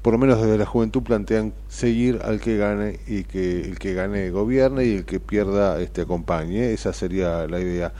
por 0.00 0.14
lo 0.14 0.18
menos 0.18 0.40
desde 0.40 0.56
la 0.56 0.64
juventud, 0.64 1.02
plantean 1.02 1.52
seguir 1.68 2.20
al 2.24 2.40
que 2.40 2.56
gane 2.56 2.98
y 3.06 3.24
que 3.24 3.60
el 3.60 3.78
que 3.78 3.94
gane 3.94 4.30
gobierne 4.30 4.84
y 4.84 4.94
el 4.96 5.04
que 5.04 5.20
pierda 5.20 5.80
este 5.82 6.02
acompañe. 6.02 6.72
Esa 6.72 6.92
sería 6.92 7.46
la 7.46 7.60
idea. 7.60 7.92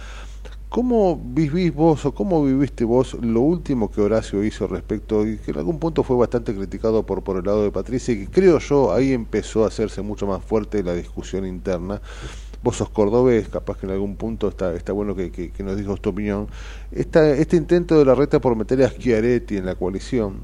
¿Cómo 0.68 1.18
vivís 1.24 1.74
vos 1.74 2.04
o 2.04 2.12
cómo 2.12 2.44
viviste 2.44 2.84
vos 2.84 3.14
lo 3.22 3.40
último 3.40 3.90
que 3.90 4.02
Horacio 4.02 4.44
hizo 4.44 4.66
respecto 4.66 5.26
y 5.26 5.38
que 5.38 5.52
en 5.52 5.58
algún 5.58 5.78
punto 5.78 6.02
fue 6.02 6.14
bastante 6.16 6.54
criticado 6.54 7.06
por, 7.06 7.22
por 7.22 7.38
el 7.38 7.44
lado 7.44 7.64
de 7.64 7.70
Patricia 7.70 8.12
y 8.12 8.26
que 8.26 8.30
creo 8.30 8.58
yo 8.58 8.92
ahí 8.92 9.14
empezó 9.14 9.64
a 9.64 9.68
hacerse 9.68 10.02
mucho 10.02 10.26
más 10.26 10.44
fuerte 10.44 10.82
la 10.82 10.92
discusión 10.92 11.46
interna? 11.46 12.02
Vos 12.62 12.76
sos 12.76 12.90
cordobés, 12.90 13.48
capaz 13.48 13.78
que 13.78 13.86
en 13.86 13.92
algún 13.92 14.16
punto 14.16 14.48
está, 14.48 14.74
está 14.74 14.92
bueno 14.92 15.14
que, 15.14 15.30
que, 15.30 15.62
nos 15.62 15.78
digas 15.78 16.00
tu 16.00 16.10
opinión. 16.10 16.48
Este 16.92 17.56
intento 17.56 17.98
de 17.98 18.04
la 18.04 18.14
reta 18.14 18.38
por 18.38 18.54
meter 18.54 18.82
a 18.82 18.90
Schiaretti 18.90 19.56
en 19.56 19.64
la 19.64 19.74
coalición, 19.74 20.40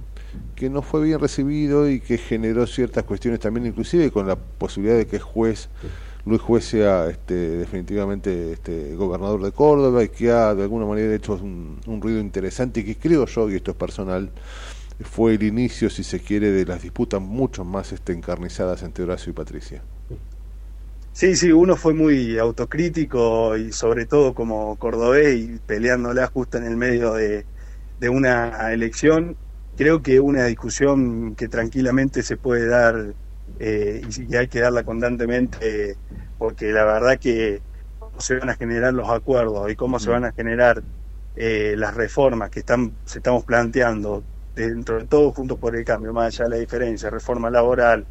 que 0.54 0.70
no 0.70 0.80
fue 0.80 1.04
bien 1.04 1.20
recibido 1.20 1.90
y 1.90 2.00
que 2.00 2.16
generó 2.16 2.66
ciertas 2.66 3.04
cuestiones 3.04 3.40
también, 3.40 3.66
inclusive 3.66 4.10
con 4.10 4.26
la 4.26 4.36
posibilidad 4.36 4.96
de 4.96 5.06
que 5.06 5.18
juez 5.18 5.68
Luis 6.26 6.40
Juez 6.40 6.64
sea 6.64 7.10
este, 7.10 7.34
definitivamente 7.34 8.52
este, 8.52 8.94
gobernador 8.96 9.42
de 9.42 9.52
Córdoba 9.52 10.02
y 10.02 10.08
que 10.08 10.30
ha 10.30 10.54
de 10.54 10.62
alguna 10.62 10.86
manera 10.86 11.14
hecho 11.14 11.34
un, 11.34 11.78
ruido 12.00 12.18
interesante 12.18 12.80
y 12.80 12.84
que 12.84 12.96
creo 12.96 13.26
yo, 13.26 13.50
y 13.50 13.56
esto 13.56 13.72
es 13.72 13.76
personal, 13.76 14.30
fue 15.02 15.34
el 15.34 15.42
inicio, 15.42 15.90
si 15.90 16.02
se 16.02 16.20
quiere, 16.20 16.50
de 16.50 16.64
las 16.64 16.82
disputas 16.82 17.20
mucho 17.20 17.64
más 17.64 17.92
este, 17.92 18.12
encarnizadas 18.14 18.82
entre 18.82 19.04
Horacio 19.04 19.30
y 19.30 19.34
Patricia. 19.34 19.82
Sí, 21.12 21.36
sí, 21.36 21.52
uno 21.52 21.76
fue 21.76 21.92
muy 21.92 22.38
autocrítico 22.38 23.56
y 23.56 23.72
sobre 23.72 24.06
todo 24.06 24.34
como 24.34 24.76
cordobés 24.76 25.38
y 25.38 25.60
peleándola 25.64 26.26
justo 26.28 26.58
en 26.58 26.64
el 26.64 26.76
medio 26.76 27.14
de 27.14 27.44
una 28.08 28.72
elección. 28.72 29.36
Creo 29.76 30.02
que 30.02 30.20
una 30.20 30.46
discusión 30.46 31.34
que 31.36 31.48
tranquilamente 31.48 32.22
se 32.22 32.36
puede 32.36 32.66
dar 32.66 33.14
eh, 33.58 34.02
y 34.08 34.26
que 34.26 34.38
hay 34.38 34.48
que 34.48 34.60
darla 34.60 34.82
constantemente 34.82 35.96
porque 36.38 36.72
la 36.72 36.84
verdad 36.84 37.18
que 37.18 37.62
cómo 37.98 38.20
se 38.20 38.36
van 38.36 38.50
a 38.50 38.54
generar 38.54 38.92
los 38.92 39.08
acuerdos 39.08 39.70
y 39.70 39.76
cómo 39.76 39.98
se 39.98 40.10
van 40.10 40.24
a 40.24 40.32
generar 40.32 40.82
eh, 41.36 41.74
las 41.76 41.94
reformas 41.94 42.50
que 42.50 42.60
están 42.60 42.92
se 43.04 43.18
estamos 43.18 43.44
planteando 43.44 44.22
dentro 44.54 44.98
de 44.98 45.06
todo 45.06 45.32
juntos 45.32 45.58
por 45.58 45.74
el 45.74 45.84
cambio, 45.84 46.12
más 46.12 46.26
allá 46.26 46.44
de 46.44 46.50
la 46.50 46.56
diferencia, 46.56 47.10
reforma 47.10 47.50
laboral, 47.50 48.06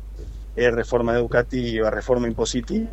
eh, 0.55 0.72
reforma 0.72 1.14
educativa, 1.14 1.89
reforma 1.89 2.27
impositiva, 2.27 2.89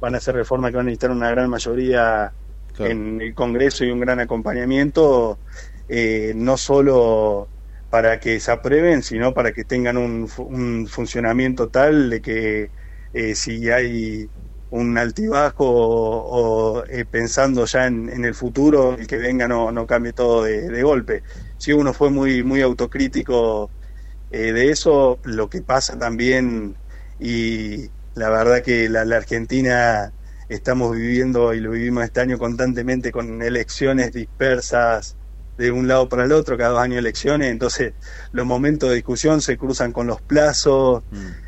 van 0.00 0.14
a 0.14 0.20
ser 0.20 0.34
reformas 0.34 0.70
que 0.70 0.76
van 0.76 0.86
a 0.86 0.90
necesitar 0.90 1.10
una 1.10 1.30
gran 1.30 1.48
mayoría 1.48 2.32
en 2.78 3.20
el 3.20 3.34
Congreso 3.34 3.84
y 3.84 3.90
un 3.90 4.00
gran 4.00 4.20
acompañamiento, 4.20 5.38
eh, 5.88 6.32
no 6.34 6.56
solo 6.56 7.48
para 7.88 8.20
que 8.20 8.40
se 8.40 8.50
aprueben, 8.52 9.02
sino 9.02 9.34
para 9.34 9.52
que 9.52 9.64
tengan 9.64 9.96
un, 9.96 10.28
fu- 10.28 10.44
un 10.44 10.86
funcionamiento 10.86 11.70
tal 11.70 12.10
de 12.10 12.20
que 12.22 12.72
eh, 13.12 13.34
si 13.34 13.70
hay 13.70 14.30
un 14.70 14.98
altibajo 14.98 15.64
o, 15.66 16.84
eh, 16.86 17.04
pensando 17.06 17.64
ya 17.66 17.86
en, 17.86 18.08
en 18.10 18.24
el 18.24 18.34
futuro, 18.34 18.94
el 18.94 19.06
que 19.06 19.16
venga 19.16 19.48
no, 19.48 19.72
no 19.72 19.86
cambie 19.86 20.12
todo 20.12 20.44
de, 20.44 20.68
de 20.68 20.82
golpe. 20.82 21.22
Si 21.56 21.72
uno 21.72 21.92
fue 21.94 22.10
muy, 22.10 22.42
muy 22.42 22.60
autocrítico 22.62 23.72
eh, 24.30 24.52
de 24.52 24.70
eso, 24.70 25.20
lo 25.24 25.48
que 25.48 25.62
pasa 25.62 25.98
también, 25.98 26.78
y 27.18 27.88
la 28.14 28.30
verdad 28.30 28.62
que 28.62 28.88
la, 28.88 29.04
la 29.04 29.16
Argentina 29.16 30.12
estamos 30.48 30.96
viviendo 30.96 31.54
y 31.54 31.60
lo 31.60 31.70
vivimos 31.72 32.04
este 32.04 32.20
año 32.20 32.38
constantemente 32.38 33.12
con 33.12 33.42
elecciones 33.42 34.12
dispersas 34.12 35.16
de 35.58 35.72
un 35.72 35.88
lado 35.88 36.08
para 36.08 36.24
el 36.24 36.32
otro, 36.32 36.56
cada 36.56 36.70
dos 36.70 36.80
años 36.80 36.98
elecciones, 36.98 37.50
entonces 37.50 37.92
los 38.30 38.46
momentos 38.46 38.88
de 38.88 38.94
discusión 38.94 39.42
se 39.42 39.58
cruzan 39.58 39.92
con 39.92 40.06
los 40.06 40.22
plazos 40.22 41.02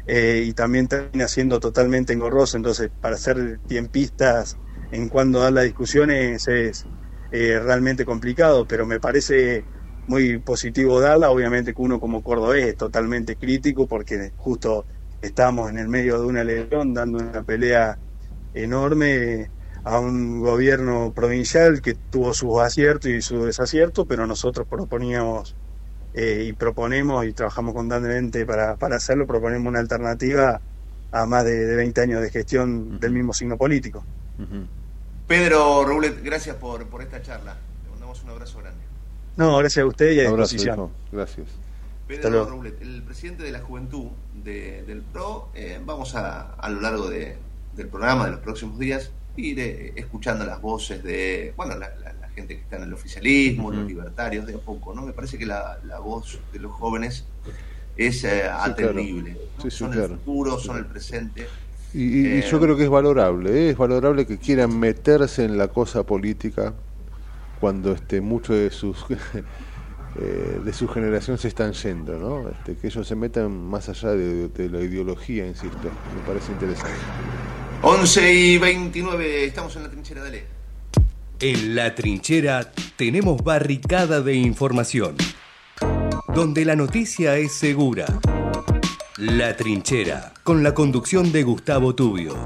eh, 0.05 0.43
y 0.45 0.53
también 0.53 0.89
termina 0.89 1.28
siendo 1.28 1.61
totalmente 1.61 2.12
engorroso, 2.12 2.57
entonces 2.57 2.91
para 3.01 3.15
hacer 3.15 3.61
tiempistas 3.69 4.57
en 4.91 5.09
cuando 5.09 5.41
dar 5.41 5.53
las 5.53 5.65
discusiones 5.65 6.49
es 6.49 6.85
eh, 7.31 7.61
realmente 7.61 8.05
complicado, 8.05 8.66
pero 8.66 8.85
me 8.85 8.99
parece 8.99 9.65
muy 10.09 10.39
positivo 10.39 11.01
darla, 11.01 11.31
obviamente 11.31 11.73
que 11.73 11.81
uno 11.81 12.01
como 12.01 12.20
cordobés 12.20 12.66
es 12.66 12.77
totalmente 12.77 13.37
crítico 13.37 13.87
porque 13.87 14.32
justo 14.37 14.87
estamos 15.23 15.70
en 15.70 15.78
el 15.78 15.87
medio 15.87 16.20
de 16.20 16.27
una 16.27 16.41
elección 16.41 16.93
dando 16.93 17.19
una 17.19 17.45
pelea 17.45 17.97
enorme 18.53 19.51
a 19.85 19.98
un 19.98 20.40
gobierno 20.40 21.12
provincial 21.15 21.81
que 21.81 21.94
tuvo 21.94 22.35
sus 22.35 22.59
aciertos 22.61 23.11
y 23.11 23.23
sus 23.23 23.44
desaciertos, 23.47 24.07
pero 24.09 24.27
nosotros 24.27 24.66
proponíamos 24.69 25.55
eh, 26.15 26.44
y 26.48 26.52
proponemos 26.52 27.24
y 27.27 27.32
trabajamos 27.32 27.74
constantemente 27.74 28.44
para, 28.44 28.77
para 28.77 28.97
hacerlo, 28.97 29.27
proponemos 29.27 29.69
una 29.69 29.78
alternativa 29.81 30.61
a 31.12 31.27
más 31.27 31.44
de, 31.44 31.66
de 31.66 31.77
20 31.77 32.01
años 32.01 32.20
de 32.20 32.31
gestión 32.31 32.98
del 33.01 33.12
mismo 33.12 33.32
signo 33.32 33.57
político. 33.57 34.05
Pedro 35.27 35.85
Roublet, 35.85 36.23
gracias 36.23 36.57
por, 36.57 36.85
por 36.86 37.02
esta 37.02 37.23
charla. 37.23 37.57
Le 37.85 37.90
mandamos 37.90 38.23
un 38.24 38.31
abrazo 38.31 38.59
grande. 38.59 38.81
No, 39.36 39.57
gracias 39.59 39.82
a 39.85 39.86
usted 39.86 40.11
y 40.12 40.20
a 40.20 40.28
Abrazo, 40.28 40.52
disposición. 40.52 40.90
Gracias. 41.12 41.47
Pedro. 42.09 42.44
Roublet, 42.47 42.81
el 42.82 43.02
presidente 43.02 43.44
de 43.44 43.52
la 43.52 43.61
juventud 43.61 44.09
de- 44.43 44.82
del 44.82 45.02
PRO, 45.02 45.48
eh, 45.55 45.81
vamos 45.85 46.16
a, 46.16 46.55
a 46.55 46.69
lo 46.70 46.81
largo 46.81 47.09
de- 47.09 47.36
del 47.77 47.86
programa, 47.86 48.24
de 48.27 48.32
los 48.32 48.40
próximos 48.40 48.78
días, 48.81 49.12
ir 49.36 49.59
eh, 49.61 49.93
escuchando 49.97 50.44
las 50.44 50.61
voces 50.61 51.02
de, 51.02 51.55
bueno, 51.57 51.77
la, 51.77 51.90
la- 51.98 52.12
la 52.15 52.28
gente 52.31 52.57
que 52.57 52.62
está 52.62 52.77
en 52.77 52.85
el 52.85 52.93
oficialismo, 52.94 53.70
los 53.73 53.86
libertarios, 53.86 54.47
de 54.47 54.55
a 54.55 54.59
poco, 54.59 54.94
¿no? 54.94 55.02
Me 55.02 55.12
parece 55.12 55.39
que 55.39 55.47
la, 55.47 55.78
la 55.85 55.98
voz 56.01 56.44
de 56.51 56.59
los 56.61 56.73
jóvenes 56.73 57.32
es 57.97 58.24
eh, 58.24 58.44
atendible. 58.51 59.43
¿no? 59.57 59.69
Sí, 59.69 59.70
sí, 59.70 59.89
son 59.89 59.89
claro. 59.89 60.01
el 60.01 60.02
futuro, 60.02 60.59
son 60.59 60.78
el 60.78 60.89
presente. 60.89 61.55
Y, 61.93 62.02
y- 62.05 62.39
y 62.39 62.43
Eh, 62.43 62.43
yo 62.43 62.61
creo 62.61 62.77
que 62.77 62.85
es 62.85 62.89
valorable, 62.90 63.51
¿eh? 63.66 63.70
es 63.70 63.77
valorable 63.77 64.27
que 64.27 64.39
quieran 64.39 64.78
meterse 64.78 65.44
en 65.44 65.59
la 65.59 65.69
cosa 65.69 66.05
política 66.07 66.74
cuando 67.55 67.93
este 67.93 68.20
muchos 68.23 68.57
de 68.57 68.70
sus 68.70 69.07
de 70.15 70.73
su 70.73 70.89
generación 70.89 71.39
se 71.39 71.48
están 71.48 71.73
yendo, 71.73 72.19
¿no? 72.19 72.48
Este, 72.48 72.77
que 72.77 72.89
ellos 72.89 73.07
se 73.07 73.16
metan 73.16 73.51
más 73.52 73.89
allá 73.89 74.11
de, 74.11 74.48
de 74.48 74.69
la 74.70 74.81
ideología, 74.81 75.47
insisto, 75.47 75.98
me 76.11 76.23
parece 76.23 76.52
interesante. 76.52 77.07
11 77.82 78.35
y 78.35 78.59
29, 78.59 79.44
estamos 79.47 79.74
en 79.77 79.85
la 79.85 79.90
trinchera, 79.90 80.23
dale. 80.23 80.44
En 81.40 81.74
la 81.74 81.94
trinchera 81.94 82.73
tenemos 82.97 83.43
barricada 83.43 84.20
de 84.20 84.35
información, 84.35 85.16
donde 86.35 86.66
la 86.66 86.77
noticia 86.77 87.39
es 87.39 87.55
segura. 87.55 88.05
La 89.16 89.57
trinchera, 89.57 90.35
con 90.43 90.62
la 90.62 90.74
conducción 90.74 91.32
de 91.32 91.43
Gustavo 91.43 91.94
Tubio. 91.94 92.36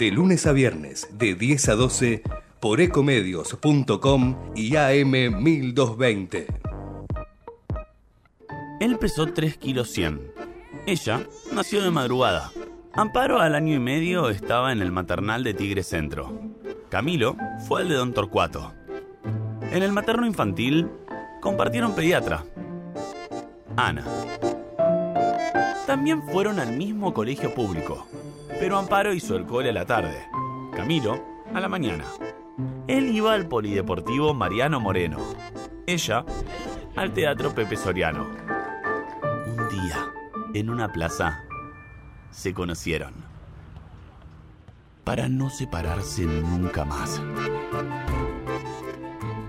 De 0.00 0.10
lunes 0.10 0.44
a 0.46 0.52
viernes, 0.52 1.08
de 1.12 1.36
10 1.36 1.68
a 1.68 1.74
12, 1.76 2.22
por 2.58 2.80
ecomedios.com 2.80 4.36
y 4.56 4.74
AM 4.74 5.42
1220. 5.42 6.46
Él 8.80 8.98
pesó 8.98 9.32
3 9.32 9.56
kilos 9.56 9.90
100. 9.92 10.32
Ella 10.86 11.24
nació 11.52 11.80
de 11.82 11.92
madrugada. 11.92 12.50
Amparo 12.92 13.40
al 13.40 13.54
año 13.54 13.74
y 13.74 13.78
medio 13.78 14.30
estaba 14.30 14.72
en 14.72 14.82
el 14.82 14.90
maternal 14.90 15.44
de 15.44 15.54
Tigre 15.54 15.84
Centro. 15.84 16.32
Camilo 16.88 17.36
fue 17.68 17.82
al 17.82 17.88
de 17.88 17.94
Don 17.94 18.12
Torcuato. 18.12 18.72
En 19.70 19.84
el 19.84 19.92
materno 19.92 20.26
infantil 20.26 20.90
compartieron 21.40 21.94
pediatra. 21.94 22.44
Ana. 23.76 24.04
También 25.86 26.22
fueron 26.24 26.58
al 26.58 26.76
mismo 26.76 27.14
colegio 27.14 27.54
público, 27.54 28.06
pero 28.58 28.76
Amparo 28.76 29.14
hizo 29.14 29.36
el 29.36 29.46
cole 29.46 29.70
a 29.70 29.72
la 29.72 29.86
tarde, 29.86 30.26
Camilo 30.74 31.24
a 31.54 31.60
la 31.60 31.68
mañana. 31.68 32.04
Él 32.88 33.14
iba 33.14 33.34
al 33.34 33.46
polideportivo 33.46 34.34
Mariano 34.34 34.80
Moreno, 34.80 35.18
ella 35.86 36.24
al 36.96 37.12
teatro 37.12 37.54
Pepe 37.54 37.76
Soriano. 37.76 38.26
Un 39.46 39.68
día, 39.68 40.12
en 40.54 40.70
una 40.70 40.92
plaza, 40.92 41.44
se 42.30 42.54
conocieron. 42.54 43.14
Para 45.04 45.28
no 45.28 45.50
separarse 45.50 46.22
nunca 46.22 46.84
más. 46.84 47.20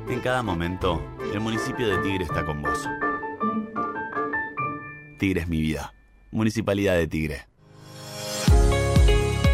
En 0.10 0.20
cada 0.22 0.44
momento, 0.44 1.02
el 1.34 1.40
municipio 1.40 1.88
de 1.88 1.98
Tigre 2.00 2.24
está 2.26 2.46
con 2.46 2.62
vos. 2.62 2.88
Tigre 5.18 5.42
es 5.42 5.48
mi 5.48 5.62
vida. 5.62 5.94
Municipalidad 6.32 6.96
de 6.96 7.08
Tigre. 7.08 7.48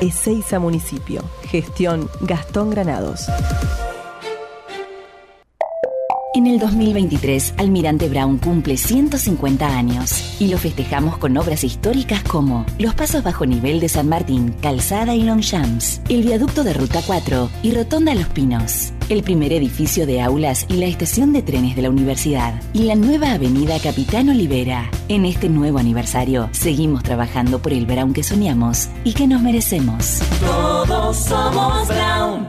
Ezeiza 0.00 0.58
Municipio. 0.58 1.22
Gestión 1.44 2.08
Gastón 2.22 2.70
Granados. 2.70 3.26
En 6.32 6.46
el 6.46 6.58
2023, 6.58 7.54
Almirante 7.58 8.08
Brown 8.08 8.38
cumple 8.38 8.76
150 8.76 9.66
años 9.76 10.40
y 10.40 10.46
lo 10.48 10.58
festejamos 10.58 11.18
con 11.18 11.36
obras 11.36 11.64
históricas 11.64 12.22
como 12.22 12.64
los 12.78 12.94
pasos 12.94 13.24
bajo 13.24 13.44
nivel 13.44 13.80
de 13.80 13.88
San 13.88 14.08
Martín, 14.08 14.54
Calzada 14.62 15.14
y 15.14 15.24
Longchamps, 15.24 16.00
el 16.08 16.22
viaducto 16.22 16.62
de 16.62 16.72
Ruta 16.72 17.02
4 17.04 17.50
y 17.62 17.72
Rotonda 17.72 18.14
Los 18.14 18.28
Pinos, 18.28 18.92
el 19.10 19.22
primer 19.24 19.52
edificio 19.52 20.06
de 20.06 20.20
aulas 20.22 20.64
y 20.68 20.74
la 20.74 20.86
estación 20.86 21.32
de 21.32 21.42
trenes 21.42 21.74
de 21.74 21.82
la 21.82 21.90
universidad 21.90 22.54
y 22.72 22.84
la 22.84 22.94
nueva 22.94 23.32
avenida 23.32 23.78
Capitán 23.80 24.28
Olivera. 24.28 24.88
En 25.08 25.24
este 25.24 25.48
nuevo 25.48 25.78
aniversario, 25.78 26.48
seguimos 26.52 27.02
trabajando 27.02 27.60
por 27.60 27.72
el 27.72 27.86
Brown 27.86 28.12
que 28.12 28.22
soñamos 28.22 28.88
y 29.02 29.12
que 29.14 29.26
nos 29.26 29.42
merecemos. 29.42 30.20
Todos 30.40 31.16
somos 31.16 31.88
Brown. 31.88 32.48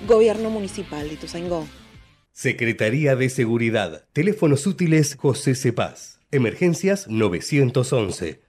Gobierno 0.06 0.50
Municipal 0.50 1.08
de 1.08 1.14
Ituzaingó. 1.14 1.66
Secretaría 2.32 3.14
de 3.14 3.28
Seguridad. 3.28 4.04
Teléfonos 4.12 4.66
útiles 4.66 5.16
José 5.16 5.54
Cepaz. 5.54 6.18
Emergencias 6.30 7.08
911. 7.08 8.40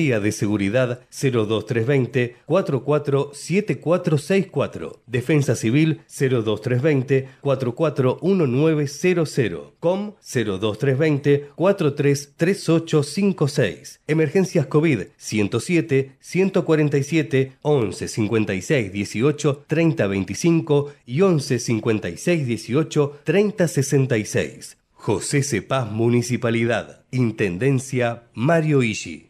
de 0.00 0.32
Seguridad 0.32 1.00
02320 1.10 2.36
447464. 2.46 5.02
Defensa 5.06 5.54
Civil 5.54 6.00
02320 6.08 7.28
441900. 7.42 9.74
COM 9.78 10.14
02320 10.22 11.50
433856. 11.54 14.00
Emergencias 14.06 14.64
COVID 14.66 15.00
107 15.18 16.12
147 16.18 17.52
11 17.60 18.08
56 18.08 18.92
18 18.92 19.64
30 19.66 20.06
25 20.06 20.92
y 21.04 21.20
11 21.20 21.58
56 21.58 22.46
18 22.46 23.20
30 23.24 23.68
66. 23.68 24.78
José 24.92 25.42
Cepaz 25.42 25.90
Municipalidad. 25.90 27.04
Intendencia 27.10 28.24
Mario 28.34 28.82
Ishi. 28.82 29.29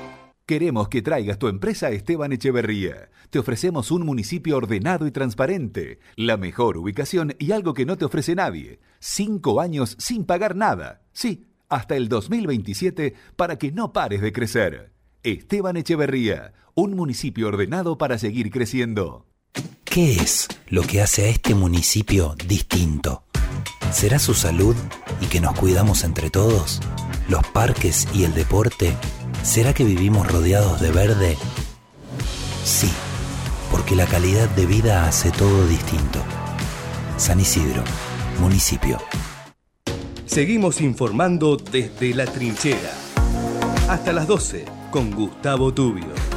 Queremos 0.51 0.89
que 0.89 1.01
traigas 1.01 1.39
tu 1.39 1.47
empresa 1.47 1.87
a 1.87 1.91
Esteban 1.91 2.33
Echeverría. 2.33 3.09
Te 3.29 3.39
ofrecemos 3.39 3.89
un 3.89 4.05
municipio 4.05 4.57
ordenado 4.57 5.07
y 5.07 5.11
transparente, 5.11 5.99
la 6.17 6.35
mejor 6.35 6.75
ubicación 6.75 7.37
y 7.39 7.53
algo 7.53 7.73
que 7.73 7.85
no 7.85 7.97
te 7.97 8.03
ofrece 8.03 8.35
nadie. 8.35 8.81
Cinco 8.99 9.61
años 9.61 9.95
sin 9.97 10.25
pagar 10.25 10.57
nada. 10.57 11.03
Sí, 11.13 11.47
hasta 11.69 11.95
el 11.95 12.09
2027 12.09 13.13
para 13.37 13.57
que 13.57 13.71
no 13.71 13.93
pares 13.93 14.19
de 14.19 14.33
crecer. 14.33 14.91
Esteban 15.23 15.77
Echeverría, 15.77 16.51
un 16.75 16.97
municipio 16.97 17.47
ordenado 17.47 17.97
para 17.97 18.17
seguir 18.17 18.51
creciendo. 18.51 19.27
¿Qué 19.85 20.17
es 20.17 20.49
lo 20.67 20.81
que 20.81 21.01
hace 21.01 21.27
a 21.27 21.29
este 21.29 21.55
municipio 21.55 22.35
distinto? 22.45 23.23
¿Será 23.93 24.19
su 24.19 24.33
salud 24.33 24.75
y 25.21 25.27
que 25.27 25.39
nos 25.39 25.57
cuidamos 25.57 26.03
entre 26.03 26.29
todos? 26.29 26.81
¿Los 27.29 27.47
parques 27.53 28.05
y 28.13 28.25
el 28.25 28.33
deporte? 28.33 28.97
¿Será 29.43 29.73
que 29.73 29.83
vivimos 29.83 30.31
rodeados 30.31 30.79
de 30.79 30.91
verde? 30.91 31.37
Sí, 32.63 32.89
porque 33.71 33.95
la 33.95 34.05
calidad 34.05 34.47
de 34.49 34.67
vida 34.67 35.07
hace 35.07 35.31
todo 35.31 35.67
distinto. 35.67 36.19
San 37.17 37.39
Isidro, 37.39 37.83
municipio. 38.39 38.99
Seguimos 40.27 40.79
informando 40.79 41.57
desde 41.57 42.13
la 42.13 42.25
trinchera. 42.25 42.93
Hasta 43.89 44.13
las 44.13 44.27
12 44.27 44.65
con 44.91 45.11
Gustavo 45.11 45.73
Tubio. 45.73 46.30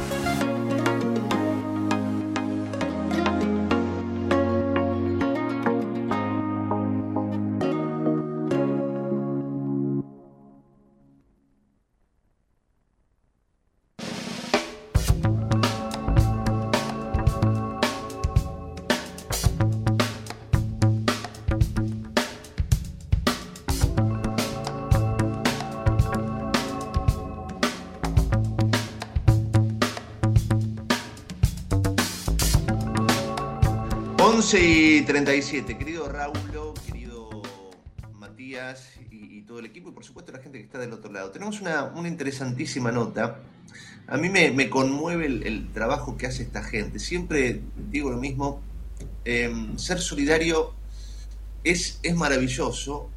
37, 35.05 35.77
querido 35.77 36.09
Raúl, 36.09 36.73
querido 36.85 37.29
Matías 38.13 38.89
y, 39.11 39.41
todo 39.43 39.59
el 39.59 39.67
equipo 39.67 39.89
y 39.89 39.91
por 39.91 40.03
supuesto 40.03 40.31
la 40.31 40.39
gente 40.39 40.57
que 40.57 40.63
está 40.63 40.79
del 40.79 40.93
otro 40.93 41.11
lado. 41.11 41.29
Tenemos 41.29 41.61
una, 41.61 41.93
interesantísima 42.07 42.91
nota. 42.91 43.39
A 44.07 44.17
mí 44.17 44.29
me, 44.29 44.69
conmueve 44.69 45.27
el, 45.27 45.69
trabajo 45.71 46.17
que 46.17 46.25
hace 46.25 46.41
esta 46.41 46.63
gente. 46.63 46.97
Siempre 46.97 47.61
digo 47.91 48.09
lo 48.09 48.17
mismo, 48.17 48.61
em, 49.25 49.77
ser 49.77 49.99
solidario 49.99 50.73
es, 51.63 51.99
es 52.01 52.15
maravilloso, 52.15 53.09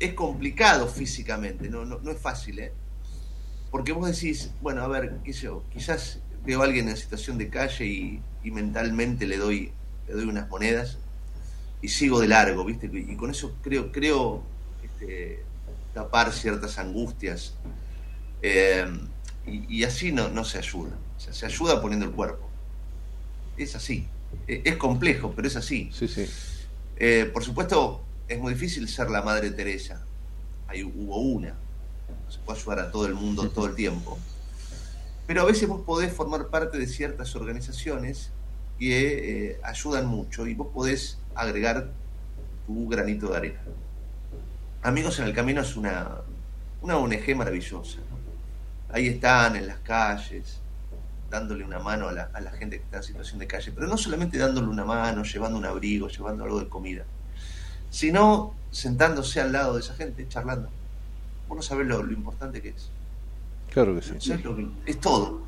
es 0.00 0.14
complicado 0.14 0.88
físicamente, 0.88 1.68
no, 1.68 1.84
no, 1.84 2.10
es 2.10 2.18
fácil, 2.18 2.58
¿eh? 2.58 2.72
Porque 3.70 3.92
vos 3.92 4.10
decís, 4.10 4.50
bueno, 4.60 4.82
a 4.82 4.88
ver, 4.88 5.18
qué 5.24 5.32
quizás 5.72 6.20
veo 6.44 6.62
a 6.62 6.64
alguien 6.64 6.88
en 6.88 6.96
situación 6.96 7.38
de 7.38 7.48
calle 7.48 7.86
y, 7.86 8.22
y 8.42 8.50
mentalmente 8.50 9.26
le 9.26 9.36
doy 9.36 9.72
le 10.08 10.14
doy 10.14 10.24
unas 10.24 10.48
monedas 10.48 10.98
y 11.80 11.88
sigo 11.88 12.20
de 12.20 12.28
largo, 12.28 12.64
¿viste? 12.64 12.90
Y 12.92 13.16
con 13.16 13.30
eso 13.30 13.54
creo, 13.62 13.92
creo 13.92 14.42
este, 14.82 15.44
tapar 15.94 16.32
ciertas 16.32 16.78
angustias. 16.78 17.54
Eh, 18.42 18.86
y, 19.46 19.84
así 19.84 20.12
no, 20.12 20.28
no 20.28 20.44
se 20.44 20.58
ayuda. 20.58 20.96
O 21.16 21.20
sea, 21.20 21.32
se 21.32 21.46
ayuda 21.46 21.80
poniendo 21.80 22.06
el 22.06 22.12
cuerpo. 22.12 22.48
Es 23.56 23.74
así. 23.74 24.06
E, 24.46 24.62
es, 24.64 24.76
complejo, 24.76 25.32
pero 25.34 25.48
es 25.48 25.56
así. 25.56 25.90
Sí, 25.92 26.06
sí. 26.08 26.26
Eh, 26.96 27.30
por 27.32 27.44
supuesto, 27.44 28.02
es 28.26 28.38
muy 28.38 28.54
difícil 28.54 28.88
ser 28.88 29.10
la 29.10 29.22
Madre 29.22 29.50
Teresa. 29.50 30.04
Ahí 30.66 30.84
hubo 30.84 31.18
una. 31.18 31.50
No 31.50 32.30
se 32.30 32.38
puede 32.40 32.58
ayudar 32.58 32.78
a 32.80 32.90
todo 32.90 33.06
el 33.06 33.14
mundo 33.14 33.48
todo 33.50 33.66
el 33.66 33.74
tiempo. 33.74 34.18
Pero 35.26 35.42
a 35.42 35.44
veces 35.44 35.68
vos 35.68 35.82
podés 35.82 36.12
formar 36.12 36.48
parte 36.48 36.78
de 36.78 36.86
ciertas 36.86 37.34
organizaciones 37.36 38.30
que 38.78 39.50
eh, 39.50 39.60
ayudan 39.62 40.06
mucho 40.06 40.46
y 40.46 40.54
vos 40.54 40.68
podés 40.72 41.18
agregar 41.38 41.88
tu 42.66 42.88
granito 42.88 43.30
de 43.30 43.36
arena. 43.36 43.60
Amigos 44.82 45.18
en 45.18 45.26
el 45.26 45.34
Camino 45.34 45.62
es 45.62 45.76
una, 45.76 46.08
una 46.82 46.96
ONG 46.98 47.36
maravillosa. 47.36 47.98
Ahí 48.90 49.06
están 49.06 49.56
en 49.56 49.66
las 49.66 49.78
calles, 49.78 50.60
dándole 51.30 51.64
una 51.64 51.78
mano 51.78 52.08
a 52.08 52.12
la, 52.12 52.30
a 52.32 52.40
la, 52.40 52.50
gente 52.52 52.78
que 52.78 52.84
está 52.84 52.98
en 52.98 53.02
situación 53.02 53.38
de 53.38 53.46
calle, 53.46 53.72
pero 53.72 53.86
no 53.86 53.96
solamente 53.96 54.38
dándole 54.38 54.68
una 54.68 54.84
mano, 54.84 55.22
llevando 55.22 55.58
un 55.58 55.64
abrigo, 55.64 56.08
llevando 56.08 56.44
algo 56.44 56.58
de 56.60 56.68
comida, 56.68 57.04
sino 57.90 58.54
sentándose 58.70 59.40
al 59.40 59.52
lado 59.52 59.74
de 59.74 59.80
esa 59.80 59.94
gente, 59.94 60.26
charlando. 60.28 60.70
Vos 61.48 61.56
no 61.56 61.62
sabés 61.62 61.86
lo, 61.86 62.00
importante 62.10 62.60
que 62.60 62.70
es. 62.70 62.90
Claro 63.70 63.94
que 63.94 64.02
sí. 64.02 64.32
es 64.86 65.00
todo. 65.00 65.42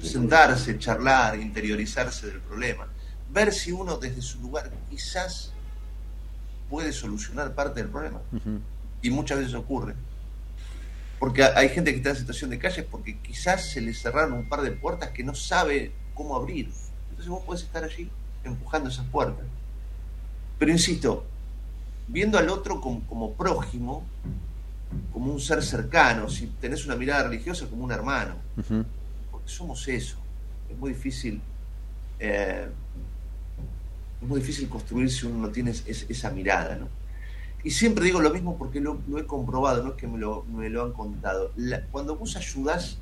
Sentarse, 0.00 0.78
charlar, 0.78 1.38
interiorizarse 1.38 2.26
del 2.26 2.40
problema. 2.40 2.86
Ver 3.32 3.52
si 3.52 3.72
uno 3.72 3.96
desde 3.96 4.22
su 4.22 4.40
lugar 4.40 4.70
quizás 4.88 5.52
puede 6.68 6.92
solucionar 6.92 7.54
parte 7.54 7.80
del 7.80 7.90
problema. 7.90 8.20
Y 9.02 9.10
muchas 9.10 9.38
veces 9.38 9.54
ocurre. 9.54 9.94
Porque 11.18 11.44
hay 11.44 11.68
gente 11.68 11.90
que 11.90 11.98
está 11.98 12.10
en 12.10 12.16
situación 12.16 12.50
de 12.50 12.58
calle 12.58 12.82
porque 12.82 13.18
quizás 13.18 13.70
se 13.70 13.80
le 13.80 13.92
cerraron 13.92 14.32
un 14.32 14.48
par 14.48 14.62
de 14.62 14.72
puertas 14.72 15.10
que 15.10 15.22
no 15.22 15.34
sabe 15.34 15.92
cómo 16.14 16.34
abrir. 16.34 16.70
Entonces 17.10 17.28
vos 17.28 17.44
podés 17.44 17.62
estar 17.62 17.84
allí 17.84 18.10
empujando 18.42 18.88
esas 18.88 19.06
puertas. 19.06 19.44
Pero 20.58 20.70
insisto, 20.70 21.26
viendo 22.08 22.38
al 22.38 22.48
otro 22.48 22.80
como, 22.80 23.06
como 23.06 23.34
prójimo, 23.34 24.04
como 25.12 25.32
un 25.32 25.40
ser 25.40 25.62
cercano, 25.62 26.28
si 26.28 26.46
tenés 26.46 26.86
una 26.86 26.96
mirada 26.96 27.24
religiosa, 27.24 27.66
como 27.66 27.84
un 27.84 27.92
hermano 27.92 28.36
somos 29.50 29.86
eso. 29.88 30.16
Es 30.70 30.78
muy 30.78 30.92
difícil. 30.92 31.40
Eh, 32.18 32.68
es 34.20 34.28
muy 34.28 34.40
difícil 34.40 34.68
construir 34.68 35.10
si 35.10 35.26
uno 35.26 35.46
no 35.46 35.48
tiene 35.50 35.70
esa 35.70 36.30
mirada, 36.30 36.76
¿no? 36.76 36.88
Y 37.62 37.70
siempre 37.70 38.04
digo 38.04 38.20
lo 38.20 38.30
mismo 38.30 38.56
porque 38.56 38.80
lo, 38.80 39.00
he 39.18 39.26
comprobado, 39.26 39.82
no 39.82 39.90
es 39.90 39.96
que 39.96 40.06
me 40.06 40.18
lo, 40.18 40.44
han 40.82 40.92
contado. 40.92 41.52
cuando 41.90 42.16
vos 42.16 42.36
ayudas, 42.36 42.98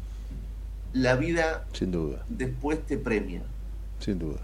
la 0.93 1.15
vida 1.15 1.66
Sin 1.73 1.93
duda. 1.93 2.24
después 2.28 2.85
te 2.85 2.99
premia. 2.99 3.43
Sin 4.01 4.19
duda. 4.19 4.40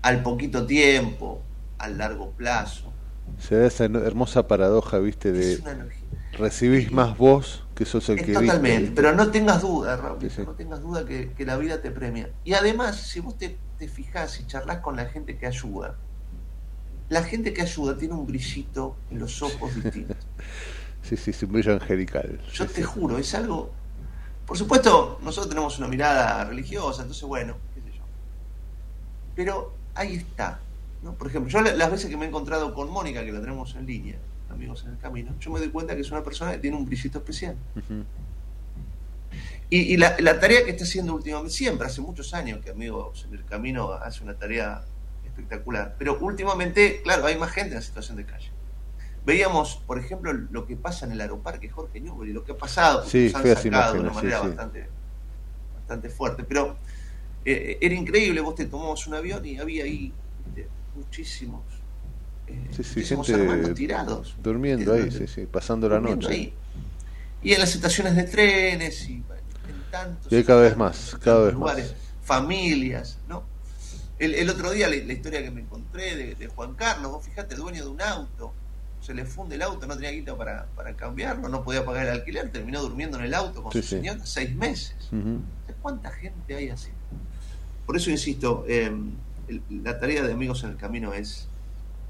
Al 0.00 0.22
poquito 0.22 0.64
tiempo, 0.66 1.42
al 1.78 1.98
largo 1.98 2.30
plazo. 2.30 2.92
Se 3.38 3.56
da 3.56 3.66
esa 3.66 3.84
hermosa 3.84 4.48
paradoja, 4.48 4.98
viste, 4.98 5.32
de 5.32 5.60
recibís 6.32 6.90
más 6.92 7.18
vos 7.18 7.64
que 7.74 7.84
sos 7.84 8.08
el 8.08 8.24
que 8.24 8.32
Totalmente, 8.32 8.92
pero 8.94 9.14
no 9.14 9.30
tengas 9.30 9.62
duda, 9.62 9.96
Raúl, 9.96 10.18
no 10.44 10.52
tengas 10.52 10.80
duda 10.80 11.04
que, 11.04 11.34
la 11.44 11.56
vida 11.56 11.80
te 11.82 11.90
premia. 11.90 12.30
Y 12.44 12.54
además, 12.54 12.96
si 12.96 13.20
vos 13.20 13.36
te, 13.36 13.58
te 13.78 13.88
fijás 13.88 14.40
y 14.40 14.46
charlas 14.46 14.78
con 14.78 14.96
la 14.96 15.06
gente 15.06 15.38
que 15.38 15.46
ayuda, 15.46 15.96
la 17.08 17.22
gente 17.22 17.52
que 17.54 17.62
ayuda 17.62 17.96
tiene 17.96 18.14
un 18.14 18.26
brillito 18.26 18.96
en 19.10 19.20
los 19.20 19.40
ojos 19.42 19.74
distintos. 19.74 20.16
sí, 21.02 21.16
sí, 21.16 21.30
es 21.30 21.42
un 21.42 21.52
brillo 21.52 21.72
angelical. 21.72 22.40
Yo 22.52 22.66
te 22.66 22.82
juro, 22.82 23.18
es 23.18 23.34
algo... 23.34 23.72
Por 24.46 24.56
supuesto, 24.56 25.18
nosotros 25.22 25.48
tenemos 25.48 25.78
una 25.78 25.88
mirada 25.88 26.44
religiosa, 26.44 27.02
entonces 27.02 27.24
bueno, 27.24 27.56
qué 27.74 27.80
sé 27.80 27.96
yo. 27.96 28.02
Pero 29.34 29.74
ahí 29.94 30.16
está. 30.16 30.60
¿no? 31.02 31.14
Por 31.14 31.28
ejemplo, 31.28 31.50
yo 31.50 31.60
las 31.60 31.90
veces 31.90 32.10
que 32.10 32.16
me 32.16 32.24
he 32.24 32.28
encontrado 32.28 32.74
con 32.74 32.90
Mónica, 32.90 33.24
que 33.24 33.32
la 33.32 33.40
tenemos 33.40 33.74
en 33.74 33.86
línea, 33.86 34.16
amigos 34.50 34.84
en 34.84 34.92
el 34.92 34.98
camino, 34.98 35.34
yo 35.38 35.50
me 35.50 35.60
doy 35.60 35.68
cuenta 35.70 35.94
que 35.94 36.00
es 36.00 36.10
una 36.10 36.22
persona 36.22 36.52
que 36.52 36.58
tiene 36.58 36.76
un 36.76 36.84
brillito 36.84 37.18
especial. 37.18 37.56
Y, 39.70 39.98
la, 39.98 40.16
tarea 40.40 40.64
que 40.64 40.70
está 40.70 40.84
haciendo 40.84 41.14
últimamente, 41.14 41.52
siempre, 41.52 41.86
hace 41.86 42.00
muchos 42.00 42.32
años 42.32 42.60
que 42.64 42.70
Amigos 42.70 43.26
en 43.28 43.34
el 43.34 43.44
Camino 43.44 43.92
hace 43.92 44.24
una 44.24 44.34
tarea 44.34 44.82
espectacular, 45.26 45.94
pero 45.98 46.18
últimamente, 46.20 47.02
claro, 47.02 47.26
hay 47.26 47.36
más 47.36 47.52
gente 47.52 47.74
en 47.74 47.82
situación 47.82 48.16
de 48.16 48.24
calle. 48.24 48.50
Veíamos, 49.26 49.82
por 49.86 49.98
ejemplo, 49.98 50.32
lo 50.32 50.66
que 50.66 50.76
pasa 50.76 51.04
en 51.04 51.12
el 51.12 51.20
aeroparque 51.20 51.68
Jorge 51.68 52.00
Newbery, 52.00 52.32
lo 52.32 52.44
que 52.44 52.52
ha 52.52 52.56
pasado, 52.56 53.04
sí, 53.04 53.30
han 53.34 53.56
sacado 53.56 53.94
de 53.94 54.00
una 54.00 54.12
manera 54.12 54.40
bastante, 54.40 54.86
bastante 55.74 56.08
fuerte, 56.08 56.44
pero 56.44 56.76
eh, 57.44 57.76
era 57.78 57.94
increíble, 57.94 58.40
vos 58.40 58.54
te 58.54 58.64
tomabas 58.64 59.06
un 59.06 59.14
avión 59.14 59.44
y 59.44 59.58
había 59.58 59.84
ahí 59.84 60.14
muchísimos 60.96 61.62
sí, 62.70 63.04
sí, 63.04 63.04
gente 63.04 63.74
tirados. 63.74 64.36
Durmiendo 64.42 64.92
ahí, 64.92 65.10
sí, 65.10 65.26
sí, 65.26 65.46
pasando 65.46 65.88
la 65.88 66.00
noche. 66.00 66.52
Y 67.42 67.52
en 67.52 67.60
las 67.60 67.74
estaciones 67.74 68.16
de 68.16 68.24
trenes 68.24 69.08
y 69.08 69.22
tantos. 69.90 70.32
Y 70.32 70.44
cada 70.44 70.62
vez 70.62 70.76
más, 70.76 71.16
cada 71.22 71.44
vez 71.44 71.54
lugares, 71.54 71.94
familias, 72.22 73.18
¿no? 73.28 73.44
El, 74.18 74.50
otro 74.50 74.72
día 74.72 74.88
la, 74.88 74.96
historia 74.96 75.42
que 75.42 75.50
me 75.52 75.60
encontré 75.60 76.34
de, 76.34 76.48
Juan 76.48 76.74
Carlos, 76.74 77.12
vos 77.12 77.24
fíjate, 77.24 77.54
dueño 77.54 77.84
de 77.84 77.90
un 77.90 78.02
auto, 78.02 78.52
se 79.00 79.14
le 79.14 79.24
funde 79.24 79.54
el 79.54 79.62
auto, 79.62 79.86
no 79.86 79.94
tenía 79.94 80.10
guita 80.10 80.36
para, 80.36 80.66
para 80.74 80.94
cambiarlo, 80.94 81.48
no 81.48 81.62
podía 81.62 81.84
pagar 81.84 82.06
el 82.06 82.12
alquiler, 82.12 82.50
terminó 82.50 82.82
durmiendo 82.82 83.16
en 83.18 83.24
el 83.24 83.34
auto 83.34 83.62
con 83.62 83.72
su 83.72 83.80
señora 83.80 84.26
seis 84.26 84.54
meses. 84.56 85.10
¿Cuánta 85.80 86.10
gente 86.10 86.56
hay 86.56 86.70
así? 86.70 86.90
Por 87.86 87.96
eso 87.96 88.10
insisto, 88.10 88.64
eh, 88.68 88.92
el- 89.46 89.62
la 89.84 90.00
tarea 90.00 90.22
de 90.24 90.32
Amigos 90.32 90.64
en 90.64 90.70
el 90.70 90.76
Camino 90.76 91.14
es, 91.14 91.46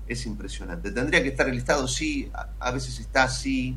es 0.09 0.25
impresionante. 0.25 0.91
Tendría 0.91 1.23
que 1.23 1.29
estar 1.29 1.47
el 1.47 1.59
Estado, 1.59 1.87
sí, 1.87 2.31
a, 2.33 2.49
a 2.59 2.71
veces 2.71 2.99
está, 2.99 3.29
sí, 3.29 3.77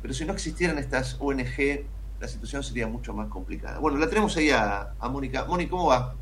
pero 0.00 0.14
si 0.14 0.24
no 0.24 0.32
existieran 0.32 0.78
estas 0.78 1.16
ONG, 1.18 1.84
la 2.20 2.28
situación 2.28 2.62
sería 2.62 2.86
mucho 2.86 3.12
más 3.12 3.28
complicada. 3.28 3.78
Bueno, 3.78 3.98
la 3.98 4.08
tenemos 4.08 4.36
ahí 4.36 4.50
a, 4.50 4.92
a 4.98 5.08
Mónica. 5.08 5.44
Mónica, 5.44 5.70
¿cómo 5.70 5.88
va? 5.88 6.14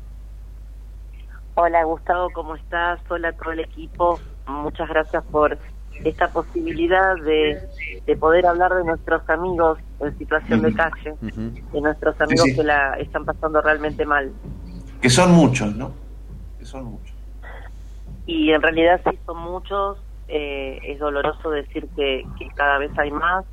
Hola 1.55 1.83
Gustavo, 1.85 2.29
¿cómo 2.33 2.55
estás? 2.55 2.99
Hola 3.09 3.29
a 3.29 3.33
todo 3.33 3.53
el 3.53 3.61
equipo. 3.61 4.19
Muchas 4.47 4.89
gracias 4.89 5.23
por 5.31 5.57
esta 6.03 6.27
posibilidad 6.27 7.15
de, 7.15 7.61
de 8.05 8.17
poder 8.17 8.45
hablar 8.45 8.73
de 8.73 8.83
nuestros 8.83 9.27
amigos 9.29 9.79
en 10.01 10.17
situación 10.17 10.61
de 10.61 10.73
calle, 10.73 11.15
de 11.21 11.81
nuestros 11.81 12.19
amigos 12.19 12.45
sí. 12.47 12.55
que 12.57 12.63
la 12.63 12.95
están 12.95 13.23
pasando 13.23 13.61
realmente 13.61 14.05
mal. 14.05 14.33
Que 15.01 15.09
son 15.09 15.31
muchos, 15.31 15.73
¿no? 15.75 15.93
Que 16.59 16.65
son 16.65 16.83
muchos. 16.85 17.15
Y 18.25 18.51
en 18.51 18.61
realidad 18.61 18.99
sí 19.09 19.17
son 19.25 19.37
muchos, 19.37 19.97
eh, 20.27 20.79
es 20.83 20.99
doloroso 20.99 21.49
decir 21.51 21.87
que, 21.95 22.25
que 22.37 22.49
cada 22.55 22.79
vez 22.79 22.91
hay 22.97 23.11
más. 23.11 23.45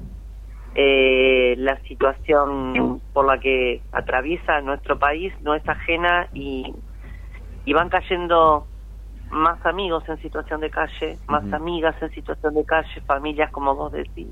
Eh, 0.75 1.55
la 1.59 1.79
situación 1.83 3.03
por 3.13 3.27
la 3.27 3.39
que 3.39 3.83
atraviesa 3.93 4.63
nuestro 4.63 4.99
país 4.99 5.35
no 5.43 5.55
es 5.55 5.69
ajena 5.69 6.29
y, 6.33 6.75
y 7.67 7.73
van 7.75 7.91
cayendo 7.91 8.67
más 9.31 9.65
amigos 9.67 10.03
en 10.09 10.17
situación 10.23 10.61
de 10.61 10.71
calle, 10.71 11.19
más 11.29 11.51
amigas 11.53 11.95
en 12.01 12.11
situación 12.11 12.55
de 12.55 12.65
calle, 12.65 13.01
familias 13.07 13.51
como 13.51 13.75
vos 13.75 13.93
decís. 13.93 14.29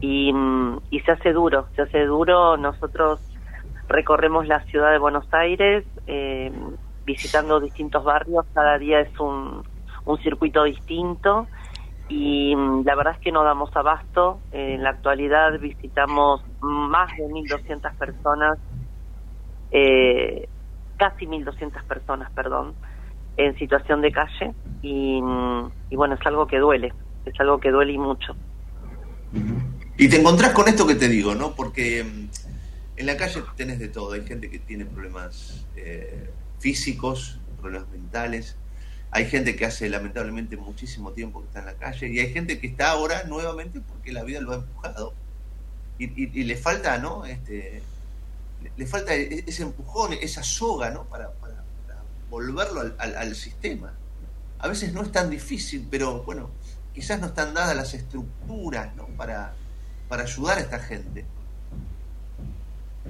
Y, 0.00 0.32
mm, 0.32 0.80
y 0.90 1.00
se 1.00 1.12
hace 1.12 1.32
duro, 1.32 1.68
se 1.76 1.82
hace 1.82 2.04
duro. 2.04 2.56
Nosotros 2.56 3.20
recorremos 3.88 4.46
la 4.46 4.60
ciudad 4.64 4.90
de 4.90 4.98
Buenos 4.98 5.32
Aires 5.32 5.84
eh, 6.08 6.52
visitando 7.04 7.60
distintos 7.60 8.04
barrios, 8.04 8.44
cada 8.54 8.76
día 8.78 9.00
es 9.00 9.20
un, 9.20 9.62
un 10.04 10.18
circuito 10.18 10.64
distinto 10.64 11.46
y 12.08 12.54
mm, 12.56 12.84
la 12.84 12.94
verdad 12.94 13.14
es 13.14 13.20
que 13.20 13.32
no 13.32 13.44
damos 13.44 13.74
abasto. 13.76 14.40
En 14.52 14.82
la 14.82 14.90
actualidad 14.90 15.58
visitamos 15.60 16.42
más 16.60 17.16
de 17.16 17.24
1.200 17.24 17.94
personas, 17.96 18.58
eh, 19.70 20.48
casi 20.96 21.26
1.200 21.26 21.82
personas, 21.84 22.30
perdón, 22.32 22.74
en 23.36 23.56
situación 23.58 24.00
de 24.00 24.12
calle 24.12 24.54
y, 24.82 25.20
mm, 25.22 25.70
y 25.90 25.96
bueno, 25.96 26.14
es 26.14 26.26
algo 26.26 26.46
que 26.46 26.58
duele, 26.58 26.92
es 27.24 27.38
algo 27.40 27.58
que 27.60 27.70
duele 27.70 27.92
y 27.92 27.98
mucho. 27.98 28.34
Y 29.96 30.08
te 30.08 30.16
encontrás 30.16 30.52
con 30.52 30.68
esto 30.68 30.86
que 30.86 30.94
te 30.94 31.08
digo, 31.08 31.34
¿no? 31.34 31.54
Porque 31.54 32.04
mm, 32.04 32.28
en 32.98 33.06
la 33.06 33.16
calle 33.16 33.42
tenés 33.56 33.78
de 33.78 33.88
todo. 33.88 34.12
Hay 34.12 34.24
gente 34.24 34.50
que 34.50 34.58
tiene 34.58 34.84
problemas 34.84 35.66
eh, 35.76 36.30
físicos, 36.58 37.40
problemas 37.60 37.88
mentales. 37.90 38.56
Hay 39.10 39.26
gente 39.26 39.56
que 39.56 39.64
hace 39.64 39.88
lamentablemente 39.88 40.56
muchísimo 40.56 41.12
tiempo 41.12 41.40
que 41.40 41.46
está 41.46 41.60
en 41.60 41.66
la 41.66 41.74
calle. 41.74 42.08
Y 42.08 42.18
hay 42.20 42.32
gente 42.32 42.58
que 42.60 42.66
está 42.66 42.90
ahora 42.90 43.24
nuevamente 43.24 43.80
porque 43.80 44.12
la 44.12 44.22
vida 44.24 44.40
lo 44.40 44.52
ha 44.52 44.56
empujado. 44.56 45.14
Y, 45.98 46.22
y- 46.22 46.44
le 46.44 46.56
falta, 46.56 46.98
¿no? 46.98 47.24
Este, 47.26 47.82
le, 48.76 48.86
falta 48.86 49.14
e- 49.14 49.44
ese 49.46 49.62
empujón, 49.62 50.12
esa 50.12 50.42
soga, 50.42 50.90
¿no? 50.90 51.04
Para, 51.04 51.30
para- 51.32 51.64
para 51.86 52.02
volverlo 52.30 52.80
al, 52.82 52.94
al- 52.98 53.16
al 53.16 53.34
sistema. 53.34 53.92
A 54.58 54.68
veces 54.68 54.92
no 54.92 55.02
es 55.02 55.10
tan 55.12 55.30
difícil, 55.30 55.86
pero 55.90 56.22
bueno, 56.24 56.50
quizás 56.94 57.18
no 57.20 57.26
están 57.28 57.54
dadas 57.54 57.74
las 57.76 57.94
estructuras, 57.94 58.94
¿no? 58.96 59.06
Para, 59.16 59.54
para 60.08 60.22
ayudar 60.24 60.58
a 60.58 60.60
esta 60.60 60.78
gente. 60.80 61.24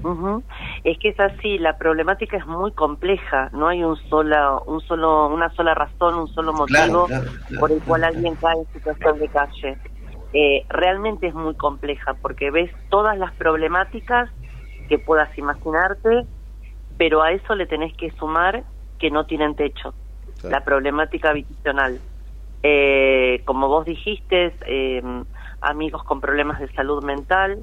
Ujú. 0.02 0.44
Es 0.84 0.98
que 0.98 1.10
es 1.10 1.20
así, 1.20 1.58
la 1.58 1.76
problemática 1.76 2.36
es 2.36 2.46
muy 2.46 2.72
compleja, 2.72 3.50
no 3.52 3.68
hay 3.68 3.82
un 3.82 3.96
sola, 4.08 4.58
un 4.66 4.80
solo, 4.80 5.28
una 5.28 5.50
sola 5.50 5.74
razón, 5.74 6.14
un 6.14 6.28
solo 6.28 6.52
motivo 6.52 6.66
Claro, 6.66 7.04
claro, 7.06 7.24
claro. 7.24 7.60
por 7.60 7.72
el 7.72 7.82
cual 7.82 8.04
alguien 8.04 8.34
cae 8.36 8.58
en 8.58 8.66
situación 8.72 9.18
de 9.18 9.28
calle. 9.28 9.78
Eh, 10.32 10.64
realmente 10.68 11.26
es 11.26 11.34
muy 11.34 11.54
compleja 11.54 12.14
porque 12.20 12.50
ves 12.50 12.70
todas 12.90 13.16
las 13.18 13.32
problemáticas 13.34 14.30
que 14.88 14.98
puedas 14.98 15.36
imaginarte, 15.38 16.26
pero 16.96 17.22
a 17.22 17.32
eso 17.32 17.54
le 17.54 17.66
tenés 17.66 17.96
que 17.96 18.10
sumar 18.12 18.64
que 18.98 19.10
no 19.10 19.26
tienen 19.26 19.54
techo, 19.54 19.94
la 20.42 20.64
problemática 20.64 21.30
habitacional. 21.30 22.00
Eh, 22.62 23.42
como 23.44 23.68
vos 23.68 23.84
dijiste, 23.84 24.52
eh, 24.66 25.02
amigos 25.60 26.02
con 26.04 26.20
problemas 26.20 26.58
de 26.60 26.70
salud 26.72 27.04
mental, 27.04 27.58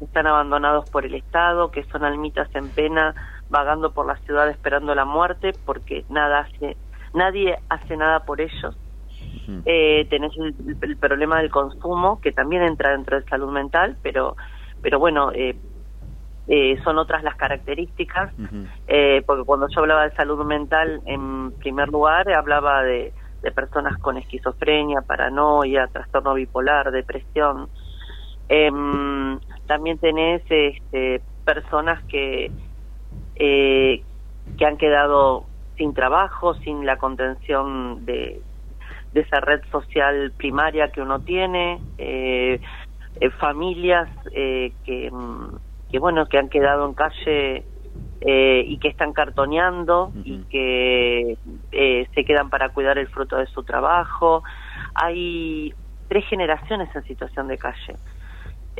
están 0.00 0.26
abandonados 0.26 0.88
por 0.90 1.04
el 1.04 1.14
Estado, 1.14 1.70
que 1.70 1.84
son 1.84 2.04
almitas 2.04 2.48
en 2.54 2.70
pena, 2.70 3.14
vagando 3.48 3.92
por 3.92 4.06
la 4.06 4.16
ciudad 4.18 4.48
esperando 4.48 4.94
la 4.94 5.04
muerte, 5.04 5.52
porque 5.64 6.04
nada 6.08 6.40
hace, 6.40 6.76
nadie 7.14 7.58
hace 7.68 7.96
nada 7.96 8.20
por 8.20 8.40
ellos. 8.40 8.76
Eh, 9.64 10.06
tenés 10.10 10.36
el, 10.36 10.54
el 10.80 10.96
problema 10.96 11.38
del 11.38 11.50
consumo, 11.50 12.20
que 12.20 12.32
también 12.32 12.62
entra 12.62 12.92
dentro 12.92 13.18
de 13.18 13.26
salud 13.26 13.50
mental, 13.50 13.96
pero, 14.02 14.36
pero 14.82 14.98
bueno, 14.98 15.32
eh, 15.32 15.56
eh, 16.48 16.80
son 16.82 16.96
otras 16.98 17.22
las 17.22 17.36
características, 17.36 18.32
eh, 18.86 19.22
porque 19.26 19.44
cuando 19.44 19.68
yo 19.68 19.80
hablaba 19.80 20.04
de 20.08 20.14
salud 20.16 20.42
mental, 20.46 21.02
en 21.04 21.52
primer 21.52 21.88
lugar, 21.88 22.30
hablaba 22.32 22.82
de, 22.82 23.12
de 23.42 23.50
personas 23.52 23.98
con 23.98 24.16
esquizofrenia, 24.16 25.02
paranoia, 25.02 25.88
trastorno 25.88 26.34
bipolar, 26.34 26.90
depresión. 26.90 27.68
Em, 28.48 29.38
también 29.66 29.98
tenés 29.98 30.42
este, 30.48 31.20
personas 31.44 32.02
que, 32.04 32.50
eh, 33.36 34.02
que 34.56 34.66
han 34.66 34.76
quedado 34.78 35.44
sin 35.76 35.94
trabajo, 35.94 36.54
sin 36.54 36.86
la 36.86 36.96
contención 36.96 38.04
de, 38.04 38.40
de 39.12 39.20
esa 39.20 39.40
red 39.40 39.60
social 39.70 40.32
primaria 40.36 40.90
que 40.90 41.02
uno 41.02 41.20
tiene, 41.20 41.80
eh, 41.98 42.60
eh, 43.20 43.30
familias 43.30 44.08
eh, 44.32 44.72
que, 44.84 45.10
mm, 45.10 45.56
que, 45.90 45.98
bueno, 45.98 46.26
que 46.26 46.38
han 46.38 46.48
quedado 46.48 46.86
en 46.86 46.94
calle 46.94 47.64
eh, 48.20 48.64
y 48.66 48.78
que 48.78 48.88
están 48.88 49.12
cartoneando 49.12 50.12
y 50.24 50.40
que 50.44 51.38
eh, 51.72 52.08
se 52.14 52.24
quedan 52.24 52.50
para 52.50 52.70
cuidar 52.70 52.98
el 52.98 53.08
fruto 53.08 53.36
de 53.36 53.46
su 53.46 53.62
trabajo. 53.62 54.42
Hay 54.94 55.72
tres 56.08 56.24
generaciones 56.26 56.94
en 56.94 57.04
situación 57.04 57.48
de 57.48 57.58
calle. 57.58 57.96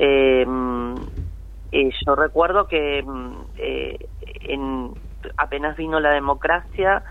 Eh, 0.01 0.47
yo 2.07 2.15
recuerdo 2.15 2.67
que 2.67 3.03
mm, 3.03 3.33
eh, 3.59 3.99
en, 4.41 4.93
apenas 5.37 5.77
vino 5.77 6.01
la 6.01 6.11
democracia, 6.11 7.03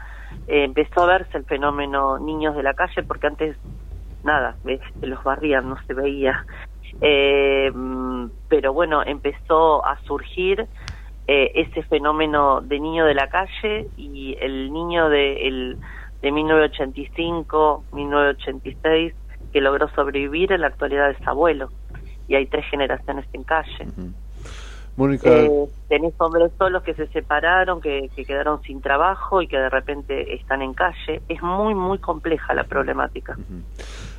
eh, 0.48 0.64
empezó 0.64 1.04
a 1.04 1.08
verse 1.08 1.38
el 1.38 1.46
fenómeno 1.46 2.18
niños 2.18 2.56
de 2.56 2.64
la 2.64 2.74
calle, 2.74 3.04
porque 3.04 3.28
antes, 3.28 3.58
nada, 4.24 4.56
los 5.02 5.24
barrían, 5.24 5.70
no 5.70 5.78
se 5.86 5.94
veía. 5.94 6.46
Mm, 7.74 8.30
pero 8.48 8.74
bueno, 8.74 9.04
empezó 9.06 9.86
a 9.86 10.00
surgir 10.04 10.68
eh, 11.30 11.52
ese 11.56 11.84
fenómeno 11.84 12.62
de 12.62 12.80
niño 12.80 13.04
de 13.06 13.14
la 13.14 13.28
calle 13.28 13.88
y 13.98 14.38
el 14.40 14.72
niño 14.72 15.10
de, 15.10 15.48
el, 15.48 15.78
de 16.22 16.32
1985, 16.32 17.84
1986, 17.92 19.14
que 19.52 19.60
logró 19.60 19.90
sobrevivir, 19.90 20.54
en 20.54 20.62
la 20.62 20.68
actualidad 20.68 21.10
es 21.10 21.28
abuelo. 21.28 21.70
Y 22.28 22.36
hay 22.36 22.46
tres 22.48 22.66
generaciones 22.70 23.26
en 23.34 23.44
calle. 23.44 23.88
Mónica, 24.96 25.30
Eh, 25.30 25.66
tenés 25.88 26.14
hombres 26.18 26.52
solos 26.58 26.84
que 26.84 26.94
se 26.96 27.08
separaron, 27.08 27.82
que, 27.82 28.10
que 28.16 28.26
quedaron 28.26 28.62
sin 28.64 28.82
trabajo 28.82 29.42
y 29.42 29.48
que 29.48 29.58
de 29.58 29.70
repente 29.70 30.34
están 30.36 30.62
en 30.62 30.74
calle. 30.74 31.22
Es 31.30 31.42
muy, 31.42 31.76
muy 31.76 32.00
compleja 32.00 32.54
la 32.54 32.64
problemática. 32.64 33.38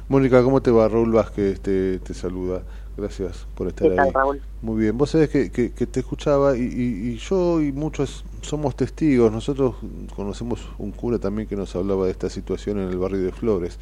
Mónica, 0.09 0.43
¿cómo 0.43 0.62
te 0.62 0.70
va? 0.70 0.89
Raúl 0.89 1.12
Vázquez 1.12 1.60
te, 1.60 1.98
te 1.98 2.14
saluda. 2.14 2.62
Gracias 2.97 3.47
por 3.55 3.68
estar 3.68 3.89
¿Qué 3.89 3.94
tal, 3.94 4.06
ahí. 4.06 4.12
Raúl? 4.12 4.40
Muy 4.62 4.80
bien. 4.82 4.97
Vos 4.98 5.10
sabés 5.10 5.28
que, 5.28 5.52
que, 5.52 5.72
que 5.72 5.86
te 5.86 6.01
escuchaba 6.01 6.56
y, 6.56 6.62
y- 6.62 7.10
y 7.12 7.16
yo 7.18 7.60
y 7.60 7.70
muchos 7.72 8.24
somos 8.43 8.74
testigos. 8.74 9.30
Nosotros 9.30 9.76
conocemos 10.16 10.68
un 10.78 10.90
cura 10.93 11.18
también 11.18 11.47
que 11.48 11.55
nos 11.56 11.76
hablaba 11.76 12.06
de 12.06 12.10
esta 12.12 12.28
situación 12.28 12.78
en 12.78 12.89
el 12.89 12.98
barrio 12.98 13.20
de 13.22 13.30
Flores. 13.32 13.78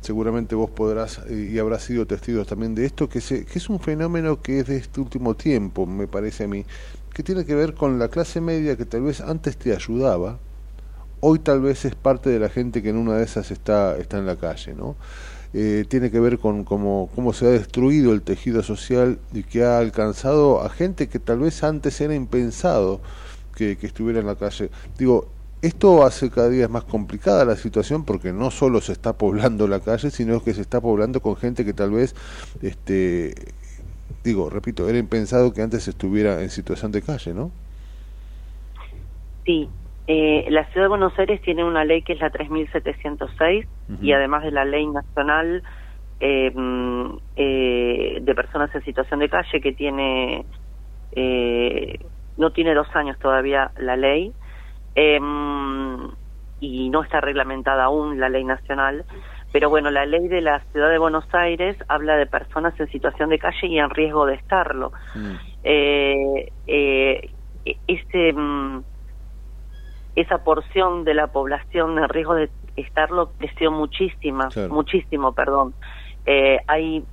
Seguramente 0.00 0.54
vos 0.54 0.70
podrás 0.70 1.20
eh, 1.28 1.50
y 1.52 1.58
habrás 1.58 1.82
sido 1.82 2.06
testigos 2.06 2.46
también 2.46 2.74
de 2.74 2.86
esto, 2.86 3.08
que, 3.08 3.20
se, 3.20 3.44
que 3.44 3.58
es 3.58 3.68
un 3.68 3.80
fenómeno 3.80 4.40
que 4.40 4.60
es 4.60 4.66
de 4.66 4.76
este 4.76 5.00
último 5.00 5.34
tiempo, 5.34 5.86
me 5.86 6.06
parece 6.06 6.44
a 6.44 6.48
mí, 6.48 6.64
que 7.12 7.22
tiene 7.22 7.44
que 7.44 7.54
ver 7.54 7.74
con 7.74 7.98
la 7.98 8.08
clase 8.08 8.40
media 8.40 8.76
que 8.76 8.84
tal 8.84 9.02
vez 9.02 9.20
antes 9.20 9.56
te 9.56 9.74
ayudaba, 9.74 10.38
hoy 11.20 11.40
tal 11.40 11.60
vez 11.60 11.84
es 11.84 11.94
parte 11.94 12.30
de 12.30 12.38
la 12.38 12.48
gente 12.48 12.82
que 12.82 12.90
en 12.90 12.96
una 12.96 13.16
de 13.16 13.24
esas 13.24 13.50
está, 13.50 13.96
está 13.98 14.18
en 14.18 14.26
la 14.26 14.36
calle, 14.36 14.74
¿no? 14.74 14.96
Eh, 15.54 15.86
tiene 15.88 16.10
que 16.10 16.20
ver 16.20 16.38
con 16.38 16.64
cómo, 16.64 17.08
cómo 17.14 17.32
se 17.32 17.46
ha 17.46 17.50
destruido 17.50 18.12
el 18.12 18.20
tejido 18.20 18.62
social 18.62 19.18
y 19.32 19.44
que 19.44 19.64
ha 19.64 19.78
alcanzado 19.78 20.62
a 20.62 20.68
gente 20.68 21.08
que 21.08 21.18
tal 21.18 21.38
vez 21.38 21.64
antes 21.64 21.98
era 22.02 22.14
impensado 22.14 23.00
que, 23.56 23.78
que 23.78 23.86
estuviera 23.86 24.20
en 24.20 24.26
la 24.26 24.36
calle. 24.36 24.70
Digo, 24.98 25.28
esto 25.62 26.04
hace 26.04 26.30
cada 26.30 26.48
día 26.48 26.68
más 26.68 26.84
complicada 26.84 27.44
la 27.44 27.56
situación 27.56 28.04
porque 28.04 28.32
no 28.32 28.50
solo 28.50 28.80
se 28.80 28.92
está 28.92 29.14
poblando 29.14 29.66
la 29.66 29.80
calle, 29.80 30.10
sino 30.10 30.42
que 30.42 30.54
se 30.54 30.60
está 30.60 30.80
poblando 30.80 31.20
con 31.20 31.36
gente 31.36 31.64
que 31.64 31.72
tal 31.72 31.90
vez, 31.90 32.14
este, 32.62 33.34
digo, 34.22 34.50
repito, 34.50 34.88
era 34.88 34.98
impensado 34.98 35.52
que 35.52 35.62
antes 35.62 35.88
estuviera 35.88 36.42
en 36.42 36.50
situación 36.50 36.92
de 36.92 37.02
calle, 37.02 37.34
¿no? 37.34 37.50
Sí, 39.44 39.68
eh, 40.06 40.46
la 40.50 40.64
Ciudad 40.66 40.86
de 40.86 40.88
Buenos 40.88 41.18
Aires 41.18 41.40
tiene 41.42 41.64
una 41.64 41.84
ley 41.84 42.02
que 42.02 42.14
es 42.14 42.20
la 42.20 42.30
3706 42.30 43.66
y 44.00 44.12
además 44.12 44.42
de 44.42 44.50
la 44.50 44.64
ley 44.64 44.86
nacional 44.86 45.62
eh, 46.20 46.52
eh, 47.36 48.18
de 48.20 48.34
personas 48.34 48.74
en 48.74 48.84
situación 48.84 49.20
de 49.20 49.28
calle 49.28 49.60
que 49.60 49.72
tiene 49.72 50.44
eh, 51.12 51.98
no 52.36 52.50
tiene 52.52 52.74
dos 52.74 52.88
años 52.94 53.18
todavía 53.18 53.70
la 53.78 53.96
ley 53.96 54.32
eh, 55.00 55.20
mm, 55.20 56.08
y 56.60 56.90
no 56.90 57.02
está 57.04 57.20
reglamentada 57.20 57.84
aún 57.84 58.18
la 58.18 58.28
ley 58.28 58.44
nacional 58.44 59.04
pero 59.52 59.70
bueno 59.70 59.90
la 59.90 60.04
ley 60.06 60.26
de 60.28 60.40
la 60.40 60.60
ciudad 60.72 60.90
de 60.90 60.98
Buenos 60.98 61.24
Aires 61.32 61.76
habla 61.88 62.16
de 62.16 62.26
personas 62.26 62.78
en 62.80 62.88
situación 62.90 63.30
de 63.30 63.38
calle 63.38 63.68
y 63.68 63.78
en 63.78 63.90
riesgo 63.90 64.26
de 64.26 64.34
estarlo 64.34 64.92
eh, 65.62 66.50
eh, 66.66 67.30
ese 67.86 68.32
mm, 68.32 68.82
esa 70.16 70.38
porción 70.38 71.04
de 71.04 71.14
la 71.14 71.28
población 71.28 71.96
en 71.98 72.08
riesgo 72.08 72.34
de 72.34 72.50
estarlo 72.74 73.32
creció 73.38 73.70
muchísima, 73.70 74.48
Claro. 74.48 74.74
muchísimo, 74.74 75.32
perdón. 75.32 75.74
Eh, 76.26 76.58
hay 76.66 77.04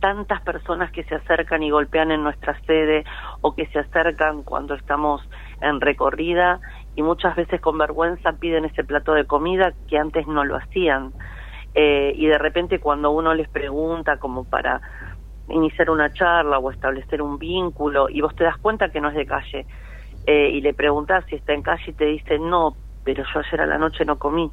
tantas 0.00 0.42
personas 0.42 0.90
que 0.92 1.04
se 1.04 1.14
acercan 1.14 1.62
y 1.62 1.70
golpean 1.70 2.10
en 2.10 2.22
nuestra 2.22 2.58
sede 2.66 3.04
o 3.40 3.54
que 3.54 3.66
se 3.66 3.78
acercan 3.78 4.42
cuando 4.42 4.74
estamos 4.74 5.22
en 5.60 5.80
recorrida 5.80 6.60
y 6.96 7.02
muchas 7.02 7.36
veces 7.36 7.60
con 7.60 7.78
vergüenza 7.78 8.32
piden 8.32 8.64
ese 8.64 8.82
plato 8.82 9.12
de 9.12 9.26
comida 9.26 9.74
que 9.86 9.98
antes 9.98 10.26
no 10.26 10.44
lo 10.44 10.56
hacían. 10.56 11.12
Eh, 11.74 12.12
y 12.16 12.26
de 12.26 12.38
repente 12.38 12.80
cuando 12.80 13.10
uno 13.10 13.34
les 13.34 13.48
pregunta 13.48 14.16
como 14.16 14.44
para 14.44 14.80
iniciar 15.48 15.90
una 15.90 16.10
charla 16.12 16.58
o 16.58 16.70
establecer 16.70 17.20
un 17.20 17.38
vínculo 17.38 18.08
y 18.08 18.22
vos 18.22 18.34
te 18.34 18.44
das 18.44 18.56
cuenta 18.56 18.88
que 18.88 19.00
no 19.00 19.10
es 19.10 19.14
de 19.14 19.26
calle 19.26 19.66
eh, 20.26 20.48
y 20.52 20.60
le 20.62 20.72
preguntas 20.72 21.24
si 21.28 21.36
está 21.36 21.52
en 21.52 21.62
calle 21.62 21.84
y 21.86 21.92
te 21.92 22.06
dice 22.06 22.38
no, 22.38 22.76
pero 23.04 23.24
yo 23.32 23.40
ayer 23.40 23.60
a 23.60 23.66
la 23.66 23.78
noche 23.78 24.04
no 24.06 24.18
comí. 24.18 24.50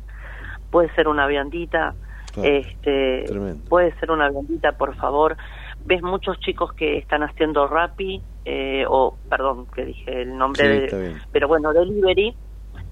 Puede 0.69 0.93
ser 0.95 1.07
una 1.07 1.25
viandita, 1.27 1.95
Claro. 2.33 2.49
este, 2.49 3.25
Tremendo. 3.27 3.63
puede 3.69 3.93
ser 3.99 4.11
una 4.11 4.29
viandita, 4.29 4.73
por 4.73 4.95
favor. 4.95 5.37
Ves 5.85 6.01
muchos 6.01 6.39
chicos 6.39 6.73
que 6.73 6.97
están 6.97 7.23
haciendo 7.23 7.67
Rappi, 7.67 8.21
eh, 8.45 8.85
o 8.87 9.17
perdón, 9.29 9.67
que 9.73 9.85
dije 9.85 10.21
el 10.21 10.37
nombre 10.37 10.89
Sí, 10.89 10.95
de, 10.95 11.15
pero 11.31 11.47
bueno, 11.47 11.73
delivery, 11.73 12.35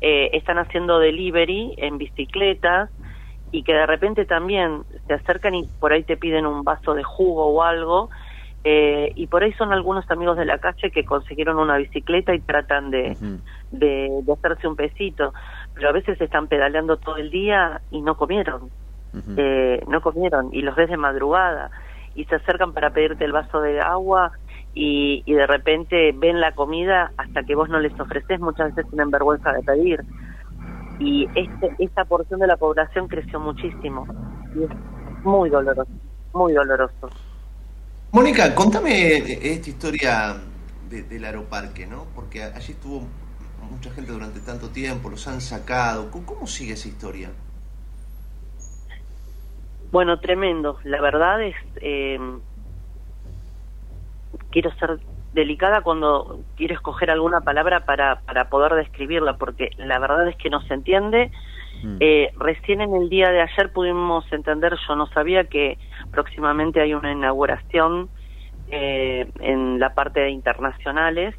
eh, 0.01 0.29
están 0.33 0.57
haciendo 0.57 0.99
delivery 0.99 1.75
en 1.77 1.97
bicicletas 1.97 2.89
y 3.51 3.63
que 3.63 3.73
de 3.73 3.85
repente 3.85 4.25
también 4.25 4.83
se 5.07 5.13
acercan 5.13 5.55
y 5.55 5.67
por 5.79 5.93
ahí 5.93 6.03
te 6.03 6.17
piden 6.17 6.45
un 6.45 6.63
vaso 6.63 6.93
de 6.93 7.03
jugo 7.03 7.47
o 7.47 7.63
algo 7.63 8.09
eh, 8.63 9.11
y 9.15 9.27
por 9.27 9.43
ahí 9.43 9.53
son 9.53 9.73
algunos 9.73 10.09
amigos 10.11 10.37
de 10.37 10.45
la 10.45 10.59
calle 10.59 10.91
que 10.91 11.03
consiguieron 11.03 11.57
una 11.57 11.77
bicicleta 11.77 12.35
y 12.35 12.39
tratan 12.41 12.91
de, 12.91 13.17
de, 13.71 14.09
de 14.21 14.33
hacerse 14.33 14.67
un 14.67 14.75
pesito, 14.75 15.33
pero 15.73 15.89
a 15.89 15.91
veces 15.91 16.21
están 16.21 16.47
pedaleando 16.47 16.97
todo 16.97 17.17
el 17.17 17.31
día 17.31 17.81
y 17.89 18.01
no 18.01 18.15
comieron, 18.15 18.69
eh, 19.35 19.83
no 19.87 20.01
comieron 20.01 20.49
y 20.53 20.61
los 20.61 20.75
ves 20.75 20.89
de 20.89 20.97
madrugada 20.97 21.71
y 22.15 22.25
se 22.25 22.35
acercan 22.35 22.73
para 22.73 22.91
pedirte 22.91 23.25
el 23.25 23.31
vaso 23.31 23.61
de 23.61 23.79
agua 23.79 24.31
y, 24.73 25.23
y 25.25 25.33
de 25.33 25.47
repente 25.47 26.11
ven 26.15 26.39
la 26.39 26.53
comida 26.53 27.11
hasta 27.17 27.43
que 27.43 27.55
vos 27.55 27.69
no 27.69 27.79
les 27.79 27.97
ofreces, 27.99 28.39
muchas 28.39 28.73
veces 28.75 28.89
tienen 28.89 29.11
vergüenza 29.11 29.51
de 29.53 29.63
pedir. 29.63 30.03
Y 30.99 31.27
este, 31.35 31.75
esta 31.79 32.05
porción 32.05 32.39
de 32.39 32.47
la 32.47 32.57
población 32.57 33.07
creció 33.07 33.39
muchísimo 33.39 34.05
y 34.55 34.63
es 34.63 34.69
muy 35.23 35.49
doloroso, 35.49 35.89
muy 36.33 36.53
doloroso. 36.53 37.09
Mónica, 38.11 38.53
contame 38.53 39.17
esta 39.17 39.69
historia 39.69 40.35
de- 40.89 41.03
del 41.03 41.23
aeroparque, 41.25 41.87
¿no? 41.87 42.05
Porque 42.13 42.43
allí 42.43 42.73
estuvo 42.73 43.03
mucha 43.69 43.89
gente 43.91 44.11
durante 44.11 44.39
tanto 44.41 44.69
tiempo, 44.69 45.09
los 45.09 45.27
han 45.27 45.39
sacado. 45.41 46.11
¿Cómo, 46.11 46.45
sigue 46.45 46.73
esa 46.73 46.87
historia? 46.87 47.29
Bueno, 49.91 50.19
tremendo. 50.19 50.79
La 50.83 51.01
verdad 51.01 51.41
es, 51.41 51.55
eh, 51.81 52.19
quiero 54.49 54.71
ser 54.75 54.99
delicada 55.33 55.81
cuando 55.81 56.39
quiero 56.55 56.75
escoger 56.75 57.09
alguna 57.09 57.41
palabra 57.41 57.81
para, 57.81 58.21
para 58.21 58.49
poder 58.49 58.73
describirla, 58.75 59.37
porque 59.37 59.71
la 59.77 59.99
verdad 59.99 60.27
es 60.27 60.35
que 60.37 60.49
no 60.49 60.61
se 60.61 60.73
entiende. 60.73 61.31
Eh, 61.99 62.31
recién 62.37 62.81
en 62.81 62.93
el 62.93 63.09
día 63.09 63.31
de 63.31 63.41
ayer 63.41 63.71
pudimos 63.71 64.31
entender, 64.31 64.77
yo 64.87 64.95
no 64.95 65.07
sabía 65.07 65.45
que 65.45 65.79
próximamente 66.11 66.79
hay 66.79 66.93
una 66.93 67.11
inauguración 67.11 68.07
eh, 68.69 69.27
en 69.39 69.79
la 69.79 69.95
parte 69.95 70.19
de 70.19 70.29
internacionales 70.29 71.33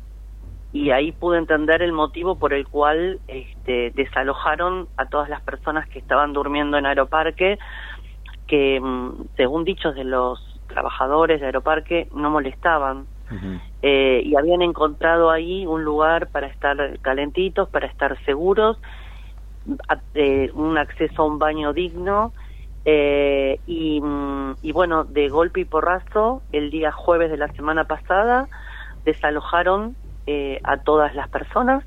y 0.73 0.91
ahí 0.91 1.13
pude 1.13 1.39
entender 1.39 1.83
el 1.83 1.93
motivo 1.93 2.39
por 2.39 2.55
el 2.55 2.67
cual 2.67 3.21
este, 3.29 3.93
desalojaron 3.95 4.89
a 4.97 5.07
todas 5.07 5.29
las 5.29 5.43
personas 5.43 5.87
que 5.89 5.99
estaban 5.99 6.33
durmiendo 6.33 6.77
en 6.77 6.87
Aeroparque, 6.87 7.59
que 8.47 8.81
mm, 8.81 9.27
según 9.37 9.65
dichos 9.65 9.95
de 9.95 10.05
los 10.05 10.41
trabajadores 10.67 11.41
de 11.41 11.47
Aeroparque 11.47 12.09
no 12.13 12.31
molestaban. 12.31 13.07
Eh, 13.81 14.23
y 14.25 14.37
habían 14.37 14.63
encontrado 14.63 15.31
ahí 15.31 15.67
un 15.67 15.83
lugar 15.85 16.29
para 16.31 16.47
estar 16.47 16.99
calentitos, 17.01 17.69
para 17.71 17.87
estar 17.87 18.19
seguros, 18.25 18.79
a- 19.89 20.03
eh, 20.15 20.51
un 20.55 20.77
acceso 20.79 21.23
a 21.23 21.27
un 21.27 21.39
baño 21.39 21.73
digno. 21.73 22.35
Eh, 22.85 23.61
y, 23.67 24.01
mm, 24.01 24.57
y 24.61 24.73
bueno, 24.73 25.05
de 25.05 25.29
golpe 25.29 25.61
y 25.61 25.65
porrazo, 25.65 26.43
el 26.53 26.71
día 26.71 26.93
jueves 26.93 27.31
de 27.31 27.37
la 27.39 27.49
semana 27.49 27.85
pasada 27.85 28.49
desalojaron 29.05 29.97
eh, 30.27 30.61
a 30.63 30.79
todas 30.79 31.15
las 31.15 31.29
personas. 31.29 31.85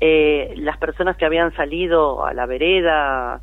Las 0.00 0.78
personas 0.78 1.16
que 1.16 1.26
habían 1.26 1.52
salido 1.54 2.24
a 2.24 2.32
la 2.32 2.46
vereda 2.46 3.42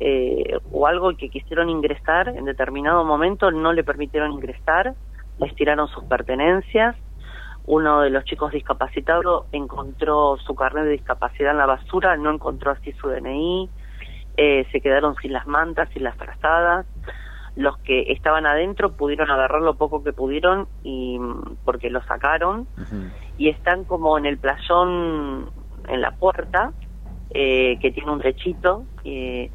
eh, 0.00 0.58
o 0.72 0.86
algo 0.86 1.16
que 1.16 1.28
quisieron 1.28 1.68
ingresar 1.70 2.28
en 2.28 2.44
determinado 2.44 3.04
momento 3.04 3.50
no 3.50 3.72
le 3.72 3.84
permitieron 3.84 4.32
ingresar, 4.32 4.94
les 5.38 5.54
tiraron 5.54 5.88
sus 5.88 6.04
pertenencias. 6.04 6.96
Uno 7.66 8.02
de 8.02 8.10
los 8.10 8.24
chicos 8.24 8.52
discapacitados 8.52 9.46
encontró 9.52 10.36
su 10.38 10.54
carnet 10.54 10.84
de 10.84 10.90
discapacidad 10.90 11.52
en 11.52 11.58
la 11.58 11.66
basura, 11.66 12.16
no 12.16 12.30
encontró 12.30 12.72
así 12.72 12.92
su 12.92 13.08
DNI, 13.08 13.70
eh, 14.36 14.66
se 14.70 14.80
quedaron 14.80 15.14
sin 15.16 15.32
las 15.32 15.46
mantas, 15.46 15.88
sin 15.90 16.02
las 16.04 16.16
frazadas. 16.16 16.86
Los 17.56 17.78
que 17.78 18.12
estaban 18.12 18.46
adentro 18.46 18.92
pudieron 18.96 19.30
agarrar 19.30 19.62
lo 19.62 19.76
poco 19.76 20.02
que 20.02 20.12
pudieron 20.12 20.66
y 20.82 21.18
mm, 21.18 21.58
porque 21.64 21.88
lo 21.88 22.02
sacaron 22.02 22.66
y 23.38 23.48
están 23.48 23.84
como 23.84 24.18
en 24.18 24.26
el 24.26 24.38
playón 24.38 25.50
en 25.88 26.00
la 26.00 26.10
puerta 26.12 26.72
eh, 27.30 27.78
que 27.80 27.92
tiene 27.92 28.10
un 28.10 28.20
techito 28.20 28.84
eh, 29.04 29.50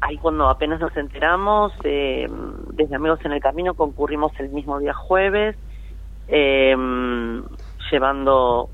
ahí 0.00 0.16
cuando 0.18 0.48
apenas 0.48 0.80
nos 0.80 0.96
enteramos 0.96 1.72
eh, 1.84 2.26
desde 2.72 2.94
amigos 2.96 3.20
en 3.24 3.32
el 3.32 3.40
camino 3.40 3.74
concurrimos 3.74 4.32
el 4.38 4.50
mismo 4.50 4.78
día 4.78 4.94
jueves 4.94 5.56
eh, 6.28 6.76
llevando 7.90 8.68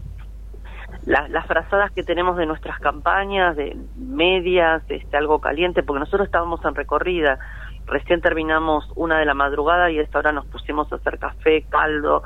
la- 1.07 1.29
las 1.29 1.47
frazadas 1.47 1.93
que 1.93 2.03
tenemos 2.03 2.37
de 2.37 2.47
nuestras 2.47 2.79
campañas 2.81 3.57
de 3.57 3.77
medias 3.97 4.83
este 4.89 5.17
algo 5.17 5.41
caliente 5.41 5.83
porque 5.83 6.01
nosotros 6.01 6.27
estábamos 6.27 6.65
en 6.65 6.75
recorrida. 6.75 7.39
Recién 7.87 8.23
terminamos 8.23 8.91
una 8.97 9.19
de 9.19 9.27
la 9.27 9.35
madrugada 9.35 9.91
y 9.91 9.99
a 9.99 10.03
esta 10.03 10.19
hora 10.19 10.33
nos 10.33 10.47
pusimos 10.47 10.91
a 10.91 10.97
hacer 10.97 11.19
café 11.19 11.67
caldo 11.69 12.23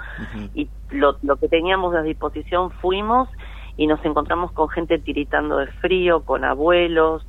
y 0.54 0.68
lo, 0.90 1.16
lo 1.22 1.36
que 1.36 1.48
teníamos 1.48 1.94
a 1.96 2.02
disposición 2.02 2.70
fuimos 2.70 3.28
y 3.76 3.86
nos 3.88 4.04
encontramos 4.04 4.52
con 4.52 4.68
gente 4.68 4.98
tiritando 4.98 5.56
de 5.56 5.66
frío, 5.66 6.24
con 6.24 6.44
abuelos, 6.44 7.26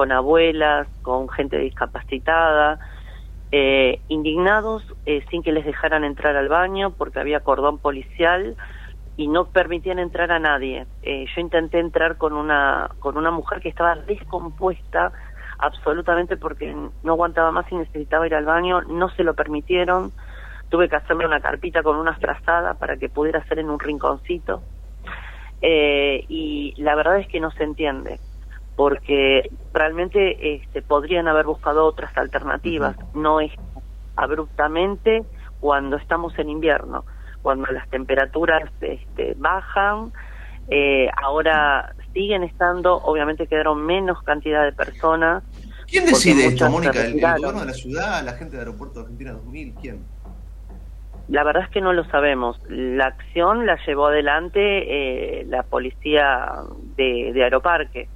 con 0.00 0.12
abuelas, 0.12 0.88
con 1.02 1.28
gente 1.28 1.58
discapacitada, 1.58 2.78
eh, 3.52 4.00
indignados 4.08 4.82
eh, 5.04 5.22
sin 5.30 5.42
que 5.42 5.52
les 5.52 5.66
dejaran 5.66 6.04
entrar 6.04 6.36
al 6.36 6.48
baño 6.48 6.92
porque 6.96 7.20
había 7.20 7.40
cordón 7.40 7.76
policial 7.76 8.56
y 9.18 9.28
no 9.28 9.48
permitían 9.48 9.98
entrar 9.98 10.32
a 10.32 10.38
nadie. 10.38 10.86
Eh, 11.02 11.26
yo 11.26 11.40
intenté 11.42 11.80
entrar 11.80 12.16
con 12.16 12.32
una 12.32 12.92
con 12.98 13.18
una 13.18 13.30
mujer 13.30 13.60
que 13.60 13.68
estaba 13.68 13.94
descompuesta 13.94 15.12
absolutamente 15.58 16.38
porque 16.38 16.74
no 17.02 17.12
aguantaba 17.12 17.50
más 17.50 17.70
y 17.70 17.74
necesitaba 17.74 18.26
ir 18.26 18.34
al 18.34 18.46
baño, 18.46 18.80
no 18.80 19.10
se 19.10 19.22
lo 19.22 19.34
permitieron. 19.34 20.12
Tuve 20.70 20.88
que 20.88 20.96
hacerle 20.96 21.26
una 21.26 21.40
carpita 21.40 21.82
con 21.82 21.96
una 21.96 22.14
frazada 22.14 22.72
para 22.72 22.96
que 22.96 23.10
pudiera 23.10 23.40
hacer 23.40 23.58
en 23.58 23.68
un 23.68 23.78
rinconcito. 23.78 24.62
Eh, 25.60 26.24
y 26.26 26.72
la 26.78 26.94
verdad 26.94 27.18
es 27.18 27.28
que 27.28 27.38
no 27.38 27.50
se 27.50 27.64
entiende 27.64 28.18
porque 28.80 29.50
realmente 29.74 30.54
este, 30.54 30.80
podrían 30.80 31.28
haber 31.28 31.44
buscado 31.44 31.84
otras 31.84 32.16
alternativas, 32.16 32.96
no 33.12 33.38
es 33.38 33.52
abruptamente 34.16 35.22
cuando 35.60 35.98
estamos 35.98 36.32
en 36.38 36.48
invierno, 36.48 37.04
cuando 37.42 37.70
las 37.72 37.86
temperaturas 37.90 38.70
este, 38.80 39.34
bajan, 39.36 40.14
eh, 40.70 41.10
ahora 41.22 41.94
siguen 42.14 42.42
estando, 42.42 42.94
obviamente 42.94 43.46
quedaron 43.46 43.84
menos 43.84 44.22
cantidad 44.22 44.64
de 44.64 44.72
personas. 44.72 45.44
¿Quién 45.86 46.06
decide 46.06 46.46
esto, 46.46 46.70
Mónica? 46.70 47.04
¿El, 47.04 47.20
gobierno 47.20 47.60
de 47.60 47.66
la 47.66 47.74
ciudad, 47.74 48.24
la 48.24 48.32
gente 48.32 48.56
de 48.56 48.60
Aeropuerto 48.60 49.00
de 49.00 49.02
Argentina 49.02 49.32
2000? 49.32 49.74
¿Quién? 49.74 50.04
La 51.28 51.44
verdad 51.44 51.64
es 51.64 51.68
que 51.68 51.82
no 51.82 51.92
lo 51.92 52.04
sabemos. 52.04 52.58
La 52.70 53.08
acción 53.08 53.66
la 53.66 53.78
llevó 53.84 54.06
adelante 54.06 55.40
eh, 55.40 55.44
la 55.44 55.64
policía 55.64 56.62
de, 56.96 57.32
de 57.34 57.44
Aeroparque, 57.44 58.08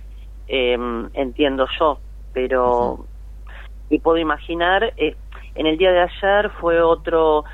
eh, 0.49 0.77
entiendo 1.15 1.67
yo, 1.79 1.99
pero 2.33 3.07
y 3.91 3.99
puedo 3.99 4.19
imaginar, 4.19 4.93
eh, 4.97 5.17
en 5.55 5.67
el 5.67 5.79
día 5.79 5.93
de 5.93 6.01
ayer 6.01 6.51
fue 6.61 6.81
otro, 6.81 7.45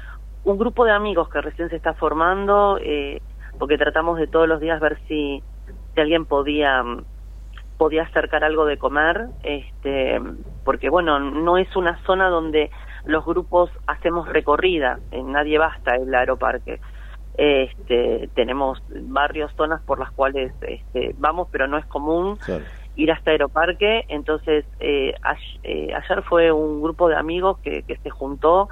un 0.45 0.59
grupo 0.59 0.85
de 0.85 0.93
amigos 0.93 1.29
que 1.29 1.41
recién 1.41 1.69
se 1.69 1.77
está 1.77 1.95
formando, 1.95 2.79
eh, 2.83 3.21
porque 3.59 3.77
tratamos 3.77 4.19
de 4.19 4.27
todos 4.27 4.49
los 4.49 4.61
días 4.61 4.81
ver 4.81 4.99
si, 5.07 5.43
alguien 5.97 6.25
podía 6.25 6.83
podía 7.77 8.05
acercar 8.05 8.43
algo 8.43 8.65
de 8.65 8.79
comer, 8.79 9.27
este, 9.43 10.21
porque 10.65 10.89
bueno, 10.89 11.19
no 11.19 11.59
es 11.59 11.75
una 11.77 11.99
zona 12.05 12.29
donde 12.29 12.71
los 13.05 13.25
grupos 13.25 13.71
hacemos 13.87 14.29
recorrida, 14.29 14.99
en 15.11 15.33
nadie 15.33 15.59
basta 15.59 15.97
el 15.97 16.15
aeroparque. 16.15 16.81
Este, 17.37 18.29
tenemos 18.35 18.83
barrios, 18.89 19.51
zonas 19.57 19.81
por 19.83 19.99
las 19.99 20.11
cuales 20.11 20.53
este, 20.61 21.15
vamos, 21.19 21.49
pero 21.51 21.69
no 21.69 21.79
es 21.79 21.87
común 21.87 22.39
ir 23.01 23.13
hasta 23.13 23.31
Aeroparque. 23.31 24.05
Entonces, 24.09 24.65
eh, 24.79 25.15
eh, 25.63 25.93
ayer 25.95 26.23
fue 26.25 26.53
un 26.53 26.83
grupo 26.83 27.09
de 27.09 27.17
amigos 27.17 27.59
que, 27.63 27.83
que 27.85 27.97
se 27.97 28.11
juntó 28.11 28.69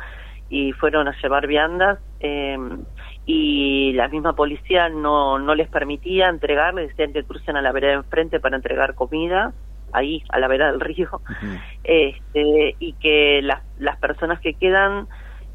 y 0.48 0.72
fueron 0.72 1.08
a 1.08 1.16
llevar 1.22 1.46
viandas 1.46 1.98
eh, 2.20 2.56
y 3.26 3.92
la 3.92 4.08
misma 4.08 4.34
policía 4.34 4.88
no, 4.88 5.38
no 5.38 5.54
les 5.54 5.68
permitía 5.68 6.28
entregar, 6.28 6.74
les 6.74 6.88
decían 6.88 7.12
que 7.12 7.24
crucen 7.24 7.56
a 7.56 7.62
la 7.62 7.72
vereda 7.72 7.94
enfrente 7.94 8.40
para 8.40 8.56
entregar 8.56 8.94
comida 8.94 9.52
ahí 9.92 10.22
a 10.30 10.38
la 10.38 10.48
vereda 10.48 10.70
del 10.70 10.80
río 10.80 11.22
este, 11.82 12.76
y 12.78 12.94
que 12.94 13.40
las, 13.42 13.62
las 13.76 13.98
personas 13.98 14.40
que 14.40 14.54
quedan 14.54 15.08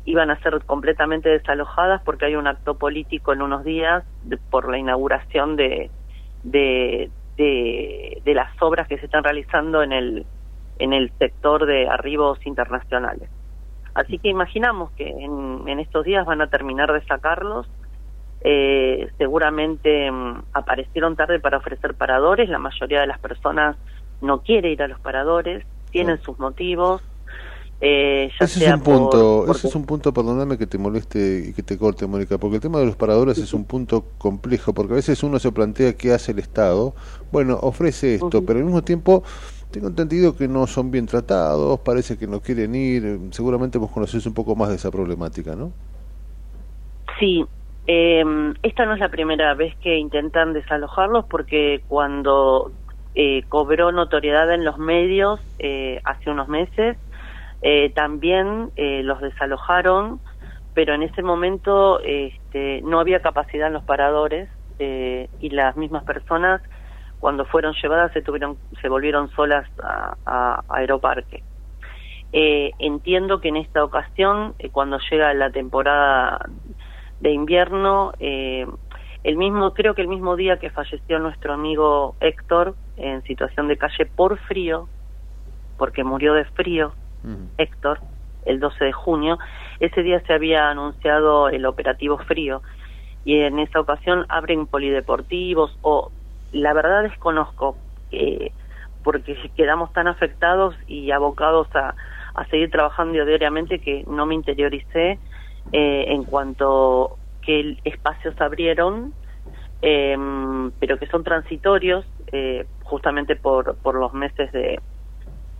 iban 0.05 0.29
a 0.31 0.39
ser 0.41 0.63
completamente 0.65 1.29
desalojadas 1.29 2.01
porque 2.03 2.25
hay 2.25 2.35
un 2.35 2.47
acto 2.47 2.77
político 2.77 3.33
en 3.33 3.41
unos 3.41 3.63
días 3.63 4.03
de- 4.21 4.37
por 4.37 4.69
la 4.69 4.77
inauguración 4.77 5.55
de, 5.55 5.91
de, 6.43 7.11
de, 7.37 8.21
de 8.23 8.33
las 8.33 8.49
obras 8.61 8.87
que 8.87 8.97
se 8.97 9.05
están 9.05 9.23
realizando 9.23 9.81
en 9.81 9.91
el, 9.91 10.25
en 10.79 10.93
el 10.93 11.11
sector 11.19 11.65
de 11.65 11.87
arribos 11.87 12.45
internacionales. 12.45 13.29
Así 13.93 14.17
que 14.17 14.29
imaginamos 14.29 14.91
que 14.91 15.07
en, 15.07 15.67
en 15.67 15.79
estos 15.79 16.03
días 16.03 16.25
van 16.25 16.41
a 16.41 16.47
terminar 16.47 16.91
de 16.91 17.01
sacarlos. 17.05 17.67
Eh, 18.41 19.09
seguramente 19.17 20.11
mm, 20.11 20.43
aparecieron 20.53 21.15
tarde 21.15 21.39
para 21.39 21.57
ofrecer 21.57 21.93
paradores. 21.93 22.49
La 22.49 22.57
mayoría 22.57 23.01
de 23.01 23.07
las 23.07 23.19
personas 23.19 23.77
no 24.21 24.41
quiere 24.41 24.71
ir 24.71 24.81
a 24.81 24.87
los 24.87 24.99
paradores, 24.99 25.65
tienen 25.91 26.17
sus 26.17 26.39
motivos. 26.39 27.01
Eh, 27.85 28.29
ya 28.39 28.45
Ese 28.45 28.59
es 28.59 28.67
un 28.67 28.81
punto, 28.81 29.45
por- 29.45 29.51
ese 29.55 29.67
es 29.67 29.75
un 29.75 29.85
punto, 29.85 30.13
perdóname 30.13 30.57
que 30.57 30.67
te 30.67 30.77
moleste 30.77 31.47
y 31.49 31.53
que 31.53 31.63
te 31.63 31.77
corte, 31.77 32.07
Mónica, 32.07 32.37
porque 32.37 32.55
el 32.55 32.61
tema 32.61 32.79
de 32.79 32.85
los 32.85 32.95
paradores 32.95 33.37
es 33.37 33.53
un 33.53 33.65
punto 33.65 34.05
complejo, 34.17 34.73
porque 34.73 34.93
a 34.93 34.95
veces 34.95 35.21
uno 35.23 35.37
se 35.39 35.51
plantea 35.51 35.93
qué 35.97 36.13
hace 36.13 36.31
el 36.31 36.39
Estado. 36.39 36.95
Bueno, 37.31 37.59
ofrece 37.61 38.15
esto, 38.15 38.45
pero 38.45 38.59
al 38.59 38.65
mismo 38.65 38.83
tiempo 38.83 39.23
tengo 39.71 39.87
entendido 39.87 40.35
que 40.35 40.47
no 40.47 40.65
son 40.67 40.91
bien 40.91 41.07
tratados, 41.07 41.79
parece 41.81 42.17
que 42.17 42.27
no 42.27 42.41
quieren 42.41 42.73
ir, 42.75 43.19
seguramente 43.31 43.77
vos 43.77 43.91
conocés 43.91 44.25
un 44.25 44.33
poco 44.33 44.55
más 44.55 44.69
de 44.69 44.75
esa 44.75 44.91
problemática, 44.91 45.55
¿no? 45.55 45.73
Sí, 47.19 47.45
eh, 47.85 48.23
esta 48.63 48.85
no 48.85 48.93
es 48.93 48.99
la 48.99 49.09
primera 49.09 49.53
vez 49.55 49.75
que 49.81 49.97
intentan 49.97 50.53
desalojarlos 50.53 51.25
porque 51.29 51.83
cuando 51.87 52.71
eh, 53.13 53.43
cobró 53.49 53.91
notoriedad 53.91 54.51
en 54.53 54.65
los 54.65 54.77
medios 54.77 55.39
eh, 55.59 56.01
hace 56.05 56.29
unos 56.29 56.47
meses, 56.47 56.97
eh, 57.63 57.93
también 57.95 58.71
eh, 58.77 59.03
los 59.03 59.21
desalojaron, 59.21 60.21
pero 60.73 60.95
en 60.95 61.03
ese 61.03 61.23
momento 61.23 62.01
este, 62.03 62.81
no 62.83 63.01
había 63.01 63.21
capacidad 63.21 63.67
en 63.69 63.73
los 63.75 63.85
paradores 63.85 64.49
eh, 64.79 65.29
y 65.39 65.51
las 65.51 65.77
mismas 65.77 66.05
personas 66.05 66.61
cuando 67.19 67.45
fueron 67.45 67.75
llevadas 67.81 68.13
se 68.13 68.21
tuvieron 68.23 68.59
se 68.81 68.89
volvieron 68.89 69.29
solas 69.31 69.67
a, 69.83 70.15
a- 70.25 70.55
a 70.67 70.77
Aeroparque. 70.77 71.45
Eh, 72.31 72.71
entiendo 72.79 73.41
que 73.41 73.49
en 73.49 73.57
esta 73.57 73.83
ocasión, 73.83 74.55
eh, 74.59 74.71
cuando 74.71 74.99
llega 75.11 75.33
la 75.35 75.51
temporada 75.51 76.39
de 77.19 77.31
invierno, 77.31 78.13
el 78.19 79.37
mismo, 79.37 79.73
creo 79.73 79.95
que 79.95 80.01
el 80.01 80.07
mismo 80.07 80.35
día 80.35 80.59
que 80.59 80.69
falleció 80.71 81.19
nuestro 81.19 81.53
amigo 81.53 82.17
Héctor 82.19 82.77
en 82.95 83.23
situación 83.23 83.67
de 83.67 83.77
calle 83.77 84.05
por 84.15 84.37
frío, 84.39 84.89
porque 85.77 86.03
murió 86.03 86.33
de 86.33 86.45
frío, 86.45 86.95
Héctor, 87.57 87.99
el 88.45 88.59
12 88.59 88.85
de 88.85 88.91
junio, 88.91 89.39
ese 89.79 90.03
día 90.03 90.21
se 90.21 90.33
había 90.33 90.69
anunciado 90.69 91.49
el 91.49 91.65
operativo 91.65 92.17
frío 92.19 92.61
y 93.25 93.39
en 93.39 93.59
esa 93.59 93.79
ocasión 93.79 94.25
abren 94.29 94.67
polideportivos 94.67 95.77
o 95.81 96.11
la 96.51 96.73
verdad 96.73 97.03
desconozco 97.03 97.77
eh, 98.11 98.51
porque 99.03 99.37
quedamos 99.55 99.91
tan 99.93 100.07
afectados 100.07 100.75
y 100.87 101.11
abocados 101.11 101.67
a, 101.75 101.95
seguir 102.49 102.71
trabajando 102.71 103.25
diariamente 103.25 103.79
que 103.79 104.03
no 104.07 104.25
me 104.25 104.33
interioricé 104.33 105.19
eh, 105.71 106.05
en 106.07 106.23
cuanto 106.23 107.17
que 107.41 107.77
espacios 107.83 108.39
abrieron 108.41 109.13
eh, 109.85 110.15
pero 110.79 110.97
que 110.97 111.07
son 111.07 111.23
transitorios 111.23 112.05
eh, 112.31 112.65
justamente 112.83 113.35
por, 113.35 113.75
por 113.75 113.95
los 113.95 114.13
meses 114.13 114.51
de 114.53 114.79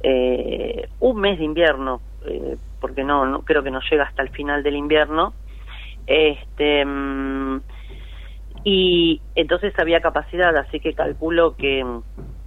eh, 0.04 0.90
un 1.00 1.20
mes 1.20 1.40
de 1.40 1.46
invierno 1.46 2.02
eh, 2.26 2.58
porque 2.80 3.04
no, 3.04 3.26
no 3.26 3.42
creo 3.44 3.64
que 3.64 3.72
no 3.72 3.80
llega 3.90 4.04
hasta 4.04 4.22
el 4.22 4.30
final 4.30 4.62
del 4.62 4.76
invierno 4.76 5.34
este 6.06 6.86
mm, 6.86 7.62
y 8.66 9.22
entonces 9.36 9.74
había 9.78 10.02
capacidad 10.02 10.56
así 10.58 10.80
que 10.80 10.94
calculo 10.94 11.56
que 11.56 11.86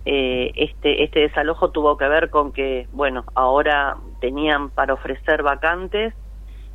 eh, 0.04 0.52
este 0.54 1.02
este 1.02 1.20
desalojo 1.20 1.70
tuvo 1.70 1.96
que 1.96 2.08
ver 2.08 2.30
con 2.30 2.52
que 2.52 2.86
bueno 2.92 3.24
ahora 3.34 3.96
tenían 4.20 4.70
para 4.70 4.94
ofrecer 4.94 5.42
vacantes 5.42 6.14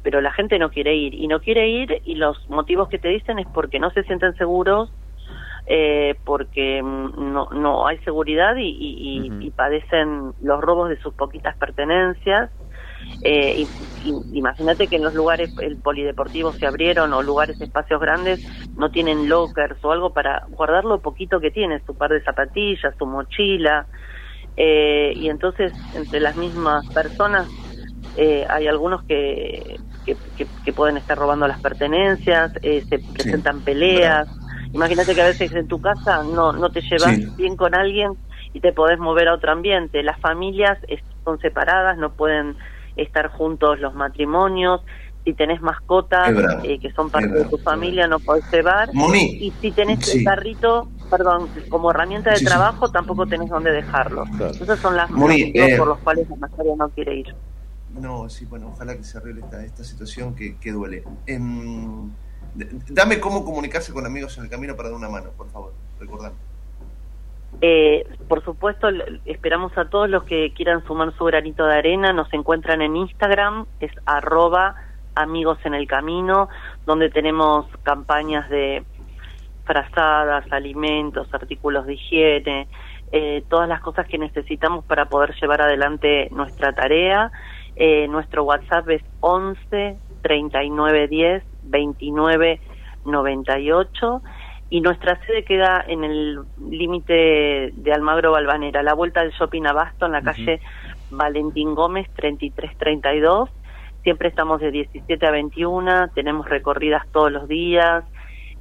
pero 0.02 0.20
la 0.20 0.32
gente 0.32 0.58
no 0.58 0.72
quiere 0.72 0.96
ir 0.96 1.14
y 1.14 1.28
no 1.28 1.42
quiere 1.42 1.68
ir 1.70 2.02
y 2.06 2.16
los 2.16 2.38
motivos 2.50 2.90
que 2.90 2.98
te 2.98 3.10
dicen 3.10 3.38
es 3.38 3.48
porque 3.54 3.80
no 3.80 3.92
se 3.92 4.04
sienten 4.04 4.34
seguros 4.36 4.92
eh, 5.74 6.20
porque 6.26 6.82
mm, 6.84 7.32
no, 7.32 7.48
no 7.52 7.88
hay 7.88 7.98
seguridad 8.00 8.58
y, 8.58 8.68
y- 8.68 9.28
y- 9.42 9.48
y 9.48 9.52
padecen 9.52 10.34
los 10.42 10.60
robos 10.60 10.90
de 10.90 10.98
sus 10.98 11.14
poquitas 11.14 11.56
pertenencias. 11.58 12.52
Eh, 13.24 13.68
y- 14.04 14.38
imagínate 14.38 14.90
que 14.90 14.98
en 14.98 15.04
los 15.04 15.14
lugares, 15.14 15.50
el 15.60 15.78
polideportivo 15.78 16.54
se 16.60 16.66
abrieron 16.66 17.14
o 17.14 17.22
lugares, 17.22 17.56
espacios 17.62 18.02
grandes, 18.02 18.42
no 18.76 18.90
tienen 18.92 19.30
lockers 19.30 19.78
o 19.86 19.92
algo 19.94 20.10
para 20.12 20.44
guardar 20.50 20.84
lo 20.84 21.00
poquito 21.00 21.40
que 21.40 21.52
tiene, 21.52 21.82
su 21.86 21.96
par 21.96 22.10
de 22.12 22.22
zapatillas, 22.24 22.94
su 22.98 23.06
mochila. 23.06 23.88
Eh, 24.58 25.14
y 25.16 25.30
entonces, 25.30 25.74
entre 25.94 26.20
las 26.20 26.36
mismas 26.36 26.86
personas, 26.94 27.50
eh, 28.16 28.46
hay 28.50 28.68
algunos 28.68 29.04
que, 29.06 29.80
que, 30.04 30.18
que- 30.36 30.50
que 30.64 30.74
pueden 30.74 30.98
estar 30.98 31.18
robando 31.18 31.48
las 31.48 31.62
pertenencias, 31.62 32.52
eh, 32.62 32.84
se 32.90 33.00
presentan 33.14 33.62
peleas. 33.62 34.28
Imagínate 34.74 35.14
que 35.16 35.22
a 35.22 35.26
veces 35.28 35.52
en 35.54 35.68
tu 35.68 35.80
casa 35.82 36.24
no, 36.24 36.54
no 36.54 36.70
te 36.70 36.82
llevas 36.82 37.16
Sí. 37.16 37.28
bien 37.38 37.56
con 37.56 37.76
alguien 37.76 38.14
y 38.54 38.60
te 38.60 38.72
podés 38.74 39.00
mover 39.00 39.28
a 39.28 39.34
otro 39.36 39.52
ambiente. 39.52 40.04
Las 40.04 40.20
familias 40.20 40.78
son 41.24 41.40
separadas, 41.40 41.98
no 41.98 42.12
pueden 42.14 42.56
estar 42.96 43.28
juntos 43.30 43.80
los 43.80 43.94
matrimonios. 43.94 44.82
Si 45.24 45.34
tenés 45.34 45.62
mascotas 45.62 46.34
bravo, 46.36 46.62
eh, 46.64 46.80
que 46.80 46.92
son 46.94 47.10
parte 47.12 47.30
de 47.30 47.46
tu 47.46 47.58
familia, 47.60 48.08
no 48.08 48.20
podés 48.20 48.44
llevar. 48.52 48.90
Moni, 48.94 49.38
Y 49.40 49.52
si 49.62 49.72
tenés 49.72 50.04
sí. 50.04 50.20
el 50.20 50.26
carrito, 50.26 50.88
perdón, 51.12 51.48
como 51.70 51.92
herramienta 51.92 52.32
de 52.32 52.38
Sí, 52.38 52.46
sí. 52.46 52.50
trabajo, 52.50 52.90
tampoco 52.90 53.28
tenés 53.28 53.48
dónde 53.50 53.72
dejarlo. 53.72 54.24
Esas 54.60 54.80
son 54.80 54.96
las 54.98 55.12
motivos 55.12 55.52
eh, 55.54 55.76
por 55.78 55.88
los 55.90 56.00
cuales 56.00 56.28
la 56.28 56.36
mayoría 56.38 56.76
no 56.76 56.90
quiere 56.90 57.16
ir. 57.18 57.36
No, 57.94 58.30
sí, 58.30 58.46
bueno, 58.46 58.70
ojalá 58.70 58.96
que 58.96 59.04
se 59.04 59.18
arregle 59.20 59.42
esta, 59.42 59.64
esta 59.64 59.84
situación 59.84 60.34
que, 60.34 60.58
que 60.58 60.72
duele. 60.72 61.04
Em, 61.28 62.10
dame 62.54 63.20
cómo 63.20 63.46
comunicarse 63.46 63.94
con 63.94 64.06
amigos 64.06 64.38
en 64.38 64.46
el 64.46 64.50
camino 64.50 64.76
para 64.76 64.90
dar 64.90 64.98
una 64.98 65.10
mano, 65.10 65.30
por 65.38 65.50
favor, 65.52 65.74
recordame. 66.00 66.36
Eh, 67.62 68.08
por 68.28 68.44
supuesto, 68.44 68.88
esperamos 69.26 69.78
a 69.78 69.90
todos 69.90 70.10
los 70.10 70.24
que 70.24 70.54
quieran 70.54 70.86
sumar 70.86 71.16
su 71.18 71.26
granito 71.26 71.66
de 71.66 71.76
arena. 71.76 72.14
Nos 72.14 72.32
encuentran 72.34 72.82
en 72.82 72.96
Instagram, 72.96 73.66
es 73.80 73.92
arroba 74.06 74.76
amigos 75.16 75.60
en 75.66 75.74
el 75.74 75.88
camino, 75.88 76.48
donde 76.86 77.10
tenemos 77.10 77.66
campañas 77.84 78.50
de 78.50 78.84
frazadas, 79.66 80.50
alimentos, 80.52 81.32
artículos 81.34 81.86
de 81.86 81.94
higiene, 81.94 82.68
eh, 83.12 83.44
todas 83.50 83.68
las 83.68 83.82
cosas 83.82 84.08
que 84.08 84.18
necesitamos 84.18 84.86
para 84.86 85.10
poder 85.10 85.36
llevar 85.40 85.62
adelante 85.62 86.30
nuestra 86.32 86.74
tarea. 86.74 87.32
Eh, 87.76 88.08
nuestro 88.08 88.44
WhatsApp 88.44 88.90
es 88.90 89.04
11 89.20 89.98
39 90.22 91.08
10 91.08 91.44
29 91.64 92.60
98 93.06 94.22
y 94.70 94.82
nuestra 94.82 95.20
sede 95.26 95.44
queda 95.44 95.84
en 95.86 96.04
el 96.04 96.40
límite 96.70 97.72
de 97.74 97.94
Almagro 97.94 98.32
Balvanera, 98.32 98.80
a 98.80 98.84
la 98.84 98.94
vuelta 98.94 99.22
del 99.22 99.32
shopping 99.32 99.66
Abasto 99.66 100.06
en 100.06 100.14
la 100.14 100.22
calle 100.22 100.62
Valentín 101.10 101.76
Gómez 101.76 102.10
3332. 102.16 103.50
Siempre 104.04 104.30
estamos 104.30 104.62
de 104.62 104.72
17 104.72 105.28
a 105.28 105.32
21, 105.32 106.10
tenemos 106.16 106.48
recorridas 106.50 107.06
todos 107.12 107.32
los 107.32 107.48
días, 107.48 108.04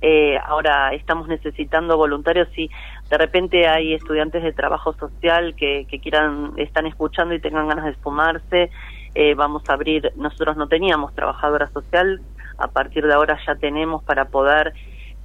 Eh, 0.03 0.39
ahora 0.47 0.95
estamos 0.95 1.29
necesitando 1.29 1.99
voluntarios 1.99 2.49
y 2.57 2.71
de 3.11 3.19
repente 3.19 3.69
hay 3.69 3.93
estudiantes 3.93 4.43
de 4.43 4.53
trabajo 4.53 4.95
social 4.95 5.55
que, 5.55 5.87
que 5.91 5.99
quieran, 6.01 6.53
están 6.57 6.87
escuchando 6.87 7.35
y 7.35 7.41
tengan 7.41 7.69
ganas 7.69 7.85
de 7.85 7.95
sumarse. 8.03 8.71
Eh, 9.15 9.35
vamos 9.35 9.63
a 9.69 9.75
abrir, 9.75 10.11
nosotros 10.17 10.57
no 10.57 10.69
teníamos 10.69 11.15
trabajadora 11.15 11.69
social, 11.69 12.23
a 12.61 12.69
partir 12.69 13.07
de 13.07 13.15
ahora 13.15 13.39
ya 13.47 13.57
tenemos 13.57 14.03
para 14.05 14.27
poder 14.27 14.75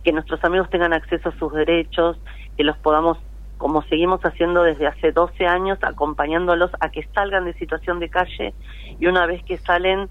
que 0.04 0.12
nuestros 0.12 0.44
amigos 0.44 0.70
tengan 0.70 0.94
acceso 0.94 1.30
a 1.30 1.38
sus 1.38 1.52
derechos, 1.54 2.18
que 2.58 2.64
los 2.64 2.78
podamos, 2.78 3.18
como 3.58 3.82
seguimos 3.84 4.22
haciendo 4.22 4.64
desde 4.64 4.88
hace 4.88 5.12
12 5.12 5.46
años, 5.46 5.80
acompañándolos 5.82 6.72
a 6.80 6.90
que 6.90 7.08
salgan 7.14 7.46
de 7.46 7.54
situación 7.54 8.00
de 8.00 8.10
calle 8.10 8.54
y 9.00 9.08
una 9.08 9.26
vez 9.26 9.44
que 9.44 9.58
salen, 9.58 10.08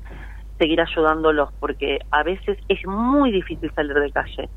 seguir 0.59 0.81
ayudándolos, 0.81 1.51
porque 1.59 1.99
a 2.11 2.23
veces 2.23 2.59
es 2.69 2.87
muy 2.87 3.33
difícil 3.33 3.73
salir 3.75 3.95
de 3.95 4.11
calle, 4.13 4.49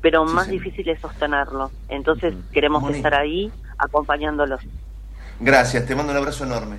pero 0.00 0.24
más 0.24 0.48
difícil 0.48 0.88
es 0.88 1.00
sostenerlo. 1.00 1.70
Entonces 1.88 2.34
queremos 2.52 2.82
Moni. 2.82 2.96
estar 2.96 3.14
ahí 3.14 3.50
acompañándolos. 3.78 4.60
Gracias, 5.40 5.86
te 5.86 5.94
mando 5.94 6.12
un 6.12 6.18
abrazo 6.18 6.44
enorme. 6.44 6.76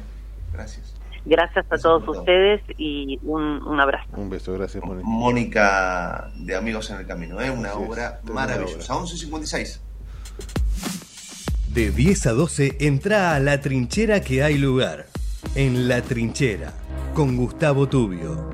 Gracias. 0.54 0.93
Gracias 1.26 1.66
a 1.70 1.78
todos 1.78 2.08
ustedes 2.08 2.62
y 2.78 3.18
un, 3.24 3.62
un 3.64 3.80
abrazo. 3.80 4.10
Un 4.18 4.30
beso, 4.30 4.54
gracias, 4.54 4.84
Mónica. 4.84 5.08
Mónica 5.08 6.32
de 6.36 6.56
Amigos 6.56 6.90
en 6.90 6.98
el 6.98 7.08
Camino, 7.08 7.40
¿eh? 7.40 7.50
una 7.50 7.74
obra 7.76 8.20
maravillosa. 8.26 8.94
11.56. 8.94 9.80
De 11.74 11.92
10 11.92 12.28
a 12.28 12.34
12 12.34 12.78
entra 12.82 13.34
a 13.34 13.40
la 13.40 13.62
trinchera 13.62 14.22
que 14.22 14.44
hay 14.44 14.58
lugar. 14.58 15.08
En 15.56 15.88
la 15.88 16.02
trinchera, 16.02 16.74
con 17.14 17.38
Gustavo 17.38 17.88
Tubio. 17.88 18.50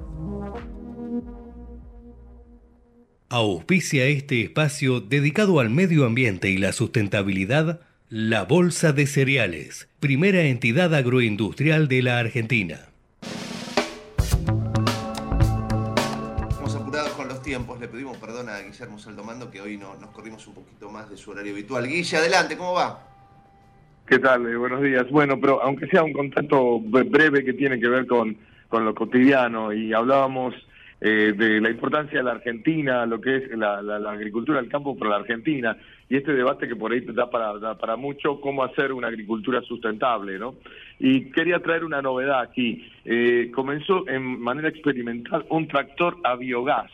Auspicia 3.30 4.06
este 4.06 4.42
espacio 4.42 5.02
dedicado 5.02 5.60
al 5.60 5.70
medio 5.70 6.06
ambiente 6.06 6.50
y 6.50 6.58
la 6.58 6.72
sustentabilidad, 6.72 7.82
la 8.10 8.44
Bolsa 8.44 8.92
de 8.92 9.06
Cereales, 9.06 9.88
primera 10.00 10.42
entidad 10.42 10.94
agroindustrial 10.96 11.88
de 11.88 12.02
la 12.02 12.18
Argentina. 12.20 12.78
Estamos 16.50 16.76
apurados 16.76 17.10
con 17.12 17.28
los 17.28 17.42
tiempos. 17.44 17.80
Le 17.80 17.88
pedimos 17.88 18.18
perdón 18.18 18.50
a 18.50 18.60
Guillermo 18.62 18.98
Saldomando 18.98 19.52
que 19.52 19.62
hoy 19.62 19.78
no, 19.78 19.96
nos 19.98 20.10
corrimos 20.10 20.46
un 20.48 20.56
poquito 20.56 20.90
más 20.90 21.10
de 21.10 21.18
su 21.18 21.32
horario 21.32 21.54
habitual. 21.54 21.88
Guille, 21.88 22.18
adelante, 22.18 22.58
¿cómo 22.58 22.74
va? 22.74 23.06
¿Qué 24.08 24.18
tal? 24.18 24.48
Eh, 24.48 24.56
buenos 24.56 24.82
días. 24.82 25.08
Bueno, 25.12 25.40
pero 25.40 25.62
aunque 25.62 25.86
sea 25.88 26.02
un 26.04 26.14
contacto 26.14 26.80
bre- 26.80 27.08
breve 27.10 27.46
que 27.46 27.54
tiene 27.54 27.80
que 27.80 27.88
ver 27.88 28.08
con, 28.08 28.36
con 28.68 28.86
lo 28.86 28.96
cotidiano 28.96 29.72
y 29.72 29.94
hablábamos 29.94 30.56
eh, 31.00 31.34
de 31.38 31.62
la 31.62 31.70
importancia 31.70 32.18
de 32.18 32.24
la 32.24 32.32
Argentina, 32.32 33.06
lo 33.06 33.22
que 33.22 33.38
es 33.38 33.52
la, 33.56 33.84
la- 33.84 34.00
la 34.00 34.12
agricultura 34.14 34.60
del 34.60 34.70
campo 34.72 34.98
para 34.98 35.12
la 35.12 35.18
Argentina 35.18 35.78
y 36.10 36.18
este 36.18 36.34
debate 36.34 36.68
que 36.68 36.76
por 36.76 36.92
ahí 36.92 37.02
da 37.02 37.30
para, 37.30 37.58
da 37.60 37.78
para 37.78 37.96
mucho, 37.96 38.42
cómo 38.42 38.64
hacer 38.64 38.92
una 38.92 39.08
agricultura 39.08 39.62
sustentable, 39.62 40.40
¿no? 40.40 40.56
Y 40.98 41.30
quería 41.32 41.60
traer 41.60 41.84
una 41.84 42.02
novedad 42.02 42.42
aquí. 42.42 42.84
Eh, 43.06 43.52
comenzó 43.54 44.08
en 44.10 44.42
manera 44.42 44.70
experimental 44.70 45.46
un 45.50 45.68
tractor 45.68 46.18
a 46.24 46.36
biogás. 46.36 46.92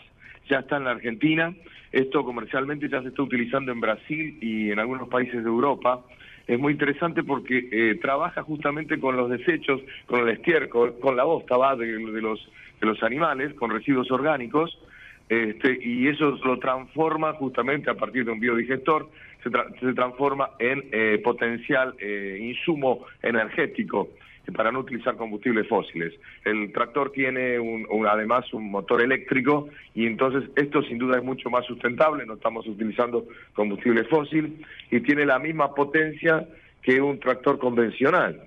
Ya 0.50 0.60
está 0.60 0.78
en 0.78 0.84
la 0.84 0.92
Argentina. 0.92 1.54
Esto 1.94 2.26
comercialmente 2.26 2.90
ya 2.90 3.02
se 3.02 3.08
está 3.08 3.24
utilizando 3.24 3.72
en 3.72 3.80
Brasil 3.80 4.38
y 4.42 4.72
en 4.72 4.80
algunos 4.80 5.08
países 5.08 5.42
de 5.44 5.50
Europa 5.50 6.02
es 6.46 6.60
muy 6.60 6.74
interesante 6.74 7.24
porque 7.24 7.70
eh, 7.72 7.96
trabaja 8.02 8.44
justamente 8.44 9.00
con 9.00 9.16
los 9.16 9.30
desechos, 9.30 9.82
con 10.06 10.28
el 10.28 10.30
estiércol, 10.30 11.00
con 11.00 11.16
la 11.16 11.24
bosta 11.24 11.58
va 11.58 11.76
de 11.76 11.88
los 12.22 12.40
de 12.80 12.88
los 12.88 13.02
animales, 13.04 13.54
con 13.54 13.72
residuos 13.72 14.12
orgánicos, 14.12 14.78
este, 15.30 15.78
y 15.82 16.08
eso 16.08 16.38
lo 16.44 16.60
transforma 16.60 17.34
justamente 17.34 17.90
a 17.90 17.96
partir 17.96 18.26
de 18.26 18.32
un 18.32 18.40
biodigestor, 18.40 19.10
se, 19.44 19.50
tra- 19.50 19.80
se 19.80 19.94
transforma 19.94 20.52
en 20.60 20.84
eh, 20.92 21.20
potencial 21.24 21.96
eh, 22.00 22.38
insumo 22.42 23.06
energético 23.22 24.10
para 24.56 24.72
no 24.72 24.80
utilizar 24.82 25.16
combustibles 25.16 25.68
fósiles. 25.68 26.14
El 26.44 26.72
tractor 26.72 27.12
tiene 27.12 27.58
un- 27.60 27.88
un- 27.90 28.06
además 28.06 28.54
un 28.54 28.70
motor 28.70 29.02
eléctrico 29.02 29.70
y 29.96 30.06
entonces 30.06 30.48
esto 30.56 30.84
sin 30.84 31.00
duda 31.00 31.18
es 31.18 31.24
mucho 31.24 31.50
más 31.50 31.66
sustentable, 31.66 32.26
no 32.28 32.36
estamos 32.36 32.68
utilizando 32.68 33.26
combustible 33.54 34.04
fósil 34.04 34.64
y 34.92 35.00
tiene 35.00 35.26
la 35.26 35.40
misma 35.40 35.74
potencia 35.74 36.48
que 36.84 37.02
un 37.02 37.20
tractor 37.20 37.58
convencional. 37.58 38.40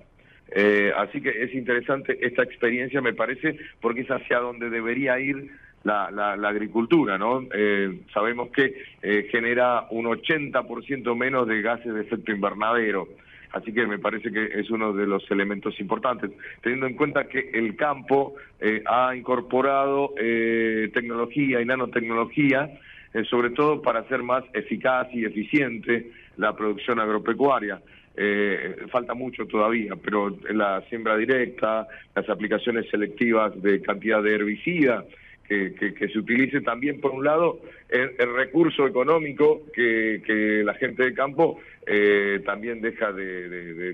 Eh, 0.55 0.91
así 0.97 1.21
que 1.21 1.29
es 1.43 1.53
interesante 1.53 2.17
esta 2.25 2.43
experiencia, 2.43 3.01
me 3.01 3.13
parece, 3.13 3.57
porque 3.81 4.01
es 4.01 4.07
hacia 4.09 4.39
donde 4.39 4.69
debería 4.69 5.19
ir 5.19 5.51
la, 5.83 6.11
la, 6.11 6.35
la 6.35 6.49
agricultura, 6.49 7.17
¿no? 7.17 7.47
Eh, 7.53 8.01
sabemos 8.13 8.49
que 8.49 8.75
eh, 9.01 9.27
genera 9.31 9.87
un 9.91 10.05
80% 10.05 11.15
menos 11.15 11.47
de 11.47 11.61
gases 11.61 11.93
de 11.93 12.01
efecto 12.01 12.31
invernadero. 12.31 13.07
Así 13.51 13.73
que 13.73 13.87
me 13.87 13.97
parece 13.97 14.31
que 14.31 14.45
es 14.59 14.69
uno 14.69 14.93
de 14.93 15.07
los 15.07 15.29
elementos 15.31 15.79
importantes, 15.79 16.31
teniendo 16.61 16.85
en 16.85 16.95
cuenta 16.95 17.27
que 17.27 17.49
el 17.53 17.75
campo 17.75 18.35
eh, 18.59 18.83
ha 18.85 19.15
incorporado 19.15 20.13
eh, 20.19 20.91
tecnología 20.93 21.59
y 21.59 21.65
nanotecnología, 21.65 22.69
eh, 23.13 23.23
sobre 23.23 23.49
todo 23.49 23.81
para 23.81 24.01
hacer 24.01 24.21
más 24.21 24.43
eficaz 24.53 25.07
y 25.13 25.25
eficiente 25.25 26.11
la 26.37 26.55
producción 26.55 26.99
agropecuaria. 26.99 27.81
Eh, 28.15 28.75
falta 28.91 29.13
mucho 29.13 29.45
todavía, 29.47 29.93
pero 29.95 30.35
la 30.51 30.81
siembra 30.89 31.15
directa, 31.15 31.87
las 32.13 32.29
aplicaciones 32.29 32.87
selectivas 32.91 33.59
de 33.61 33.81
cantidad 33.81 34.21
de 34.21 34.35
herbicida, 34.35 35.05
que, 35.49 36.07
se 36.07 36.19
utilice 36.19 36.61
también, 36.61 37.01
por 37.01 37.11
un 37.11 37.23
lado, 37.23 37.59
el, 37.89 38.11
el 38.19 38.33
recurso 38.35 38.85
económico 38.85 39.63
que, 39.73 40.21
que 40.25 40.61
la 40.63 40.75
gente 40.75 41.03
de 41.03 41.13
campo 41.13 41.59
eh, 41.87 42.41
también 42.45 42.81
deja 42.81 43.11
de, 43.11 43.49
de- 43.49 43.93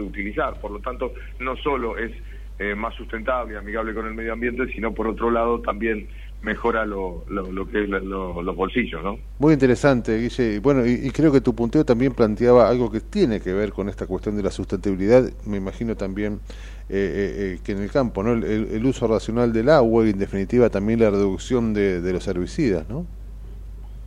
utilizar. 0.00 0.60
Por 0.60 0.70
lo 0.70 0.78
tanto, 0.78 1.12
no 1.40 1.56
solo 1.56 1.98
es 1.98 2.12
eh, 2.60 2.74
más 2.74 2.94
sustentable 2.94 3.54
y 3.54 3.56
amigable 3.56 3.92
con 3.94 4.06
el 4.06 4.14
medio 4.14 4.32
ambiente, 4.32 4.66
sino 4.72 4.94
por 4.94 5.08
otro 5.08 5.30
lado 5.30 5.60
también 5.60 6.08
mejora 6.42 6.86
lo, 6.86 7.24
lo, 7.28 7.50
lo 7.50 7.66
que 7.68 7.82
es 7.82 7.88
lo- 7.88 8.42
los 8.42 8.56
bolsillos, 8.56 9.02
¿no? 9.02 9.18
Muy 9.38 9.52
interesante, 9.54 10.18
Guille. 10.18 10.54
Y 10.54 10.58
Bueno, 10.58 10.86
y, 10.86 10.92
y 11.06 11.10
creo 11.10 11.32
que 11.32 11.40
tu 11.40 11.54
punteo 11.54 11.84
también 11.84 12.12
planteaba 12.12 12.68
algo 12.68 12.90
que 12.90 13.00
tiene 13.00 13.40
que 13.40 13.52
ver 13.52 13.72
con 13.72 13.88
esta 13.88 14.06
cuestión 14.06 14.36
de 14.36 14.42
la 14.42 14.50
sustentabilidad. 14.50 15.30
Me 15.46 15.56
imagino 15.56 15.96
también 15.96 16.40
eh, 16.88 16.90
eh, 16.90 17.54
eh, 17.56 17.58
que 17.64 17.72
en 17.72 17.78
el 17.82 17.90
campo, 17.90 18.22
¿no? 18.22 18.32
El, 18.32 18.44
el- 18.44 18.68
el 18.72 18.86
uso 18.86 19.06
racional 19.06 19.52
del 19.52 19.68
agua 19.68 20.06
y, 20.06 20.10
en 20.10 20.18
definitiva, 20.18 20.70
también 20.70 21.00
la 21.00 21.10
reducción 21.10 21.74
de, 21.74 22.00
de 22.00 22.12
los 22.12 22.26
herbicidas, 22.28 22.88
¿no? 22.88 23.06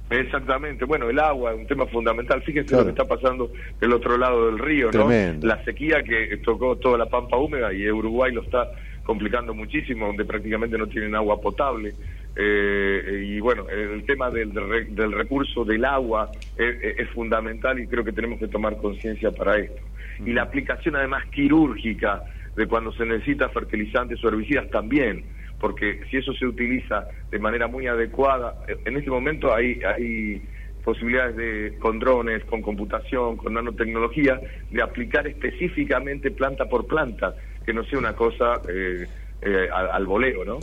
Exactamente, 0.10 0.84
bueno, 0.84 1.10
el 1.10 1.20
agua 1.20 1.54
es 1.54 1.60
un 1.60 1.68
tema 1.68 1.86
fundamental. 1.88 2.42
Fíjense 2.44 2.68
Claro. 2.70 2.84
lo 2.84 2.94
que 2.94 3.02
está 3.02 3.16
pasando 3.16 3.50
del 3.80 3.94
otro 3.94 4.18
lado 4.18 4.48
del 4.48 4.60
río, 4.60 4.88
¿no? 4.88 4.92
Tremendo. 4.92 5.48
La 5.48 5.64
sequía 5.64 6.04
que 6.04 6.36
tocó 6.44 6.76
toda 6.78 6.98
la 6.98 7.06
pampa 7.06 7.38
húmeda 7.38 7.72
y 7.72 7.90
Uruguay 7.90 8.34
lo 8.34 8.42
está 8.42 8.68
complicando 9.04 9.54
muchísimo, 9.54 10.08
donde 10.08 10.26
prácticamente 10.26 10.78
no 10.78 10.88
tienen 10.88 11.16
agua 11.16 11.40
potable. 11.40 11.96
Eh, 12.36 13.24
y 13.28 13.40
bueno, 13.40 13.68
el 13.70 14.06
tema 14.06 14.30
del, 14.30 14.54
del 14.54 14.70
re- 14.70 14.86
del 14.86 15.12
recurso 15.12 15.66
del 15.66 15.84
agua 15.86 16.32
es, 16.56 16.76
es- 16.82 17.00
es 17.00 17.10
fundamental 17.10 17.80
y 17.80 17.88
creo 17.88 18.04
que 18.04 18.14
tenemos 18.14 18.40
que 18.40 18.48
tomar 18.48 18.78
conciencia 18.78 19.32
para 19.32 19.58
esto. 19.58 19.82
Y 20.26 20.34
la 20.34 20.44
aplicación 20.44 20.96
además 20.96 21.26
quirúrgica 21.32 22.24
de 22.56 22.68
cuando 22.68 22.92
se 22.94 23.06
necesita 23.06 23.50
fertilizantes 23.50 24.24
o 24.24 24.28
herbicidas 24.30 24.70
también, 24.70 25.26
porque 25.60 26.02
si 26.10 26.18
eso 26.18 26.34
se 26.34 26.46
utiliza 26.46 27.08
de 27.32 27.40
manera 27.40 27.68
muy 27.68 27.88
adecuada, 27.88 28.56
en 28.86 28.98
este 28.98 29.10
momento 29.10 29.54
hay, 29.54 29.80
hay 29.84 30.42
posibilidades 30.84 31.36
de, 31.36 31.78
con 31.80 32.00
drones, 32.00 32.44
con 32.46 32.62
computación, 32.62 33.38
con 33.38 33.54
nanotecnología, 33.54 34.40
de 34.70 34.82
aplicar 34.82 35.28
específicamente 35.28 36.32
planta 36.32 36.66
por 36.68 36.88
planta, 36.88 37.36
que 37.66 37.74
no 37.74 37.84
sea 37.86 38.00
una 38.00 38.14
cosa 38.16 38.62
eh, 38.68 39.08
eh, 39.42 39.70
al, 39.72 39.90
al 39.92 40.06
voleo, 40.06 40.44
¿no? 40.46 40.60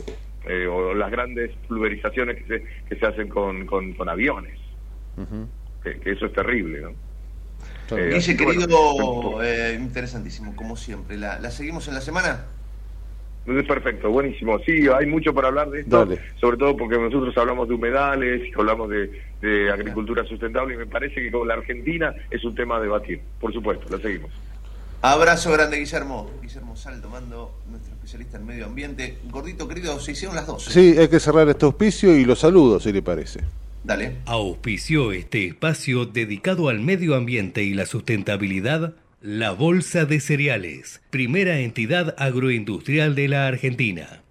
Eh, 0.47 0.67
o 0.67 0.93
las 0.93 1.11
grandes 1.11 1.51
pulverizaciones 1.67 2.37
que 2.37 2.43
se, 2.45 2.63
que 2.87 2.95
se 2.95 3.05
hacen 3.05 3.27
con, 3.27 3.65
con, 3.65 3.93
con 3.93 4.07
aviones, 4.07 4.57
que, 5.83 5.99
que 5.99 6.11
eso 6.11 6.27
es 6.27 6.33
terrible, 6.33 6.81
¿no? 6.81 6.89
Eh, 7.91 8.21
bueno, 8.37 8.37
querido, 8.37 9.43
eh, 9.43 9.77
interesantísimo, 9.79 10.55
como 10.55 10.75
siempre. 10.75 11.17
¿La, 11.17 11.39
la 11.39 11.51
seguimos 11.51 11.87
en 11.87 11.95
la 11.95 12.01
semana? 12.01 12.45
Es 13.45 13.65
perfecto, 13.65 14.11
buenísimo. 14.11 14.59
Sí, 14.59 14.87
hay 14.87 15.07
mucho 15.07 15.33
para 15.33 15.47
hablar 15.47 15.71
de 15.71 15.81
esto, 15.81 16.05
Dale. 16.05 16.21
sobre 16.39 16.57
todo 16.57 16.77
porque 16.77 16.97
nosotros 16.97 17.35
hablamos 17.37 17.67
de 17.67 17.73
humedales, 17.73 18.47
y 18.47 18.51
hablamos 18.59 18.89
de, 18.89 19.21
de 19.41 19.71
agricultura 19.71 20.23
sustentable 20.23 20.75
y 20.75 20.77
me 20.77 20.85
parece 20.85 21.15
que 21.15 21.31
con 21.31 21.47
la 21.47 21.55
Argentina 21.55 22.13
es 22.29 22.43
un 22.45 22.53
tema 22.53 22.77
a 22.77 22.79
debatir. 22.79 23.19
Por 23.39 23.51
supuesto, 23.51 23.87
la 23.89 24.01
seguimos. 24.01 24.31
Abrazo 25.01 25.51
grande, 25.51 25.77
Guillermo. 25.77 26.29
Guillermo 26.41 26.75
Saldo, 26.75 27.09
mando 27.09 27.55
nuestro 27.69 27.93
especialista 27.93 28.37
en 28.37 28.45
medio 28.45 28.65
ambiente. 28.65 29.17
Gordito, 29.29 29.67
querido, 29.67 29.97
se 29.99 30.11
hicieron 30.11 30.35
las 30.35 30.45
12. 30.45 30.71
Sí, 30.71 30.97
hay 30.97 31.07
que 31.07 31.21
cerrar 31.21 31.47
este 31.47 31.65
auspicio 31.65 32.17
y 32.17 32.25
los 32.25 32.39
saludos, 32.39 32.83
si 32.83 32.91
le 32.91 33.01
parece. 33.01 33.39
Dale. 33.83 34.17
Auspició 34.25 35.13
este 35.13 35.47
espacio 35.47 36.05
dedicado 36.05 36.67
al 36.67 36.81
medio 36.81 37.15
ambiente 37.15 37.63
y 37.63 37.73
la 37.73 37.85
sustentabilidad, 37.85 38.93
la 39.21 39.51
Bolsa 39.51 40.03
de 40.03 40.19
Cereales, 40.19 40.99
primera 41.11 41.59
entidad 41.59 42.15
agroindustrial 42.17 43.15
de 43.15 43.29
la 43.29 43.47
Argentina. 43.47 44.21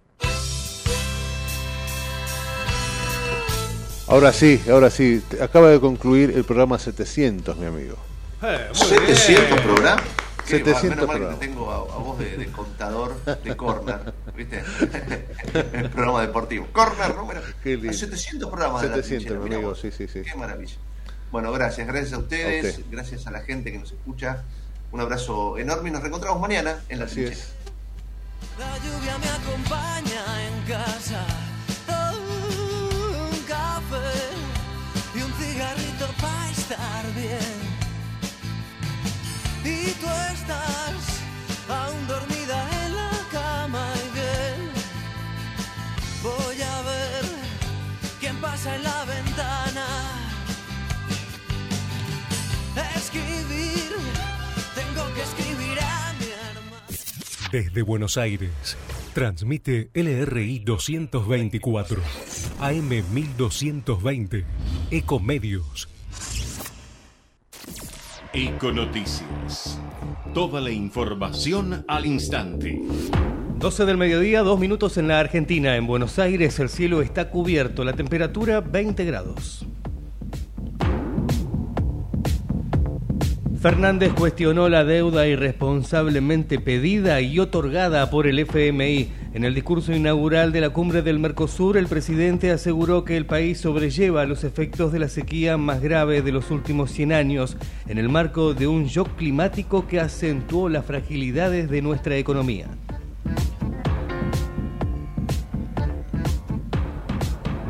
Ahora 4.07 4.33
sí, 4.33 4.61
ahora 4.71 4.91
sí. 4.91 5.23
Acaba 5.41 5.71
de 5.71 5.81
concluir 5.81 6.33
el 6.35 6.45
programa 6.45 6.79
700, 6.79 7.57
mi 7.57 7.67
amigo. 7.67 7.97
Eh, 8.43 8.69
700 8.73 9.61
programas. 9.61 10.28
700 10.49 10.83
menos 10.83 10.97
mal 10.97 10.99
que 10.99 11.07
programas. 11.07 11.41
te 11.41 11.47
tengo 11.47 11.71
a, 11.71 11.77
a 11.77 11.99
vos 11.99 12.19
de, 12.19 12.37
de 12.37 12.47
contador 12.49 13.25
de 13.25 13.57
corner, 13.57 14.15
¿viste? 14.37 14.63
el 15.73 15.91
programa 15.91 16.21
deportivo. 16.23 16.67
Corner 16.73 17.15
número. 17.15 17.41
Qué 17.63 17.77
lindo. 17.77 17.93
700 17.93 18.49
programas 18.51 18.83
de 18.83 18.89
la 18.89 18.95
700, 18.97 19.19
trinchera, 19.27 19.39
mi 19.41 19.45
mirá 19.45 19.57
amigo, 19.57 19.75
sí, 19.75 19.91
sí, 19.91 20.09
sí. 20.09 20.23
Qué 20.23 20.35
maravilla. 20.37 20.77
Bueno, 21.31 21.53
gracias, 21.53 21.87
gracias 21.87 22.13
a 22.15 22.19
ustedes, 22.19 22.65
A 22.65 22.69
usted. 22.81 22.85
gracias 22.91 23.27
a 23.27 23.31
la 23.31 23.41
gente 23.41 23.71
que 23.73 23.79
nos 23.79 23.93
escucha. 23.93 24.45
Un 24.93 25.01
abrazo 25.01 25.59
enorme 25.59 25.91
y 25.91 25.93
nos 25.93 26.01
reencontramos 26.01 26.41
mañana 26.41 26.83
en 26.89 26.99
la 27.01 27.05
Así 27.05 27.17
trinchera. 27.17 27.37
es. 27.37 27.53
La 28.59 28.77
lluvia 28.79 29.19
me 29.19 29.29
acompaña 29.29 30.47
en 30.47 30.63
casa. 30.67 31.27
Estás 40.49 41.21
aún 41.69 42.07
dormida 42.07 42.87
en 42.87 42.95
la 42.95 43.11
cama 43.31 43.93
y 43.97 44.15
bien. 44.15 44.71
Voy 46.23 46.63
a 46.63 46.83
ver 46.83 47.25
quién 48.19 48.37
pasa 48.41 48.75
en 48.77 48.83
la 48.83 49.05
ventana. 49.05 49.87
Escribir, 52.97 53.93
tengo 54.75 55.15
que 55.15 55.23
escribir 55.23 55.79
a 55.81 56.15
mi 56.19 56.27
hermano. 56.27 57.51
Desde 57.53 57.83
Buenos 57.83 58.17
Aires, 58.17 58.77
transmite 59.13 59.91
LRI 59.93 60.61
224, 60.61 62.01
AM 62.61 62.89
1220, 62.89 64.45
Ecomedios. 64.91 65.89
Econoticias. 68.35 69.81
Toda 70.35 70.61
la 70.61 70.71
información 70.71 71.83
al 71.89 72.05
instante. 72.05 72.79
12 73.59 73.87
del 73.87 73.97
mediodía, 73.97 74.43
dos 74.43 74.61
minutos 74.61 74.99
en 74.99 75.09
la 75.09 75.19
Argentina. 75.19 75.77
En 75.77 75.87
Buenos 75.87 76.19
Aires 76.19 76.59
el 76.59 76.69
cielo 76.69 77.01
está 77.01 77.31
cubierto, 77.31 77.85
la 77.85 77.95
temperatura 77.95 78.61
20 78.61 79.05
grados. 79.07 79.67
Fernández 83.59 84.13
cuestionó 84.13 84.69
la 84.69 84.85
deuda 84.85 85.27
irresponsablemente 85.27 86.61
pedida 86.61 87.23
y 87.23 87.39
otorgada 87.39 88.11
por 88.11 88.27
el 88.27 88.41
FMI. 88.41 89.09
En 89.39 89.45
el 89.45 89.55
discurso 89.55 89.95
inaugural 89.95 90.51
de 90.51 90.61
la 90.61 90.71
cumbre 90.71 91.01
del 91.01 91.21
Mercosur, 91.21 91.77
el 91.77 91.87
presidente 91.87 92.51
aseguró 92.51 93.05
que 93.05 93.17
el 93.17 93.25
país 93.25 93.61
sobrelleva 93.61 94.27
los 94.27 94.43
efectos 94.43 94.91
de 94.91 94.99
la 94.99 95.09
sequía 95.09 95.57
más 95.57 95.81
grave 95.81 96.23
de 96.23 96.33
los 96.33 96.51
últimos 96.51 96.91
100 96.91 97.13
años 97.13 97.57
en 97.87 97.99
el 97.99 98.09
marco 98.09 98.53
de 98.53 98.67
un 98.67 98.87
shock 98.87 99.15
climático 99.15 99.87
que 99.87 100.01
acentuó 100.01 100.69
las 100.69 100.85
fragilidades 100.85 101.71
de 101.71 101.83
nuestra 101.83 102.17
economía. 102.17 102.67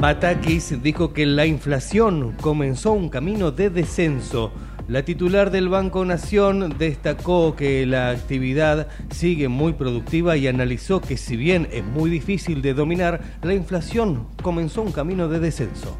Batakis 0.01 0.83
dijo 0.83 1.13
que 1.13 1.27
la 1.27 1.45
inflación 1.45 2.35
comenzó 2.41 2.93
un 2.93 3.11
camino 3.11 3.51
de 3.51 3.69
descenso. 3.69 4.53
La 4.89 5.03
titular 5.03 5.51
del 5.51 5.69
Banco 5.69 6.03
Nación 6.07 6.75
destacó 6.79 7.55
que 7.55 7.85
la 7.85 8.09
actividad 8.09 8.89
sigue 9.11 9.49
muy 9.49 9.75
productiva 9.75 10.39
y 10.39 10.47
analizó 10.47 11.03
que 11.03 11.19
si 11.19 11.37
bien 11.37 11.69
es 11.71 11.85
muy 11.85 12.09
difícil 12.09 12.63
de 12.63 12.73
dominar, 12.73 13.21
la 13.43 13.53
inflación 13.53 14.29
comenzó 14.43 14.81
un 14.81 14.93
camino 14.93 15.29
de 15.29 15.41
descenso. 15.41 15.99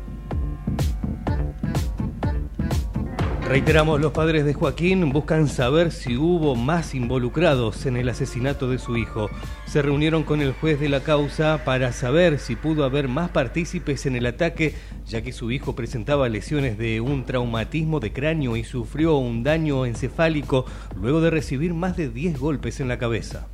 Reiteramos, 3.49 3.99
los 3.99 4.13
padres 4.13 4.45
de 4.45 4.53
Joaquín 4.53 5.11
buscan 5.11 5.49
saber 5.49 5.91
si 5.91 6.19
hubo 6.19 6.55
más 6.55 6.95
involucrados 6.95 7.87
en 7.87 7.97
el 7.97 8.11
asesinato 8.11 8.69
de 8.69 8.79
su 8.79 8.99
hijo. 8.99 9.31
Se 9.67 9.81
reunieron 9.81 10.23
con 10.23 10.43
el 10.43 10.53
juez 10.53 10.79
de 10.79 10.91
la 10.91 11.01
causa 11.01 11.65
para 11.65 11.93
saber 11.93 12.41
si 12.41 12.57
pudo 12.57 12.85
haber 12.85 13.09
más 13.09 13.31
partícipes 13.31 14.05
en 14.05 14.17
el 14.17 14.27
ataque, 14.27 14.75
ya 15.07 15.23
que 15.23 15.33
su 15.33 15.51
hijo 15.51 15.75
presentaba 15.75 16.29
lesiones 16.29 16.77
de 16.77 17.01
un 17.01 17.25
traumatismo 17.25 18.01
de 18.01 18.13
cráneo 18.13 18.55
y 18.55 18.65
sufrió 18.65 19.17
un 19.17 19.43
daño 19.45 19.87
encefálico 19.87 20.67
luego 21.01 21.23
de 21.23 21.31
recibir 21.31 21.73
más 21.73 21.97
de 21.97 22.11
10 22.11 22.39
golpes 22.39 22.81
en 22.81 22.89
la 22.89 22.99
cabeza. 22.99 23.49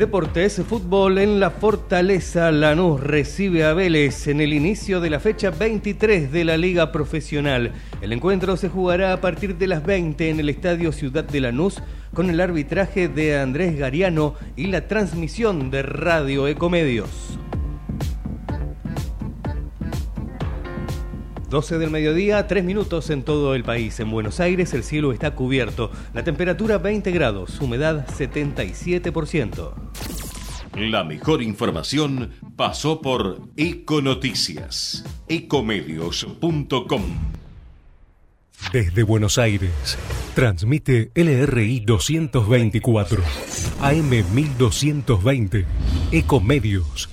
Deportes, 0.00 0.62
fútbol 0.66 1.18
en 1.18 1.40
la 1.40 1.50
Fortaleza. 1.50 2.50
Lanús 2.50 3.02
recibe 3.02 3.64
a 3.64 3.74
Vélez 3.74 4.28
en 4.28 4.40
el 4.40 4.54
inicio 4.54 4.98
de 4.98 5.10
la 5.10 5.20
fecha 5.20 5.50
23 5.50 6.32
de 6.32 6.42
la 6.42 6.56
Liga 6.56 6.90
Profesional. 6.90 7.72
El 8.00 8.14
encuentro 8.14 8.56
se 8.56 8.70
jugará 8.70 9.12
a 9.12 9.20
partir 9.20 9.58
de 9.58 9.66
las 9.66 9.84
20 9.84 10.30
en 10.30 10.40
el 10.40 10.48
Estadio 10.48 10.92
Ciudad 10.92 11.24
de 11.24 11.40
Lanús 11.42 11.82
con 12.14 12.30
el 12.30 12.40
arbitraje 12.40 13.08
de 13.08 13.38
Andrés 13.38 13.78
Gariano 13.78 14.36
y 14.56 14.68
la 14.68 14.88
transmisión 14.88 15.70
de 15.70 15.82
Radio 15.82 16.48
Ecomedios. 16.48 17.38
12 21.50 21.78
del 21.78 21.90
mediodía, 21.90 22.46
3 22.46 22.64
minutos 22.64 23.10
en 23.10 23.24
todo 23.24 23.56
el 23.56 23.64
país. 23.64 23.98
En 23.98 24.10
Buenos 24.10 24.38
Aires 24.38 24.72
el 24.72 24.84
cielo 24.84 25.12
está 25.12 25.34
cubierto. 25.34 25.90
La 26.14 26.22
temperatura 26.22 26.78
20 26.78 27.10
grados, 27.10 27.60
humedad 27.60 28.06
77%. 28.06 29.72
La 30.76 31.02
mejor 31.02 31.42
información 31.42 32.30
pasó 32.54 33.00
por 33.00 33.40
Econoticias. 33.56 35.04
Ecomedios.com. 35.26 37.02
Desde 38.72 39.02
Buenos 39.02 39.36
Aires, 39.36 39.98
transmite 40.36 41.10
LRI 41.16 41.80
224, 41.80 43.22
AM 43.80 44.10
1220, 44.32 45.66
Ecomedios. 46.12 47.08